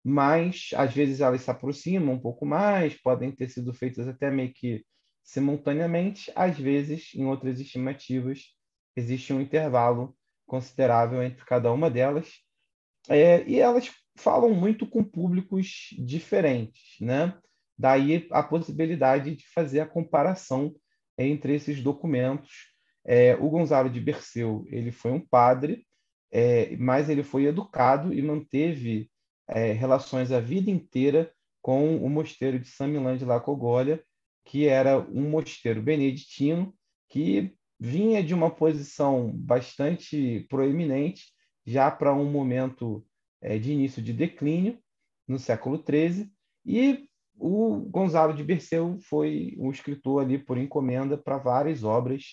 mas 0.04 0.70
às 0.76 0.94
vezes 0.94 1.22
elas 1.22 1.42
se 1.42 1.50
aproximam 1.50 2.14
um 2.14 2.20
pouco 2.20 2.46
mais, 2.46 2.94
podem 3.02 3.32
ter 3.32 3.50
sido 3.50 3.74
feitas 3.74 4.08
até 4.08 4.30
meio 4.30 4.54
que 4.54 4.86
simultaneamente, 5.24 6.32
às 6.36 6.58
vezes, 6.58 7.12
em 7.16 7.26
outras 7.26 7.60
estimativas, 7.60 8.42
existe 8.96 9.34
um 9.34 9.42
intervalo 9.42 10.16
considerável 10.46 11.24
entre 11.24 11.44
cada 11.46 11.72
uma 11.72 11.90
delas, 11.90 12.30
é, 13.10 13.44
e 13.48 13.60
elas 13.60 13.92
falam 14.16 14.54
muito 14.54 14.88
com 14.88 15.04
públicos 15.04 15.90
diferentes, 15.98 17.00
né? 17.02 17.38
Daí 17.78 18.28
a 18.32 18.44
possibilidade 18.44 19.36
de 19.36 19.48
fazer 19.50 19.80
a 19.80 19.88
comparação 19.88 20.76
entre 21.18 21.56
esses 21.56 21.82
documentos. 21.82 22.72
É, 23.06 23.36
o 23.36 23.50
Gonzalo 23.50 23.90
de 23.90 24.00
Berceu 24.00 24.66
ele 24.68 24.92
foi 24.92 25.12
um 25.12 25.20
padre, 25.20 25.86
é, 26.32 26.76
mas 26.78 27.10
ele 27.10 27.24
foi 27.24 27.46
educado 27.46 28.14
e 28.14 28.22
manteve 28.22 29.10
é, 29.48 29.72
relações 29.74 30.32
a 30.32 30.40
vida 30.40 30.70
inteira 30.70 31.32
com 31.62 31.98
o 31.98 32.10
mosteiro 32.10 32.60
de 32.60 32.68
São 32.68 32.88
Milão 32.88 33.18
de 33.18 33.26
Lacogolha, 33.26 34.04
que 34.46 34.68
era 34.68 35.00
um 35.00 35.30
mosteiro 35.30 35.82
beneditino 35.82 36.74
que 37.10 37.56
vinha 37.80 38.24
de 38.24 38.34
uma 38.34 38.50
posição 38.50 39.32
bastante 39.34 40.46
proeminente 40.50 41.34
já 41.66 41.90
para 41.90 42.14
um 42.14 42.30
momento 42.30 43.06
é, 43.42 43.58
de 43.58 43.72
início 43.72 44.02
de 44.02 44.14
declínio 44.14 44.80
no 45.28 45.40
século 45.40 45.78
XIII 45.78 46.30
e 46.66 47.08
o 47.36 47.80
Gonzalo 47.90 48.34
de 48.34 48.44
Berceu 48.44 48.98
foi 49.02 49.56
um 49.58 49.72
escritor 49.72 50.24
ali 50.24 50.38
por 50.38 50.58
encomenda 50.58 51.18
para 51.18 51.38
várias 51.38 51.84
obras 51.84 52.24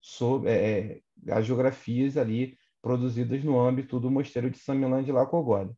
sobre 0.00 0.50
é, 0.50 0.54
é, 0.54 1.32
as 1.32 1.46
geografias 1.46 2.16
ali 2.16 2.56
produzidas 2.82 3.42
no 3.44 3.58
âmbito 3.58 4.00
do 4.00 4.10
Mosteiro 4.10 4.50
de 4.50 4.58
São 4.58 4.74
Milão 4.74 5.02
de 5.02 5.12
Lacogolha. 5.12 5.74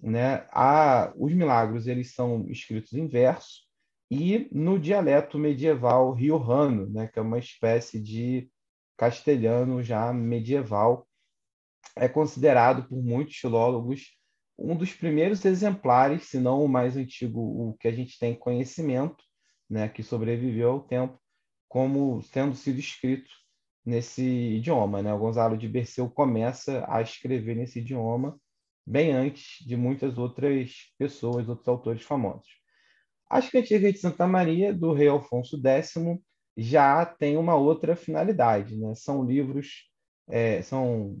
Né? 0.00 0.46
A, 0.50 1.12
os 1.16 1.32
milagros 1.32 1.86
eles 1.86 2.14
são 2.14 2.46
escritos 2.50 2.92
em 2.94 3.06
verso 3.06 3.62
e 4.14 4.46
no 4.52 4.78
dialeto 4.78 5.38
medieval 5.38 6.12
riojano, 6.12 6.86
né? 6.90 7.08
que 7.08 7.18
é 7.18 7.22
uma 7.22 7.38
espécie 7.38 7.98
de 7.98 8.46
castelhano 8.94 9.82
já 9.82 10.12
medieval, 10.12 11.08
é 11.96 12.06
considerado 12.06 12.86
por 12.86 13.02
muitos 13.02 13.36
filólogos 13.36 14.18
um 14.58 14.76
dos 14.76 14.92
primeiros 14.92 15.42
exemplares, 15.46 16.24
se 16.24 16.38
não 16.38 16.62
o 16.62 16.68
mais 16.68 16.94
antigo, 16.94 17.40
o 17.40 17.74
que 17.80 17.88
a 17.88 17.92
gente 17.92 18.18
tem 18.18 18.34
conhecimento, 18.34 19.24
né, 19.68 19.88
que 19.88 20.02
sobreviveu 20.02 20.72
ao 20.72 20.80
tempo, 20.82 21.18
como 21.66 22.22
tendo 22.30 22.54
sido 22.54 22.78
escrito 22.78 23.30
nesse 23.84 24.22
idioma. 24.22 25.02
Né? 25.02 25.12
O 25.12 25.18
Gonzalo 25.18 25.56
de 25.56 25.66
Berceu 25.66 26.08
começa 26.10 26.84
a 26.86 27.00
escrever 27.00 27.56
nesse 27.56 27.80
idioma 27.80 28.38
bem 28.86 29.10
antes 29.10 29.66
de 29.66 29.74
muitas 29.74 30.18
outras 30.18 30.92
pessoas, 30.98 31.48
outros 31.48 31.66
autores 31.66 32.02
famosos. 32.02 32.61
As 33.32 33.48
Cantigas 33.48 33.94
de 33.94 33.98
Santa 33.98 34.26
Maria, 34.26 34.74
do 34.74 34.92
rei 34.92 35.08
Alfonso 35.08 35.58
X, 35.58 35.94
já 36.54 37.06
tem 37.06 37.38
uma 37.38 37.54
outra 37.56 37.96
finalidade. 37.96 38.76
Né? 38.76 38.94
São 38.94 39.24
livros, 39.24 39.88
é, 40.28 40.60
são 40.60 41.18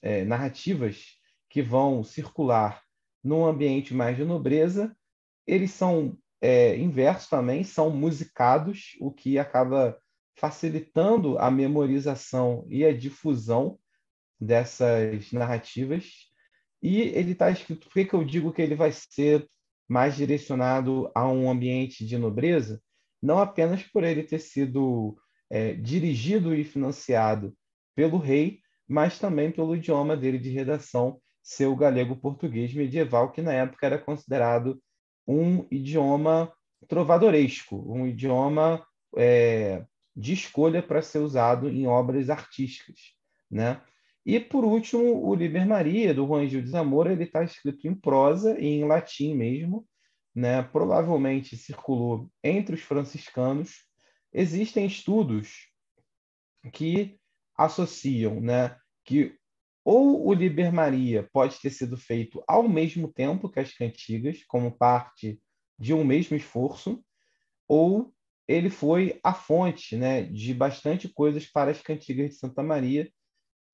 é, 0.00 0.24
narrativas 0.24 1.04
que 1.50 1.60
vão 1.60 2.04
circular 2.04 2.80
num 3.24 3.44
ambiente 3.44 3.92
mais 3.92 4.16
de 4.16 4.24
nobreza, 4.24 4.96
eles 5.44 5.72
são 5.72 6.16
é, 6.40 6.76
inversos 6.76 7.28
também, 7.28 7.64
são 7.64 7.90
musicados, 7.90 8.96
o 9.00 9.10
que 9.10 9.36
acaba 9.36 9.98
facilitando 10.36 11.40
a 11.40 11.50
memorização 11.50 12.64
e 12.68 12.84
a 12.84 12.96
difusão 12.96 13.76
dessas 14.40 15.32
narrativas. 15.32 16.08
E 16.80 17.00
ele 17.00 17.32
está 17.32 17.50
escrito, 17.50 17.88
por 17.88 17.94
que, 17.94 18.04
que 18.04 18.14
eu 18.14 18.22
digo 18.22 18.52
que 18.52 18.62
ele 18.62 18.76
vai 18.76 18.92
ser 18.92 19.44
mais 19.88 20.16
direcionado 20.16 21.10
a 21.14 21.26
um 21.28 21.50
ambiente 21.50 22.06
de 22.06 22.18
nobreza? 22.18 22.80
Não 23.22 23.38
apenas 23.38 23.82
por 23.82 24.04
ele 24.04 24.22
ter 24.22 24.38
sido 24.38 25.16
é, 25.50 25.72
dirigido 25.74 26.54
e 26.54 26.62
financiado 26.62 27.56
pelo 27.96 28.18
rei, 28.18 28.60
mas 28.86 29.18
também 29.18 29.50
pelo 29.50 29.74
idioma 29.74 30.16
dele 30.16 30.38
de 30.38 30.50
redação, 30.50 31.20
ser 31.42 31.66
o 31.66 31.76
galego-português 31.76 32.72
medieval, 32.74 33.32
que 33.32 33.42
na 33.42 33.52
época 33.52 33.86
era 33.86 33.98
considerado 33.98 34.80
um 35.26 35.66
idioma 35.70 36.52
trovadoresco, 36.86 37.84
um 37.90 38.06
idioma 38.06 38.84
é, 39.16 39.84
de 40.14 40.32
escolha 40.32 40.82
para 40.82 41.02
ser 41.02 41.18
usado 41.18 41.68
em 41.68 41.86
obras 41.86 42.30
artísticas, 42.30 43.14
né? 43.50 43.80
E 44.28 44.38
por 44.38 44.62
último, 44.62 45.26
o 45.26 45.34
Liber 45.34 45.66
Maria 45.66 46.12
do 46.12 46.26
Juan 46.26 46.46
Gil 46.46 46.60
de 46.60 46.68
Zamora, 46.68 47.10
ele 47.10 47.24
está 47.24 47.42
escrito 47.42 47.88
em 47.88 47.94
prosa 47.94 48.60
e 48.60 48.66
em 48.66 48.84
latim 48.84 49.34
mesmo, 49.34 49.88
né? 50.34 50.62
Provavelmente 50.62 51.56
circulou 51.56 52.30
entre 52.44 52.74
os 52.74 52.82
franciscanos. 52.82 53.86
Existem 54.30 54.84
estudos 54.84 55.70
que 56.74 57.18
associam, 57.56 58.38
né, 58.38 58.76
que 59.02 59.34
ou 59.82 60.26
o 60.26 60.34
Liber 60.34 60.74
Maria 60.74 61.26
pode 61.32 61.58
ter 61.58 61.70
sido 61.70 61.96
feito 61.96 62.44
ao 62.46 62.68
mesmo 62.68 63.10
tempo 63.10 63.48
que 63.48 63.60
as 63.60 63.72
cantigas, 63.72 64.44
como 64.44 64.76
parte 64.76 65.40
de 65.78 65.94
um 65.94 66.04
mesmo 66.04 66.36
esforço, 66.36 67.02
ou 67.66 68.12
ele 68.46 68.68
foi 68.68 69.18
a 69.24 69.32
fonte 69.32 69.96
né, 69.96 70.22
de 70.24 70.52
bastante 70.52 71.08
coisas 71.08 71.46
para 71.46 71.70
as 71.70 71.80
cantigas 71.80 72.28
de 72.28 72.36
Santa 72.36 72.62
Maria. 72.62 73.10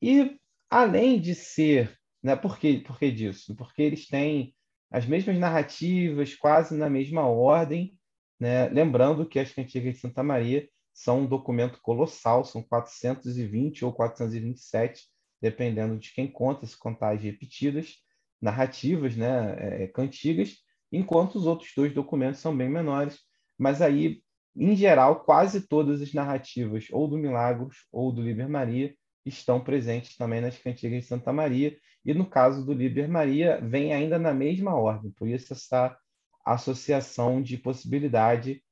E, 0.01 0.39
além 0.75 1.21
de 1.21 1.35
ser. 1.35 1.97
Né, 2.23 2.35
por, 2.35 2.59
que, 2.59 2.79
por 2.81 2.99
que 2.99 3.13
disso? 3.13 3.55
Porque 3.55 3.83
eles 3.83 4.09
têm 4.09 4.55
as 4.91 5.07
mesmas 5.07 5.39
narrativas, 5.39 6.35
quase 6.35 6.77
na 6.77 6.91
mesma 6.91 7.27
ordem. 7.27 7.97
Né? 8.41 8.69
Lembrando 8.69 9.29
que 9.29 9.39
as 9.39 9.53
cantigas 9.53 9.95
de 9.95 10.01
Santa 10.01 10.23
Maria 10.23 10.69
são 10.93 11.21
um 11.21 11.27
documento 11.27 11.81
colossal, 11.81 12.45
são 12.45 12.63
420 12.63 13.85
ou 13.85 13.93
427 13.93 15.05
dependendo 15.41 15.99
de 15.99 16.11
quem 16.15 16.27
conta, 16.27 16.65
se 16.65 16.79
contagens 16.79 17.23
repetidas, 17.23 17.97
narrativas, 18.41 19.15
né, 19.15 19.83
é, 19.83 19.87
cantigas, 19.89 20.57
enquanto 20.91 21.35
os 21.35 21.47
outros 21.47 21.71
dois 21.77 21.93
documentos 21.93 22.41
são 22.41 22.57
bem 22.57 22.71
menores. 22.71 23.19
Mas 23.59 23.83
aí, 23.83 24.23
em 24.57 24.75
geral, 24.75 25.23
quase 25.23 25.69
todas 25.69 26.01
as 26.01 26.15
narrativas, 26.15 26.87
ou 26.91 27.07
do 27.07 27.19
Milagros 27.19 27.87
ou 27.93 28.11
do 28.11 28.23
Liber 28.23 28.49
Maria, 28.49 28.95
estão 29.25 29.63
presentes 29.63 30.17
também 30.17 30.41
nas 30.41 30.59
cantigas 30.59 31.03
de 31.03 31.09
Santa 31.09 31.33
Maria. 31.33 31.77
E 32.05 32.13
no 32.13 32.29
caso 32.29 32.65
do 32.65 32.73
Liber 32.73 33.09
Maria, 33.09 33.61
vem 33.61 33.93
ainda 33.93 34.19
na 34.19 34.33
mesma 34.35 34.75
ordem, 34.75 35.11
por 35.13 35.29
isso 35.29 35.53
essa 35.53 35.97
associação 36.45 37.41
de 37.41 37.57
possibilidade 37.57 38.63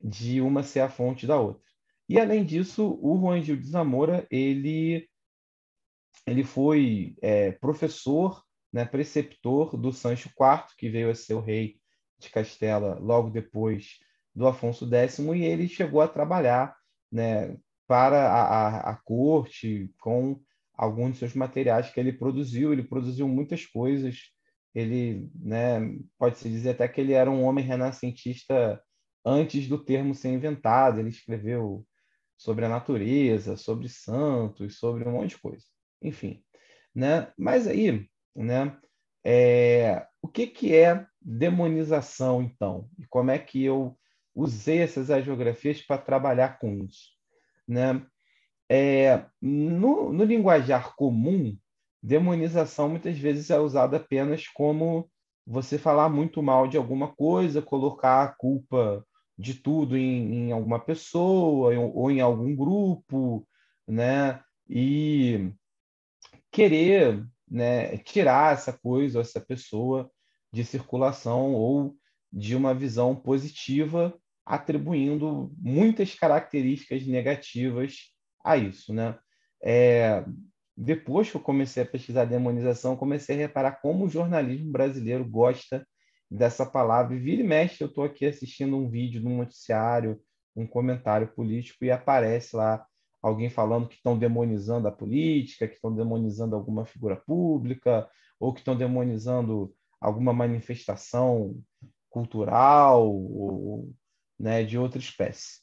de 0.00 0.40
uma 0.40 0.62
ser 0.62 0.80
a 0.80 0.88
fonte 0.88 1.26
da 1.26 1.38
outra. 1.40 1.62
E 2.08 2.20
além 2.20 2.44
disso, 2.44 2.98
o 3.00 3.18
Juan 3.18 3.42
Gil 3.42 3.56
de 3.56 3.66
Zamora 3.66 4.26
ele 4.30 5.08
ele 6.26 6.44
foi 6.44 7.16
é, 7.20 7.52
professor, 7.52 8.42
né, 8.72 8.84
preceptor 8.84 9.76
do 9.76 9.92
Sancho 9.92 10.28
IV, 10.28 10.74
que 10.78 10.88
veio 10.88 11.10
a 11.10 11.14
ser 11.14 11.34
o 11.34 11.40
rei 11.40 11.78
de 12.18 12.30
Castela 12.30 12.98
logo 12.98 13.30
depois 13.30 13.98
do 14.34 14.46
Afonso 14.46 14.88
X, 14.88 15.18
e 15.18 15.42
ele 15.42 15.68
chegou 15.68 16.00
a 16.00 16.08
trabalhar 16.08 16.74
né, 17.10 17.56
para 17.86 18.28
a, 18.28 18.42
a, 18.42 18.90
a 18.90 18.96
corte 18.96 19.90
com 20.00 20.40
alguns 20.74 21.12
de 21.12 21.18
seus 21.18 21.34
materiais 21.34 21.90
que 21.90 22.00
ele 22.00 22.12
produziu. 22.12 22.72
Ele 22.72 22.82
produziu 22.82 23.28
muitas 23.28 23.66
coisas. 23.66 24.30
Ele, 24.74 25.30
né, 25.34 25.80
pode-se 26.18 26.48
dizer 26.48 26.70
até 26.70 26.88
que 26.88 27.00
ele 27.00 27.12
era 27.12 27.30
um 27.30 27.44
homem 27.44 27.64
renascentista 27.64 28.82
antes 29.24 29.68
do 29.68 29.78
termo 29.78 30.14
ser 30.14 30.30
inventado. 30.30 30.98
Ele 30.98 31.10
escreveu 31.10 31.86
sobre 32.36 32.64
a 32.64 32.68
natureza, 32.68 33.56
sobre 33.56 33.88
santos, 33.88 34.78
sobre 34.78 35.08
um 35.08 35.12
monte 35.12 35.30
de 35.30 35.38
coisa. 35.38 35.64
Enfim, 36.02 36.42
né? 36.94 37.32
Mas 37.38 37.66
aí, 37.66 38.08
né? 38.34 38.76
É, 39.26 40.06
o 40.20 40.28
que 40.28 40.46
que 40.46 40.74
é 40.74 41.06
demonização 41.20 42.42
então? 42.42 42.90
E 42.98 43.06
como 43.06 43.30
é 43.30 43.38
que 43.38 43.64
eu 43.64 43.96
usei 44.34 44.80
essas 44.80 45.10
agiografias 45.10 45.80
para 45.80 46.00
trabalhar 46.00 46.58
com 46.58 46.84
isso, 46.84 47.13
né? 47.66 48.04
É, 48.68 49.26
no, 49.40 50.12
no 50.12 50.24
linguajar 50.24 50.94
comum, 50.96 51.56
demonização 52.02 52.88
muitas 52.88 53.18
vezes 53.18 53.50
é 53.50 53.58
usada 53.58 53.98
apenas 53.98 54.48
como 54.48 55.10
você 55.46 55.78
falar 55.78 56.08
muito 56.08 56.42
mal 56.42 56.66
de 56.66 56.76
alguma 56.76 57.14
coisa, 57.14 57.60
colocar 57.60 58.22
a 58.24 58.28
culpa 58.34 59.04
de 59.36 59.54
tudo 59.54 59.96
em, 59.96 60.48
em 60.48 60.52
alguma 60.52 60.78
pessoa 60.78 61.76
ou 61.78 62.10
em 62.10 62.20
algum 62.20 62.54
grupo, 62.54 63.46
né? 63.86 64.42
E 64.68 65.52
querer 66.50 67.24
né, 67.48 67.98
tirar 67.98 68.54
essa 68.54 68.72
coisa, 68.72 69.20
essa 69.20 69.40
pessoa 69.40 70.10
de 70.52 70.64
circulação 70.64 71.52
ou 71.52 71.96
de 72.32 72.56
uma 72.56 72.74
visão 72.74 73.14
positiva, 73.14 74.16
atribuindo 74.44 75.52
muitas 75.58 76.14
características 76.14 77.06
negativas 77.06 78.12
a 78.44 78.56
isso, 78.56 78.92
né? 78.92 79.18
É, 79.62 80.24
depois 80.76 81.30
que 81.30 81.36
eu 81.36 81.40
comecei 81.40 81.82
a 81.82 81.86
pesquisar 81.86 82.24
demonização, 82.24 82.96
comecei 82.96 83.36
a 83.36 83.38
reparar 83.38 83.80
como 83.80 84.04
o 84.04 84.08
jornalismo 84.08 84.70
brasileiro 84.70 85.24
gosta 85.24 85.86
dessa 86.30 86.66
palavra. 86.66 87.14
E 87.14 87.20
vira 87.20 87.42
e 87.42 87.46
mexe, 87.46 87.82
eu 87.82 87.88
estou 87.88 88.04
aqui 88.04 88.26
assistindo 88.26 88.76
um 88.76 88.88
vídeo 88.88 89.20
de 89.20 89.26
um 89.26 89.38
noticiário, 89.38 90.20
um 90.54 90.66
comentário 90.66 91.28
político, 91.28 91.84
e 91.84 91.90
aparece 91.90 92.56
lá 92.56 92.84
alguém 93.22 93.48
falando 93.48 93.88
que 93.88 93.94
estão 93.94 94.18
demonizando 94.18 94.86
a 94.86 94.92
política, 94.92 95.66
que 95.66 95.74
estão 95.74 95.94
demonizando 95.94 96.54
alguma 96.54 96.84
figura 96.84 97.16
pública, 97.16 98.08
ou 98.38 98.52
que 98.52 98.60
estão 98.60 98.76
demonizando 98.76 99.72
alguma 100.00 100.32
manifestação 100.32 101.56
cultural 102.10 103.10
ou 103.10 103.90
né, 104.38 104.64
de 104.64 104.78
outra 104.78 104.98
espécie. 104.98 105.60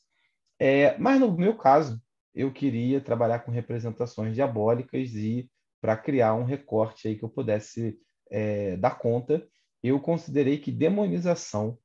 É, 0.60 0.98
mas 0.98 1.20
no 1.20 1.36
meu 1.36 1.56
caso, 1.58 2.02
eu 2.34 2.52
queria 2.52 3.02
trabalhar 3.02 3.40
com 3.40 3.52
representações 3.52 4.34
diabólicas 4.34 5.14
e 5.16 5.50
para 5.82 5.98
criar 5.98 6.36
um 6.36 6.44
recorte 6.44 7.08
aí 7.08 7.18
que 7.18 7.24
eu 7.24 7.30
pudesse 7.30 7.98
é, 8.30 8.78
dar 8.78 8.98
conta 8.98 9.46
eu 9.84 10.00
considerei 10.00 10.60
que 10.60 10.72
demonização 10.72 11.78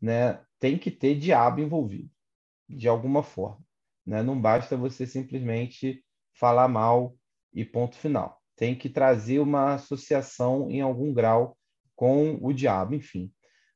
né, 0.00 0.40
tem 0.58 0.78
que 0.78 0.90
ter 0.90 1.18
diabo 1.18 1.60
envolvido, 1.60 2.10
de 2.68 2.88
alguma 2.88 3.22
forma. 3.22 3.64
Né? 4.06 4.22
Não 4.22 4.40
basta 4.40 4.76
você 4.76 5.06
simplesmente 5.06 6.04
falar 6.34 6.68
mal 6.68 7.16
e 7.52 7.64
ponto 7.64 7.96
final. 7.96 8.40
Tem 8.56 8.76
que 8.76 8.88
trazer 8.88 9.40
uma 9.40 9.74
associação 9.74 10.70
em 10.70 10.80
algum 10.80 11.12
grau 11.12 11.56
com 11.96 12.38
o 12.40 12.52
diabo, 12.52 12.94
enfim. 12.94 13.32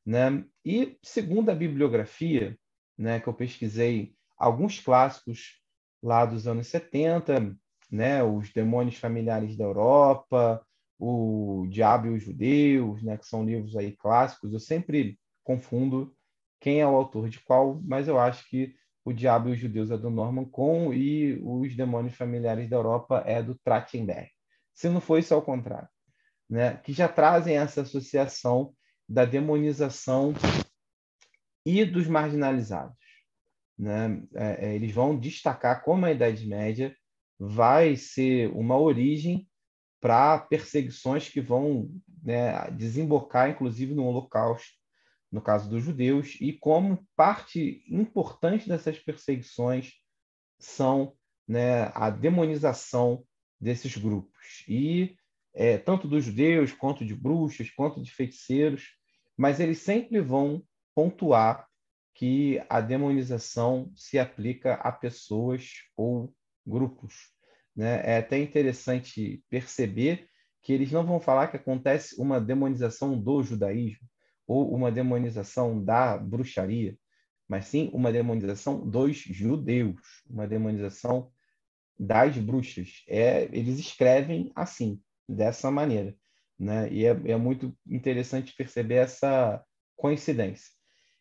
Né? 0.07 0.45
E 0.65 0.97
segundo 1.03 1.51
a 1.51 1.55
bibliografia, 1.55 2.57
né, 2.97 3.19
que 3.19 3.27
eu 3.27 3.35
pesquisei 3.35 4.15
alguns 4.39 4.79
clássicos 4.79 5.61
lá 6.01 6.25
dos 6.25 6.47
anos 6.47 6.69
70, 6.69 7.57
né, 7.91 8.23
os 8.23 8.53
demônios 8.53 8.97
familiares 8.97 9.57
da 9.57 9.65
Europa, 9.65 10.65
o 10.99 11.67
Diabo 11.69 12.07
e 12.07 12.11
os 12.11 12.23
Judeus, 12.23 13.03
né, 13.03 13.19
que 13.19 13.27
são 13.27 13.45
livros 13.45 13.77
aí 13.77 13.97
clássicos. 13.97 14.53
Eu 14.53 14.61
sempre 14.61 15.19
confundo 15.43 16.15
quem 16.61 16.81
é 16.81 16.87
o 16.87 16.95
autor 16.95 17.29
de 17.29 17.41
qual, 17.41 17.81
mas 17.85 18.07
eu 18.07 18.19
acho 18.19 18.49
que 18.49 18.75
o 19.05 19.13
Diabo 19.13 19.49
e 19.49 19.53
os 19.53 19.59
Judeus 19.59 19.91
é 19.91 19.99
do 19.99 20.11
Norman 20.11 20.45
Cohn 20.45 20.93
e 20.93 21.41
os 21.43 21.77
Demônios 21.77 22.15
Familiares 22.15 22.69
da 22.69 22.77
Europa 22.77 23.23
é 23.27 23.43
do 23.43 23.55
Trachtenberg. 23.57 24.31
Se 24.75 24.89
não 24.89 25.01
for 25.01 25.19
isso, 25.19 25.35
é 25.35 25.37
o 25.37 25.43
contrário. 25.43 25.89
Né? 26.49 26.77
Que 26.79 26.93
já 26.93 27.09
trazem 27.09 27.57
essa 27.57 27.83
associação 27.83 28.75
da 29.09 29.25
demonização 29.25 30.35
e 31.65 31.85
dos 31.85 32.07
marginalizados. 32.07 32.97
Né? 33.79 34.23
É, 34.35 34.69
é 34.69 34.75
eles 34.75 34.93
vão 34.93 35.19
destacar 35.19 35.85
como 35.85 36.07
a 36.07 36.13
Idade 36.13 36.47
Média 36.47 36.97
vai 37.39 37.97
ser 37.97 38.51
uma 38.53 38.79
origem 38.79 39.47
para 40.01 40.39
perseguições 40.39 41.29
que 41.29 41.41
vão 41.41 41.91
né, 42.23 42.71
desembocar, 42.71 43.51
inclusive, 43.51 43.95
no 43.95 44.05
Holocausto, 44.05 44.75
no 45.31 45.43
caso 45.43 45.69
dos 45.69 45.83
judeus, 45.83 46.37
e 46.41 46.53
como 46.53 47.07
parte 47.17 47.85
importante 47.89 48.69
dessas 48.69 48.99
perseguições 48.99 49.95
são 50.59 51.15
né, 51.47 51.91
a 51.95 52.11
demonização 52.11 53.25
desses 53.61 53.97
grupos, 53.97 54.65
e 54.69 55.17
é, 55.55 55.79
tanto 55.79 56.07
dos 56.07 56.25
judeus, 56.25 56.73
quanto 56.73 57.05
de 57.05 57.15
bruxas, 57.15 57.71
quanto 57.71 58.03
de 58.03 58.11
feiticeiros, 58.13 58.96
mas 59.37 59.61
eles 59.61 59.79
sempre 59.79 60.21
vão 60.21 60.63
pontuar 60.95 61.67
que 62.15 62.63
a 62.69 62.81
demonização 62.81 63.93
se 63.95 64.19
aplica 64.19 64.75
a 64.75 64.91
pessoas 64.91 65.71
ou 65.97 66.33
grupos. 66.67 67.31
Né? 67.75 68.01
É 68.05 68.19
até 68.19 68.39
interessante 68.39 69.45
perceber 69.51 70.27
que 70.63 70.73
eles 70.73 70.91
não 70.91 71.05
vão 71.05 71.21
falar 71.21 71.49
que 71.49 71.57
acontece 71.57 72.21
uma 72.21 72.41
demonização 72.41 73.21
do 73.21 73.43
judaísmo 73.43 74.09
ou 74.47 74.75
uma 74.75 74.91
demonização 74.91 75.85
da 75.85 76.17
bruxaria, 76.17 76.97
mas 77.47 77.67
sim 77.67 77.91
uma 77.93 78.11
demonização 78.11 78.89
dos 78.89 79.17
judeus, 79.17 80.01
uma 80.29 80.47
demonização 80.49 81.31
das 81.99 82.37
bruxas. 82.39 83.05
É, 83.07 83.45
eles 83.53 83.79
escrevem 83.79 84.51
assim, 84.55 85.01
dessa 85.29 85.71
maneira. 85.71 86.17
Né? 86.59 86.91
E 86.93 87.05
é, 87.05 87.11
é 87.27 87.37
muito 87.37 87.77
interessante 87.87 88.55
perceber 88.57 88.97
essa 88.97 89.63
coincidência. 89.97 90.71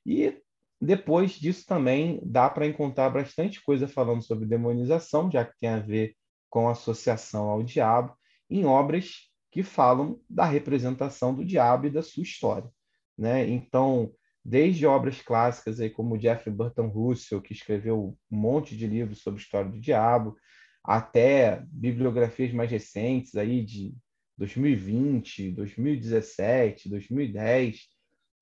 E 0.05 0.37
depois 0.79 1.31
disso 1.33 1.65
também 1.65 2.19
dá 2.23 2.49
para 2.49 2.67
encontrar 2.67 3.09
bastante 3.09 3.63
coisa 3.63 3.87
falando 3.87 4.21
sobre 4.21 4.45
demonização, 4.45 5.31
já 5.31 5.43
que 5.43 5.57
tem 5.59 5.69
a 5.69 5.79
ver 5.79 6.15
com 6.49 6.69
associação 6.69 7.49
ao 7.49 7.63
diabo 7.63 8.15
em 8.49 8.65
obras 8.65 9.31
que 9.51 9.63
falam 9.63 10.19
da 10.29 10.45
representação 10.45 11.33
do 11.33 11.43
diabo 11.43 11.87
e 11.87 11.89
da 11.89 12.01
sua 12.01 12.23
história. 12.23 12.69
Né? 13.17 13.49
Então, 13.49 14.13
desde 14.43 14.85
obras 14.85 15.21
clássicas 15.21 15.79
aí 15.79 15.89
como 15.89 16.19
Jeffrey 16.19 16.53
Burton 16.53 16.87
Russell, 16.87 17.41
que 17.41 17.53
escreveu 17.53 18.15
um 18.31 18.37
monte 18.37 18.77
de 18.77 18.85
livros 18.85 19.21
sobre 19.21 19.39
a 19.39 19.43
história 19.43 19.71
do 19.71 19.79
diabo, 19.79 20.37
até 20.83 21.63
bibliografias 21.67 22.53
mais 22.53 22.69
recentes 22.69 23.35
aí 23.35 23.63
de 23.65 23.95
2020, 24.37 25.51
2017, 25.51 26.89
2010, 26.89 27.87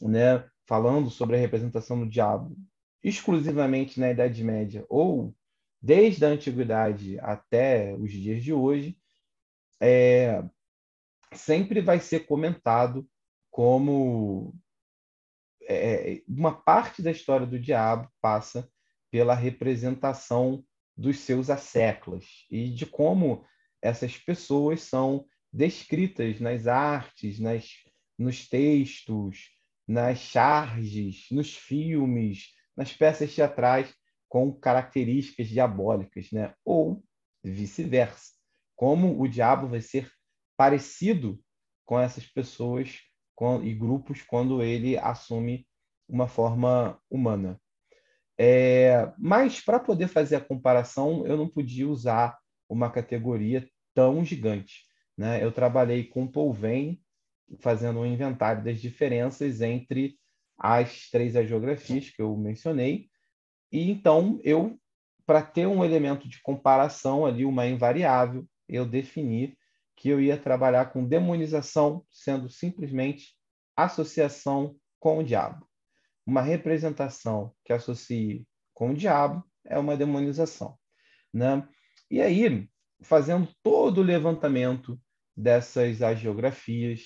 né, 0.02 0.48
falando 0.66 1.10
sobre 1.10 1.36
a 1.36 1.40
representação 1.40 2.00
do 2.00 2.10
diabo 2.10 2.56
exclusivamente 3.04 4.00
na 4.00 4.12
Idade 4.12 4.44
Média 4.44 4.86
ou 4.90 5.36
desde 5.82 6.26
a 6.26 6.30
antiguidade 6.30 7.20
até 7.20 7.94
os 7.96 8.12
dias 8.12 8.42
de 8.42 8.54
hoje, 8.54 8.98
é, 9.82 10.42
sempre 11.34 11.82
vai 11.82 12.00
ser 12.00 12.22
comentado 12.22 13.06
como 13.52 14.56
é, 15.68 16.22
uma 16.28 16.54
parte 16.54 17.02
da 17.02 17.12
história 17.12 17.46
do 17.46 17.60
diabo 17.60 18.10
passa 18.22 18.70
pela 19.12 19.36
representação 19.36 20.64
dos 20.96 21.20
seus 21.20 21.50
asseclas 21.50 22.46
e 22.50 22.70
de 22.70 22.86
como 22.86 23.46
essas 23.82 24.18
pessoas 24.18 24.82
são 24.82 25.26
descritas 25.54 26.40
nas 26.40 26.66
artes, 26.66 27.40
nas, 27.40 27.70
nos 28.18 28.50
textos, 28.50 29.52
nas 29.88 30.18
charges, 30.18 31.28
nos 31.30 31.56
filmes, 31.56 32.54
nas 32.76 32.92
peças 32.92 33.34
teatrais 33.34 33.94
com 34.28 34.52
características 34.52 35.48
diabólicas, 35.48 36.32
né? 36.32 36.56
Ou 36.66 37.04
vice-versa. 37.44 38.32
Como 38.76 39.22
o 39.22 39.28
diabo 39.28 39.68
vai 39.68 39.82
ser 39.82 40.12
parecido 40.58 41.40
com 41.86 42.00
essas 42.00 42.26
pessoas 42.26 43.00
e 43.62 43.74
grupos 43.74 44.22
quando 44.22 44.64
ele 44.64 44.98
assume 44.98 45.68
uma 46.08 46.28
forma 46.28 47.00
humana. 47.10 47.60
É, 48.38 49.12
mas 49.18 49.60
para 49.60 49.80
poder 49.80 50.08
fazer 50.08 50.38
a 50.38 50.42
comparação, 50.42 51.28
eu 51.28 51.38
não 51.38 51.48
podia 51.48 51.88
usar 51.88 52.38
uma 52.70 52.90
categoria 52.90 53.68
tão 53.94 54.24
gigante. 54.24 54.86
Né? 55.18 55.44
Eu 55.44 55.52
trabalhei 55.52 56.04
com 56.06 56.28
Paul 56.28 56.54
Vane, 56.54 57.02
fazendo 57.60 58.00
um 58.00 58.06
inventário 58.06 58.64
das 58.64 58.82
diferenças 58.82 59.62
entre 59.62 60.18
as 60.58 61.10
três 61.10 61.34
geografias 61.48 62.10
que 62.10 62.22
eu 62.22 62.36
mencionei. 62.36 63.10
E 63.72 63.90
então 63.90 64.40
eu, 64.44 64.80
para 65.26 65.42
ter 65.42 65.68
um 65.68 65.84
elemento 65.84 66.28
de 66.28 66.42
comparação 66.42 67.26
ali, 67.26 67.46
uma 67.46 67.68
invariável, 67.68 68.48
eu 68.68 68.86
defini 68.86 69.58
que 69.96 70.10
eu 70.10 70.20
ia 70.20 70.38
trabalhar 70.38 70.92
com 70.92 71.08
demonização, 71.08 72.06
sendo 72.10 72.50
simplesmente 72.50 73.36
associação 73.76 74.76
com 75.00 75.20
o 75.20 75.24
diabo. 75.24 75.68
Uma 76.26 76.42
representação 76.42 77.54
que 77.64 77.74
associe 77.74 78.48
com 78.74 78.92
o 78.92 78.96
diabo 78.96 79.44
é 79.66 79.78
uma 79.78 79.96
demonização. 79.98 80.78
Né? 81.34 81.68
E 82.10 82.22
aí, 82.22 82.68
fazendo 83.04 83.48
todo 83.62 84.00
o 84.00 84.04
levantamento 84.04 85.00
dessas 85.36 86.02
agiografias, 86.02 87.02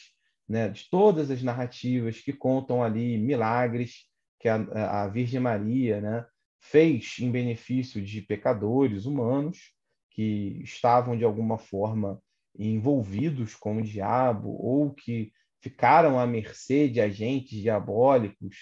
né, 0.47 0.69
de 0.69 0.89
todas 0.89 1.29
as 1.29 1.43
narrativas 1.43 2.19
que 2.21 2.31
contam 2.31 2.83
ali 2.83 3.17
milagres 3.17 4.05
que 4.39 4.47
a, 4.47 5.03
a 5.03 5.07
Virgem 5.07 5.39
Maria 5.39 5.99
né, 5.99 6.25
fez 6.59 7.17
em 7.19 7.31
benefício 7.31 8.01
de 8.01 8.21
pecadores 8.21 9.05
humanos 9.05 9.73
que 10.11 10.61
estavam 10.63 11.17
de 11.17 11.23
alguma 11.23 11.57
forma 11.57 12.21
envolvidos 12.57 13.55
com 13.55 13.77
o 13.77 13.83
diabo 13.83 14.49
ou 14.49 14.93
que 14.93 15.31
ficaram 15.61 16.19
à 16.19 16.25
mercê 16.25 16.87
de 16.87 17.01
agentes 17.01 17.59
diabólicos, 17.59 18.55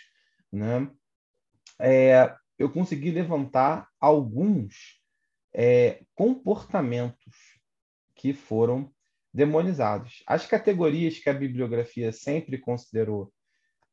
né? 0.51 0.89
É, 1.79 2.33
eu 2.57 2.69
consegui 2.69 3.11
levantar 3.11 3.87
alguns 3.99 5.01
é, 5.57 6.01
comportamentos 6.13 7.33
que 8.13 8.33
foram 8.33 8.91
demonizados. 9.33 10.21
As 10.27 10.45
categorias 10.45 11.17
que 11.17 11.29
a 11.29 11.33
bibliografia 11.33 12.11
sempre 12.11 12.57
considerou 12.57 13.33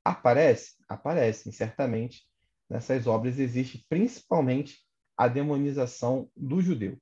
aparecem? 0.05 0.75
Aparecem, 0.89 1.53
certamente. 1.53 2.23
Nessas 2.69 3.07
obras 3.07 3.39
existe 3.39 3.87
principalmente 3.89 4.81
a 5.17 5.29
demonização 5.29 6.29
do 6.37 6.61
judeu. 6.61 6.99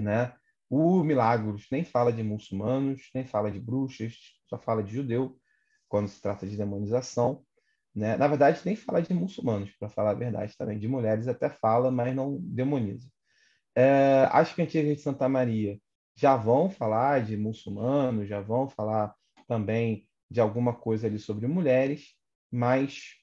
Né? 0.00 0.34
O 0.68 1.04
Milagros 1.04 1.66
nem 1.70 1.84
fala 1.84 2.12
de 2.12 2.24
muçulmanos, 2.24 3.08
nem 3.14 3.24
fala 3.24 3.52
de 3.52 3.60
bruxas, 3.60 4.16
só 4.48 4.58
fala 4.58 4.82
de 4.82 4.92
judeu 4.92 5.38
quando 5.88 6.08
se 6.08 6.20
trata 6.20 6.44
de 6.44 6.56
demonização. 6.56 7.44
Né? 7.94 8.16
Na 8.16 8.26
verdade, 8.26 8.62
nem 8.64 8.74
fala 8.74 9.00
de 9.00 9.14
muçulmanos, 9.14 9.70
para 9.76 9.88
falar 9.88 10.10
a 10.10 10.14
verdade 10.14 10.56
também. 10.56 10.76
De 10.76 10.88
mulheres 10.88 11.28
até 11.28 11.48
fala, 11.48 11.92
mas 11.92 12.16
não 12.16 12.38
demoniza. 12.40 13.13
É, 13.76 14.28
as 14.30 14.52
cantigas 14.52 14.96
de 14.96 15.02
Santa 15.02 15.28
Maria 15.28 15.78
já 16.16 16.36
vão 16.36 16.70
falar 16.70 17.24
de 17.24 17.36
muçulmanos, 17.36 18.28
já 18.28 18.40
vão 18.40 18.68
falar 18.68 19.14
também 19.46 20.08
de 20.30 20.40
alguma 20.40 20.74
coisa 20.74 21.06
ali 21.06 21.18
sobre 21.18 21.46
mulheres, 21.46 22.14
mas 22.50 23.14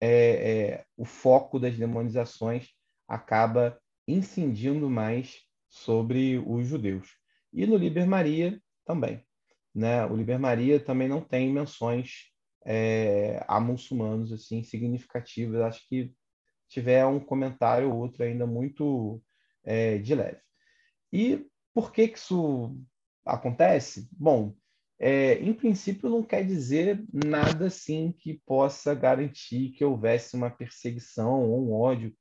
é, 0.00 0.08
é, 0.08 0.84
o 0.96 1.04
foco 1.04 1.58
das 1.58 1.76
demonizações 1.76 2.68
acaba 3.08 3.78
incidindo 4.06 4.88
mais 4.88 5.40
sobre 5.68 6.38
os 6.46 6.66
judeus. 6.66 7.08
E 7.52 7.66
no 7.66 7.76
Liber 7.76 8.06
Maria 8.06 8.60
também. 8.84 9.24
Né? 9.74 10.04
O 10.06 10.16
Liber 10.16 10.38
Maria 10.38 10.78
também 10.78 11.08
não 11.08 11.20
tem 11.20 11.52
menções 11.52 12.30
é, 12.64 13.44
a 13.46 13.60
muçulmanos 13.60 14.32
assim 14.32 14.62
significativas. 14.62 15.60
Acho 15.60 15.86
que 15.88 16.12
tiver 16.68 17.04
um 17.06 17.20
comentário 17.20 17.90
ou 17.90 17.98
outro 17.98 18.22
ainda 18.22 18.46
muito 18.46 19.22
é, 19.66 19.98
de 19.98 20.14
leve. 20.14 20.40
E 21.12 21.46
por 21.74 21.92
que, 21.92 22.08
que 22.08 22.18
isso 22.18 22.74
acontece? 23.24 24.08
Bom, 24.12 24.54
é, 24.98 25.34
em 25.34 25.52
princípio 25.52 26.08
não 26.08 26.22
quer 26.22 26.44
dizer 26.44 27.04
nada 27.12 27.66
assim 27.66 28.12
que 28.12 28.40
possa 28.46 28.94
garantir 28.94 29.72
que 29.72 29.84
houvesse 29.84 30.34
uma 30.34 30.50
perseguição 30.50 31.42
ou 31.42 31.68
um 31.68 31.74
ódio 31.74 32.16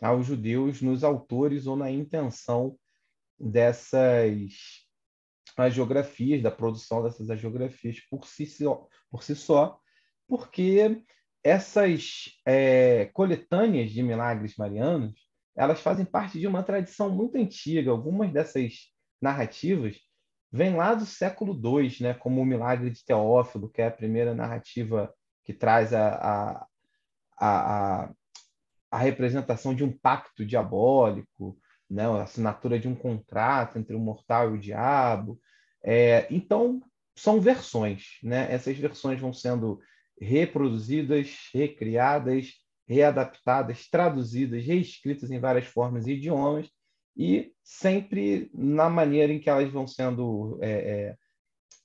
aos 0.00 0.26
judeus 0.26 0.82
nos 0.82 1.02
autores 1.02 1.66
ou 1.66 1.76
na 1.76 1.90
intenção 1.90 2.78
dessas 3.38 4.86
geografias, 5.70 6.42
da 6.42 6.50
produção 6.50 7.02
dessas 7.02 7.40
geografias 7.40 8.00
por 8.10 8.26
si 8.26 8.46
só, 8.46 8.86
por 9.10 9.22
si 9.22 9.34
só 9.34 9.80
porque 10.28 11.02
essas 11.42 12.38
é, 12.46 13.06
coletâneas 13.06 13.90
de 13.90 14.02
milagres 14.02 14.56
marianos 14.56 15.27
elas 15.58 15.80
fazem 15.80 16.04
parte 16.04 16.38
de 16.38 16.46
uma 16.46 16.62
tradição 16.62 17.10
muito 17.10 17.36
antiga. 17.36 17.90
Algumas 17.90 18.32
dessas 18.32 18.92
narrativas 19.20 19.96
vêm 20.52 20.76
lá 20.76 20.94
do 20.94 21.04
século 21.04 21.52
II, 21.52 21.96
né, 22.00 22.14
como 22.14 22.40
o 22.40 22.46
Milagre 22.46 22.90
de 22.90 23.04
Teófilo, 23.04 23.68
que 23.68 23.82
é 23.82 23.88
a 23.88 23.90
primeira 23.90 24.34
narrativa 24.34 25.12
que 25.44 25.52
traz 25.52 25.92
a, 25.92 26.08
a, 26.08 26.66
a, 27.40 28.10
a 28.88 28.98
representação 28.98 29.74
de 29.74 29.82
um 29.82 29.90
pacto 29.90 30.46
diabólico, 30.46 31.58
né, 31.90 32.06
a 32.06 32.22
assinatura 32.22 32.78
de 32.78 32.86
um 32.86 32.94
contrato 32.94 33.78
entre 33.78 33.96
o 33.96 34.00
mortal 34.00 34.50
e 34.50 34.58
o 34.58 34.60
diabo. 34.60 35.40
É, 35.82 36.28
então, 36.30 36.80
são 37.16 37.40
versões. 37.40 38.18
Né? 38.22 38.46
Essas 38.52 38.78
versões 38.78 39.20
vão 39.20 39.32
sendo 39.32 39.80
reproduzidas, 40.20 41.50
recriadas, 41.52 42.52
readaptadas, 42.88 43.86
traduzidas, 43.88 44.64
reescritas 44.64 45.30
em 45.30 45.38
várias 45.38 45.66
formas 45.66 46.06
e 46.06 46.12
idiomas, 46.12 46.68
e 47.16 47.52
sempre 47.62 48.50
na 48.54 48.88
maneira 48.88 49.32
em 49.32 49.40
que 49.40 49.50
elas 49.50 49.70
vão 49.70 49.86
sendo 49.86 50.58
é, 50.62 50.70
é, 50.70 51.16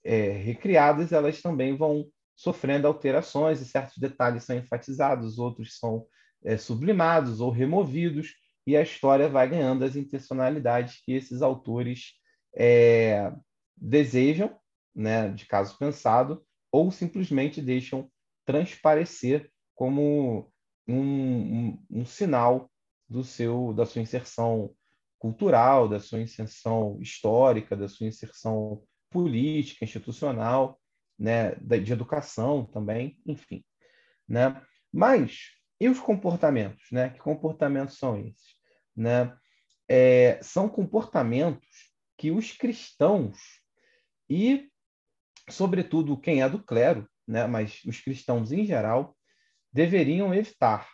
é, 0.04 0.32
recriadas, 0.32 1.12
elas 1.12 1.42
também 1.42 1.76
vão 1.76 2.08
sofrendo 2.36 2.88
alterações 2.88 3.60
e 3.60 3.66
certos 3.66 3.98
detalhes 3.98 4.44
são 4.44 4.56
enfatizados, 4.56 5.40
outros 5.40 5.78
são 5.78 6.06
é, 6.44 6.56
sublimados 6.58 7.42
ou 7.42 7.52
removidos, 7.52 8.34
e 8.66 8.78
a 8.78 8.82
história 8.82 9.28
vai 9.28 9.50
ganhando 9.50 9.84
as 9.84 9.96
intencionalidades 9.98 11.02
que 11.04 11.12
esses 11.12 11.42
autores 11.42 12.14
é, 12.56 13.30
desejam, 13.76 14.56
né, 14.96 15.30
de 15.30 15.46
caso 15.46 15.78
pensado, 15.78 16.46
ou 16.72 16.92
simplesmente 16.92 17.62
deixam 17.62 18.10
transparecer 18.46 19.50
como 19.76 20.53
um, 20.88 20.98
um, 20.98 21.86
um 21.90 22.06
sinal 22.06 22.70
do 23.08 23.24
seu 23.24 23.74
da 23.74 23.86
sua 23.86 24.02
inserção 24.02 24.74
cultural, 25.20 25.88
da 25.88 26.00
sua 26.00 26.20
inserção 26.20 26.98
histórica, 27.02 27.78
da 27.78 27.88
sua 27.88 28.08
inserção 28.08 28.84
política, 29.10 29.86
institucional, 29.86 30.80
né, 31.18 31.56
de 31.56 31.94
educação 31.94 32.66
também, 32.66 33.18
enfim, 33.26 33.64
né? 34.28 34.62
Mas 34.92 35.52
e 35.80 35.90
os 35.90 36.00
comportamentos, 36.00 36.84
né? 36.92 37.10
Que 37.10 37.20
comportamentos 37.20 37.98
são 37.98 38.18
esses, 38.18 38.56
né? 38.96 39.36
É, 39.88 40.40
são 40.42 40.70
comportamentos 40.70 41.68
que 42.18 42.32
os 42.32 42.54
cristãos 42.54 43.38
e, 44.30 44.70
sobretudo, 45.50 46.18
quem 46.18 46.42
é 46.42 46.48
do 46.48 46.64
clero, 46.64 47.08
né? 47.28 47.48
Mas 47.48 47.82
os 47.86 48.00
cristãos 48.00 48.52
em 48.52 48.66
geral 48.66 49.16
deveriam 49.74 50.34
evitar, 50.34 50.88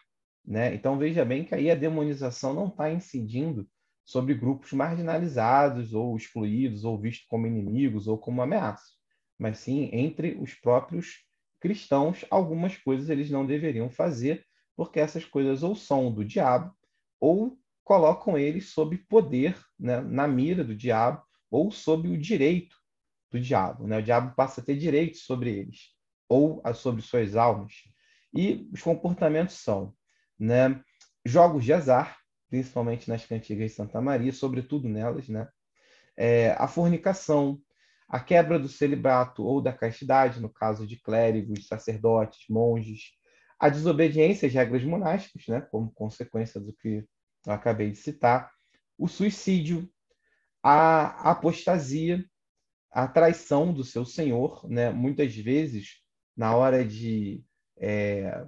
né? 0.46 0.74
Então 0.74 0.98
veja 0.98 1.26
bem 1.26 1.44
que 1.44 1.54
aí 1.54 1.70
a 1.70 1.76
demonização 1.76 2.54
não 2.54 2.68
está 2.68 2.92
incidindo 2.92 3.68
sobre 4.06 4.34
grupos 4.34 4.72
marginalizados 4.74 5.94
ou 5.94 6.16
excluídos 6.16 6.84
ou 6.84 7.00
vistos 7.00 7.28
como 7.28 7.46
inimigos 7.46 8.08
ou 8.08 8.18
como 8.18 8.42
ameaças, 8.42 8.94
mas 9.38 9.60
sim 9.60 9.90
entre 9.94 10.38
os 10.42 10.56
próprios 10.56 11.26
cristãos, 11.60 12.26
algumas 12.32 12.78
coisas 12.78 13.10
eles 13.10 13.30
não 13.30 13.46
deveriam 13.46 13.90
fazer, 13.90 14.46
porque 14.76 15.00
essas 15.00 15.26
coisas 15.26 15.62
ou 15.62 15.76
são 15.76 16.12
do 16.12 16.24
diabo 16.24 16.74
ou 17.20 17.60
colocam 17.84 18.38
eles 18.38 18.72
sob 18.72 18.98
poder, 18.98 19.60
né, 19.78 20.00
na 20.00 20.28
mira 20.28 20.64
do 20.64 20.76
diabo 20.76 21.22
ou 21.52 21.70
sob 21.70 22.08
o 22.08 22.18
direito 22.18 22.76
do 23.30 23.40
diabo. 23.40 23.88
Né? 23.88 23.98
O 23.98 24.04
diabo 24.04 24.34
passa 24.36 24.62
a 24.62 24.64
ter 24.64 24.78
direitos 24.78 25.26
sobre 25.26 25.52
eles 25.52 25.90
ou 26.28 26.62
sobre 26.74 27.02
suas 27.02 27.36
almas. 27.36 27.74
E 28.34 28.70
os 28.72 28.82
comportamentos 28.82 29.56
são 29.56 29.94
né, 30.40 30.82
jogos 31.26 31.64
de 31.64 31.74
azar, 31.74 32.18
principalmente 32.50 33.10
nas 33.10 33.26
cantigas 33.26 33.72
de 33.72 33.76
Santa 33.76 34.02
Maria, 34.02 34.32
sobretudo 34.32 34.88
nelas, 34.88 35.28
né? 35.28 35.48
É, 36.18 36.52
a 36.52 36.68
fornicação, 36.68 37.62
a 38.08 38.20
quebra 38.20 38.60
do 38.60 38.68
celibato 38.68 39.44
ou 39.44 39.62
da 39.62 39.72
castidade, 39.72 40.42
no 40.42 40.50
caso 40.50 40.86
de 40.86 41.00
clérigos, 41.00 41.68
sacerdotes, 41.68 42.46
monges, 42.50 43.12
a 43.60 43.70
desobediência 43.70 44.48
às 44.48 44.54
regras 44.54 44.84
monásticas, 44.84 45.46
né, 45.48 45.62
como 45.62 45.92
consequência 45.92 46.60
do 46.60 46.74
que 46.74 47.06
eu 47.46 47.54
acabei 47.54 47.92
de 47.92 47.98
citar, 47.98 48.52
o 48.98 49.08
suicídio, 49.08 49.90
a 50.64 51.32
apostasia, 51.32 52.26
a 52.92 53.08
traição 53.08 53.74
do 53.74 53.84
seu 53.84 54.06
senhor, 54.06 54.68
né, 54.70 54.90
muitas 54.92 55.36
vezes, 55.36 56.02
na 56.36 56.56
hora 56.56 56.84
de 56.84 57.44
é, 57.80 58.46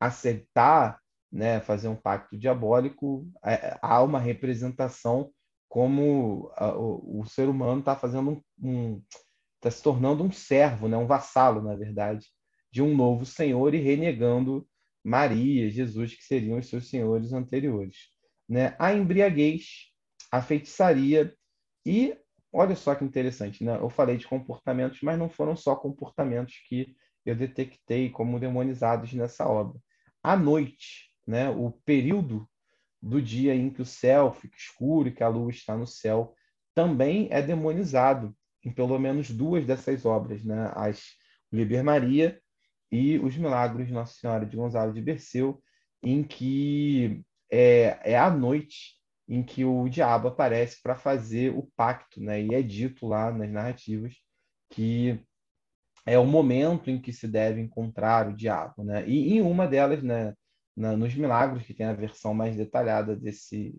aceitar, 0.00 1.00
né, 1.30 1.60
fazer 1.60 1.88
um 1.88 1.96
pacto 1.96 2.36
diabólico, 2.38 3.28
é, 3.44 3.78
há 3.82 4.02
uma 4.02 4.18
representação 4.18 5.30
como 5.68 6.50
a, 6.56 6.74
o, 6.74 7.20
o, 7.20 7.26
ser 7.26 7.48
humano 7.48 7.80
está 7.80 7.94
fazendo 7.94 8.42
um, 8.62 9.02
está 9.56 9.70
se 9.70 9.82
tornando 9.82 10.24
um 10.24 10.32
servo, 10.32 10.88
né, 10.88 10.96
um 10.96 11.06
vassalo, 11.06 11.60
na 11.62 11.74
verdade, 11.74 12.26
de 12.70 12.82
um 12.82 12.96
novo 12.96 13.26
senhor 13.26 13.74
e 13.74 13.78
renegando 13.78 14.66
Maria, 15.04 15.70
Jesus, 15.70 16.14
que 16.14 16.22
seriam 16.22 16.58
os 16.58 16.68
seus 16.68 16.88
senhores 16.88 17.32
anteriores. 17.32 17.96
Né? 18.48 18.74
A 18.78 18.92
embriaguez, 18.92 19.90
a 20.30 20.42
feitiçaria 20.42 21.34
e, 21.84 22.16
olha 22.52 22.76
só 22.76 22.94
que 22.94 23.04
interessante, 23.04 23.64
né? 23.64 23.76
eu 23.76 23.88
falei 23.88 24.16
de 24.16 24.26
comportamentos, 24.26 25.00
mas 25.02 25.18
não 25.18 25.28
foram 25.28 25.56
só 25.56 25.74
comportamentos 25.76 26.54
que 26.68 26.94
eu 27.30 27.36
detectei 27.36 28.10
como 28.10 28.40
demonizados 28.40 29.12
nessa 29.12 29.46
obra. 29.48 29.78
À 30.22 30.36
noite, 30.36 31.10
né? 31.26 31.48
o 31.50 31.70
período 31.84 32.48
do 33.00 33.22
dia 33.22 33.54
em 33.54 33.70
que 33.70 33.82
o 33.82 33.86
céu 33.86 34.32
fica 34.32 34.56
escuro 34.56 35.08
e 35.08 35.12
que 35.12 35.22
a 35.22 35.28
lua 35.28 35.50
está 35.50 35.76
no 35.76 35.86
céu, 35.86 36.34
também 36.74 37.28
é 37.30 37.40
demonizado 37.40 38.34
em 38.64 38.72
pelo 38.72 38.98
menos 38.98 39.30
duas 39.30 39.64
dessas 39.64 40.04
obras, 40.04 40.44
né? 40.44 40.70
As 40.74 41.02
Liber 41.50 41.82
Maria 41.82 42.40
e 42.90 43.18
os 43.18 43.36
Milagres 43.36 43.86
de 43.86 43.92
Nossa 43.92 44.14
Senhora 44.14 44.44
de 44.44 44.56
Gonzalo 44.56 44.92
de 44.92 45.00
Berceu, 45.00 45.62
em 46.02 46.22
que 46.22 47.22
é, 47.50 47.98
é 48.12 48.18
à 48.18 48.30
noite 48.30 48.96
em 49.28 49.42
que 49.42 49.64
o 49.64 49.88
diabo 49.88 50.28
aparece 50.28 50.80
para 50.82 50.96
fazer 50.96 51.54
o 51.54 51.70
pacto, 51.76 52.20
né? 52.20 52.42
E 52.42 52.54
é 52.54 52.62
dito 52.62 53.06
lá 53.06 53.30
nas 53.30 53.50
narrativas 53.50 54.14
que 54.70 55.20
é 56.08 56.18
o 56.18 56.26
momento 56.26 56.90
em 56.90 56.98
que 57.00 57.12
se 57.12 57.28
deve 57.28 57.60
encontrar 57.60 58.28
o 58.28 58.34
diabo, 58.34 58.82
né? 58.82 59.06
E 59.06 59.34
em 59.34 59.42
uma 59.42 59.66
delas, 59.66 60.02
né, 60.02 60.34
na, 60.74 60.96
nos 60.96 61.14
Milagres, 61.14 61.66
que 61.66 61.74
tem 61.74 61.84
a 61.84 61.92
versão 61.92 62.32
mais 62.32 62.56
detalhada 62.56 63.14
desse, 63.14 63.78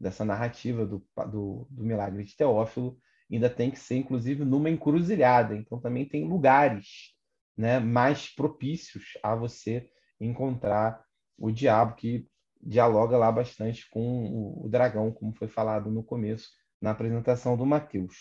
dessa 0.00 0.24
narrativa 0.24 0.86
do, 0.86 1.06
do, 1.30 1.66
do 1.70 1.84
milagre 1.84 2.24
de 2.24 2.34
Teófilo, 2.34 2.98
ainda 3.30 3.50
tem 3.50 3.70
que 3.70 3.78
ser, 3.78 3.96
inclusive, 3.96 4.42
numa 4.42 4.70
encruzilhada. 4.70 5.54
Então, 5.54 5.78
também 5.78 6.08
tem 6.08 6.26
lugares 6.26 7.14
né, 7.54 7.78
mais 7.78 8.34
propícios 8.34 9.18
a 9.22 9.34
você 9.34 9.86
encontrar 10.18 11.04
o 11.36 11.50
diabo, 11.50 11.94
que 11.94 12.26
dialoga 12.62 13.18
lá 13.18 13.30
bastante 13.30 13.88
com 13.90 14.62
o, 14.64 14.68
dragão, 14.68 15.12
como 15.12 15.34
foi 15.34 15.48
falado 15.48 15.90
no 15.90 16.02
começo, 16.02 16.48
na 16.80 16.92
apresentação 16.92 17.54
do 17.54 17.66
Mateus. 17.66 18.14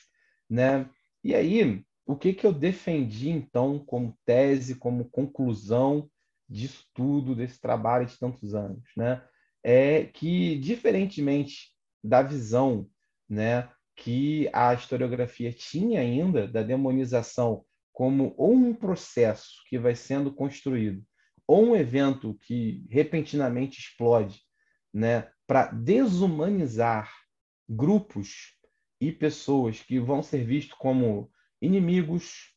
Né? 0.50 0.90
E 1.24 1.34
aí, 1.34 1.86
o 2.06 2.16
que, 2.16 2.34
que 2.34 2.46
eu 2.46 2.54
defendi, 2.54 3.30
então, 3.30 3.80
como 3.80 4.18
tese, 4.26 4.76
como 4.76 5.10
conclusão 5.10 6.10
disso 6.48 6.86
tudo, 6.94 7.36
desse 7.36 7.60
trabalho 7.60 8.06
de 8.06 8.18
tantos 8.18 8.54
anos, 8.54 8.84
né? 8.96 9.24
É 9.64 10.06
que, 10.06 10.58
diferentemente 10.60 11.72
da 12.04 12.22
visão, 12.22 12.88
né, 13.28 13.68
que 13.96 14.48
a 14.54 14.74
historiografia 14.74 15.52
tinha 15.52 16.02
ainda 16.02 16.48
da 16.48 16.62
demonização 16.62 17.66
como 17.92 18.36
ou 18.38 18.54
um 18.54 18.74
processo 18.74 19.64
que 19.68 19.80
vai 19.80 19.96
sendo 19.96 20.32
construído, 20.32 21.04
ou 21.48 21.66
um 21.66 21.76
evento 21.76 22.38
que 22.42 22.86
repentinamente 22.90 23.80
explode, 23.80 24.42
né, 24.94 25.32
para 25.48 25.72
desumanizar 25.72 27.12
grupos 27.68 28.56
e 29.02 29.12
pessoas 29.12 29.82
que 29.82 30.00
vão 30.00 30.22
ser 30.22 30.46
vistos 30.46 30.78
como 30.78 31.32
inimigos, 31.62 32.54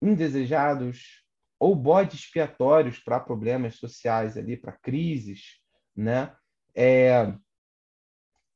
indesejados, 0.00 1.22
ou 1.58 1.76
bodes 1.76 2.20
expiatórios 2.20 2.98
para 2.98 3.20
problemas 3.20 3.76
sociais 3.76 4.36
ali, 4.36 4.56
para 4.56 4.72
crises, 4.72 5.60
né? 5.94 6.34
É, 6.74 7.32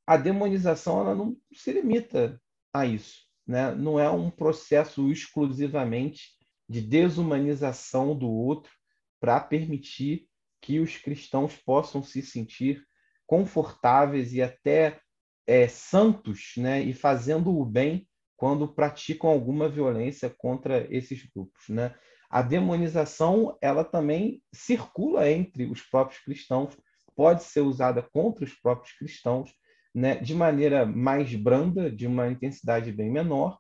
a 0.06 0.16
demonização 0.16 1.00
ela 1.00 1.14
não 1.14 1.36
se 1.52 1.72
limita 1.72 2.40
a 2.72 2.84
isso, 2.84 3.20
né? 3.46 3.74
Não 3.74 3.98
é 4.00 4.10
um 4.10 4.30
processo 4.30 5.10
exclusivamente 5.10 6.36
de 6.68 6.80
desumanização 6.80 8.16
do 8.16 8.28
outro 8.28 8.72
para 9.20 9.40
permitir 9.40 10.28
que 10.60 10.80
os 10.80 10.96
cristãos 10.96 11.56
possam 11.56 12.02
se 12.02 12.22
sentir 12.22 12.84
confortáveis 13.24 14.32
e 14.32 14.42
até 14.42 15.00
é, 15.46 15.68
santos, 15.68 16.54
né? 16.56 16.82
E 16.82 16.92
fazendo 16.92 17.56
o 17.56 17.64
bem 17.64 18.08
quando 18.36 18.68
praticam 18.68 19.30
alguma 19.30 19.68
violência 19.68 20.28
contra 20.28 20.86
esses 20.94 21.24
grupos, 21.24 21.68
né? 21.68 21.94
a 22.28 22.42
demonização 22.42 23.56
ela 23.60 23.84
também 23.84 24.42
circula 24.52 25.30
entre 25.30 25.64
os 25.64 25.82
próprios 25.82 26.22
cristãos, 26.22 26.76
pode 27.14 27.44
ser 27.44 27.60
usada 27.60 28.02
contra 28.02 28.44
os 28.44 28.52
próprios 28.52 28.96
cristãos, 28.96 29.50
né, 29.94 30.16
de 30.16 30.34
maneira 30.34 30.84
mais 30.84 31.34
branda, 31.34 31.90
de 31.90 32.06
uma 32.06 32.28
intensidade 32.28 32.92
bem 32.92 33.10
menor, 33.10 33.58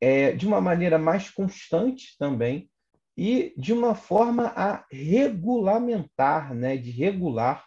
é, 0.00 0.32
de 0.32 0.46
uma 0.46 0.60
maneira 0.60 0.98
mais 0.98 1.30
constante 1.30 2.16
também, 2.18 2.68
e 3.16 3.52
de 3.56 3.72
uma 3.72 3.94
forma 3.94 4.52
a 4.56 4.84
regulamentar, 4.90 6.54
né, 6.54 6.76
de 6.76 6.90
regular 6.90 7.64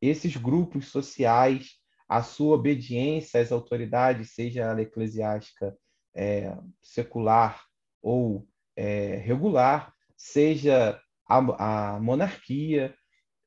esses 0.00 0.36
grupos 0.36 0.88
sociais, 0.88 1.70
a 2.08 2.22
sua 2.22 2.54
obediência 2.54 3.40
às 3.40 3.50
autoridades, 3.50 4.34
seja 4.34 4.62
ela 4.62 4.82
eclesiástica, 4.82 5.76
é, 6.16 6.56
secular 6.82 7.62
ou 8.02 8.48
é, 8.74 9.16
regular, 9.16 9.94
seja 10.16 11.00
a, 11.28 11.94
a, 11.94 12.00
monarquia, 12.00 12.96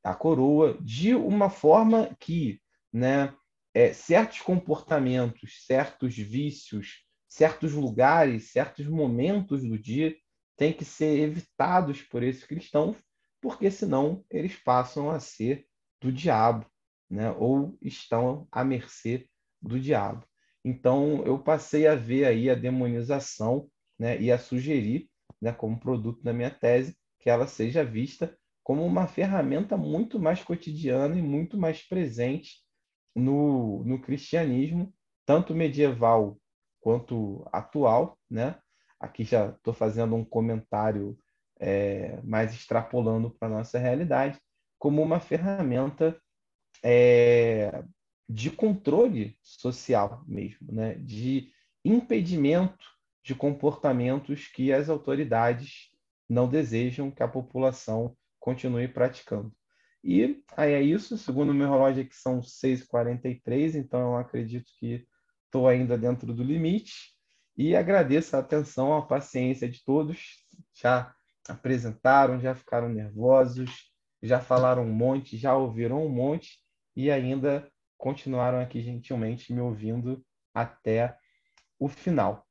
a 0.03 0.13
coroa, 0.13 0.77
de 0.81 1.15
uma 1.15 1.49
forma 1.49 2.15
que 2.19 2.61
né, 2.93 3.33
é, 3.73 3.91
certos 3.93 4.41
comportamentos, 4.41 5.65
certos 5.65 6.15
vícios, 6.15 7.03
certos 7.27 7.73
lugares, 7.73 8.51
certos 8.51 8.87
momentos 8.87 9.63
do 9.63 9.77
dia 9.77 10.15
têm 10.57 10.73
que 10.73 10.83
ser 10.83 11.19
evitados 11.19 12.01
por 12.01 12.23
esses 12.23 12.45
cristãos, 12.45 12.97
porque 13.41 13.71
senão 13.71 14.25
eles 14.29 14.55
passam 14.55 15.09
a 15.09 15.19
ser 15.19 15.65
do 16.01 16.11
diabo, 16.11 16.65
né? 17.09 17.31
ou 17.31 17.77
estão 17.81 18.47
à 18.51 18.63
mercê 18.63 19.27
do 19.61 19.79
diabo. 19.79 20.25
Então, 20.63 21.23
eu 21.25 21.39
passei 21.39 21.87
a 21.87 21.95
ver 21.95 22.25
aí 22.25 22.49
a 22.49 22.55
demonização 22.55 23.69
né? 23.97 24.19
e 24.19 24.31
a 24.31 24.37
sugerir 24.37 25.09
né, 25.41 25.51
como 25.51 25.79
produto 25.79 26.21
da 26.23 26.33
minha 26.33 26.51
tese, 26.51 26.97
que 27.19 27.29
ela 27.29 27.47
seja 27.47 27.83
vista 27.83 28.37
como 28.63 28.85
uma 28.85 29.07
ferramenta 29.07 29.75
muito 29.75 30.19
mais 30.19 30.43
cotidiana 30.43 31.17
e 31.17 31.21
muito 31.21 31.57
mais 31.57 31.87
presente 31.87 32.61
no, 33.15 33.83
no 33.83 33.99
cristianismo, 34.01 34.93
tanto 35.25 35.55
medieval 35.55 36.37
quanto 36.79 37.47
atual. 37.51 38.17
Né? 38.29 38.55
Aqui 38.99 39.23
já 39.23 39.49
estou 39.49 39.73
fazendo 39.73 40.15
um 40.15 40.23
comentário 40.23 41.17
é, 41.59 42.21
mais 42.21 42.53
extrapolando 42.53 43.31
para 43.31 43.47
a 43.47 43.57
nossa 43.57 43.79
realidade, 43.79 44.39
como 44.77 45.01
uma 45.01 45.19
ferramenta 45.19 46.19
é, 46.83 47.83
de 48.29 48.51
controle 48.51 49.35
social 49.41 50.23
mesmo, 50.27 50.71
né? 50.71 50.93
de 50.95 51.51
impedimento 51.83 52.85
de 53.23 53.33
comportamentos 53.33 54.47
que 54.47 54.71
as 54.71 54.87
autoridades 54.87 55.89
não 56.29 56.47
desejam 56.47 57.09
que 57.09 57.23
a 57.23 57.27
população 57.27 58.15
continue 58.39 58.87
praticando. 58.87 59.51
E 60.03 60.43
aí 60.55 60.73
é 60.73 60.81
isso, 60.81 61.17
segundo 61.17 61.49
o 61.49 61.53
meu 61.53 61.69
relógio 61.69 62.03
aqui 62.03 62.15
são 62.15 62.39
6h43, 62.39 63.75
então 63.75 63.99
eu 63.99 64.17
acredito 64.17 64.71
que 64.79 65.05
estou 65.45 65.67
ainda 65.67 65.97
dentro 65.97 66.31
do 66.31 66.43
limite 66.43 66.93
e 67.57 67.75
agradeço 67.75 68.35
a 68.35 68.39
atenção, 68.39 68.95
a 68.95 69.05
paciência 69.05 69.67
de 69.67 69.83
todos, 69.83 70.45
já 70.73 71.13
apresentaram, 71.49 72.39
já 72.39 72.55
ficaram 72.55 72.87
nervosos, 72.87 73.91
já 74.21 74.39
falaram 74.39 74.83
um 74.83 74.93
monte, 74.93 75.35
já 75.35 75.55
ouviram 75.55 76.05
um 76.05 76.09
monte 76.09 76.59
e 76.95 77.09
ainda 77.11 77.69
continuaram 77.99 78.59
aqui 78.59 78.81
gentilmente 78.81 79.53
me 79.53 79.59
ouvindo 79.59 80.25
até 80.55 81.15
o 81.77 81.87
final. 81.87 82.48